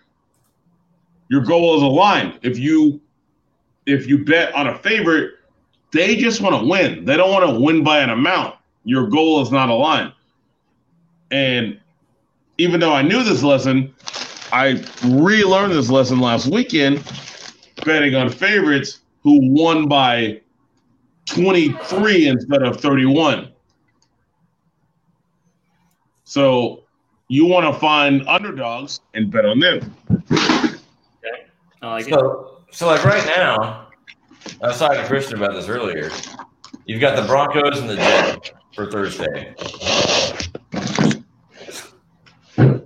Your 1.30 1.42
goal 1.42 1.78
is 1.78 1.84
aligned. 1.84 2.40
If 2.42 2.58
you 2.58 3.02
if 3.86 4.08
you 4.08 4.26
bet 4.26 4.54
on 4.54 4.68
a 4.68 4.78
favorite, 4.78 5.36
they 5.92 6.16
just 6.16 6.42
want 6.42 6.62
to 6.62 6.68
win. 6.68 7.06
They 7.06 7.16
don't 7.16 7.32
want 7.32 7.50
to 7.50 7.60
win 7.60 7.84
by 7.84 8.00
an 8.00 8.10
amount. 8.10 8.56
Your 8.84 9.08
goal 9.08 9.42
is 9.42 9.52
not 9.52 9.70
aligned. 9.70 10.14
And 11.32 11.80
even 12.58 12.80
though 12.80 12.94
I 12.94 13.02
knew 13.02 13.24
this 13.24 13.44
lesson, 13.44 13.94
I 14.52 14.84
relearned 15.04 15.74
this 15.74 15.90
lesson 15.90 16.20
last 16.20 16.48
weekend 16.48 17.04
betting 17.86 18.16
on 18.16 18.30
favorites 18.30 19.00
who 19.24 19.52
won 19.52 19.88
by 19.88 20.42
23 21.26 22.28
instead 22.28 22.64
of 22.64 22.80
31. 22.80 23.52
So 26.24 26.84
you 27.28 27.46
want 27.46 27.72
to 27.74 27.80
find 27.80 28.28
underdogs 28.28 29.02
and 29.14 29.32
bet 29.32 29.46
on 29.46 29.60
them. 29.60 29.94
Okay. 30.22 31.48
I 31.82 31.92
like 31.92 32.06
so, 32.06 32.64
it. 32.70 32.76
So, 32.76 32.88
like 32.88 33.04
right 33.04 33.26
now, 33.26 33.88
I 34.62 34.68
was 34.68 34.80
talking 34.80 35.00
to 35.00 35.08
Christian 35.08 35.38
about 35.38 35.54
this 35.54 35.68
earlier. 35.68 36.10
You've 36.86 37.02
got 37.02 37.16
the 37.16 37.28
Broncos 37.28 37.80
and 37.80 37.90
the 37.90 37.96
Jets 37.96 38.52
for 38.74 38.90
Thursday. 38.90 39.54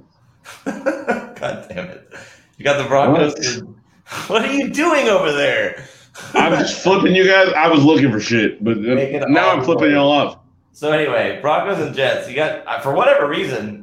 God 1.41 1.65
damn 1.69 1.87
it. 1.89 2.13
You 2.57 2.65
got 2.65 2.81
the 2.81 2.87
Broncos. 2.87 3.61
What, 3.61 3.75
what 4.29 4.45
are 4.45 4.53
you 4.53 4.69
doing 4.69 5.07
over 5.07 5.31
there? 5.31 5.85
I'm 6.33 6.51
just 6.59 6.83
flipping 6.83 7.15
you 7.15 7.25
guys. 7.25 7.53
I 7.53 7.67
was 7.67 7.83
looking 7.83 8.11
for 8.11 8.19
shit, 8.19 8.63
but 8.63 8.77
now 8.77 9.51
I'm 9.51 9.63
flipping 9.63 9.91
y'all 9.91 10.11
off. 10.11 10.39
So 10.73 10.91
anyway, 10.91 11.39
Broncos 11.41 11.79
and 11.79 11.95
Jets. 11.95 12.27
You 12.27 12.35
got 12.35 12.65
uh, 12.67 12.79
for 12.81 12.93
whatever 12.93 13.27
reason. 13.27 13.80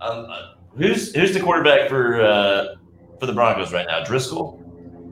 Um, 0.00 0.28
who's 0.76 1.14
who's 1.14 1.32
the 1.32 1.40
quarterback 1.40 1.88
for 1.88 2.20
uh, 2.20 2.74
for 3.18 3.26
the 3.26 3.32
Broncos 3.32 3.72
right 3.72 3.86
now? 3.86 4.04
Driskel. 4.04 4.62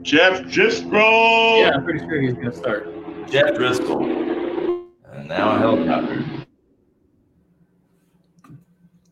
Jeff 0.01 0.41
Driskel. 0.43 1.61
Yeah, 1.61 1.71
I'm 1.73 1.83
pretty 1.83 1.99
sure 1.99 2.21
he's 2.21 2.33
going 2.33 2.51
to 2.51 2.55
start. 2.55 2.87
Jeff 3.27 3.51
Driskel. 3.55 4.85
And 5.13 5.27
now 5.27 5.55
a 5.55 5.57
helicopter. 5.57 6.23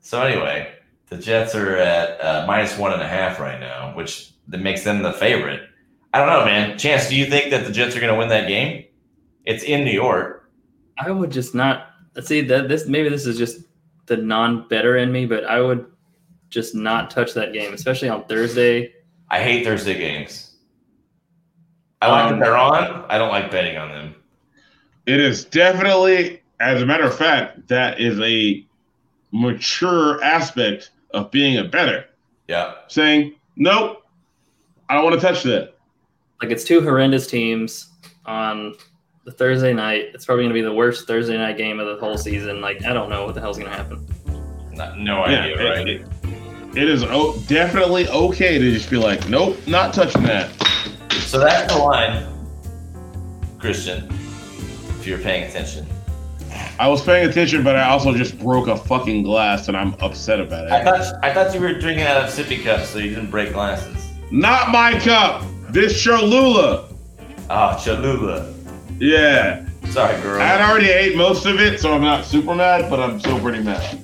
So 0.02 0.22
anyway, 0.22 0.76
the 1.10 1.18
Jets 1.18 1.56
are 1.56 1.78
at 1.78 2.24
uh, 2.24 2.46
minus 2.46 2.78
one 2.78 2.94
and 2.94 3.02
a 3.02 3.08
half 3.08 3.40
right 3.40 3.60
now, 3.60 3.96
which 3.96 4.34
that 4.50 4.60
makes 4.60 4.84
them 4.84 5.02
the 5.02 5.14
favorite. 5.14 5.62
I 6.14 6.20
don't 6.20 6.28
know, 6.28 6.46
man. 6.46 6.78
Chance, 6.78 7.10
do 7.10 7.16
you 7.16 7.26
think 7.26 7.50
that 7.50 7.66
the 7.66 7.72
Jets 7.72 7.96
are 7.96 8.00
going 8.00 8.14
to 8.14 8.20
win 8.20 8.30
that 8.30 8.48
game? 8.48 8.86
It's 9.46 9.64
in 9.64 9.84
New 9.84 9.92
York. 9.92 10.52
I 11.00 11.10
would 11.10 11.32
just 11.32 11.56
not 11.56 11.88
see 12.22 12.42
that 12.42 12.70
this. 12.70 12.86
Maybe 12.86 13.10
this 13.10 13.26
is 13.26 13.38
just 13.38 13.62
the 14.06 14.18
non-better 14.18 14.98
in 14.98 15.12
me, 15.12 15.26
but 15.26 15.46
I 15.46 15.62
would 15.62 15.86
just 16.50 16.76
not 16.76 17.10
touch 17.10 17.34
that 17.34 17.54
game, 17.54 17.74
especially 17.74 18.10
on 18.10 18.26
Thursday. 18.26 18.94
I 19.30 19.40
hate 19.42 19.66
Thursday 19.66 19.98
games. 19.98 20.56
I 22.02 22.12
like 22.12 22.26
um, 22.26 22.40
that 22.40 22.46
they're 22.46 22.58
on. 22.58 23.06
I 23.10 23.18
don't 23.18 23.30
like 23.30 23.50
betting 23.50 23.78
on 23.78 23.90
them. 23.90 24.16
It 25.06 25.20
is 25.20 25.46
definitely, 25.46 26.42
as 26.60 26.82
a 26.82 26.86
matter 26.86 27.06
of 27.06 27.16
fact, 27.16 27.68
that 27.68 28.00
is 28.00 28.20
a 28.20 28.66
mature 29.32 30.24
aspect 30.24 30.92
of 31.12 31.32
being 31.32 31.58
a 31.58 31.64
better. 31.64 32.06
Yeah. 32.48 32.76
Saying, 32.88 33.36
nope, 33.56 34.04
I 34.90 34.96
don't 34.96 35.04
want 35.04 35.20
to 35.20 35.22
touch 35.26 35.44
that. 35.44 35.76
Like 36.42 36.52
it's 36.52 36.64
two 36.64 36.82
horrendous 36.82 37.26
teams 37.26 37.90
on 38.26 38.76
the 39.24 39.32
Thursday 39.32 39.74
night. 39.74 40.12
It's 40.14 40.26
probably 40.26 40.44
going 40.44 40.54
to 40.54 40.54
be 40.54 40.62
the 40.62 40.74
worst 40.74 41.08
Thursday 41.08 41.38
night 41.38 41.58
game 41.58 41.80
of 41.80 41.88
the 41.88 41.96
whole 42.04 42.18
season. 42.18 42.62
Like, 42.62 42.84
I 42.86 42.94
don't 42.94 43.10
know 43.10 43.26
what 43.26 43.36
the 43.36 43.42
hell's 43.42 43.58
going 43.58 43.70
to 43.70 43.76
happen. 43.76 44.06
Not, 44.74 44.98
no 44.98 45.24
idea, 45.24 45.56
yeah, 45.56 45.70
right? 45.70 45.88
It, 45.88 46.08
it 46.76 46.90
is 46.90 47.04
o- 47.04 47.40
definitely 47.48 48.08
okay 48.10 48.58
to 48.58 48.72
just 48.72 48.90
be 48.90 48.98
like, 48.98 49.30
nope, 49.30 49.58
not 49.68 49.94
touching 49.94 50.24
that. 50.24 50.52
So 51.12 51.40
that's 51.40 51.72
the 51.72 51.80
line, 51.80 52.28
Christian, 53.60 54.08
if 55.00 55.08
you're 55.08 55.20
paying 55.20 55.44
attention. 55.44 55.86
I 56.80 56.88
was 56.88 57.04
paying 57.04 57.30
attention, 57.30 57.64
but 57.64 57.76
I 57.76 57.90
also 57.90 58.14
just 58.14 58.40
broke 58.40 58.68
a 58.68 58.76
fucking 58.76 59.24
glass, 59.24 59.68
and 59.68 59.78
I'm 59.78 59.94
upset 60.02 60.40
about 60.40 60.66
it. 60.66 60.72
I 60.72 60.84
thought 60.84 61.24
I 61.24 61.34
thought 61.34 61.54
you 61.54 61.62
were 61.62 61.74
drinking 61.80 62.06
out 62.06 62.18
of 62.18 62.30
sippy 62.30 62.64
cups, 62.64 62.90
so 62.90 63.00
you 63.00 63.10
didn't 63.10 63.30
break 63.30 63.54
glasses. 63.54 64.12
Not 64.32 64.72
my 64.72 65.00
cup. 65.00 65.46
This 65.70 66.04
Cholula. 66.04 66.90
Ah, 67.50 67.76
oh, 67.76 67.84
Cholula. 67.84 68.54
Yeah. 69.00 69.66
Sorry, 69.90 70.20
girl. 70.22 70.42
I 70.42 70.46
had 70.46 70.62
already 70.62 70.90
ate 70.90 71.16
most 71.16 71.46
of 71.46 71.60
it, 71.60 71.80
so 71.80 71.94
I'm 71.94 72.02
not 72.02 72.26
super 72.26 72.56
mad, 72.56 72.90
but 72.90 73.00
I'm 73.00 73.20
still 73.20 73.40
pretty 73.40 73.62
mad. 73.62 74.00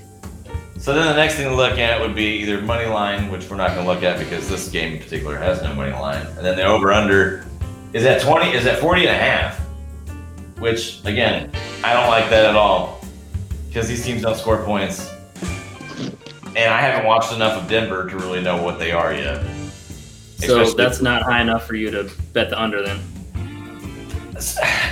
So 0.77 0.93
then 0.93 1.05
the 1.07 1.15
next 1.15 1.35
thing 1.35 1.47
to 1.47 1.55
look 1.55 1.77
at 1.77 1.99
would 1.99 2.15
be 2.15 2.37
either 2.41 2.61
money 2.61 2.85
line, 2.87 3.29
which 3.31 3.49
we're 3.49 3.57
not 3.57 3.73
going 3.75 3.85
to 3.85 3.91
look 3.91 4.03
at 4.03 4.19
because 4.19 4.47
this 4.49 4.69
game 4.69 4.93
in 4.93 4.99
particular 4.99 5.37
has 5.37 5.61
no 5.61 5.73
money 5.73 5.91
line, 5.91 6.25
and 6.25 6.45
then 6.45 6.55
the 6.55 6.63
over 6.63 6.91
under 6.93 7.45
is 7.91 8.05
at 8.05 8.21
20 8.21 8.51
is 8.51 8.65
at 8.65 8.79
40 8.79 9.07
and 9.07 9.09
a 9.09 9.17
half 9.17 9.59
which 10.59 11.03
again, 11.05 11.49
I 11.83 11.93
don't 11.93 12.07
like 12.07 12.29
that 12.29 12.45
at 12.45 12.55
all 12.55 13.01
because 13.67 13.87
these 13.87 14.03
teams 14.03 14.21
don't 14.21 14.35
score 14.37 14.63
points. 14.63 15.13
And 16.55 16.73
I 16.73 16.81
haven't 16.81 17.05
watched 17.05 17.33
enough 17.33 17.61
of 17.61 17.69
Denver 17.69 18.09
to 18.09 18.17
really 18.17 18.41
know 18.41 18.61
what 18.61 18.79
they 18.79 18.91
are 18.91 19.13
yet. 19.13 19.43
So 20.37 20.61
Especially- 20.61 20.83
that's 20.83 21.01
not 21.01 21.23
high 21.23 21.41
enough 21.41 21.65
for 21.65 21.75
you 21.75 21.91
to 21.91 22.09
bet 22.33 22.49
the 22.49 22.61
under 22.61 22.81
then. 22.83 22.99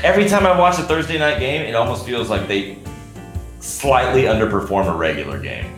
Every 0.04 0.28
time 0.28 0.46
I 0.46 0.58
watch 0.58 0.80
a 0.80 0.84
Thursday 0.84 1.18
night 1.18 1.40
game, 1.40 1.62
it 1.62 1.76
almost 1.76 2.06
feels 2.06 2.30
like 2.30 2.48
they 2.48 2.78
slightly 3.60 4.24
underperform 4.24 4.88
a 4.88 4.96
regular 4.96 5.40
game. 5.40 5.78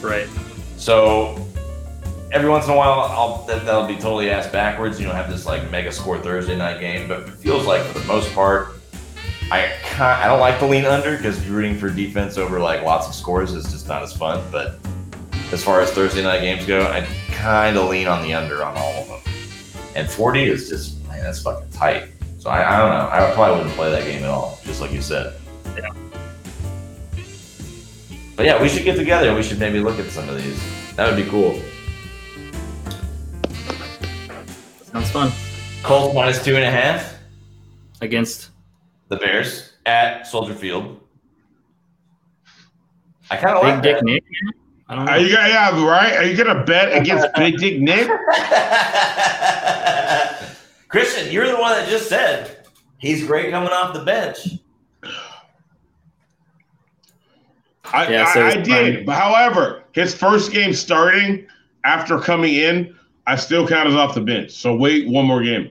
Right. 0.00 0.28
So 0.76 1.46
every 2.32 2.48
once 2.48 2.66
in 2.66 2.72
a 2.72 2.76
while, 2.76 3.00
I'll 3.00 3.44
that, 3.46 3.64
that'll 3.64 3.86
be 3.86 3.96
totally 3.96 4.30
ass 4.30 4.46
backwards. 4.46 5.00
You 5.00 5.06
don't 5.06 5.16
have 5.16 5.30
this 5.30 5.46
like 5.46 5.70
mega 5.70 5.92
score 5.92 6.18
Thursday 6.18 6.56
night 6.56 6.80
game, 6.80 7.08
but 7.08 7.20
it 7.20 7.30
feels 7.30 7.66
like 7.66 7.82
for 7.82 7.98
the 7.98 8.04
most 8.06 8.32
part, 8.34 8.68
I 9.50 9.72
ki- 9.82 10.02
I 10.02 10.26
don't 10.26 10.40
like 10.40 10.58
to 10.58 10.66
lean 10.66 10.84
under 10.84 11.16
because 11.16 11.44
rooting 11.46 11.78
for 11.78 11.88
defense 11.88 12.36
over 12.36 12.58
like 12.60 12.82
lots 12.82 13.08
of 13.08 13.14
scores 13.14 13.52
is 13.52 13.70
just 13.70 13.88
not 13.88 14.02
as 14.02 14.12
fun. 14.12 14.44
But 14.50 14.78
as 15.52 15.62
far 15.62 15.80
as 15.80 15.90
Thursday 15.92 16.22
night 16.22 16.40
games 16.40 16.66
go, 16.66 16.82
I 16.82 17.06
kind 17.30 17.76
of 17.76 17.88
lean 17.88 18.08
on 18.08 18.22
the 18.22 18.34
under 18.34 18.64
on 18.64 18.76
all 18.76 18.92
of 19.02 19.08
them. 19.08 19.32
And 19.94 20.10
40 20.10 20.44
is 20.44 20.68
just 20.68 21.02
man, 21.08 21.22
that's 21.22 21.42
fucking 21.42 21.70
tight. 21.70 22.08
So 22.46 22.52
I, 22.52 22.76
I 22.76 22.78
don't 22.78 22.90
know. 22.90 23.08
I 23.10 23.34
probably 23.34 23.56
wouldn't 23.56 23.74
play 23.74 23.90
that 23.90 24.04
game 24.04 24.22
at 24.22 24.28
all, 24.28 24.60
just 24.62 24.80
like 24.80 24.92
you 24.92 25.02
said. 25.02 25.34
Yeah. 25.76 25.88
But 28.36 28.46
yeah, 28.46 28.62
we 28.62 28.68
should 28.68 28.84
get 28.84 28.94
together. 28.94 29.34
We 29.34 29.42
should 29.42 29.58
maybe 29.58 29.80
look 29.80 29.98
at 29.98 30.08
some 30.12 30.28
of 30.28 30.40
these. 30.40 30.56
That 30.94 31.08
would 31.08 31.16
be 31.16 31.28
cool. 31.28 31.60
Sounds 34.84 35.10
fun. 35.10 35.32
Colts 35.82 36.14
minus 36.14 36.44
two 36.44 36.54
and 36.54 36.62
a 36.62 36.70
half. 36.70 37.18
Against 38.00 38.50
The 39.08 39.16
Bears 39.16 39.72
at 39.84 40.28
Soldier 40.28 40.54
Field. 40.54 41.00
I 43.28 43.38
kind 43.38 43.56
of 43.56 43.62
Big 43.64 43.72
like 43.72 43.82
Dick 43.82 43.96
that. 43.96 44.04
Nick. 44.04 44.22
I 44.88 44.94
don't 44.94 45.04
know. 45.06 45.10
Are 45.10 45.18
you 45.18 45.34
gonna 45.34 45.48
yeah, 45.48 45.84
right? 45.84 46.16
Are 46.18 46.24
you 46.24 46.36
gonna 46.36 46.62
bet 46.62 46.96
against 46.96 47.26
Big 47.34 47.58
Dick 47.58 47.80
Nick? 47.80 48.08
Christian, 50.96 51.30
you're 51.30 51.46
the 51.46 51.58
one 51.58 51.72
that 51.72 51.90
just 51.90 52.08
said 52.08 52.66
he's 52.96 53.26
great 53.26 53.50
coming 53.50 53.68
off 53.68 53.92
the 53.92 54.02
bench. 54.02 54.38
I, 57.92 58.08
Yeah, 58.08 58.32
so 58.32 58.40
I, 58.40 58.52
I 58.52 58.56
did. 58.62 59.04
But 59.04 59.16
however, 59.16 59.84
his 59.92 60.14
first 60.14 60.52
game 60.52 60.72
starting 60.72 61.46
after 61.84 62.18
coming 62.18 62.54
in, 62.54 62.96
I 63.26 63.36
still 63.36 63.68
count 63.68 63.90
as 63.90 63.94
off 63.94 64.14
the 64.14 64.22
bench. 64.22 64.52
So 64.52 64.74
wait 64.74 65.06
one 65.06 65.26
more 65.26 65.42
game. 65.42 65.70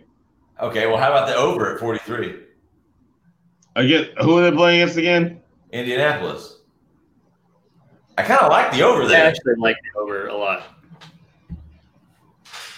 Okay, 0.62 0.86
well, 0.86 0.98
how 0.98 1.10
about 1.10 1.28
the 1.28 1.34
over 1.34 1.74
at 1.74 1.80
43? 1.80 2.42
Again, 3.78 4.10
who 4.22 4.38
are 4.38 4.52
they 4.52 4.56
playing 4.56 4.84
against 4.84 4.98
again? 5.00 5.42
Indianapolis. 5.72 6.60
I 8.16 8.22
kind 8.22 8.42
of 8.42 8.52
like 8.52 8.72
the 8.72 8.84
over 8.84 9.08
there. 9.08 9.18
I 9.18 9.22
there. 9.22 9.30
actually 9.32 9.56
like 9.58 9.78
the 9.82 10.00
over 10.00 10.28
a 10.28 10.38
lot. 10.38 10.68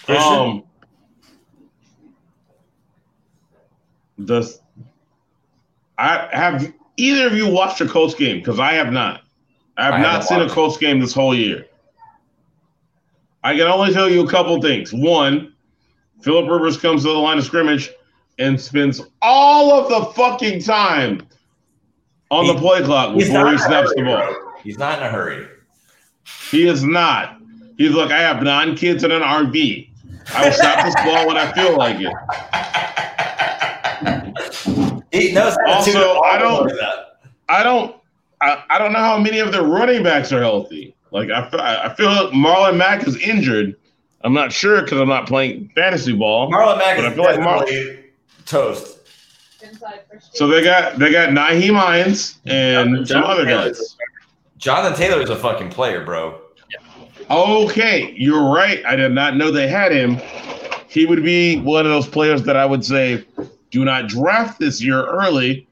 Christian? 0.06 0.32
Um, 0.32 0.64
does 4.24 4.60
I 5.98 6.28
have 6.32 6.72
either 6.96 7.26
of 7.26 7.34
you 7.34 7.48
watched 7.48 7.80
a 7.80 7.86
Colts 7.88 8.14
game? 8.14 8.38
Because 8.38 8.58
I 8.60 8.72
have 8.74 8.92
not. 8.92 9.22
I 9.76 9.84
have 9.84 9.94
I 9.94 10.02
not 10.02 10.24
seen 10.24 10.38
a 10.38 10.42
watched. 10.42 10.54
Colts 10.54 10.76
game 10.76 11.00
this 11.00 11.12
whole 11.14 11.34
year. 11.34 11.66
I 13.44 13.52
can 13.56 13.66
only 13.68 13.92
tell 13.92 14.08
you 14.08 14.24
a 14.24 14.28
couple 14.28 14.60
things. 14.60 14.92
One, 14.92 15.54
Philip 16.20 16.50
Rivers 16.50 16.76
comes 16.76 17.02
to 17.02 17.08
the 17.08 17.14
line 17.18 17.38
of 17.38 17.44
scrimmage 17.44 17.90
and 18.38 18.60
spends 18.60 19.00
all 19.22 19.72
of 19.72 19.88
the 19.88 20.12
fucking 20.12 20.62
time 20.62 21.26
on 22.30 22.44
He- 22.44 22.52
the 22.52 22.58
play 22.58 22.82
clock 22.82 23.16
before 23.16 23.48
he 23.48 23.54
a 23.54 23.58
snaps 23.58 23.92
hurry, 23.96 24.02
the 24.02 24.02
ball. 24.04 24.16
bro. 24.32 24.52
He's 24.62 24.78
not 24.78 24.98
in 24.98 25.04
a 25.04 25.10
hurry. 25.10 25.46
He 26.50 26.66
is 26.66 26.82
not. 26.84 27.36
He's 27.78 27.92
like, 27.92 28.10
I 28.10 28.18
have 28.20 28.42
nine 28.42 28.74
kids 28.76 29.04
in 29.04 29.12
an 29.12 29.22
RV. 29.22 29.88
I 30.34 30.44
will 30.44 30.52
stop 30.52 30.84
this 30.84 30.94
ball 30.96 31.26
when 31.28 31.36
I 31.36 31.50
feel 31.52 31.76
like 31.76 31.96
it. 32.00 32.12
He 35.12 35.32
knows 35.32 35.56
how 35.56 35.66
to 35.66 35.72
Also, 35.72 35.92
tune 35.92 36.00
the 36.00 36.06
ball 36.06 36.24
I 36.24 36.38
don't- 36.38 36.68
that. 36.68 37.04
I 37.48 37.62
don't 37.62 37.94
I, 38.40 38.62
I 38.70 38.78
don't 38.78 38.92
know 38.92 38.98
how 39.00 39.18
many 39.18 39.40
of 39.40 39.50
their 39.52 39.62
running 39.64 40.02
backs 40.04 40.32
are 40.32 40.40
healthy. 40.40 40.94
Like 41.10 41.30
I, 41.30 41.48
I 41.86 41.94
feel 41.94 42.06
like 42.08 42.30
Marlon 42.32 42.76
Mack 42.76 43.06
is 43.08 43.16
injured. 43.16 43.74
I'm 44.22 44.32
not 44.34 44.52
sure 44.52 44.82
because 44.82 45.00
I'm 45.00 45.08
not 45.08 45.26
playing 45.26 45.70
fantasy 45.74 46.12
ball. 46.12 46.50
Marlon 46.50 46.78
Mack 46.78 46.96
But 46.98 47.06
I 47.06 47.08
is 47.08 47.14
feel 47.14 47.24
like 47.24 47.40
Mar- 47.40 47.64
definitely 47.64 48.04
toast. 48.46 48.98
Inside 49.62 50.00
So 50.34 50.46
they 50.46 50.62
got 50.62 50.98
they 50.98 51.10
got 51.10 51.30
Nyheim 51.30 51.74
Hines 51.76 52.38
and 52.46 53.08
some 53.08 53.24
other 53.24 53.44
Taylor's 53.44 53.78
guys. 53.78 53.96
Jonathan 54.58 54.96
Taylor 54.98 55.20
is 55.22 55.30
a 55.30 55.36
fucking 55.36 55.70
player, 55.70 56.04
bro. 56.04 56.40
Okay, 57.30 58.12
you're 58.16 58.52
right. 58.52 58.84
I 58.86 58.96
did 58.96 59.12
not 59.12 59.36
know 59.36 59.50
they 59.50 59.68
had 59.68 59.92
him. 59.92 60.18
He 60.88 61.06
would 61.06 61.22
be 61.22 61.60
one 61.60 61.84
of 61.86 61.92
those 61.92 62.06
players 62.08 62.42
that 62.44 62.56
I 62.56 62.64
would 62.66 62.84
say 62.84 63.24
do 63.70 63.84
not 63.84 64.08
draft 64.08 64.58
this 64.58 64.82
year 64.82 65.04
early 65.06 65.66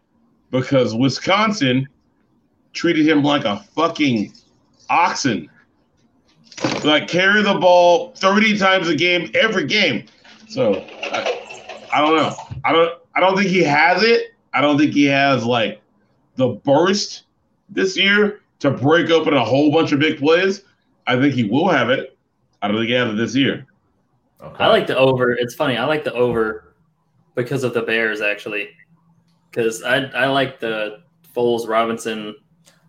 because 0.51 0.95
Wisconsin 0.95 1.89
treated 2.73 3.09
him 3.09 3.23
like 3.23 3.45
a 3.45 3.59
fucking 3.75 4.33
oxen. 4.91 5.49
Like 6.85 7.09
carry 7.09 7.43
the 7.43 7.55
ball 7.55 8.13
30 8.17 8.59
times 8.59 8.89
a 8.89 8.95
game 8.95 9.31
every 9.35 9.67
game. 9.67 10.07
So 10.49 10.75
I, 10.75 11.89
I 11.93 12.01
don't 12.01 12.17
know. 12.17 12.35
I 12.65 12.73
don't 12.73 12.99
I 13.15 13.21
don't 13.21 13.37
think 13.37 13.49
he 13.49 13.63
has 13.63 14.03
it. 14.03 14.35
I 14.55 14.61
don't 14.61 14.79
think 14.79 14.93
he 14.93 15.05
has 15.07 15.45
like 15.45 15.83
the 16.37 16.49
burst 16.49 17.25
this 17.69 17.97
year 17.97 18.41
to 18.61 18.71
break 18.71 19.11
open 19.11 19.35
a 19.35 19.45
whole 19.45 19.71
bunch 19.71 19.93
of 19.93 19.99
big 19.99 20.19
plays. 20.19 20.63
I 21.07 21.21
think 21.21 21.35
he 21.35 21.45
will 21.45 21.69
have 21.69 21.91
it. 21.91 22.17
I 22.63 22.69
don't 22.69 22.79
think 22.79 22.89
he 22.89 22.95
has 22.95 23.13
it 23.13 23.17
this 23.17 23.35
year. 23.35 23.67
Okay. 24.41 24.65
I 24.65 24.69
like 24.69 24.87
the 24.87 24.97
over. 24.97 25.33
It's 25.33 25.55
funny. 25.55 25.77
I 25.77 25.85
like 25.85 26.05
the 26.05 26.13
over 26.15 26.66
because 27.37 27.63
of 27.63 27.73
the 27.75 27.83
Bears 27.83 28.21
actually. 28.21 28.71
Because 29.51 29.85
I 29.85 29.99
I 30.07 30.27
like 30.27 30.59
the 30.59 31.03
Foles 31.35 31.69
Robinson. 31.69 32.35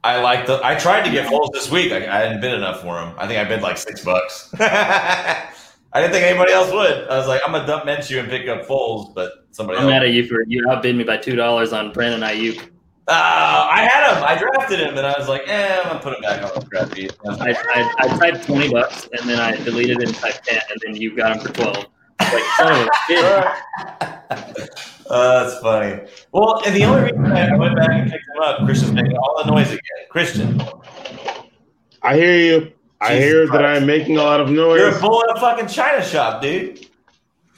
I 0.03 0.22
like 0.22 0.48
the. 0.48 0.60
I 0.64 0.76
tried 0.76 1.03
to 1.03 1.11
get 1.11 1.28
Foles 1.28 1.52
this 1.53 1.69
week. 1.69 1.91
I, 1.91 1.98
I 1.98 2.24
didn't 2.28 2.41
bid 2.41 2.53
enough 2.53 2.82
for 2.82 2.99
him. 2.99 3.14
I 3.18 3.28
think 3.28 3.40
I 3.40 3.44
bid 3.48 3.61
like 3.61 3.78
six 3.78 4.03
bucks. 4.03 4.49
I 4.60 6.02
didn't 6.02 6.11
think 6.11 6.26
anybody 6.26 6.53
else 6.53 6.72
would. 6.72 7.07
I 7.10 7.18
was 7.18 7.28
like, 7.28 7.41
I'm 7.45 7.52
gonna 7.52 7.68
dump 7.68 7.86
Minshew 7.86 8.19
and 8.19 8.30
pick 8.30 8.48
up 8.48 8.65
Foles, 8.65 9.14
but 9.14 9.45
somebody 9.52 9.78
I'm 9.78 9.86
else. 9.86 9.91
mad 9.91 10.03
at 10.03 10.11
you 10.11 10.26
for 10.28 10.44
you 10.48 10.69
outbid 10.69 10.95
me 10.95 11.03
by 11.03 11.18
two 11.18 11.36
dollars 11.36 11.74
on 11.74 11.91
Brandon 11.91 12.22
Aiyuk. 12.22 12.69
Uh, 13.10 13.68
I 13.72 13.88
had 13.90 14.18
him. 14.18 14.24
I 14.24 14.38
drafted 14.38 14.82
him, 14.82 14.98
and 14.98 15.07
I 15.07 15.18
was 15.18 15.30
like, 15.30 15.44
eh, 15.48 15.78
I'm 15.80 15.88
gonna 15.88 15.99
put 15.99 16.14
him 16.14 16.22
back 16.22 16.44
on 16.44 16.60
the 16.60 16.65
draft 16.65 16.95
sheet. 16.95 17.15
I, 17.26 17.52
I, 17.52 17.94
I 17.99 18.18
typed 18.18 18.45
twenty 18.45 18.69
bucks 18.69 19.07
and 19.18 19.30
then 19.30 19.40
I 19.40 19.56
deleted 19.64 20.02
it 20.02 20.10
and 20.10 20.15
typed 20.15 20.45
ten 20.45 20.60
and 20.69 20.80
then 20.86 20.95
you 20.95 21.15
got 21.15 21.38
him 21.38 21.41
for 21.41 21.53
twelve. 21.53 21.86
Like 22.19 22.44
son 22.57 22.82
of 22.82 22.88
a 22.88 22.91
bitch. 23.10 24.16
Uh, 24.30 25.44
that's 25.44 25.60
funny. 25.62 26.06
Well, 26.34 26.62
and 26.66 26.76
the 26.76 26.84
only 26.84 27.04
reason 27.04 27.26
I 27.32 27.56
went 27.56 27.78
back 27.78 27.91
and 27.91 28.12
picked 28.12 28.26
him 28.28 28.41
up, 28.41 28.66
Christian's 28.66 28.91
making 28.91 29.16
all 29.16 29.41
the 29.41 29.49
noise 29.49 29.68
again. 29.68 29.82
Christian, 30.10 30.62
I 32.02 32.16
hear 32.16 32.38
you. 32.38 32.74
I 32.99 33.16
Jesus 33.16 33.24
hear 33.24 33.48
that 33.48 33.66
I'm 33.66 33.86
making 33.86 34.18
a 34.18 34.24
lot 34.24 34.41
of 34.41 34.49
noise. 34.49 34.80
you're 34.80 34.98
a 34.98 34.99
bull 34.99 35.22
in 35.22 35.38
a 35.38 35.40
fucking 35.40 35.68
china 35.68 36.04
shop, 36.04 36.41
dude. 36.41 36.88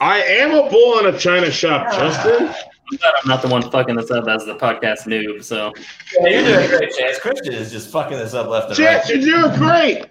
I 0.00 0.22
am 0.22 0.52
a 0.52 0.70
bull 0.70 1.00
in 1.00 1.14
a 1.14 1.18
china 1.18 1.50
shop, 1.50 1.92
Justin. 1.92 2.48
I'm 2.48 2.98
glad 2.98 3.14
I'm 3.22 3.28
not 3.28 3.42
the 3.42 3.48
one 3.48 3.68
fucking 3.70 3.96
this 3.96 4.10
up 4.10 4.26
as 4.28 4.44
the 4.46 4.54
podcast 4.56 5.06
noob. 5.06 5.42
So 5.42 5.72
Yeah, 6.20 6.28
you're 6.28 6.44
doing 6.44 6.68
great, 6.68 6.96
Chance. 6.96 7.18
Christian 7.18 7.54
is 7.54 7.70
just 7.70 7.90
fucking 7.90 8.18
this 8.18 8.34
up 8.34 8.48
left 8.48 8.68
and 8.68 8.76
Jets, 8.76 9.10
right. 9.10 9.20
you're 9.20 9.48
doing 9.48 9.58
great. 9.58 10.06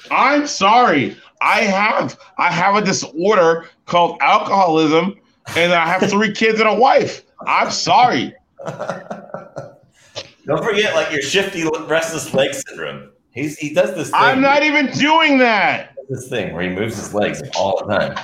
I'm 0.10 0.46
sorry. 0.46 1.16
I 1.40 1.60
have 1.60 2.18
I 2.36 2.50
have 2.50 2.76
a 2.76 2.84
disorder 2.84 3.66
called 3.86 4.18
alcoholism, 4.20 5.16
and 5.56 5.72
I 5.72 5.86
have 5.86 6.08
three 6.10 6.32
kids 6.32 6.60
and 6.60 6.68
a 6.68 6.74
wife. 6.74 7.24
I'm 7.46 7.70
sorry. 7.70 8.34
Don't 8.66 10.64
forget, 10.64 10.94
like 10.94 11.12
your 11.12 11.22
shifty, 11.22 11.68
restless 11.86 12.32
leg 12.32 12.54
syndrome. 12.54 13.10
He's 13.32 13.58
he 13.58 13.74
does 13.74 13.94
this. 13.94 14.10
Thing, 14.10 14.20
I'm 14.20 14.40
not 14.40 14.62
even 14.62 14.90
doing 14.92 15.38
that. 15.38 15.94
This 16.08 16.28
thing 16.28 16.54
where 16.54 16.62
he 16.62 16.70
moves 16.70 16.96
his 16.96 17.12
legs 17.14 17.42
all 17.54 17.84
the 17.84 17.98
time. 17.98 18.16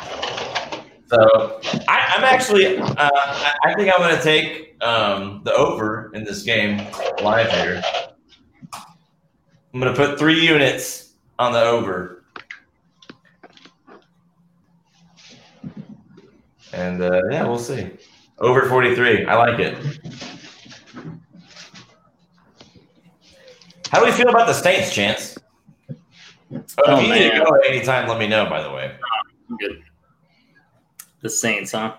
So 1.09 1.61
I, 1.87 2.15
I'm 2.17 2.25
actually, 2.25 2.79
uh, 2.79 2.95
I, 2.99 3.55
I 3.65 3.75
think 3.75 3.93
I'm 3.93 4.01
going 4.01 4.17
to 4.17 4.23
take 4.23 4.83
um, 4.83 5.43
the 5.45 5.53
over 5.53 6.11
in 6.15 6.25
this 6.25 6.43
game 6.43 6.79
live 7.23 7.51
here. 7.53 7.83
I'm 8.73 9.81
going 9.81 9.93
to 9.93 9.97
put 9.97 10.19
three 10.19 10.41
units 10.41 11.13
on 11.39 11.53
the 11.53 11.61
over. 11.61 12.24
And 16.75 17.03
uh, 17.03 17.23
yeah, 17.31 17.45
we'll 17.45 17.59
see. 17.59 17.91
Over 18.39 18.69
43. 18.69 19.27
I 19.27 19.37
like 19.37 19.59
it. 19.61 19.77
How 23.91 24.01
do 24.01 24.07
we 24.07 24.13
feel 24.13 24.29
about 24.29 24.47
the 24.49 24.53
Saints, 24.53 24.93
Chance? 24.93 25.39
Oh, 25.81 25.87
Oh, 26.87 26.99
if 27.01 27.07
you 27.07 27.15
need 27.15 27.31
to 27.31 27.35
man. 27.39 27.45
go 27.45 27.55
at 27.57 27.67
any 27.67 27.85
time, 27.85 28.09
let 28.09 28.19
me 28.19 28.27
know, 28.27 28.47
by 28.47 28.63
the 28.63 28.71
way. 28.71 28.95
I'm 29.51 29.57
good. 29.57 29.83
The 31.21 31.31
Saints, 31.31 31.73
huh? 31.73 31.95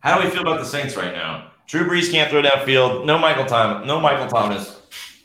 How 0.00 0.18
do 0.18 0.24
we 0.24 0.30
feel 0.30 0.42
about 0.42 0.58
the 0.60 0.64
Saints 0.66 0.96
right 0.96 1.12
now? 1.12 1.50
Drew 1.66 1.86
Brees 1.88 2.10
can't 2.10 2.30
throw 2.30 2.42
downfield. 2.42 3.04
No 3.04 3.18
Michael 3.18 3.44
Thomas. 3.46 3.86
No 3.86 4.00
Michael 4.00 4.26
Thomas. 4.28 4.80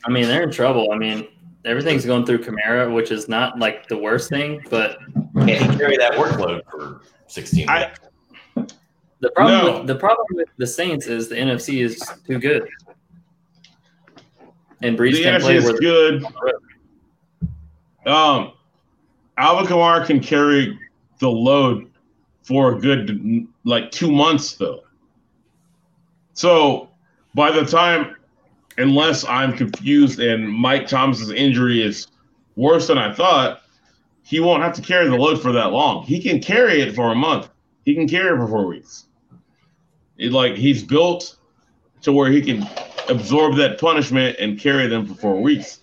I 0.05 0.09
mean, 0.11 0.25
they're 0.25 0.43
in 0.43 0.51
trouble. 0.51 0.91
I 0.91 0.97
mean, 0.97 1.27
everything's 1.65 2.05
going 2.05 2.25
through 2.25 2.39
Kamara, 2.39 2.93
which 2.93 3.11
is 3.11 3.27
not 3.27 3.57
like 3.59 3.87
the 3.87 3.97
worst 3.97 4.29
thing, 4.29 4.61
but 4.69 4.97
Can 5.35 5.47
he 5.47 5.77
carry 5.77 5.97
that 5.97 6.13
workload 6.13 6.61
for 6.69 7.01
16 7.27 7.67
I- 7.69 7.87
weeks? 7.87 7.99
The 9.25 9.31
problem 9.31 9.65
No. 9.65 9.77
with 9.79 9.87
the 9.87 9.95
problem 9.95 10.27
with 10.33 10.49
the 10.57 10.67
Saints 10.67 11.07
is 11.07 11.29
the 11.29 11.35
NFC 11.35 11.83
is 11.83 11.99
too 12.27 12.37
good. 12.37 12.67
And 14.83 14.95
Brees 14.95 15.13
the 15.13 15.23
can 15.23 15.41
play 15.41 15.55
is 15.55 15.71
good. 15.79 16.23
Um, 18.05 18.51
Alvin 19.35 19.65
Kamara 19.65 20.05
can 20.05 20.19
carry 20.19 20.77
the 21.17 21.27
load 21.27 21.89
for 22.43 22.75
a 22.75 22.79
good 22.79 23.47
like 23.63 23.89
two 23.89 24.11
months 24.11 24.53
though. 24.53 24.83
So 26.33 26.91
by 27.33 27.49
the 27.49 27.65
time, 27.65 28.15
unless 28.77 29.25
I'm 29.25 29.57
confused 29.57 30.19
and 30.19 30.47
Mike 30.47 30.87
Thomas's 30.87 31.31
injury 31.31 31.81
is 31.81 32.05
worse 32.55 32.85
than 32.85 32.99
I 32.99 33.11
thought, 33.11 33.63
he 34.21 34.39
won't 34.39 34.61
have 34.61 34.73
to 34.73 34.83
carry 34.83 35.09
the 35.09 35.15
load 35.15 35.41
for 35.41 35.51
that 35.51 35.71
long. 35.71 36.03
He 36.03 36.21
can 36.21 36.39
carry 36.39 36.81
it 36.81 36.93
for 36.93 37.11
a 37.11 37.15
month. 37.15 37.49
He 37.85 37.95
can 37.95 38.07
carry 38.07 38.35
it 38.35 38.37
for 38.37 38.47
four 38.47 38.67
weeks. 38.67 39.07
It, 40.17 40.31
like 40.31 40.55
he's 40.55 40.83
built 40.83 41.35
to 42.01 42.11
where 42.11 42.31
he 42.31 42.41
can 42.41 42.67
absorb 43.09 43.55
that 43.57 43.79
punishment 43.79 44.37
and 44.39 44.59
carry 44.59 44.87
them 44.87 45.05
for 45.05 45.13
four 45.15 45.41
weeks. 45.41 45.79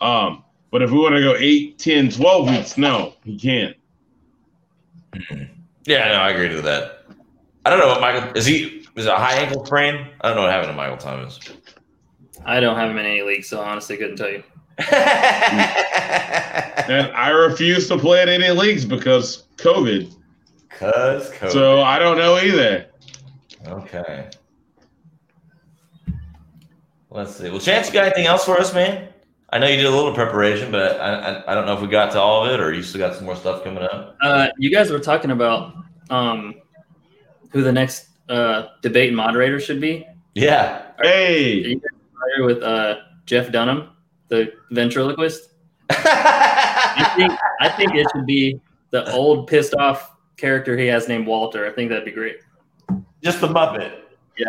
Um, 0.00 0.44
but 0.70 0.82
if 0.82 0.90
we 0.90 0.98
want 0.98 1.14
to 1.14 1.20
go 1.20 1.34
8, 1.36 1.78
10, 1.78 2.10
12 2.10 2.50
weeks, 2.50 2.78
no, 2.78 3.14
he 3.24 3.38
can't. 3.38 3.76
Yeah, 5.86 6.08
no, 6.08 6.14
I 6.14 6.30
agree 6.30 6.48
with 6.54 6.64
that. 6.64 7.04
I 7.66 7.68
don't 7.68 7.78
know 7.78 7.88
what 7.88 8.00
Michael 8.00 8.32
is 8.34 8.46
he 8.46 8.86
is 8.96 9.04
it 9.04 9.12
a 9.12 9.16
high 9.16 9.34
ankle 9.34 9.66
sprain? 9.66 10.06
I 10.22 10.28
don't 10.28 10.36
know 10.36 10.44
what 10.44 10.50
happened 10.50 10.70
to 10.70 10.76
Michael 10.76 10.96
Thomas. 10.96 11.38
I 12.46 12.58
don't 12.58 12.76
have 12.76 12.90
him 12.90 12.96
in 12.96 13.04
any 13.04 13.20
league, 13.20 13.44
so 13.44 13.60
honestly 13.60 13.98
couldn't 13.98 14.16
tell 14.16 14.30
you. 14.30 14.42
And 16.86 17.10
I 17.12 17.30
refuse 17.30 17.88
to 17.88 17.98
play 17.98 18.22
in 18.22 18.28
any 18.28 18.50
leagues 18.50 18.84
because 18.84 19.44
COVID. 19.56 20.14
Cause 20.68 21.30
COVID. 21.32 21.50
So 21.50 21.80
I 21.80 21.98
don't 21.98 22.18
know 22.18 22.36
either. 22.36 22.86
Okay. 23.68 24.30
Let's 27.10 27.36
see. 27.36 27.48
Well, 27.50 27.60
Chance, 27.60 27.88
you 27.88 27.92
got 27.92 28.06
anything 28.06 28.26
else 28.26 28.44
for 28.44 28.58
us, 28.58 28.74
man? 28.74 29.08
I 29.50 29.58
know 29.58 29.68
you 29.68 29.76
did 29.76 29.86
a 29.86 29.90
little 29.90 30.12
preparation, 30.12 30.72
but 30.72 31.00
I, 31.00 31.14
I, 31.14 31.52
I 31.52 31.54
don't 31.54 31.64
know 31.64 31.74
if 31.74 31.80
we 31.80 31.86
got 31.86 32.10
to 32.12 32.20
all 32.20 32.44
of 32.44 32.52
it 32.52 32.60
or 32.60 32.72
you 32.72 32.82
still 32.82 32.98
got 32.98 33.14
some 33.14 33.24
more 33.24 33.36
stuff 33.36 33.62
coming 33.62 33.84
up. 33.84 34.16
Uh, 34.20 34.48
you 34.58 34.68
guys 34.70 34.90
were 34.90 34.98
talking 34.98 35.30
about 35.30 35.74
um, 36.10 36.54
who 37.50 37.62
the 37.62 37.70
next 37.70 38.08
uh, 38.28 38.66
debate 38.82 39.12
moderator 39.14 39.60
should 39.60 39.80
be. 39.80 40.06
Yeah. 40.34 40.86
Are 40.98 41.04
Hey, 41.04 41.52
you 41.58 41.80
familiar 41.80 42.52
with 42.52 42.64
uh, 42.64 42.96
Jeff 43.26 43.52
Dunham, 43.52 43.90
the 44.26 44.52
ventriloquist? 44.72 45.50
I 45.90 47.12
think 47.16 47.32
I 47.60 47.68
think 47.68 47.94
it 47.94 48.06
should 48.12 48.26
be 48.26 48.60
the 48.90 49.08
old 49.12 49.46
pissed 49.46 49.74
off 49.74 50.16
character 50.36 50.76
he 50.76 50.86
has 50.86 51.06
named 51.06 51.26
Walter. 51.28 51.64
I 51.66 51.70
think 51.70 51.90
that'd 51.90 52.04
be 52.04 52.10
great. 52.10 52.38
The 53.24 53.48
Muppet. 53.48 54.00
Yeah. 54.38 54.46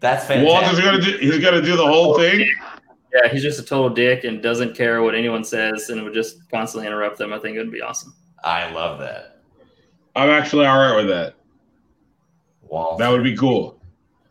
That's 0.00 0.26
fantastic. 0.26 0.48
Walter's 0.52 0.80
gonna 0.84 1.00
do. 1.00 1.16
He's 1.18 1.38
gonna 1.38 1.62
do 1.62 1.76
the 1.76 1.86
whole 1.86 2.16
thing. 2.18 2.40
Yeah, 3.14 3.28
he's 3.32 3.42
just 3.42 3.58
a 3.58 3.62
total 3.62 3.88
dick 3.88 4.24
and 4.24 4.42
doesn't 4.42 4.76
care 4.76 5.02
what 5.02 5.14
anyone 5.14 5.42
says 5.42 5.88
and 5.88 6.04
would 6.04 6.12
just 6.12 6.48
constantly 6.50 6.86
interrupt 6.86 7.16
them. 7.16 7.32
I 7.32 7.38
think 7.38 7.56
it 7.56 7.60
would 7.60 7.72
be 7.72 7.80
awesome. 7.80 8.14
I 8.44 8.70
love 8.72 8.98
that. 9.00 9.40
I'm 10.14 10.28
actually 10.28 10.66
all 10.66 10.76
right 10.78 10.96
with 10.96 11.08
that. 11.08 11.34
Walter. 12.62 13.02
That 13.02 13.10
would 13.10 13.24
be 13.24 13.36
cool. 13.36 13.80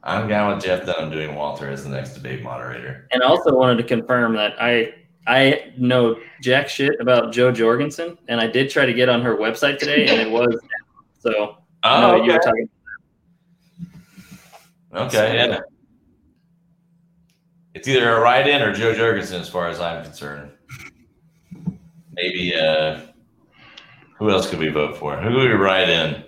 I'm 0.04 0.28
down 0.28 0.54
with 0.56 0.64
Jeff 0.64 0.86
Dunham 0.86 1.10
doing 1.10 1.34
Walter 1.36 1.68
as 1.70 1.84
the 1.84 1.90
next 1.90 2.14
debate 2.14 2.44
moderator. 2.44 3.08
And 3.12 3.24
I 3.24 3.26
also 3.26 3.56
wanted 3.56 3.78
to 3.78 3.84
confirm 3.84 4.36
that 4.36 4.54
I 4.62 4.94
I 5.26 5.74
know 5.78 6.18
jack 6.42 6.70
shit 6.70 7.00
about 7.00 7.34
Jo 7.34 7.52
Jorgensen, 7.52 8.16
and 8.28 8.40
I 8.40 8.46
did 8.46 8.70
try 8.70 8.86
to 8.86 8.94
get 8.94 9.10
on 9.10 9.24
her 9.24 9.36
website 9.36 9.80
today, 9.80 10.06
and 10.08 10.22
it 10.22 10.30
was 10.30 10.56
so. 11.20 11.58
I 11.82 12.02
know 12.02 12.16
Oh, 12.16 12.24
you 12.24 12.32
were 12.34 12.38
talking. 12.40 12.70
Okay, 14.96 15.36
yeah. 15.36 15.60
It's 17.74 17.88
either 17.88 18.16
a 18.16 18.22
write-in 18.22 18.62
or 18.62 18.74
Jo 18.74 18.94
Jorgensen, 18.94 19.42
as 19.42 19.50
far 19.50 19.68
as 19.68 19.80
I'm 19.82 20.04
concerned. 20.04 20.52
Maybe 22.14 22.56
uh, 22.56 23.02
who 24.18 24.30
else 24.30 24.50
could 24.50 24.60
we 24.60 24.70
vote 24.70 24.96
for? 24.96 25.18
Who 25.18 25.36
would 25.36 25.50
we 25.50 25.56
write 25.56 25.90
in? 25.90 26.24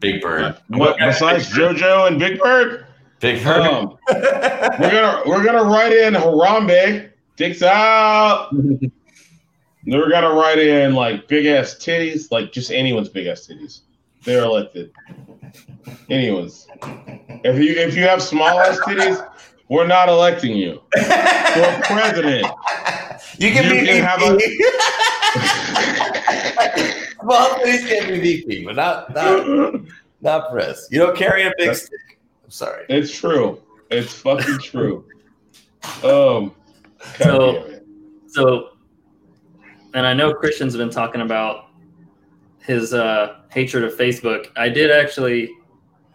Big 0.00 0.20
Bird. 0.20 0.56
What 0.68 0.98
besides 0.98 1.48
JoJo 1.50 2.08
and 2.08 2.18
Big 2.18 2.40
Bird? 2.40 2.86
Big 3.20 3.42
Bird. 3.44 3.62
Um, 3.62 3.96
we're 4.10 4.90
gonna 4.90 5.22
we're 5.24 5.44
gonna 5.44 5.64
write 5.64 5.92
in 5.92 6.14
Harambe. 6.14 7.10
Dicks 7.36 7.62
out. 7.62 8.50
Then 8.52 8.90
we're 9.86 10.10
gonna 10.10 10.34
write 10.34 10.58
in 10.58 10.94
like 10.94 11.28
big 11.28 11.46
ass 11.46 11.74
titties, 11.76 12.30
like 12.30 12.52
just 12.52 12.70
anyone's 12.70 13.08
big 13.08 13.28
ass 13.28 13.46
titties. 13.46 13.80
They're 14.24 14.44
elected. 14.44 14.92
Anyone's. 16.08 16.66
If 17.44 17.58
you 17.58 17.72
if 17.74 17.96
you 17.96 18.02
have 18.04 18.22
small 18.22 18.60
ass 18.60 18.78
titties, 18.80 19.26
we're 19.68 19.86
not 19.86 20.08
electing 20.08 20.56
you 20.56 20.80
for 20.92 21.02
president. 21.84 22.46
you 23.38 23.52
can 23.52 23.64
you 23.64 23.80
be 23.80 23.86
can 23.86 24.02
have 24.04 24.20
VP. 24.20 24.64
well, 27.22 27.58
please 27.58 27.86
can 27.86 28.08
be 28.08 28.20
VP, 28.20 28.64
but 28.64 28.76
not 28.76 29.14
not 29.14 29.80
not 30.20 30.50
press. 30.50 30.88
You 30.90 31.00
don't 31.00 31.16
carry 31.16 31.46
a 31.46 31.52
big 31.58 31.74
stick. 31.74 32.18
I'm 32.44 32.50
sorry. 32.50 32.84
It's 32.88 33.16
true. 33.16 33.60
It's 33.90 34.12
fucking 34.14 34.58
true. 34.58 35.04
Um. 36.02 36.54
So- 37.18 37.18
God 37.18 37.62
damn 37.64 37.70
it. 37.72 37.86
So, 38.28 38.70
and 39.92 40.06
I 40.06 40.12
know 40.14 40.32
Christian's 40.34 40.76
been 40.76 40.90
talking 40.90 41.20
about 41.20 41.66
his 42.64 42.94
uh, 42.94 43.36
hatred 43.50 43.84
of 43.84 43.94
Facebook. 43.94 44.46
I 44.56 44.68
did 44.68 44.90
actually, 44.90 45.50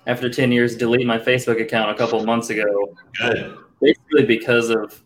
after 0.07 0.29
10 0.29 0.51
years, 0.51 0.75
delete 0.75 1.05
my 1.05 1.17
Facebook 1.19 1.61
account 1.61 1.91
a 1.91 1.95
couple 1.95 2.23
months 2.25 2.49
ago, 2.49 2.93
Good. 3.19 3.55
basically 3.81 4.25
because 4.25 4.69
of, 4.69 5.03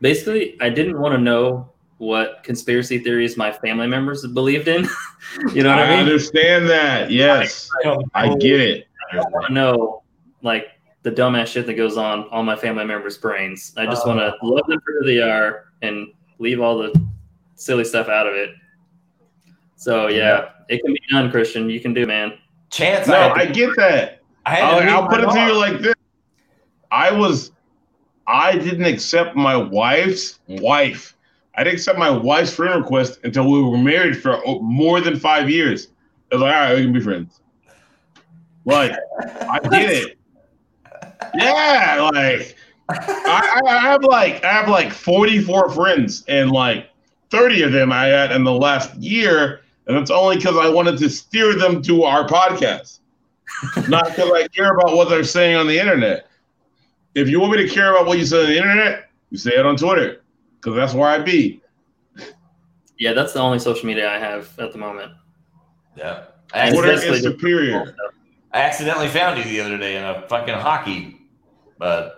basically, 0.00 0.60
I 0.60 0.68
didn't 0.68 1.00
want 1.00 1.14
to 1.14 1.18
know 1.20 1.70
what 1.98 2.42
conspiracy 2.44 2.98
theories 2.98 3.36
my 3.36 3.52
family 3.52 3.86
members 3.86 4.26
believed 4.26 4.68
in. 4.68 4.86
you 5.54 5.62
know 5.62 5.70
what 5.70 5.78
I 5.78 5.84
I 5.84 5.90
mean? 5.90 5.98
understand 6.00 6.68
that. 6.68 7.10
Yes, 7.10 7.68
I 8.14 8.34
get 8.36 8.60
it. 8.60 8.86
I 9.12 9.16
don't 9.16 9.30
want 9.32 9.46
to 9.48 9.52
know, 9.52 10.02
like, 10.42 10.68
the 11.02 11.10
dumbass 11.10 11.46
shit 11.46 11.64
that 11.66 11.74
goes 11.74 11.96
on 11.96 12.24
all 12.28 12.42
my 12.42 12.54
family 12.56 12.84
members' 12.84 13.16
brains. 13.16 13.72
I 13.78 13.86
just 13.86 14.02
Oh. 14.04 14.08
want 14.14 14.20
to 14.20 14.34
love 14.46 14.66
them 14.68 14.78
for 14.84 14.92
who 15.00 15.06
they 15.06 15.22
are 15.22 15.72
and 15.80 16.08
leave 16.38 16.60
all 16.60 16.76
the 16.76 16.92
silly 17.54 17.84
stuff 17.84 18.08
out 18.08 18.26
of 18.26 18.34
it. 18.34 18.50
So 19.80 20.08
yeah, 20.08 20.50
it 20.68 20.82
can 20.84 20.92
be 20.92 21.00
done, 21.10 21.30
Christian. 21.30 21.70
You 21.70 21.80
can 21.80 21.94
do, 21.94 22.02
it, 22.02 22.08
man. 22.08 22.34
Chance. 22.68 23.08
No, 23.08 23.14
I, 23.14 23.40
I 23.40 23.46
get 23.46 23.74
that. 23.76 24.20
I 24.44 24.56
had 24.56 24.64
I'll, 24.64 25.04
I'll 25.04 25.08
put 25.08 25.20
it 25.20 25.30
to 25.30 25.46
you 25.46 25.58
like 25.58 25.78
this. 25.78 25.94
I 26.90 27.10
was, 27.10 27.52
I 28.26 28.58
didn't 28.58 28.84
accept 28.84 29.36
my 29.36 29.56
wife's 29.56 30.38
wife. 30.48 31.16
I 31.54 31.64
didn't 31.64 31.76
accept 31.76 31.98
my 31.98 32.10
wife's 32.10 32.52
friend 32.52 32.78
request 32.78 33.20
until 33.24 33.50
we 33.50 33.62
were 33.62 33.78
married 33.78 34.20
for 34.20 34.38
more 34.60 35.00
than 35.00 35.18
five 35.18 35.48
years. 35.48 35.88
I 36.30 36.34
was 36.34 36.42
like, 36.42 36.54
all 36.54 36.60
right, 36.60 36.74
we 36.76 36.82
can 36.82 36.92
be 36.92 37.00
friends. 37.00 37.40
Like, 38.66 38.92
I 39.48 39.60
did 39.60 39.90
it. 39.90 40.18
Yeah, 41.34 42.10
like 42.12 42.54
I, 42.90 43.62
I 43.66 43.78
have 43.78 44.04
like 44.04 44.44
I 44.44 44.52
have 44.52 44.68
like 44.68 44.92
44 44.92 45.70
friends, 45.70 46.22
and 46.28 46.50
like 46.50 46.90
30 47.30 47.62
of 47.62 47.72
them 47.72 47.92
I 47.92 48.08
had 48.08 48.30
in 48.30 48.44
the 48.44 48.52
last 48.52 48.94
year, 48.96 49.62
and 49.90 49.98
it's 49.98 50.10
only 50.12 50.36
because 50.36 50.56
I 50.56 50.68
wanted 50.68 50.98
to 50.98 51.10
steer 51.10 51.56
them 51.56 51.82
to 51.82 52.04
our 52.04 52.24
podcast, 52.24 53.00
not 53.88 54.06
because 54.06 54.30
I 54.30 54.46
care 54.46 54.72
about 54.72 54.94
what 54.94 55.08
they're 55.08 55.24
saying 55.24 55.56
on 55.56 55.66
the 55.66 55.76
internet. 55.76 56.28
If 57.16 57.28
you 57.28 57.40
want 57.40 57.54
me 57.54 57.66
to 57.66 57.68
care 57.68 57.90
about 57.90 58.06
what 58.06 58.16
you 58.16 58.24
say 58.24 58.42
on 58.42 58.46
the 58.46 58.56
internet, 58.56 59.10
you 59.30 59.38
say 59.38 59.50
it 59.50 59.66
on 59.66 59.76
Twitter, 59.76 60.22
because 60.60 60.76
that's 60.76 60.94
where 60.94 61.08
I 61.08 61.18
be. 61.18 61.60
Yeah, 62.98 63.14
that's 63.14 63.32
the 63.32 63.40
only 63.40 63.58
social 63.58 63.84
media 63.84 64.08
I 64.08 64.18
have 64.20 64.56
at 64.60 64.70
the 64.70 64.78
moment. 64.78 65.10
Yeah. 65.96 66.26
I 66.54 66.70
Twitter 66.70 66.92
is 66.92 67.22
superior. 67.24 67.96
I 68.52 68.60
accidentally 68.60 69.08
found 69.08 69.38
you 69.38 69.44
the 69.44 69.60
other 69.60 69.76
day 69.76 69.96
in 69.96 70.04
a 70.04 70.24
fucking 70.28 70.54
hockey 70.54 71.20
uh, 71.80 72.10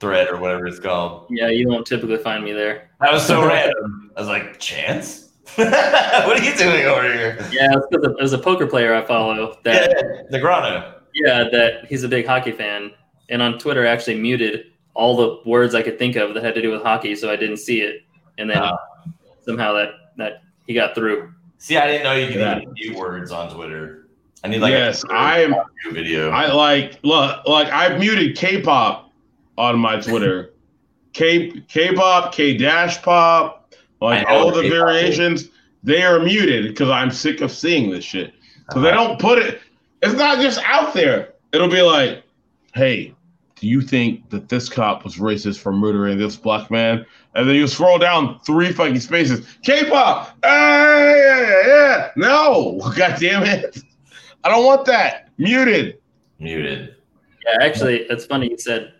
thread 0.00 0.28
or 0.28 0.38
whatever 0.38 0.66
it's 0.66 0.78
called. 0.78 1.28
Yeah, 1.30 1.48
you 1.48 1.64
don't 1.64 1.86
typically 1.86 2.18
find 2.18 2.44
me 2.44 2.52
there. 2.52 2.90
That 3.00 3.10
was 3.10 3.26
so 3.26 3.46
random. 3.48 4.10
I 4.16 4.20
was 4.20 4.28
like, 4.28 4.58
Chance? 4.58 5.29
what 6.26 6.40
are 6.40 6.44
you 6.44 6.54
doing 6.56 6.84
over 6.86 7.02
here? 7.02 7.36
Yeah, 7.52 7.68
it's 7.76 7.86
because 7.90 8.14
there's 8.18 8.32
a 8.32 8.38
poker 8.38 8.66
player 8.66 8.94
I 8.94 9.04
follow 9.04 9.56
that 9.64 9.90
Yeah, 10.30 10.38
Negreanu. 10.38 10.94
yeah 11.14 11.44
that 11.50 11.86
he's 11.88 12.04
a 12.04 12.08
big 12.08 12.26
hockey 12.26 12.52
fan, 12.52 12.92
and 13.28 13.42
on 13.42 13.58
Twitter 13.58 13.86
I 13.86 13.90
actually 13.90 14.18
muted 14.20 14.66
all 14.94 15.16
the 15.16 15.48
words 15.50 15.74
I 15.74 15.82
could 15.82 15.98
think 15.98 16.16
of 16.16 16.34
that 16.34 16.42
had 16.42 16.54
to 16.54 16.62
do 16.62 16.70
with 16.70 16.82
hockey, 16.82 17.14
so 17.16 17.30
I 17.30 17.36
didn't 17.36 17.58
see 17.58 17.80
it, 17.80 18.02
and 18.38 18.48
then 18.50 18.58
Ah. 18.58 18.76
somehow 19.44 19.72
that 19.74 19.90
that 20.18 20.42
he 20.66 20.74
got 20.74 20.94
through. 20.94 21.32
See, 21.58 21.76
I 21.76 21.86
didn't 21.86 22.04
know 22.04 22.12
you 22.14 22.26
could 22.28 22.36
Yeah. 22.36 22.58
even 22.60 22.72
mute 22.74 22.96
words 22.96 23.32
on 23.32 23.52
Twitter. 23.54 24.08
I 24.42 24.48
need 24.48 24.60
like 24.60 24.72
yes, 24.72 25.04
a 25.04 25.12
I 25.12 25.38
am. 25.40 25.54
video. 25.92 26.30
I 26.30 26.50
like 26.52 26.98
look 27.02 27.46
like 27.46 27.68
I've 27.68 27.98
muted 27.98 28.36
K-pop 28.36 29.10
on 29.58 29.78
my 29.78 30.00
Twitter. 30.00 30.50
K 31.12 31.50
K-pop, 31.68 32.32
K 32.32 32.56
dash 32.56 33.02
pop, 33.02 33.59
like 34.00 34.26
all 34.28 34.50
the 34.50 34.62
K-pop. 34.62 34.78
variations. 34.78 35.48
they 35.82 36.02
are 36.02 36.20
muted 36.20 36.68
because 36.68 36.88
I'm 36.88 37.10
sick 37.10 37.40
of 37.40 37.50
seeing 37.50 37.90
this 37.90 38.04
shit. 38.04 38.34
So 38.72 38.80
they 38.80 38.90
uh-huh. 38.90 39.08
don't 39.08 39.20
put 39.20 39.38
it. 39.38 39.60
It's 40.02 40.14
not 40.14 40.40
just 40.40 40.60
out 40.64 40.94
there. 40.94 41.34
It'll 41.52 41.68
be 41.68 41.82
like, 41.82 42.22
hey, 42.74 43.14
do 43.56 43.66
you 43.66 43.82
think 43.82 44.30
that 44.30 44.48
this 44.48 44.68
cop 44.68 45.04
was 45.04 45.16
racist 45.16 45.58
for 45.58 45.72
murdering 45.72 46.18
this 46.18 46.36
black 46.36 46.70
man? 46.70 47.04
And 47.34 47.48
then 47.48 47.56
you 47.56 47.66
scroll 47.66 47.98
down 47.98 48.40
three 48.40 48.72
fucking 48.72 49.00
spaces. 49.00 49.46
K-pop. 49.62 50.36
Hey, 50.42 51.22
yeah, 51.26 51.66
yeah. 51.66 52.10
No, 52.16 52.80
god 52.96 53.18
damn 53.20 53.42
it. 53.42 53.78
I 54.44 54.48
don't 54.48 54.64
want 54.64 54.86
that. 54.86 55.28
Muted. 55.36 55.98
Muted. 56.38 56.96
Yeah, 57.44 57.64
actually, 57.64 58.00
it's 58.04 58.24
funny 58.24 58.50
you 58.50 58.58
said 58.58 58.94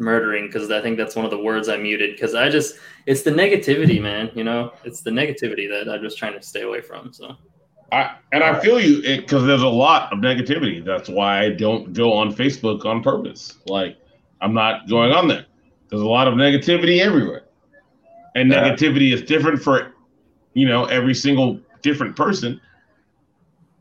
murdering 0.00 0.46
because 0.46 0.70
I 0.70 0.80
think 0.80 0.96
that's 0.96 1.14
one 1.14 1.24
of 1.24 1.30
the 1.30 1.38
words 1.38 1.68
I 1.68 1.76
muted 1.76 2.16
because 2.16 2.34
I 2.34 2.48
just 2.48 2.76
it's 3.06 3.22
the 3.22 3.30
negativity, 3.30 4.00
man. 4.00 4.30
You 4.34 4.44
know, 4.44 4.72
it's 4.84 5.02
the 5.02 5.10
negativity 5.10 5.68
that 5.68 5.92
I'm 5.92 6.02
just 6.02 6.18
trying 6.18 6.32
to 6.32 6.42
stay 6.42 6.62
away 6.62 6.80
from. 6.80 7.12
So 7.12 7.36
I 7.92 8.16
and 8.32 8.42
I 8.42 8.58
feel 8.58 8.80
you 8.80 9.02
because 9.02 9.44
there's 9.46 9.62
a 9.62 9.68
lot 9.68 10.12
of 10.12 10.18
negativity. 10.18 10.84
That's 10.84 11.08
why 11.08 11.44
I 11.44 11.50
don't 11.50 11.92
go 11.92 12.12
on 12.12 12.34
Facebook 12.34 12.84
on 12.84 13.02
purpose. 13.02 13.58
Like 13.66 13.96
I'm 14.40 14.54
not 14.54 14.88
going 14.88 15.12
on 15.12 15.28
there. 15.28 15.46
There's 15.90 16.02
a 16.02 16.06
lot 16.06 16.26
of 16.28 16.34
negativity 16.34 17.00
everywhere, 17.00 17.44
and 18.34 18.50
Yeah. 18.50 18.70
negativity 18.70 19.12
is 19.12 19.22
different 19.22 19.60
for 19.62 19.92
you 20.54 20.66
know 20.66 20.86
every 20.86 21.14
single 21.14 21.60
different 21.82 22.16
person. 22.16 22.60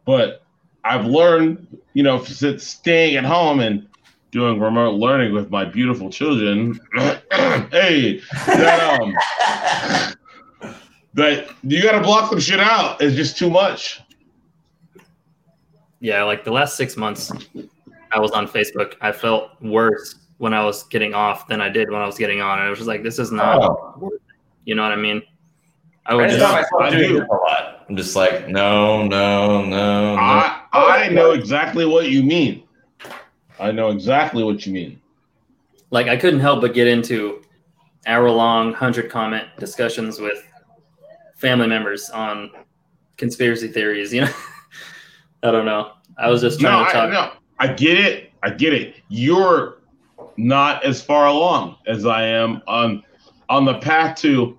But 0.05 0.43
I've 0.83 1.05
learned, 1.05 1.77
you 1.93 2.03
know, 2.03 2.23
since 2.23 2.65
staying 2.65 3.15
at 3.15 3.25
home 3.25 3.59
and 3.59 3.87
doing 4.31 4.59
remote 4.59 4.95
learning 4.95 5.33
with 5.33 5.49
my 5.49 5.65
beautiful 5.65 6.09
children. 6.09 6.79
hey, 7.71 8.21
that 8.47 8.99
um. 8.99 9.15
That 11.15 11.49
you 11.63 11.81
got 11.81 11.93
to 11.93 12.01
block 12.01 12.29
some 12.29 12.39
shit 12.39 12.59
out. 12.59 13.01
It's 13.01 13.15
just 13.15 13.37
too 13.37 13.49
much. 13.49 14.01
yeah, 15.99 16.23
like 16.23 16.43
the 16.43 16.51
last 16.51 16.77
six 16.77 16.95
months, 16.95 17.31
I 18.11 18.19
was 18.19 18.31
on 18.31 18.47
Facebook. 18.47 18.93
I 19.01 19.11
felt 19.11 19.59
worse 19.61 20.15
when 20.37 20.53
I 20.53 20.63
was 20.63 20.83
getting 20.83 21.13
off 21.13 21.47
than 21.47 21.61
I 21.61 21.69
did 21.69 21.89
when 21.89 21.99
I 21.99 22.05
was 22.05 22.17
getting 22.17 22.41
on. 22.41 22.59
And 22.59 22.67
I 22.67 22.69
was 22.69 22.79
just 22.79 22.87
like, 22.87 23.03
this 23.03 23.19
is 23.19 23.31
not. 23.31 23.57
Oh. 23.61 23.93
worth 23.97 24.13
it. 24.13 24.21
You 24.65 24.75
know 24.75 24.83
what 24.83 24.91
I 24.91 24.97
mean? 24.97 25.23
I 26.05 26.13
I 26.13 26.15
would 26.15 26.29
just 26.29 26.39
just. 26.39 26.53
myself 26.53 26.81
I 26.81 26.89
doing 26.91 27.09
do. 27.09 27.19
this 27.19 27.29
a 27.29 27.33
lot. 27.33 27.85
I'm 27.89 27.97
just 27.97 28.15
like, 28.15 28.47
no, 28.47 29.03
no, 29.07 29.63
no, 29.65 30.15
no. 30.15 30.15
I 30.15 30.61
I 30.71 31.09
know 31.09 31.31
exactly 31.31 31.85
what 31.85 32.09
you 32.09 32.21
mean. 32.21 32.63
I 33.59 33.71
know 33.71 33.89
exactly 33.89 34.43
what 34.43 34.65
you 34.65 34.73
mean. 34.73 35.01
like 35.91 36.07
I 36.07 36.15
couldn't 36.17 36.39
help 36.39 36.61
but 36.61 36.73
get 36.73 36.87
into 36.87 37.41
hour 38.07 38.29
long, 38.29 38.73
hundred 38.73 39.09
comment 39.11 39.47
discussions 39.59 40.19
with 40.19 40.41
family 41.35 41.67
members 41.67 42.09
on 42.09 42.51
conspiracy 43.17 43.67
theories. 43.67 44.13
You 44.13 44.21
know, 44.21 44.33
I 45.43 45.51
don't 45.51 45.65
know. 45.65 45.91
I 46.17 46.29
was 46.29 46.41
just 46.41 46.61
No, 46.61 46.69
trying 46.69 46.85
to 46.85 46.89
I, 46.89 46.93
talk. 46.93 47.11
no, 47.11 47.39
I 47.59 47.73
get 47.73 47.97
it. 47.99 48.31
I 48.43 48.49
get 48.51 48.73
it. 48.73 48.95
You're 49.09 49.79
not 50.37 50.83
as 50.85 51.01
far 51.01 51.27
along 51.27 51.75
as 51.87 52.05
I 52.05 52.23
am 52.25 52.61
on 52.67 53.03
on 53.49 53.65
the 53.65 53.77
path 53.79 54.17
to. 54.21 54.57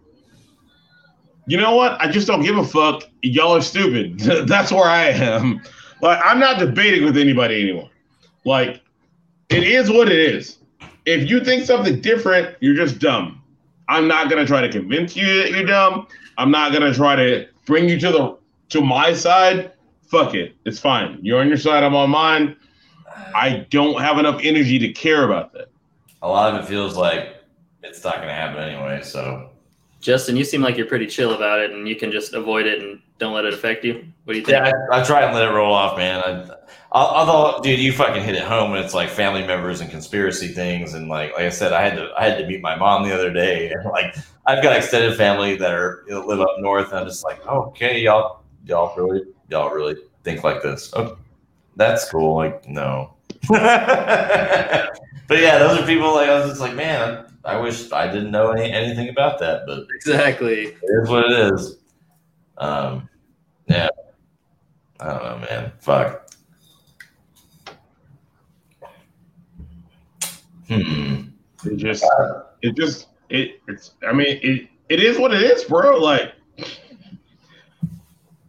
You 1.47 1.57
know 1.57 1.75
what? 1.75 2.01
I 2.01 2.09
just 2.11 2.27
don't 2.29 2.43
give 2.43 2.57
a 2.59 2.65
fuck. 2.65 3.05
Y'all 3.23 3.57
are 3.57 3.61
stupid. 3.63 4.19
That's 4.47 4.71
where 4.71 4.85
I 4.85 5.07
am. 5.09 5.61
Like 6.03 6.21
I'm 6.25 6.39
not 6.39 6.59
debating 6.59 7.05
with 7.05 7.17
anybody 7.17 7.61
anymore. 7.63 7.89
Like 8.45 8.83
it 9.51 9.65
is 9.65 9.91
what 9.91 10.09
it 10.09 10.19
is. 10.19 10.59
If 11.07 11.29
you 11.29 11.45
think 11.45 11.65
something 11.65 12.01
different, 12.01 12.57
you're 12.61 12.75
just 12.75 12.99
dumb. 12.99 13.43
I'm 13.89 14.07
not 14.07 14.31
gonna 14.31 14.47
try 14.47 14.61
to 14.61 14.71
convince 14.71 15.17
you 15.17 15.43
that 15.43 15.51
you're 15.51 15.67
dumb. 15.67 16.07
I'm 16.39 16.51
not 16.51 16.73
gonna 16.73 16.95
try 16.95 17.17
to 17.17 17.49
bring 17.67 17.89
you 17.89 17.99
to 18.01 18.13
the 18.13 18.39
to 18.71 18.81
my 18.81 19.13
side. 19.13 19.73
Fuck 20.09 20.35
it. 20.35 20.57
It's 20.65 20.79
fine. 20.79 21.19
You're 21.23 21.41
on 21.41 21.49
your 21.49 21.57
side. 21.57 21.83
I'm 21.83 21.95
on 21.95 22.11
mine. 22.11 22.57
I 23.35 23.67
don't 23.71 24.01
have 24.01 24.19
enough 24.19 24.41
energy 24.43 24.79
to 24.79 24.93
care 24.93 25.25
about 25.25 25.53
that. 25.53 25.69
A 26.23 26.29
lot 26.29 26.55
of 26.55 26.65
it 26.65 26.69
feels 26.69 26.97
like 26.97 27.37
it's 27.83 28.03
not 28.05 28.17
going 28.17 28.29
to 28.29 28.35
happen 28.35 28.63
anyway. 28.63 29.03
So 29.03 29.51
Justin, 30.01 30.37
you 30.37 30.45
seem 30.45 30.63
like 30.63 30.77
you're 30.77 30.87
pretty 30.87 31.07
chill 31.07 31.35
about 31.35 31.61
it, 31.61 31.71
and 31.71 31.87
you 31.87 31.95
can 31.95 32.11
just 32.11 32.35
avoid 32.35 32.67
it 32.67 32.83
and 32.83 33.01
don't 33.19 33.35
let 33.35 33.45
it 33.45 33.55
affect 33.55 33.85
you. 33.85 34.05
What 34.25 34.33
do 34.35 34.39
you 34.39 34.45
think? 34.45 34.65
yeah, 34.65 34.73
I, 34.91 35.01
I 35.01 35.05
try 35.05 35.23
and 35.23 35.35
let 35.35 35.47
it 35.47 35.53
roll 35.53 35.73
off, 35.73 35.97
man. 35.97 36.23
I, 36.25 36.31
al- 36.31 36.61
although, 36.93 37.61
dude, 37.63 37.79
you 37.79 37.93
fucking 37.93 38.23
hit 38.23 38.35
it 38.35 38.43
home 38.43 38.71
when 38.71 38.83
it's 38.83 38.95
like 38.95 39.09
family 39.09 39.47
members 39.47 39.81
and 39.81 39.91
conspiracy 39.91 40.49
things, 40.49 40.95
and 40.95 41.09
like, 41.09 41.33
like 41.33 41.43
I 41.43 41.51
said, 41.51 41.73
I 41.73 41.83
had 41.83 41.97
to, 41.97 42.11
I 42.17 42.29
had 42.29 42.39
to 42.39 42.47
meet 42.47 42.61
my 42.61 42.77
mom 42.77 43.05
the 43.09 43.15
other 43.15 43.33
day, 43.33 43.71
and 43.71 43.85
like, 43.87 44.15
I've 44.47 44.63
got 44.63 44.77
extended 44.77 45.17
family 45.17 45.57
that 45.57 45.73
are 45.73 46.05
you 46.07 46.15
know, 46.15 46.27
live 46.27 46.41
up 46.41 46.57
north, 46.59 46.91
and 46.91 46.99
I'm 46.99 47.07
just 47.07 47.25
like, 47.25 47.45
okay, 47.47 48.01
y'all, 48.01 48.43
y'all 48.65 48.95
really, 48.97 49.23
y'all 49.49 49.71
really 49.71 49.97
think 50.25 50.43
like 50.45 50.63
this? 50.63 50.93
Oh, 50.95 51.17
that's 51.77 52.11
cool. 52.11 52.37
Like, 52.37 52.69
no. 52.69 53.15
but 53.49 53.61
yeah, 55.31 55.59
those 55.59 55.79
are 55.79 55.87
people 55.87 56.13
like 56.15 56.29
I 56.29 56.41
was 56.41 56.51
just 56.51 56.61
like, 56.61 56.75
man, 56.75 57.25
I, 57.45 57.55
I 57.55 57.61
wish 57.61 57.91
I 57.93 58.07
didn't 58.07 58.31
know 58.31 58.51
any, 58.51 58.71
anything 58.71 59.09
about 59.09 59.39
that, 59.39 59.63
but 59.67 59.87
Exactly. 59.95 60.67
it 60.67 60.77
is 60.83 61.09
what 61.09 61.31
it 61.31 61.55
is. 61.55 61.79
Um, 62.59 63.09
yeah. 63.67 63.89
I 65.01 65.07
don't 65.07 65.23
know, 65.23 65.47
man. 65.49 65.73
Fuck. 65.81 66.30
Hmm. 70.71 71.23
It 71.65 71.77
just, 71.77 72.05
it 72.63 72.77
just, 72.77 73.09
it, 73.29 73.61
it's. 73.67 73.93
I 74.07 74.13
mean, 74.13 74.39
it, 74.43 74.69
it 74.89 75.01
is 75.01 75.19
what 75.19 75.35
it 75.35 75.43
is, 75.43 75.65
bro. 75.65 75.99
Like, 75.99 76.33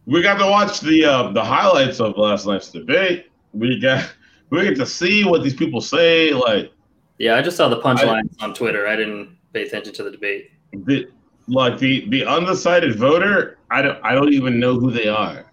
we 0.06 0.22
got 0.22 0.38
to 0.38 0.46
watch 0.46 0.80
the 0.80 1.04
uh, 1.04 1.32
the 1.32 1.44
highlights 1.44 2.00
of 2.00 2.16
last 2.16 2.46
night's 2.46 2.70
debate. 2.70 3.26
We 3.52 3.80
got, 3.80 4.08
we 4.50 4.62
get 4.62 4.76
to 4.76 4.86
see 4.86 5.24
what 5.24 5.42
these 5.42 5.54
people 5.54 5.80
say. 5.80 6.32
Like, 6.32 6.72
Yeah, 7.18 7.34
I 7.34 7.42
just 7.42 7.56
saw 7.56 7.68
the 7.68 7.80
punchlines 7.80 8.30
on 8.40 8.54
Twitter. 8.54 8.86
I 8.86 8.96
didn't 8.96 9.36
pay 9.52 9.64
attention 9.64 9.92
to 9.94 10.02
the 10.04 10.10
debate. 10.10 10.50
the, 10.72 11.08
like 11.48 11.78
the 11.78 12.08
the 12.08 12.24
undecided 12.24 12.96
voter. 12.96 13.58
I 13.70 13.82
don't, 13.82 13.98
I 14.04 14.14
don't 14.14 14.32
even 14.32 14.60
know 14.60 14.78
who 14.78 14.90
they 14.90 15.08
are. 15.08 15.50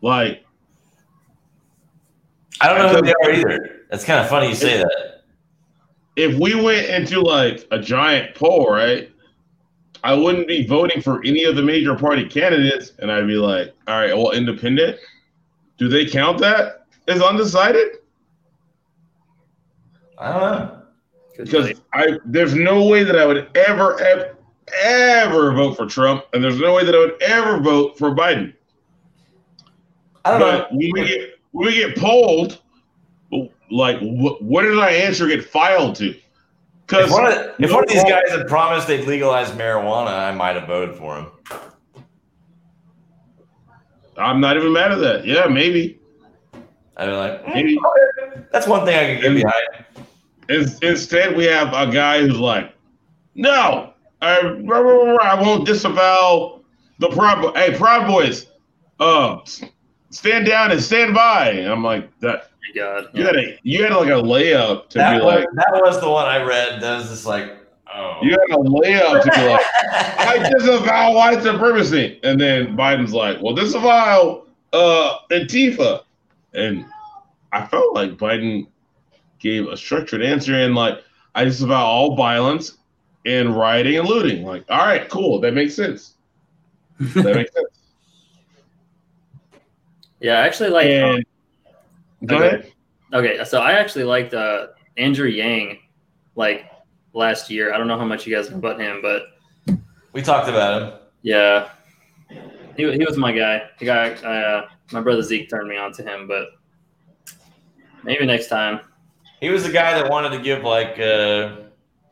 Like, 0.00 0.44
I 2.60 2.68
don't 2.68 2.78
know 2.78 2.96
who 2.96 3.02
they 3.02 3.14
are 3.22 3.30
either. 3.30 3.82
That's 3.90 4.04
kind 4.04 4.20
of 4.20 4.28
funny 4.28 4.48
you 4.48 4.54
say 4.54 4.78
that. 4.78 5.07
If 6.18 6.38
we 6.38 6.54
went 6.60 6.86
into 6.88 7.20
like 7.20 7.66
a 7.70 7.78
giant 7.78 8.34
poll, 8.34 8.68
right? 8.70 9.10
I 10.02 10.14
wouldn't 10.14 10.48
be 10.48 10.66
voting 10.66 11.00
for 11.00 11.24
any 11.24 11.44
of 11.44 11.56
the 11.56 11.62
major 11.62 11.94
party 11.94 12.24
candidates, 12.28 12.92
and 12.98 13.10
I'd 13.10 13.26
be 13.26 13.36
like, 13.36 13.74
all 13.86 13.98
right, 14.00 14.16
well, 14.16 14.32
independent. 14.32 14.98
Do 15.76 15.88
they 15.88 16.06
count 16.06 16.38
that 16.38 16.86
as 17.06 17.22
undecided? 17.22 17.98
I 20.18 20.32
don't 20.32 20.40
know. 20.40 20.82
Because 21.36 21.72
I 21.92 22.18
there's 22.24 22.54
no 22.54 22.84
way 22.84 23.04
that 23.04 23.16
I 23.16 23.24
would 23.24 23.48
ever, 23.56 24.00
ever, 24.00 24.36
ever 24.82 25.52
vote 25.52 25.76
for 25.76 25.86
Trump, 25.86 26.24
and 26.32 26.42
there's 26.42 26.58
no 26.58 26.74
way 26.74 26.84
that 26.84 26.94
I 26.94 26.98
would 26.98 27.22
ever 27.22 27.60
vote 27.60 27.96
for 27.96 28.10
Biden. 28.10 28.54
I 30.24 30.32
don't 30.32 30.40
But 30.40 30.72
know. 30.72 30.78
when 30.78 30.90
we 30.92 31.06
get 31.06 31.38
when 31.52 31.66
we 31.68 31.74
get 31.74 31.96
polled, 31.96 32.60
like 33.70 33.98
wh- 33.98 34.40
where 34.42 34.64
did 34.64 34.78
our 34.78 34.88
answer 34.88 35.26
get 35.28 35.44
filed 35.44 35.96
to? 35.96 36.14
If 36.90 37.10
one, 37.10 37.26
of, 37.26 37.54
if 37.58 37.70
one 37.70 37.82
of 37.84 37.88
these 37.90 38.02
guys 38.04 38.30
had 38.30 38.46
promised 38.48 38.86
they'd 38.86 39.04
legalize 39.06 39.50
marijuana, 39.50 40.08
I 40.08 40.32
might 40.32 40.56
have 40.56 40.66
voted 40.66 40.96
for 40.96 41.18
him. 41.18 41.26
I'm 44.16 44.40
not 44.40 44.56
even 44.56 44.72
mad 44.72 44.92
at 44.92 44.98
that. 45.00 45.24
Yeah, 45.26 45.46
maybe. 45.46 46.00
I'd 46.96 47.06
be 47.06 47.12
like, 47.12 47.44
"Mm, 47.44 47.54
Maybe. 47.54 47.78
that's 48.50 48.66
one 48.66 48.84
thing 48.84 48.96
I 48.98 49.14
could 49.14 49.22
get 49.22 49.34
behind. 49.34 50.08
In- 50.48 50.88
Instead, 50.88 51.36
we 51.36 51.44
have 51.44 51.68
a 51.72 51.92
guy 51.92 52.20
who's 52.22 52.38
like, 52.38 52.74
"No, 53.36 53.92
I, 54.20 54.38
I 54.40 55.40
won't 55.40 55.64
disavow 55.66 56.62
the 56.98 57.08
Proud. 57.10 57.54
Hey, 57.56 57.76
Proud 57.76 58.08
Boys, 58.08 58.46
uh, 58.98 59.38
stand 60.10 60.46
down 60.46 60.72
and 60.72 60.82
stand 60.82 61.14
by." 61.14 61.50
And 61.50 61.68
I'm 61.70 61.84
like, 61.84 62.10
"That 62.18 62.50
God. 62.74 63.08
you 63.14 63.24
had 63.24 63.36
a 63.36 63.58
you 63.62 63.82
had 63.82 63.92
like 63.92 64.08
a 64.08 64.22
layup 64.22 64.88
to 64.90 64.98
That 64.98 65.18
be 65.18 65.24
was, 65.24 65.34
like, 65.34 65.48
that 65.54 65.80
was 65.82 66.00
the 66.00 66.08
one 66.10 66.26
I 66.26 66.42
read. 66.42 66.80
That 66.80 66.98
was 66.98 67.08
just 67.08 67.26
like, 67.26 67.56
oh. 67.92 68.18
you 68.22 68.30
had 68.30 68.38
a 68.50 68.56
layup 68.56 69.22
to 69.22 69.30
be 69.30 69.48
like, 69.48 69.66
I 69.92 70.50
disavow 70.58 71.14
white 71.14 71.42
supremacy," 71.42 72.20
and 72.22 72.40
then 72.40 72.76
Biden's 72.76 73.12
like, 73.12 73.40
"Well, 73.42 73.54
disavow 73.54 74.44
uh 74.72 75.18
Antifa," 75.30 76.02
and 76.54 76.84
I 77.52 77.66
felt 77.66 77.94
like 77.94 78.12
Biden 78.12 78.66
gave 79.38 79.66
a 79.66 79.76
structured 79.76 80.22
answer 80.22 80.54
and 80.54 80.74
like 80.74 81.02
I 81.34 81.44
disavow 81.44 81.84
all 81.84 82.16
violence 82.16 82.78
and 83.24 83.56
rioting 83.56 83.98
and 83.98 84.08
looting. 84.08 84.44
Like, 84.44 84.64
all 84.68 84.78
right, 84.78 85.08
cool, 85.08 85.40
that 85.40 85.54
makes 85.54 85.74
sense. 85.74 86.14
That 86.98 87.36
makes 87.36 87.52
sense. 87.54 87.68
yeah, 90.20 90.38
actually 90.38 90.70
like. 90.70 90.86
and 90.86 91.24
go 92.26 92.36
Okay. 92.36 92.46
ahead. 92.46 92.72
Okay, 93.14 93.44
so 93.44 93.60
I 93.60 93.72
actually 93.72 94.04
liked 94.04 94.34
uh, 94.34 94.68
Andrew 94.96 95.28
Yang, 95.28 95.78
like 96.36 96.66
last 97.14 97.50
year. 97.50 97.72
I 97.72 97.78
don't 97.78 97.88
know 97.88 97.98
how 97.98 98.04
much 98.04 98.26
you 98.26 98.34
guys 98.36 98.50
know 98.50 98.56
about 98.58 98.78
him, 98.80 99.00
but 99.00 99.22
we 100.12 100.20
talked 100.22 100.48
about 100.48 100.82
him. 100.82 100.98
yeah, 101.22 101.68
he, 102.76 102.90
he 102.92 103.04
was 103.04 103.16
my 103.16 103.32
guy. 103.32 103.62
The 103.78 103.86
guy, 103.86 104.10
uh, 104.10 104.68
my 104.92 105.00
brother 105.00 105.22
Zeke 105.22 105.48
turned 105.48 105.68
me 105.68 105.76
on 105.78 105.92
to 105.92 106.02
him, 106.02 106.28
but 106.28 106.48
maybe 108.04 108.26
next 108.26 108.48
time. 108.48 108.80
He 109.40 109.50
was 109.50 109.64
the 109.64 109.72
guy 109.72 109.94
that 110.00 110.10
wanted 110.10 110.30
to 110.30 110.40
give 110.42 110.64
like, 110.64 110.98
uh, 110.98 111.56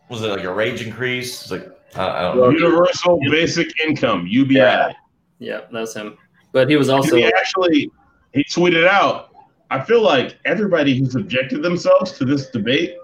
was 0.09 0.23
it 0.23 0.29
like 0.29 0.45
a 0.45 0.53
rage 0.53 0.81
increase? 0.83 1.43
It's 1.43 1.51
like 1.51 1.69
I, 1.97 2.09
I 2.09 2.23
don't 2.23 2.37
know. 2.39 2.51
Universal 2.51 3.19
Basic 3.31 3.69
Income 3.81 4.27
(UBI). 4.29 4.55
Yeah. 4.55 4.93
Yeah, 5.39 5.61
that's 5.73 5.93
him. 5.95 6.17
But 6.53 6.71
he 6.71 6.77
was 6.77 6.89
also 6.89 7.17
he 7.17 7.25
actually 7.27 7.91
he 8.33 8.45
tweeted 8.45 8.87
out, 8.87 9.31
"I 9.71 9.81
feel 9.83 10.03
like 10.03 10.39
everybody 10.45 10.97
who 10.97 11.07
subjected 11.07 11.63
themselves 11.63 12.13
to 12.13 12.25
this 12.25 12.51
debate 12.51 12.97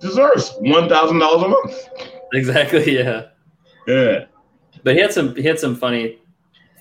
deserves 0.00 0.54
one 0.60 0.88
thousand 0.88 1.18
dollars 1.18 1.42
a 1.42 1.48
month." 1.48 1.88
exactly 2.32 2.96
yeah. 2.98 3.26
Yeah. 3.86 4.26
But 4.82 4.94
he 4.94 5.00
had 5.00 5.12
some 5.12 5.34
he 5.34 5.42
had 5.42 5.58
some 5.58 5.76
funny 5.76 6.18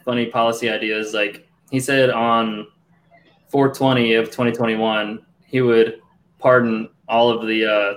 funny 0.04 0.28
policy 0.28 0.70
ideas. 0.70 1.14
Like 1.14 1.48
he 1.72 1.80
said 1.80 2.10
on 2.10 2.68
420 3.50 4.14
of 4.16 4.26
2021, 4.26 5.26
he 5.46 5.62
would 5.62 6.02
pardon 6.40 6.90
all 7.08 7.30
of 7.30 7.48
the 7.48 7.66
uh, 7.66 7.94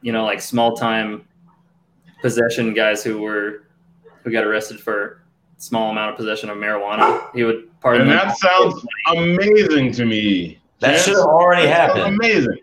you 0.00 0.12
know 0.12 0.24
like 0.24 0.40
small 0.40 0.76
time 0.76 1.26
possession 2.20 2.74
guys 2.74 3.04
who 3.04 3.18
were 3.18 3.68
who 4.22 4.30
got 4.30 4.44
arrested 4.44 4.80
for 4.80 5.22
small 5.58 5.90
amount 5.90 6.10
of 6.10 6.16
possession 6.16 6.50
of 6.50 6.56
marijuana. 6.58 7.28
He 7.34 7.44
would 7.44 7.68
pardon 7.80 8.02
And 8.02 8.10
them. 8.10 8.18
that 8.28 8.36
sounds 8.38 8.86
amazing 9.14 9.92
to 9.92 10.04
me. 10.04 10.58
That 10.80 10.90
Chance. 10.92 11.04
should 11.04 11.16
have 11.16 11.24
already 11.26 11.66
That 11.66 11.88
sounds 11.88 11.98
happened. 11.98 12.16
Amazing. 12.20 12.58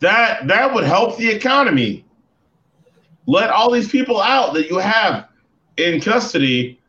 That 0.00 0.46
that 0.48 0.72
would 0.74 0.84
help 0.84 1.16
the 1.18 1.28
economy. 1.28 2.04
Let 3.26 3.50
all 3.50 3.70
these 3.70 3.88
people 3.88 4.20
out 4.20 4.54
that 4.54 4.68
you 4.68 4.78
have 4.78 5.28
in 5.76 6.00
custody 6.00 6.80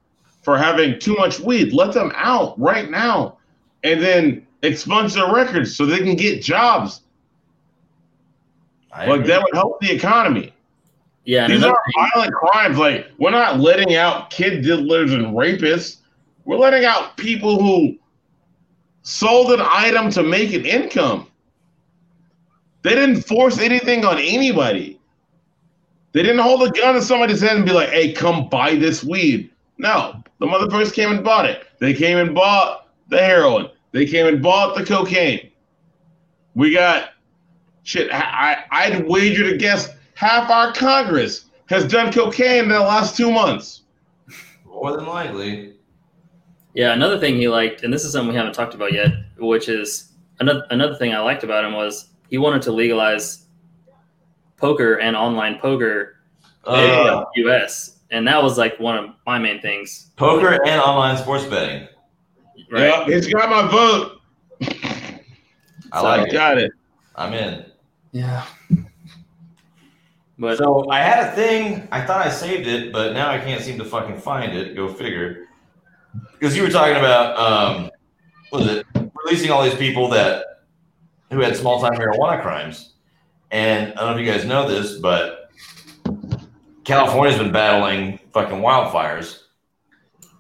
for 0.42 0.58
having 0.58 0.98
too 0.98 1.16
much 1.16 1.40
weed. 1.40 1.72
Let 1.74 1.94
them 1.94 2.12
out 2.16 2.60
right 2.60 2.90
now, 2.90 3.38
and 3.84 4.02
then 4.02 4.48
expunge 4.64 5.14
their 5.14 5.32
records 5.32 5.76
so 5.76 5.86
they 5.86 6.00
can 6.00 6.16
get 6.16 6.42
jobs. 6.42 7.02
I 8.92 9.06
Like 9.06 9.20
agree. 9.22 9.28
that 9.28 9.44
would 9.44 9.54
help 9.54 9.80
the 9.82 9.92
economy. 9.92 10.54
Yeah, 11.24 11.48
These 11.48 11.64
are 11.64 11.78
violent 11.96 12.34
crimes. 12.34 12.78
Like 12.78 13.08
we're 13.18 13.32
not 13.32 13.60
letting 13.60 13.96
out 13.96 14.32
kid 14.32 14.64
diddlers 14.64 15.14
and 15.14 15.36
rapists. 15.36 15.98
We're 16.46 16.58
letting 16.58 16.86
out 16.86 17.16
people 17.18 17.62
who 17.62 17.96
sold 19.04 19.52
an 19.52 19.62
item 19.62 20.10
to 20.12 20.24
make 20.24 20.54
an 20.54 20.66
income. 20.66 21.28
They 22.82 22.96
didn't 22.96 23.22
force 23.22 23.60
anything 23.60 24.04
on 24.04 24.18
anybody. 24.18 25.00
They 26.14 26.24
didn't 26.24 26.40
hold 26.40 26.64
a 26.64 26.72
gun 26.72 26.96
to 26.96 27.02
somebody's 27.02 27.42
head 27.42 27.56
and 27.56 27.66
be 27.66 27.72
like, 27.72 27.90
"Hey, 27.90 28.12
come 28.14 28.50
buy 28.50 28.76
this 28.76 29.04
weed." 29.04 29.52
No, 29.78 30.22
the 30.40 30.48
motherfuckers 30.48 30.94
came 30.94 31.12
and 31.12 31.24
bought 31.24 31.46
it. 31.46 31.68
They 31.80 31.94
came 31.94 32.18
and 32.18 32.34
bought 32.34 32.88
the 33.10 33.20
heroin. 33.20 33.70
They 33.92 34.06
came 34.08 34.26
and 34.26 34.42
bought 34.42 34.76
the 34.76 34.84
cocaine. 34.84 35.52
We 36.56 36.74
got 36.74 37.12
shit. 37.84 38.10
I 38.12 38.64
I'd 38.72 39.08
wager 39.08 39.50
to 39.52 39.58
guess 39.58 39.90
half 40.22 40.52
our 40.52 40.72
Congress 40.74 41.46
has 41.68 41.84
done 41.88 42.12
cocaine 42.14 42.64
in 42.66 42.70
the 42.70 42.80
last 42.80 43.18
two 43.18 43.32
months. 43.32 43.82
more 44.68 44.96
than 44.96 45.08
likely. 45.08 45.74
Yeah, 46.76 46.94
another 46.94 47.20
thing 47.20 47.36
he 47.38 47.48
liked, 47.50 47.84
and 47.84 47.92
this 47.92 48.06
is 48.06 48.12
something 48.14 48.30
we 48.30 48.36
haven't 48.38 48.54
talked 48.54 48.76
about 48.76 48.94
yet, 48.94 49.10
which 49.40 49.68
is 49.68 50.12
another 50.40 50.64
another 50.70 50.96
thing 50.96 51.12
I 51.14 51.20
liked 51.20 51.44
about 51.44 51.66
him 51.66 51.74
was 51.74 52.10
he 52.30 52.38
wanted 52.38 52.62
to 52.64 52.72
legalize 52.72 53.46
poker 54.58 55.00
and 55.00 55.16
online 55.16 55.58
poker 55.60 56.18
in 56.68 56.74
Uh, 56.74 57.26
the 57.34 57.42
U.S. 57.46 57.98
And 58.12 58.28
that 58.28 58.42
was 58.44 58.58
like 58.60 58.80
one 58.80 58.96
of 58.98 59.10
my 59.26 59.40
main 59.40 59.60
things. 59.62 60.12
poker 60.18 60.60
and 60.66 60.80
online 60.82 61.18
sports 61.18 61.46
betting. 61.46 61.88
Right? 62.70 62.84
Yep, 62.84 63.08
he's 63.08 63.28
got 63.34 63.50
my 63.50 63.68
vote. 63.72 64.22
I 65.92 65.98
So- 66.00 66.04
like 66.04 66.28
it. 66.28 66.32
Got 66.34 66.58
it. 66.60 66.72
I'm 67.16 67.34
in. 67.34 67.66
Yeah. 68.14 68.46
But 70.42 70.58
So 70.58 70.90
I 70.90 70.98
had 70.98 71.28
a 71.28 71.32
thing. 71.34 71.88
I 71.92 72.02
thought 72.02 72.26
I 72.26 72.32
saved 72.32 72.68
it, 72.68 72.92
but 72.92 73.14
now 73.14 73.30
I 73.30 73.38
can't 73.38 73.64
seem 73.64 73.78
to 73.78 73.86
fucking 73.86 74.18
find 74.18 74.58
it. 74.58 74.76
Go 74.76 74.92
figure. 74.92 75.46
Because 76.34 76.58
you 76.58 76.64
were 76.64 76.70
talking 76.70 76.96
about, 76.96 77.38
um, 77.38 77.92
was 78.52 78.66
it 78.66 78.88
releasing 79.24 79.52
all 79.52 79.64
these 79.64 79.76
people 79.76 80.10
that 80.10 80.64
who 81.30 81.42
had 81.42 81.56
small 81.56 81.80
time 81.80 81.94
marijuana 81.94 82.42
crimes, 82.42 82.94
and 83.52 83.94
I 83.94 83.98
don't 83.98 84.16
know 84.16 84.20
if 84.20 84.26
you 84.26 84.34
guys 84.34 84.44
know 84.44 84.68
this, 84.68 84.98
but 84.98 85.52
California's 86.86 87.38
been 87.38 87.52
battling 87.52 88.20
fucking 88.34 88.58
wildfires. 88.58 89.44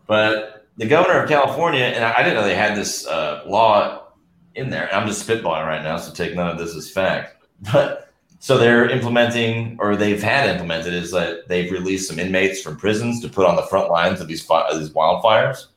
But 0.07 0.67
the 0.77 0.87
governor 0.87 1.21
of 1.21 1.29
California, 1.29 1.83
and 1.83 2.03
I 2.03 2.15
I 2.17 2.23
didn't 2.23 2.33
know 2.33 2.43
they 2.43 2.55
had 2.55 2.75
this 2.75 3.05
uh, 3.05 3.43
law 3.45 4.07
in 4.55 4.71
there. 4.71 4.93
I'm 4.93 5.07
just 5.07 5.27
spitballing 5.27 5.67
right 5.67 5.83
now, 5.83 5.97
so 5.97 6.11
take 6.11 6.35
none 6.35 6.49
of 6.49 6.57
this 6.57 6.75
as 6.75 6.89
fact. 6.89 7.35
But 7.71 8.10
so 8.43 8.57
they're 8.57 8.89
implementing, 8.89 9.77
or 9.79 9.95
they've 9.95 10.21
had 10.21 10.49
implemented, 10.49 10.95
is 10.95 11.11
that 11.11 11.47
they've 11.47 11.71
released 11.71 12.09
some 12.09 12.17
inmates 12.17 12.59
from 12.59 12.75
prisons 12.75 13.21
to 13.21 13.29
put 13.29 13.45
on 13.45 13.55
the 13.55 13.61
front 13.67 13.91
lines 13.91 14.19
of 14.19 14.27
these 14.27 14.41
fi- 14.43 14.67
of 14.67 14.79
these 14.79 14.89
wildfires. 14.89 15.67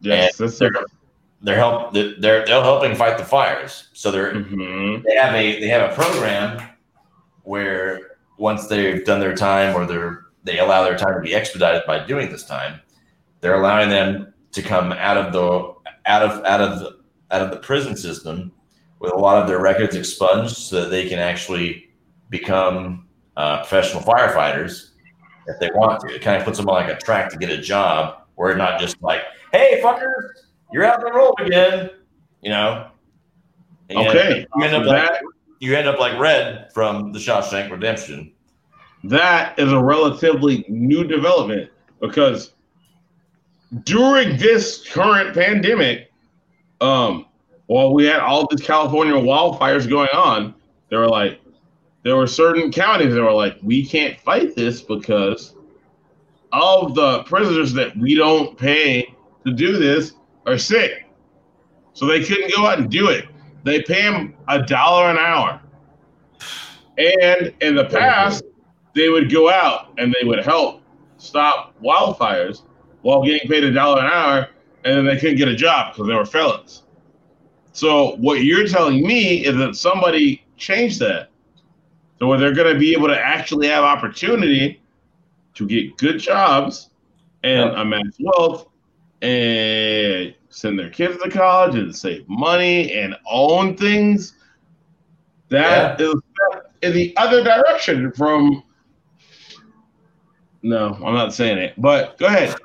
Yes, 0.00 0.36
that's 0.36 0.58
They're 0.58 0.72
they're 1.42 1.56
help 1.56 1.92
they're 1.94 2.10
they're 2.18 2.44
helping 2.46 2.96
fight 2.96 3.18
the 3.18 3.24
fires. 3.24 3.88
So 3.92 4.10
they're 4.10 4.32
Mhm. 4.34 5.04
they 5.04 5.14
have 5.14 5.32
a 5.32 5.60
they 5.60 5.68
have 5.68 5.92
a 5.92 5.94
program 5.94 6.60
where 7.44 8.16
once 8.36 8.66
they've 8.66 9.04
done 9.04 9.20
their 9.20 9.36
time 9.36 9.76
or 9.76 9.86
they're 9.86 10.24
they 10.42 10.58
allow 10.58 10.82
their 10.82 10.98
time 10.98 11.14
to 11.14 11.20
be 11.20 11.36
expedited 11.36 11.82
by 11.86 12.04
doing 12.04 12.30
this 12.32 12.42
time, 12.44 12.80
they're 13.40 13.54
allowing 13.54 13.90
them 13.90 14.34
to 14.50 14.60
come 14.62 14.90
out 14.92 15.16
of 15.16 15.32
the 15.32 15.72
out 16.06 16.22
of 16.22 16.44
out 16.44 16.60
of 16.60 16.94
out 17.30 17.42
of 17.42 17.50
the 17.52 17.58
prison 17.58 17.96
system 17.96 18.50
with 18.98 19.12
a 19.12 19.16
lot 19.16 19.40
of 19.40 19.46
their 19.46 19.60
records 19.60 19.94
expunged 19.94 20.56
so 20.56 20.80
that 20.80 20.90
they 20.90 21.08
can 21.08 21.20
actually 21.20 21.87
become 22.30 23.06
uh, 23.36 23.58
professional 23.58 24.02
firefighters 24.02 24.90
if 25.46 25.58
they 25.60 25.70
want 25.74 26.00
to. 26.00 26.14
It 26.14 26.22
kind 26.22 26.36
of 26.36 26.44
puts 26.44 26.58
them 26.58 26.68
on 26.68 26.74
like 26.74 26.94
a 26.94 26.98
track 26.98 27.30
to 27.30 27.38
get 27.38 27.50
a 27.50 27.58
job 27.58 28.22
where 28.34 28.54
not 28.56 28.80
just 28.80 29.00
like, 29.02 29.22
hey 29.52 29.80
fucker, 29.82 30.12
you're 30.72 30.84
out 30.84 30.98
on 30.98 31.04
the 31.04 31.12
road 31.12 31.34
again, 31.40 31.90
you 32.42 32.50
know. 32.50 32.88
And 33.90 33.98
Okay. 33.98 34.46
You 34.56 34.64
end 34.64 34.76
up 34.76 34.86
like 34.86 35.20
you 35.60 35.74
end 35.74 35.88
up 35.88 35.98
like 35.98 36.18
Red 36.18 36.70
from 36.72 37.12
the 37.12 37.18
Shawshank 37.18 37.70
Redemption. 37.70 38.32
that 39.04 39.58
is 39.58 39.72
a 39.72 39.82
relatively 39.82 40.64
new 40.68 41.04
development 41.04 41.70
because 42.00 42.52
during 43.84 44.36
this 44.36 44.88
current 44.88 45.34
pandemic, 45.34 46.10
um, 46.80 47.26
while 47.66 47.92
we 47.92 48.04
had 48.04 48.20
all 48.20 48.46
these 48.50 48.64
California 48.66 49.14
wildfires 49.14 49.88
going 49.88 50.08
on, 50.10 50.54
they 50.90 50.96
were 50.96 51.08
like, 51.08 51.40
there 52.02 52.16
were 52.16 52.26
certain 52.26 52.70
counties 52.70 53.14
that 53.14 53.22
were 53.22 53.32
like, 53.32 53.58
we 53.62 53.84
can't 53.84 54.18
fight 54.20 54.54
this 54.54 54.80
because 54.82 55.54
all 56.52 56.86
of 56.86 56.94
the 56.94 57.22
prisoners 57.24 57.72
that 57.74 57.96
we 57.96 58.14
don't 58.14 58.56
pay 58.56 59.14
to 59.44 59.52
do 59.52 59.78
this 59.78 60.14
are 60.46 60.58
sick. 60.58 61.06
So 61.92 62.06
they 62.06 62.22
couldn't 62.22 62.54
go 62.54 62.66
out 62.66 62.78
and 62.78 62.90
do 62.90 63.08
it. 63.08 63.26
They 63.64 63.82
pay 63.82 64.02
them 64.02 64.34
a 64.46 64.62
dollar 64.62 65.10
an 65.10 65.18
hour. 65.18 65.60
And 66.96 67.52
in 67.60 67.74
the 67.74 67.84
past, 67.84 68.44
they 68.94 69.08
would 69.08 69.30
go 69.30 69.50
out 69.50 69.92
and 69.98 70.14
they 70.18 70.26
would 70.26 70.44
help 70.44 70.82
stop 71.18 71.74
wildfires 71.82 72.62
while 73.02 73.22
getting 73.22 73.48
paid 73.48 73.64
a 73.64 73.72
dollar 73.72 74.00
an 74.00 74.06
hour, 74.06 74.48
and 74.84 74.96
then 74.96 75.04
they 75.04 75.18
couldn't 75.18 75.36
get 75.36 75.48
a 75.48 75.54
job 75.54 75.92
because 75.92 76.08
they 76.08 76.14
were 76.14 76.24
felons. 76.24 76.84
So 77.72 78.16
what 78.16 78.42
you're 78.42 78.66
telling 78.66 79.06
me 79.06 79.44
is 79.44 79.56
that 79.56 79.76
somebody 79.76 80.44
changed 80.56 80.98
that, 81.00 81.27
so 82.18 82.26
where 82.26 82.38
they're 82.38 82.54
going 82.54 82.72
to 82.72 82.78
be 82.78 82.92
able 82.92 83.08
to 83.08 83.18
actually 83.18 83.68
have 83.68 83.84
opportunity 83.84 84.80
to 85.54 85.66
get 85.66 85.96
good 85.98 86.18
jobs 86.18 86.90
and 87.44 87.72
Yeah. 87.72 87.80
amass 87.80 88.16
wealth 88.20 88.68
and 89.22 90.34
send 90.50 90.78
their 90.78 90.90
kids 90.90 91.20
to 91.22 91.30
college 91.30 91.74
and 91.74 91.94
save 91.94 92.28
money 92.28 92.92
and 92.92 93.16
own 93.30 93.76
things. 93.76 94.34
That 95.50 96.00
is 96.00 96.14
in 96.82 96.92
the 96.92 97.16
other 97.16 97.42
direction 97.42 98.12
from. 98.12 98.62
No, 100.62 100.94
I'm 101.04 101.14
not 101.14 101.32
saying 101.32 101.58
it, 101.58 101.74
but 101.78 102.18
go 102.18 102.26
ahead. 102.26 102.54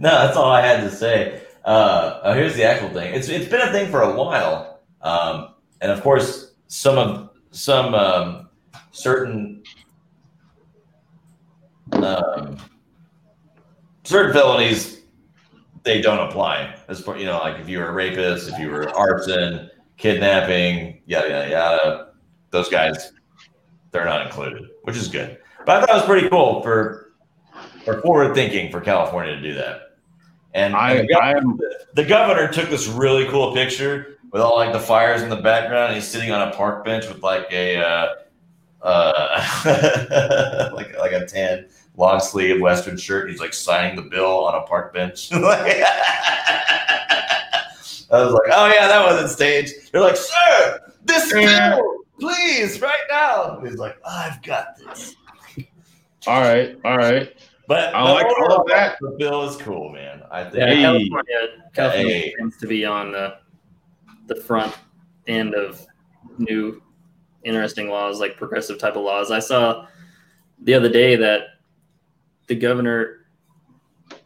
No, 0.00 0.10
that's 0.10 0.36
all 0.36 0.52
I 0.52 0.60
had 0.60 0.82
to 0.82 0.90
say. 0.94 1.42
Uh, 1.64 2.20
uh, 2.22 2.34
here's 2.34 2.54
the 2.54 2.62
actual 2.62 2.90
thing. 2.90 3.12
It's 3.14 3.28
it's 3.28 3.48
been 3.48 3.66
a 3.66 3.72
thing 3.72 3.90
for 3.90 4.02
a 4.02 4.14
while, 4.14 4.78
um, 5.02 5.54
and 5.80 5.90
of 5.90 6.02
course, 6.02 6.52
some 6.68 6.96
of 6.98 7.27
some 7.58 7.92
um, 7.94 8.48
certain 8.92 9.62
um, 11.92 12.56
certain 14.04 14.32
felonies 14.32 15.00
they 15.82 16.00
don't 16.00 16.28
apply. 16.28 16.76
As 16.86 17.00
far 17.00 17.18
you 17.18 17.26
know, 17.26 17.38
like 17.38 17.58
if 17.58 17.68
you 17.68 17.78
were 17.78 17.88
a 17.88 17.92
rapist, 17.92 18.48
if 18.48 18.58
you 18.60 18.70
were 18.70 18.88
arson, 18.96 19.70
kidnapping, 19.96 21.02
yada 21.06 21.28
yada 21.28 21.50
yada, 21.50 22.08
those 22.50 22.68
guys 22.68 23.12
they're 23.90 24.04
not 24.04 24.26
included, 24.26 24.68
which 24.82 24.96
is 24.96 25.08
good. 25.08 25.38
But 25.66 25.76
I 25.76 25.80
thought 25.80 25.90
it 25.90 25.94
was 25.94 26.04
pretty 26.06 26.28
cool 26.28 26.62
for 26.62 27.12
for 27.84 28.00
forward 28.02 28.34
thinking 28.34 28.70
for 28.70 28.80
California 28.80 29.34
to 29.34 29.42
do 29.42 29.54
that. 29.54 29.80
And, 30.54 30.74
I, 30.74 30.92
and 30.92 31.08
the, 31.08 31.18
I 31.18 31.30
am. 31.32 31.58
the 31.94 32.04
governor 32.04 32.48
took 32.50 32.70
this 32.70 32.86
really 32.88 33.26
cool 33.26 33.52
picture 33.52 34.17
with 34.30 34.42
all 34.42 34.56
like 34.56 34.72
the 34.72 34.80
fires 34.80 35.22
in 35.22 35.28
the 35.28 35.36
background. 35.36 35.86
And 35.92 35.94
he's 35.94 36.08
sitting 36.08 36.30
on 36.30 36.48
a 36.48 36.52
park 36.52 36.84
bench 36.84 37.06
with 37.08 37.22
like 37.22 37.46
a 37.52 37.76
uh, 37.76 38.14
uh, 38.82 40.70
like 40.74 40.96
like 40.98 41.12
a 41.12 41.26
tan 41.26 41.66
long 41.96 42.20
sleeve 42.20 42.60
Western 42.60 42.96
shirt. 42.96 43.30
He's 43.30 43.40
like 43.40 43.54
signing 43.54 43.96
the 43.96 44.02
bill 44.02 44.44
on 44.46 44.54
a 44.54 44.66
park 44.66 44.92
bench. 44.94 45.30
Like- 45.32 45.82
I 48.10 48.22
was 48.24 48.32
like, 48.32 48.50
oh 48.52 48.66
yeah, 48.68 48.88
that 48.88 49.04
wasn't 49.04 49.30
staged. 49.30 49.92
They're 49.92 50.00
like, 50.00 50.16
sir, 50.16 50.80
this 51.04 51.30
bill, 51.30 51.96
please, 52.18 52.80
right 52.80 52.94
now. 53.10 53.58
And 53.58 53.68
he's 53.68 53.76
like, 53.78 53.98
I've 54.06 54.40
got 54.42 54.78
this. 54.78 55.14
All 56.26 56.40
right, 56.40 56.78
all 56.86 56.96
right. 56.96 57.34
But 57.66 57.94
I 57.94 58.06
the 58.06 58.12
like 58.14 58.26
all 58.26 58.62
of 58.62 58.66
that. 58.68 58.96
The 59.02 59.10
bill 59.18 59.46
is 59.46 59.56
cool, 59.56 59.90
man. 59.92 60.22
I 60.30 60.44
think. 60.44 60.54
Yeah, 60.56 60.68
Hey. 60.74 60.80
California, 60.82 61.48
California 61.74 62.14
Hey. 62.14 62.34
tends 62.38 62.56
to 62.58 62.66
be 62.66 62.86
on 62.86 63.12
the 63.12 63.34
the 64.28 64.36
front 64.36 64.74
end 65.26 65.54
of 65.54 65.84
new 66.38 66.82
interesting 67.44 67.88
laws, 67.88 68.20
like 68.20 68.36
progressive 68.36 68.78
type 68.78 68.96
of 68.96 69.02
laws. 69.02 69.30
I 69.30 69.40
saw 69.40 69.86
the 70.62 70.74
other 70.74 70.88
day 70.88 71.16
that 71.16 71.40
the 72.46 72.54
governor 72.54 73.26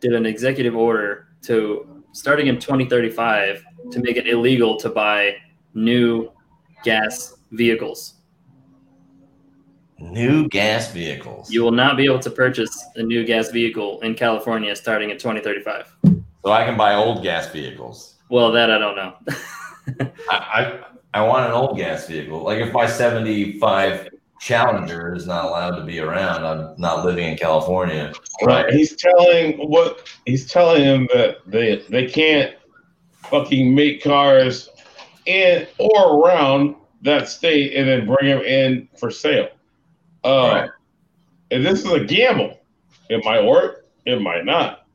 did 0.00 0.12
an 0.12 0.26
executive 0.26 0.76
order 0.76 1.28
to 1.42 2.02
starting 2.12 2.46
in 2.46 2.58
2035 2.58 3.64
to 3.90 4.00
make 4.00 4.16
it 4.16 4.28
illegal 4.28 4.76
to 4.76 4.88
buy 4.88 5.36
new 5.74 6.30
gas 6.84 7.36
vehicles. 7.50 8.14
New 9.98 10.48
gas 10.48 10.90
vehicles. 10.92 11.50
You 11.50 11.62
will 11.62 11.72
not 11.72 11.96
be 11.96 12.04
able 12.04 12.18
to 12.20 12.30
purchase 12.30 12.84
a 12.96 13.02
new 13.02 13.24
gas 13.24 13.50
vehicle 13.50 14.00
in 14.00 14.14
California 14.14 14.74
starting 14.74 15.10
in 15.10 15.16
2035. 15.16 15.94
so 16.44 16.52
I 16.52 16.64
can 16.64 16.76
buy 16.76 16.94
old 16.94 17.22
gas 17.22 17.48
vehicles. 17.48 18.16
Well, 18.28 18.50
that 18.52 18.70
I 18.70 18.78
don't 18.78 18.96
know. 18.96 19.14
I, 19.88 20.04
I 20.30 20.80
I 21.14 21.22
want 21.26 21.46
an 21.46 21.52
old 21.52 21.76
gas 21.76 22.06
vehicle. 22.06 22.42
Like 22.42 22.58
if 22.58 22.72
my 22.72 22.86
'75 22.86 24.08
Challenger 24.40 25.14
is 25.14 25.26
not 25.26 25.44
allowed 25.44 25.76
to 25.76 25.84
be 25.84 26.00
around, 26.00 26.44
I'm 26.44 26.74
not 26.80 27.04
living 27.04 27.28
in 27.28 27.36
California. 27.36 28.12
Right. 28.42 28.72
He's 28.72 28.96
telling 28.96 29.58
what 29.58 30.08
he's 30.26 30.50
telling 30.50 30.82
him 30.82 31.08
that 31.14 31.38
they 31.46 31.84
they 31.88 32.08
can't 32.08 32.54
fucking 33.30 33.74
make 33.74 34.02
cars 34.02 34.68
in 35.26 35.66
or 35.78 36.20
around 36.20 36.74
that 37.02 37.28
state 37.28 37.74
and 37.74 37.88
then 37.88 38.06
bring 38.06 38.26
them 38.28 38.42
in 38.42 38.88
for 38.98 39.10
sale. 39.10 39.48
Uh, 40.24 40.50
Right. 40.52 40.70
And 41.50 41.64
this 41.66 41.84
is 41.84 41.92
a 41.92 42.02
gamble. 42.02 42.58
It 43.10 43.22
might 43.24 43.44
work. 43.44 43.86
It 44.06 44.22
might 44.22 44.44
not. 44.44 44.86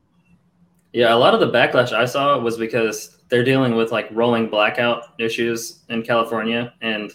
Yeah, 0.92 1.14
a 1.14 1.18
lot 1.18 1.36
of 1.36 1.40
the 1.40 1.52
backlash 1.52 1.94
I 1.94 2.06
saw 2.06 2.40
was 2.40 2.58
because 2.58 3.17
they're 3.30 3.44
dealing 3.44 3.76
with 3.76 3.92
like 3.92 4.08
rolling 4.12 4.50
blackout 4.50 5.20
issues 5.20 5.80
in 5.90 6.04
California, 6.04 6.74
and 6.82 7.14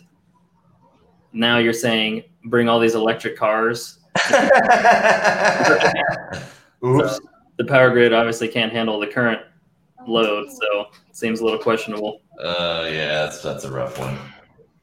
now 1.32 1.59
you're 1.59 1.72
saying 1.72 2.24
bring 2.44 2.68
all 2.68 2.78
these 2.78 2.94
electric 2.94 3.36
cars. 3.36 3.98
Oops. 6.84 7.20
The 7.56 7.64
power 7.66 7.90
grid 7.90 8.12
obviously 8.12 8.48
can't 8.48 8.72
handle 8.72 8.98
the 8.98 9.06
current 9.06 9.40
load, 10.06 10.51
so 10.51 10.80
it 11.09 11.16
seems 11.16 11.40
a 11.40 11.44
little 11.44 11.59
questionable. 11.59 12.20
Uh, 12.43 12.89
yeah, 12.90 13.24
that's 13.24 13.43
that's 13.43 13.64
a 13.64 13.70
rough 13.70 13.98
one. 13.98 14.18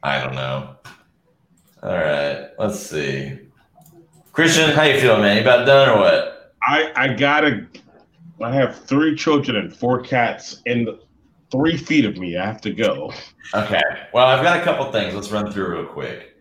I 0.03 0.23
don't 0.23 0.35
know. 0.35 0.75
All 1.83 1.97
right, 1.97 2.49
let's 2.57 2.79
see. 2.79 3.39
Christian, 4.31 4.71
how 4.71 4.83
you 4.83 4.99
feeling, 4.99 5.21
man? 5.21 5.35
You 5.37 5.41
about 5.41 5.65
done 5.65 5.89
or 5.89 5.99
what? 5.99 6.55
I 6.63 6.91
I 6.95 7.13
gotta. 7.13 7.67
I 8.41 8.53
have 8.53 8.85
three 8.85 9.15
children 9.15 9.57
and 9.57 9.75
four 9.75 10.01
cats 10.01 10.61
in 10.65 10.97
three 11.51 11.77
feet 11.77 12.05
of 12.05 12.17
me. 12.17 12.37
I 12.37 12.45
have 12.45 12.61
to 12.61 12.71
go. 12.71 13.13
Okay. 13.53 13.81
Well, 14.13 14.27
I've 14.27 14.43
got 14.43 14.59
a 14.59 14.63
couple 14.63 14.91
things. 14.91 15.15
Let's 15.15 15.31
run 15.31 15.51
through 15.51 15.71
real 15.71 15.85
quick. 15.85 16.35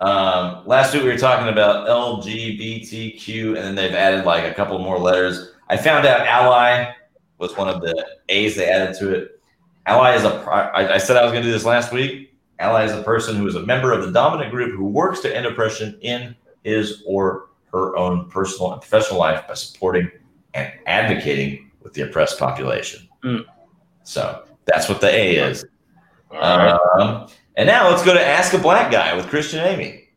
Um, 0.00 0.62
last 0.66 0.94
week 0.94 1.02
we 1.02 1.10
were 1.10 1.18
talking 1.18 1.48
about 1.48 1.88
LGBTQ, 1.88 3.48
and 3.48 3.56
then 3.56 3.74
they've 3.74 3.94
added 3.94 4.24
like 4.24 4.44
a 4.44 4.54
couple 4.54 4.78
more 4.78 4.98
letters. 4.98 5.52
I 5.68 5.76
found 5.76 6.06
out 6.06 6.26
ally 6.26 6.92
was 7.38 7.56
one 7.56 7.68
of 7.68 7.80
the 7.80 8.06
A's 8.28 8.56
they 8.56 8.68
added 8.68 8.96
to 8.98 9.10
it. 9.14 9.40
Ally 9.86 10.14
is 10.14 10.24
a. 10.24 10.38
pri- 10.40 10.68
I, 10.68 10.94
I 10.94 10.98
said 10.98 11.16
I 11.16 11.22
was 11.22 11.32
going 11.32 11.42
to 11.42 11.48
do 11.48 11.52
this 11.52 11.64
last 11.64 11.92
week. 11.92 12.34
Ally 12.58 12.84
is 12.84 12.92
a 12.92 13.02
person 13.02 13.36
who 13.36 13.46
is 13.46 13.54
a 13.54 13.62
member 13.64 13.92
of 13.92 14.04
the 14.04 14.12
dominant 14.12 14.50
group 14.50 14.76
who 14.76 14.84
works 14.84 15.20
to 15.20 15.34
end 15.34 15.46
oppression 15.46 15.98
in 16.02 16.36
his 16.64 17.02
or 17.06 17.48
her 17.72 17.96
own 17.96 18.28
personal 18.28 18.72
and 18.72 18.82
professional 18.82 19.18
life 19.18 19.46
by 19.48 19.54
supporting 19.54 20.10
and 20.54 20.72
advocating 20.86 21.70
with 21.82 21.94
the 21.94 22.02
oppressed 22.02 22.38
population. 22.38 23.08
Mm. 23.24 23.44
So 24.02 24.44
that's 24.72 24.88
what 24.88 25.00
the 25.00 25.08
A 25.08 25.36
is. 25.36 25.64
Right. 26.32 26.70
Um, 27.00 27.28
and 27.56 27.66
now 27.66 27.90
let's 27.90 28.04
go 28.04 28.14
to 28.14 28.24
Ask 28.24 28.54
a 28.54 28.58
Black 28.58 28.90
Guy 28.92 29.14
with 29.16 29.26
Christian 29.28 29.64
Amy. 29.66 30.08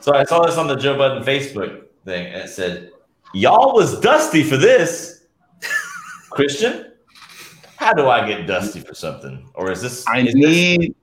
So 0.00 0.14
I 0.14 0.24
saw 0.24 0.44
this 0.46 0.56
on 0.56 0.66
the 0.66 0.76
Joe 0.76 0.96
Budden 0.96 1.22
Facebook 1.24 1.84
thing, 2.04 2.26
and 2.26 2.42
it 2.42 2.48
said, 2.48 2.90
"Y'all 3.34 3.74
was 3.74 3.98
dusty 4.00 4.42
for 4.42 4.56
this." 4.56 5.26
Christian, 6.30 6.92
how 7.76 7.92
do 7.92 8.08
I 8.08 8.26
get 8.26 8.46
dusty 8.46 8.80
for 8.80 8.94
something? 8.94 9.48
Or 9.54 9.70
is 9.72 9.82
this? 9.82 10.06
I 10.06 10.20
is 10.20 10.26
this- 10.26 10.34
need. 10.34 10.82
you 10.82 10.94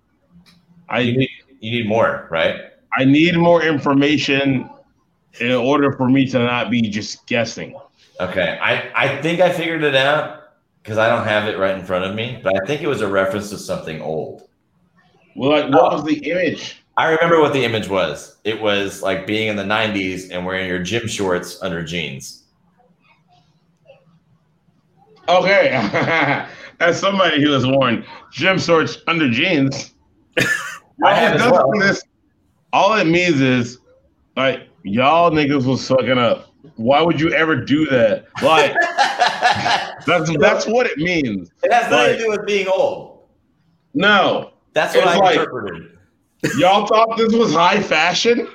I 0.90 1.04
need 1.04 1.30
you 1.60 1.72
need 1.72 1.88
more, 1.88 2.28
right? 2.30 2.62
I 2.98 3.06
need 3.06 3.36
more 3.36 3.64
information 3.64 4.70
in 5.42 5.52
order 5.52 5.92
for 5.92 6.08
me 6.10 6.26
to 6.28 6.40
not 6.40 6.70
be 6.70 6.82
just 6.82 7.26
guessing. 7.28 7.76
Okay, 8.22 8.58
I 8.62 8.92
I 8.96 9.22
think 9.22 9.42
I 9.42 9.52
figured 9.52 9.84
it 9.84 9.96
out 9.96 10.45
because 10.86 11.00
I 11.00 11.10
don't 11.10 11.26
have 11.26 11.48
it 11.48 11.58
right 11.58 11.74
in 11.74 11.84
front 11.84 12.06
of 12.06 12.14
me, 12.14 12.40
but 12.44 12.62
I 12.62 12.64
think 12.68 12.84
it 12.84 12.88
was 12.88 13.02
a 13.02 13.08
reference 13.08 13.50
to 13.50 13.58
something 13.58 14.04
old. 14.04 14.48
Well, 15.36 15.50
like, 15.50 15.74
what 15.74 15.92
oh. 15.92 15.96
was 15.96 16.04
the 16.04 16.18
image? 16.30 16.84
I 16.96 17.10
remember 17.10 17.42
what 17.42 17.54
the 17.54 17.66
image 17.66 17.90
was. 17.90 18.38
It 18.44 18.62
was 18.62 19.02
like 19.02 19.26
being 19.26 19.48
in 19.48 19.56
the 19.56 19.64
90s 19.64 20.30
and 20.32 20.46
wearing 20.46 20.68
your 20.68 20.78
gym 20.78 21.08
shorts 21.08 21.60
under 21.64 21.84
jeans. 21.84 22.44
Okay, 25.28 25.70
as 26.80 27.00
somebody 27.00 27.42
who 27.42 27.50
has 27.54 27.66
worn 27.66 28.06
gym 28.32 28.60
shorts 28.60 29.00
under 29.08 29.28
jeans, 29.28 29.96
I 31.04 31.16
have 31.16 31.42
all 31.42 31.48
it 31.48 31.48
as 31.48 31.52
well. 31.52 31.72
this, 31.80 32.04
all 32.72 32.94
it 32.94 33.06
means 33.06 33.42
is 33.42 33.80
like 34.38 34.70
y'all 34.84 35.32
niggas 35.32 35.66
was 35.66 35.84
sucking 35.84 36.20
up. 36.20 36.55
Why 36.76 37.02
would 37.02 37.20
you 37.20 37.32
ever 37.32 37.56
do 37.56 37.86
that? 37.88 38.26
Like 38.42 38.74
that's 40.06 40.36
that's 40.38 40.66
what 40.68 40.88
it 40.88 40.98
means. 40.98 41.52
it 41.64 41.72
has 41.74 41.90
nothing 41.92 42.08
Like- 42.12 42.18
to 42.18 42.24
do 42.24 42.30
with 42.30 42.46
being 42.46 42.68
old. 42.68 43.28
No, 43.94 44.52
That's 44.74 44.94
what 44.96 45.08
I 45.08 45.18
like- 45.18 45.38
interpreted. 45.40 45.92
y'all 46.58 46.86
thought 46.86 47.16
this 47.18 47.34
was 47.34 47.54
high 47.54 47.82
fashion. 47.82 48.48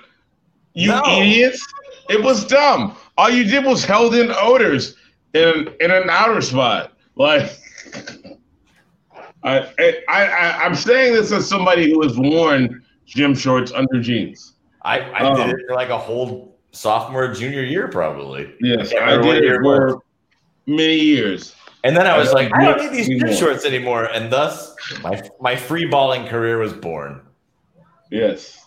You 0.74 0.88
No. 0.90 1.02
idiots! 1.06 1.66
It 2.08 2.22
was 2.22 2.46
dumb. 2.46 2.94
All 3.16 3.30
you 3.30 3.44
did 3.44 3.64
was 3.64 3.84
held 3.84 4.14
in 4.14 4.30
odors 4.32 4.96
in 5.34 5.68
in 5.80 5.90
an 5.90 6.08
outer 6.10 6.40
spot. 6.42 6.92
Like 7.16 7.50
I 9.42 9.58
I, 10.08 10.26
I 10.26 10.64
I'm 10.64 10.74
saying 10.74 11.14
this 11.14 11.32
as 11.32 11.48
somebody 11.48 11.90
who 11.90 12.02
has 12.02 12.18
worn 12.18 12.84
gym 13.06 13.34
shorts 13.34 13.72
under 13.72 14.00
jeans. 14.00 14.54
I, 14.82 15.00
I 15.00 15.20
Oh. 15.28 15.36
did 15.36 15.44
um, 15.44 15.50
it 15.50 15.56
for 15.68 15.74
like 15.74 15.88
a 15.88 15.98
whole 15.98 16.49
sophomore, 16.72 17.32
junior 17.32 17.62
year, 17.62 17.88
probably. 17.88 18.54
Yes, 18.60 18.92
can't 18.92 19.04
I 19.04 19.22
did 19.22 19.44
it 19.44 19.52
it 19.52 19.62
was. 19.62 19.94
for 19.94 20.02
many 20.66 20.96
years. 20.96 21.54
And 21.82 21.96
then 21.96 22.06
I 22.06 22.18
was 22.18 22.28
I 22.28 22.32
like, 22.32 22.52
I 22.54 22.64
don't 22.64 22.92
need 22.92 22.92
these 22.92 23.08
gym 23.08 23.34
shorts 23.34 23.64
anymore. 23.64 24.04
And 24.04 24.30
thus, 24.30 24.74
my 25.02 25.22
my 25.40 25.56
free 25.56 25.86
balling 25.86 26.26
career 26.26 26.58
was 26.58 26.72
born. 26.72 27.22
Yes. 28.10 28.66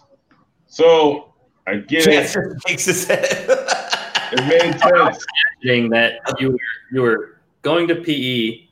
So 0.68 1.34
I 1.68 1.78
get 1.78 2.08
it. 2.08 2.32
Chance 2.32 2.38
shakes 2.68 2.86
his 2.86 3.08
head. 3.08 3.46
It 4.32 4.48
made 4.48 4.80
sense. 4.80 5.26
Saying 5.64 5.90
that 5.90 6.20
you 6.40 6.52
were, 6.52 6.58
you 6.92 7.02
were 7.02 7.38
going 7.62 7.88
to 7.88 7.96
PE, 7.96 8.68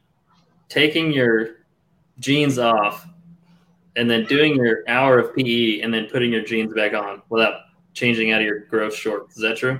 taking 0.68 1.12
your 1.14 1.50
jeans 2.20 2.58
off, 2.58 3.08
and 3.96 4.10
then 4.10 4.26
doing 4.26 4.56
your 4.56 4.84
hour 4.88 5.20
of 5.20 5.36
PE, 5.36 5.82
and 5.82 5.94
then 5.94 6.08
putting 6.08 6.32
your 6.32 6.44
jeans 6.44 6.74
back 6.74 6.94
on 6.94 7.22
without 7.30 7.62
changing 7.94 8.32
out 8.32 8.42
of 8.42 8.48
your 8.48 8.60
growth 8.62 8.96
shorts. 8.96 9.36
Is 9.36 9.44
that 9.44 9.58
true? 9.58 9.80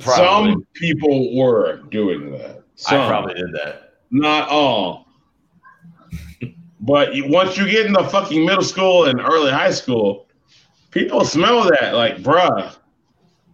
Probably. 0.00 0.52
Some 0.52 0.66
people 0.74 1.36
were 1.36 1.82
doing 1.90 2.32
that. 2.32 2.62
Some, 2.76 3.00
I 3.00 3.08
probably 3.08 3.34
did 3.34 3.52
that. 3.52 3.94
not 4.10 4.48
all. 4.48 5.06
But 6.80 7.10
once 7.14 7.56
you 7.56 7.66
get 7.68 7.86
in 7.86 7.92
the 7.92 8.04
fucking 8.04 8.44
middle 8.44 8.64
school 8.64 9.06
and 9.06 9.20
early 9.20 9.50
high 9.50 9.70
school, 9.70 10.28
people 10.90 11.24
smell 11.24 11.64
that. 11.64 11.94
Like, 11.94 12.18
bruh, 12.18 12.76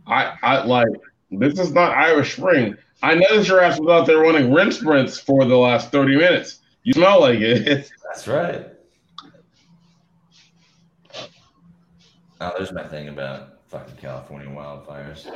I, 0.07 0.37
I 0.43 0.65
like 0.65 0.89
this 1.31 1.59
is 1.59 1.73
not 1.73 1.97
Irish 1.97 2.37
Spring. 2.37 2.77
I 3.03 3.15
noticed 3.15 3.49
your 3.49 3.61
ass 3.61 3.79
was 3.79 3.89
out 3.89 4.07
there 4.07 4.19
running 4.19 4.53
rim 4.53 4.73
sprints 4.73 5.19
for 5.19 5.45
the 5.45 5.57
last 5.57 5.93
thirty 5.93 6.17
minutes. 6.17 6.59
You 6.83 6.93
smell 6.95 7.21
like 7.21 7.39
it. 7.41 7.91
That's 8.05 8.27
right. 8.27 8.67
Oh, 12.41 12.53
there's 12.57 12.73
my 12.73 12.87
thing 12.89 13.09
about 13.09 13.60
fucking 13.71 13.97
California 13.97 14.49
wildfires. 14.49 15.27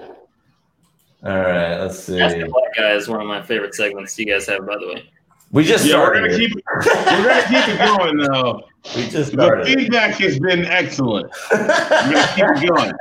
All 1.25 1.39
right, 1.41 1.79
let's 1.79 1.99
see. 2.01 2.21
Ask 2.21 2.37
the 2.37 2.47
Black 2.47 2.77
Guy 2.77 2.93
is 2.93 3.09
one 3.09 3.21
of 3.21 3.27
my 3.27 3.41
favorite 3.41 3.75
segments 3.75 4.19
you 4.19 4.27
guys 4.27 4.47
have, 4.47 4.67
by 4.67 4.77
the 4.77 4.87
way. 4.89 5.11
We 5.53 5.63
just 5.65 5.87
Yeah, 5.87 5.99
we're 5.99 6.07
started. 6.17 6.31
gonna 6.33 6.39
keep 6.39 6.53
we're 6.75 6.83
gonna 6.83 7.43
keep 7.49 7.69
it 7.69 7.79
going 7.79 8.17
though. 8.19 8.61
we 8.97 9.03
just 9.09 9.31
The 9.33 9.43
started. 9.43 9.69
it. 9.69 9.75
feedback 9.79 10.15
has 10.17 10.39
been 10.41 10.65
excellent. 10.65 11.31
We're 11.53 11.59
gonna 11.67 12.29
keep 12.35 12.45
it 12.45 12.69
going. 12.75 12.93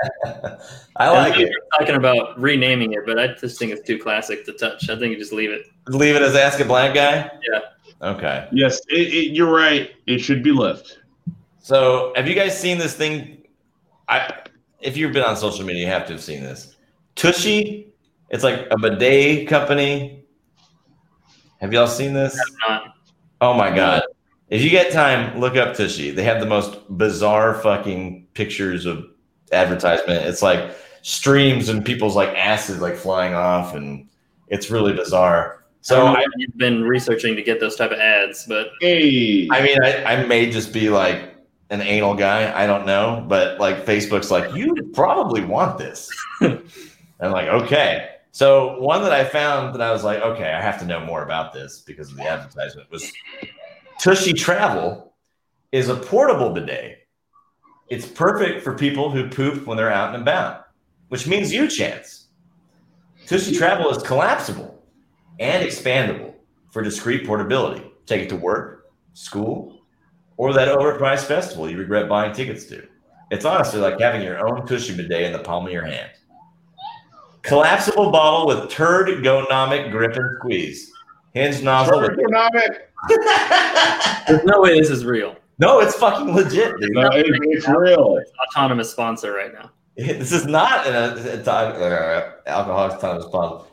I 0.95 1.05
I 1.05 1.09
like 1.09 1.33
think 1.33 1.47
it. 1.47 1.51
you're 1.51 1.79
talking 1.79 1.95
about 1.95 2.39
renaming 2.39 2.93
it, 2.93 2.99
but 3.07 3.17
I 3.17 3.27
just 3.33 3.57
think 3.57 3.71
it's 3.71 3.85
too 3.87 3.97
classic 3.97 4.45
to 4.45 4.53
touch. 4.53 4.87
I 4.89 4.97
think 4.99 5.11
you 5.13 5.17
just 5.17 5.33
leave 5.33 5.49
it. 5.49 5.65
Leave 5.87 6.15
it 6.15 6.21
as 6.21 6.35
Ask 6.35 6.59
a 6.59 6.65
Black 6.65 6.93
Guy? 6.93 7.29
Yeah. 7.51 7.59
Okay. 8.09 8.47
Yes, 8.51 8.79
it, 8.87 8.99
it, 9.13 9.31
you're 9.35 9.51
right. 9.51 9.89
It 10.05 10.19
should 10.19 10.43
be 10.43 10.51
left. 10.51 10.99
So, 11.59 12.13
have 12.15 12.27
you 12.27 12.35
guys 12.35 12.57
seen 12.59 12.77
this 12.77 12.93
thing? 12.93 13.41
I, 14.07 14.31
if 14.83 14.97
you've 14.97 15.13
been 15.13 15.23
on 15.23 15.37
social 15.37 15.65
media, 15.65 15.83
you 15.83 15.87
have 15.87 16.05
to 16.07 16.13
have 16.13 16.21
seen 16.21 16.41
this. 16.41 16.75
Tushy, 17.15 17.93
it's 18.29 18.43
like 18.43 18.67
a 18.71 18.77
bidet 18.77 19.47
company. 19.47 20.25
Have 21.61 21.73
y'all 21.73 21.87
seen 21.87 22.13
this? 22.13 22.37
Not 22.67 22.93
Oh 23.43 23.53
my 23.53 23.75
god! 23.75 24.03
If 24.49 24.61
you 24.61 24.69
get 24.69 24.93
time, 24.93 25.37
look 25.37 25.57
up 25.57 25.75
Tushy. 25.75 26.11
They 26.11 26.23
have 26.23 26.39
the 26.39 26.45
most 26.45 26.77
bizarre 26.97 27.55
fucking 27.55 28.27
pictures 28.33 28.85
of 28.85 29.05
advertisement. 29.51 30.25
It's 30.25 30.41
like 30.41 30.75
streams 31.01 31.67
and 31.67 31.83
people's 31.83 32.15
like 32.15 32.29
asses 32.29 32.79
like 32.79 32.95
flying 32.95 33.33
off, 33.33 33.75
and 33.75 34.07
it's 34.47 34.71
really 34.71 34.93
bizarre. 34.93 35.65
so 35.81 35.95
So 35.95 36.05
I 36.05 36.21
I, 36.21 36.25
you've 36.37 36.57
been 36.57 36.83
researching 36.83 37.35
to 37.35 37.43
get 37.43 37.59
those 37.59 37.75
type 37.75 37.91
of 37.91 37.99
ads, 37.99 38.45
but 38.47 38.69
Hey, 38.79 39.49
I 39.51 39.61
mean, 39.61 39.77
I, 39.83 40.03
I 40.05 40.25
may 40.25 40.49
just 40.49 40.71
be 40.71 40.89
like 40.89 41.32
an 41.73 41.81
anal 41.81 42.13
guy. 42.13 42.53
I 42.55 42.67
don't 42.67 42.85
know, 42.85 43.25
but 43.27 43.59
like 43.59 43.85
Facebook's 43.85 44.29
like, 44.29 44.55
you 44.55 44.75
probably 44.93 45.43
want 45.43 45.77
this. 45.77 46.09
I'm 46.41 46.61
like, 47.19 47.47
okay. 47.47 48.09
So 48.31 48.79
one 48.79 49.01
that 49.03 49.11
I 49.11 49.23
found 49.23 49.73
that 49.73 49.81
I 49.81 49.91
was 49.91 50.03
like, 50.03 50.21
okay, 50.21 50.53
I 50.53 50.61
have 50.61 50.79
to 50.79 50.85
know 50.85 50.99
more 50.99 51.23
about 51.23 51.51
this 51.51 51.81
because 51.81 52.11
of 52.11 52.17
the 52.17 52.27
advertisement 52.27 52.91
was 52.91 53.11
Tushy 53.99 54.33
Travel 54.33 55.13
is 55.71 55.89
a 55.89 55.95
portable 55.95 56.51
bidet. 56.51 57.07
It's 57.89 58.07
perfect 58.07 58.63
for 58.63 58.75
people 58.75 59.09
who 59.09 59.29
poop 59.29 59.65
when 59.65 59.77
they're 59.77 59.91
out 59.91 60.13
and 60.13 60.21
about, 60.21 60.67
which 61.09 61.27
means 61.27 61.51
you, 61.51 61.67
Chance. 61.67 62.27
Tushy 63.25 63.55
Travel 63.55 63.89
is 63.89 64.03
collapsible 64.03 64.83
and 65.39 65.65
expandable 65.65 66.33
for 66.71 66.83
discreet 66.83 67.25
portability. 67.25 67.83
Take 68.05 68.23
it 68.23 68.29
to 68.29 68.35
work, 68.35 68.91
school, 69.13 69.72
or 70.37 70.53
that 70.53 70.67
overpriced 70.67 71.25
festival 71.25 71.69
you 71.69 71.77
regret 71.77 72.09
buying 72.09 72.33
tickets 72.33 72.65
to. 72.65 72.85
It's 73.31 73.45
honestly 73.45 73.79
like 73.79 73.99
having 73.99 74.21
your 74.21 74.47
own 74.47 74.65
Tushy 74.67 74.95
bidet 74.95 75.23
in 75.23 75.33
the 75.33 75.39
palm 75.39 75.65
of 75.65 75.71
your 75.71 75.85
hand. 75.85 76.11
Collapsible 77.41 78.11
bottle 78.11 78.47
with 78.47 78.69
turd 78.69 79.09
gonomic 79.23 79.91
grip 79.91 80.15
and 80.15 80.37
squeeze. 80.39 80.91
Hinge 81.33 81.61
nozzle. 81.61 82.01
with- 82.01 82.11
ergonomic. 82.11 82.77
there's 84.27 84.43
no 84.45 84.61
way 84.61 84.79
this 84.79 84.89
is 84.89 85.03
real. 85.03 85.35
no, 85.59 85.79
it's 85.81 85.95
fucking 85.95 86.33
legit, 86.33 86.79
dude. 86.79 86.93
No, 86.93 87.09
it, 87.11 87.25
it's 87.27 87.67
real. 87.67 88.17
Autonomous 88.47 88.89
sponsor 88.91 89.33
right 89.33 89.53
now. 89.53 89.71
This 89.97 90.31
is 90.31 90.45
not 90.45 90.87
an 90.87 90.95
a, 90.95 91.43
a, 91.45 91.51
uh, 91.51 92.31
alcoholics 92.47 92.95
autonomous 92.95 93.25
bottle. 93.25 93.67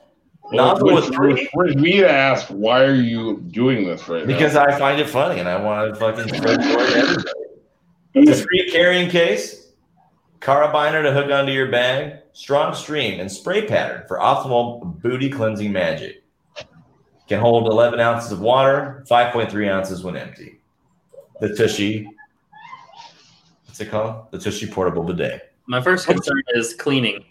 Nozzle 0.53 0.87
Which, 0.87 0.95
with 0.95 1.05
which, 1.11 1.17
three 1.17 1.49
which 1.55 1.77
me 1.77 1.99
to 1.99 2.11
ask, 2.11 2.49
why 2.49 2.83
are 2.83 2.95
you 2.95 3.41
doing 3.51 3.85
this 3.85 4.09
right 4.09 4.27
because 4.27 4.57
I 4.57 4.77
find 4.79 5.01
it 5.01 5.09
funny 5.09 5.39
and 5.39 5.49
I 5.49 5.63
want 5.63 5.95
to 5.95 6.01
fucking 6.01 6.35
spread 6.35 6.61
joy 6.61 6.87
to 6.87 6.97
everybody. 6.97 8.27
Discreet 8.27 8.73
carrying 8.73 9.09
case, 9.09 9.69
carabiner 10.41 11.03
to 11.03 11.13
hook 11.13 11.31
onto 11.31 11.53
your 11.53 11.71
bag, 11.71 12.19
strong 12.33 12.75
stream, 12.75 13.21
and 13.21 13.31
spray 13.31 13.67
pattern 13.67 14.03
for 14.09 14.19
optimal 14.19 15.01
booty 15.01 15.31
cleansing 15.31 15.71
magic. 15.71 16.25
Can 17.29 17.39
hold 17.39 17.69
11 17.69 18.01
ounces 18.01 18.33
of 18.33 18.41
water, 18.41 19.05
5.3 19.09 19.71
ounces 19.71 20.03
when 20.03 20.17
empty. 20.17 20.59
The 21.41 21.55
Tushy, 21.55 22.09
what's 23.67 23.81
it 23.81 23.89
called? 23.89 24.33
The 24.33 24.39
Tushy 24.39 24.67
portable 24.67 25.05
bidet. 25.05 25.53
My 25.67 25.81
first 25.81 26.07
concern 26.07 26.43
is 26.55 26.75
cleaning. 26.75 27.25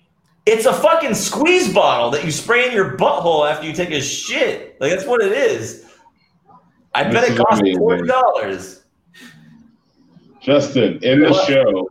It's 0.50 0.66
a 0.66 0.74
fucking 0.74 1.14
squeeze 1.14 1.72
bottle 1.72 2.10
that 2.10 2.26
you 2.26 2.32
spray 2.32 2.66
in 2.66 2.72
your 2.72 2.98
butthole 2.98 3.48
after 3.48 3.68
you 3.68 3.74
take 3.74 3.92
a 3.92 4.02
shit. 4.02 4.82
Like 4.82 4.92
that's 4.92 5.06
what 5.06 5.22
it 5.22 5.32
is. 5.32 5.86
I 6.96 7.04
bet 7.04 7.30
it 7.30 7.38
costs 7.38 7.62
forty 7.78 8.08
dollars. 8.08 8.84
Justin, 10.42 10.98
in 11.04 11.20
the 11.20 11.32
show, 11.46 11.88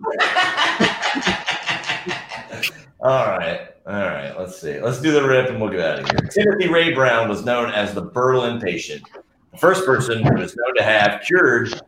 all 3.01 3.28
right, 3.28 3.68
all 3.86 3.93
right. 3.93 4.35
Let's 4.36 4.60
see. 4.60 4.80
Let's 4.80 5.01
do 5.01 5.12
the 5.12 5.22
rip 5.22 5.51
and 5.51 5.60
we'll 5.60 5.70
get 5.70 5.80
out 5.80 6.01
of 6.01 6.10
here. 6.10 6.28
Timothy 6.28 6.68
Ray 6.68 6.93
Brown 6.93 7.28
was 7.28 7.44
known 7.44 7.70
as 7.70 7.94
the 7.94 8.02
Berlin 8.02 8.60
patient, 8.60 9.05
the 9.52 9.59
first 9.59 9.86
person 9.86 10.20
who 10.24 10.35
was 10.35 10.56
known 10.56 10.74
to 10.74 10.82
have 10.82 11.20
cured 11.20 11.80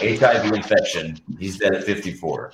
HIV 0.00 0.52
infection. 0.54 1.20
He's 1.38 1.56
dead 1.56 1.72
at 1.72 1.84
fifty-four. 1.84 2.52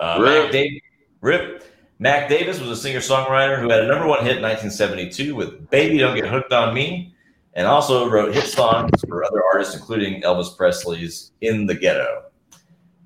Uh, 0.00 0.18
Rip. 0.22 0.44
Mac, 0.44 0.52
Dav- 0.52 0.80
Rip. 1.20 1.73
Mac 2.04 2.28
Davis 2.28 2.60
was 2.60 2.68
a 2.68 2.76
singer-songwriter 2.76 3.58
who 3.58 3.70
had 3.70 3.82
a 3.82 3.86
number 3.86 4.06
one 4.06 4.22
hit 4.26 4.36
in 4.36 4.42
1972 4.42 5.34
with 5.34 5.70
"Baby 5.70 5.96
Don't 5.96 6.14
Get 6.14 6.26
Hooked 6.26 6.52
on 6.52 6.74
Me," 6.74 7.14
and 7.54 7.66
also 7.66 8.10
wrote 8.10 8.34
hit 8.34 8.44
songs 8.44 8.90
for 9.08 9.24
other 9.24 9.42
artists, 9.50 9.74
including 9.74 10.20
Elvis 10.20 10.54
Presley's 10.54 11.32
"In 11.40 11.64
the 11.64 11.74
Ghetto." 11.74 12.24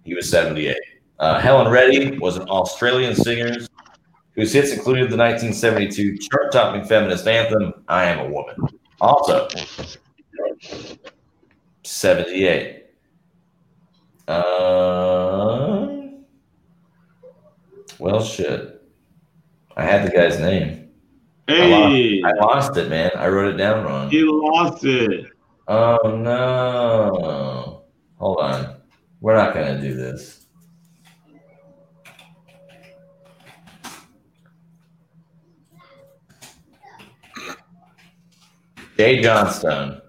He 0.03 0.15
was 0.15 0.29
78. 0.29 0.77
Uh, 1.21 1.39
Helen 1.39 1.71
Reddy 1.71 2.19
was 2.19 2.39
an 2.39 2.49
Australian 2.49 3.15
singer 3.15 3.59
whose 4.35 4.53
hits 4.53 4.73
included 4.73 5.11
the 5.11 5.17
1972 5.17 6.19
chart-topping 6.19 6.85
feminist 6.85 7.29
anthem 7.29 7.73
"I 7.87 8.07
Am 8.07 8.19
a 8.19 8.29
Woman." 8.29 8.57
Also, 9.01 9.47
78. 11.85 12.87
Uh, 14.27 15.87
well, 18.01 18.25
shit. 18.25 18.78
I 19.79 19.85
had 19.85 20.05
the 20.05 20.11
guy's 20.11 20.41
name. 20.41 20.91
hey, 21.47 22.21
I 22.25 22.33
lost 22.33 22.77
it, 22.77 22.91
man. 22.91 23.13
I 23.15 23.29
wrote 23.29 23.55
it 23.55 23.57
down 23.57 23.85
wrong. 23.85 24.11
he 24.11 24.25
lost 24.25 24.85
it. 24.85 25.27
Oh 25.69 25.99
no. 26.21 27.85
Hold 28.17 28.39
on. 28.41 28.77
We're 29.21 29.37
not 29.37 29.55
gonna 29.55 29.81
do 29.81 29.95
this. 29.95 30.47
Jay 38.97 39.23
Johnstone. 39.23 40.01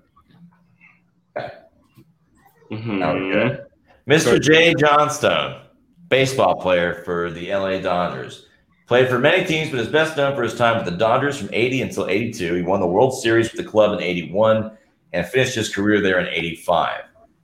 Mhm. 2.72 3.32
Good. 3.32 3.66
Mr. 4.08 4.42
Jay 4.42 4.74
Johnstone, 4.74 5.62
baseball 6.08 6.56
player 6.60 7.04
for 7.06 7.30
the 7.30 7.52
LA 7.52 7.80
Dodgers. 7.80 8.49
Played 8.90 9.08
for 9.08 9.20
many 9.20 9.46
teams, 9.46 9.70
but 9.70 9.80
is 9.80 9.88
best 9.88 10.18
known 10.18 10.36
for 10.36 10.42
his 10.42 10.56
time 10.56 10.76
with 10.76 10.92
the 10.92 10.98
Dodgers 10.98 11.38
from 11.38 11.50
80 11.54 11.84
until 11.84 12.08
82. 12.08 12.56
He 12.56 12.62
won 12.64 12.80
the 12.80 12.88
World 12.88 13.14
Series 13.22 13.52
with 13.52 13.64
the 13.64 13.72
club 13.72 13.94
in 13.94 14.04
81 14.04 14.76
and 15.14 15.28
finished 15.28 15.54
his 15.54 15.72
career 15.72 16.02
there 16.02 16.20
in 16.20 16.26
85. 16.26 17.04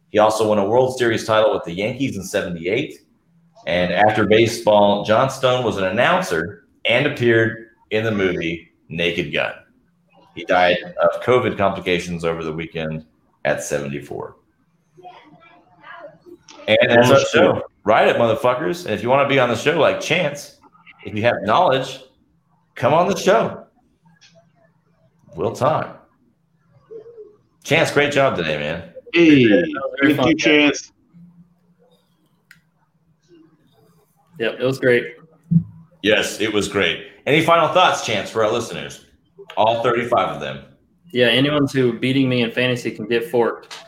He 0.09 0.17
also 0.17 0.49
won 0.49 0.57
a 0.57 0.67
World 0.67 0.97
Series 0.97 1.23
title 1.23 1.53
with 1.53 1.63
the 1.63 1.71
Yankees 1.71 2.17
in 2.17 2.23
78. 2.23 2.99
And 3.67 3.93
after 3.93 4.25
baseball, 4.25 5.05
Johnstone 5.05 5.63
was 5.63 5.77
an 5.77 5.83
announcer 5.83 6.65
and 6.83 7.05
appeared 7.05 7.67
in 7.91 8.03
the 8.03 8.11
movie 8.11 8.71
Naked 8.89 9.31
Gun. 9.31 9.53
He 10.33 10.45
died 10.45 10.77
of 10.99 11.21
COVID 11.21 11.59
complications 11.59 12.25
over 12.25 12.43
the 12.43 12.53
weekend 12.53 13.05
at 13.45 13.61
74. 13.61 14.35
And 16.67 16.77
that's 16.89 17.11
our 17.11 17.19
show. 17.19 17.61
Write 17.83 18.07
it, 18.07 18.15
motherfuckers. 18.15 18.85
And 18.85 18.95
if 18.95 19.03
you 19.03 19.09
want 19.09 19.29
to 19.29 19.31
be 19.31 19.39
on 19.39 19.49
the 19.49 19.55
show 19.55 19.79
like 19.79 20.01
Chance, 20.01 20.54
if 21.05 21.15
you 21.15 21.21
have 21.21 21.35
knowledge, 21.43 22.01
come 22.75 22.93
on 22.93 23.07
the 23.07 23.15
show. 23.15 23.65
We'll 25.35 25.53
talk. 25.55 26.07
Chance, 27.63 27.91
great 27.91 28.11
job 28.11 28.35
today, 28.37 28.57
man. 28.57 28.91
Hey, 29.13 29.47
thank 30.01 30.17
fun. 30.17 30.27
you, 30.27 30.35
Chance. 30.35 30.91
Yep, 34.39 34.57
it 34.59 34.63
was 34.65 34.79
great. 34.79 35.15
Yes, 36.03 36.39
it 36.41 36.51
was 36.53 36.67
great. 36.67 37.07
Any 37.25 37.43
final 37.43 37.67
thoughts, 37.69 38.05
Chance, 38.05 38.29
for 38.29 38.43
our 38.43 38.51
listeners? 38.51 39.05
All 39.57 39.81
35 39.81 40.35
of 40.35 40.41
them 40.41 40.65
Yeah, 41.11 41.27
anyone 41.27 41.65
who 41.71 41.97
beating 41.97 42.27
me 42.27 42.41
in 42.43 42.51
fantasy 42.51 42.91
can 42.91 43.07
get 43.07 43.25
forked. 43.29 43.79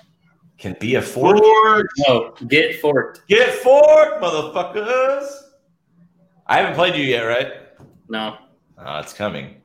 can 0.57 0.76
be 0.80 0.95
a 0.95 1.02
fork. 1.02 1.38
Fork. 1.38 1.88
No, 2.07 2.34
get 2.48 2.80
forked. 2.80 3.27
Get 3.27 3.53
forked, 3.56 4.22
motherfuckers. 4.23 5.27
I 6.48 6.57
haven't 6.57 6.76
played 6.76 6.95
you 6.95 7.03
yet, 7.03 7.22
right? 7.24 7.53
No. 8.10 8.38
Uh, 8.78 9.02
it's 9.03 9.14
coming. 9.14 9.61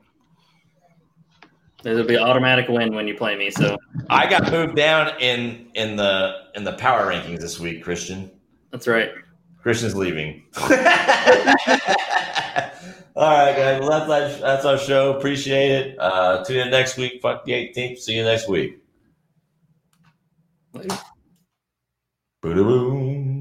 It'll 1.85 2.05
be 2.05 2.17
automatic 2.17 2.67
win 2.69 2.93
when 2.95 3.07
you 3.07 3.15
play 3.15 3.35
me. 3.35 3.51
So 3.51 3.77
I 4.09 4.29
got 4.29 4.51
moved 4.51 4.75
down 4.75 5.19
in 5.19 5.67
in 5.75 5.95
the 5.95 6.43
in 6.55 6.63
the 6.63 6.73
power 6.73 7.07
rankings 7.07 7.39
this 7.39 7.59
week, 7.59 7.83
Christian. 7.83 8.31
That's 8.71 8.87
right. 8.87 9.11
Christian's 9.61 9.95
leaving. 9.95 10.43
All 13.15 13.29
right, 13.29 13.55
guys. 13.55 13.79
Well, 13.81 14.07
that's 14.07 14.39
that's 14.39 14.65
our 14.65 14.77
show. 14.77 15.17
Appreciate 15.17 15.71
it. 15.71 15.99
Uh, 15.99 16.43
tune 16.43 16.57
in 16.57 16.71
next 16.71 16.97
week. 16.97 17.21
Fuck 17.21 17.45
the 17.45 17.51
18th. 17.51 17.99
See 17.99 18.15
you 18.15 18.23
next 18.23 18.49
week. 18.49 18.79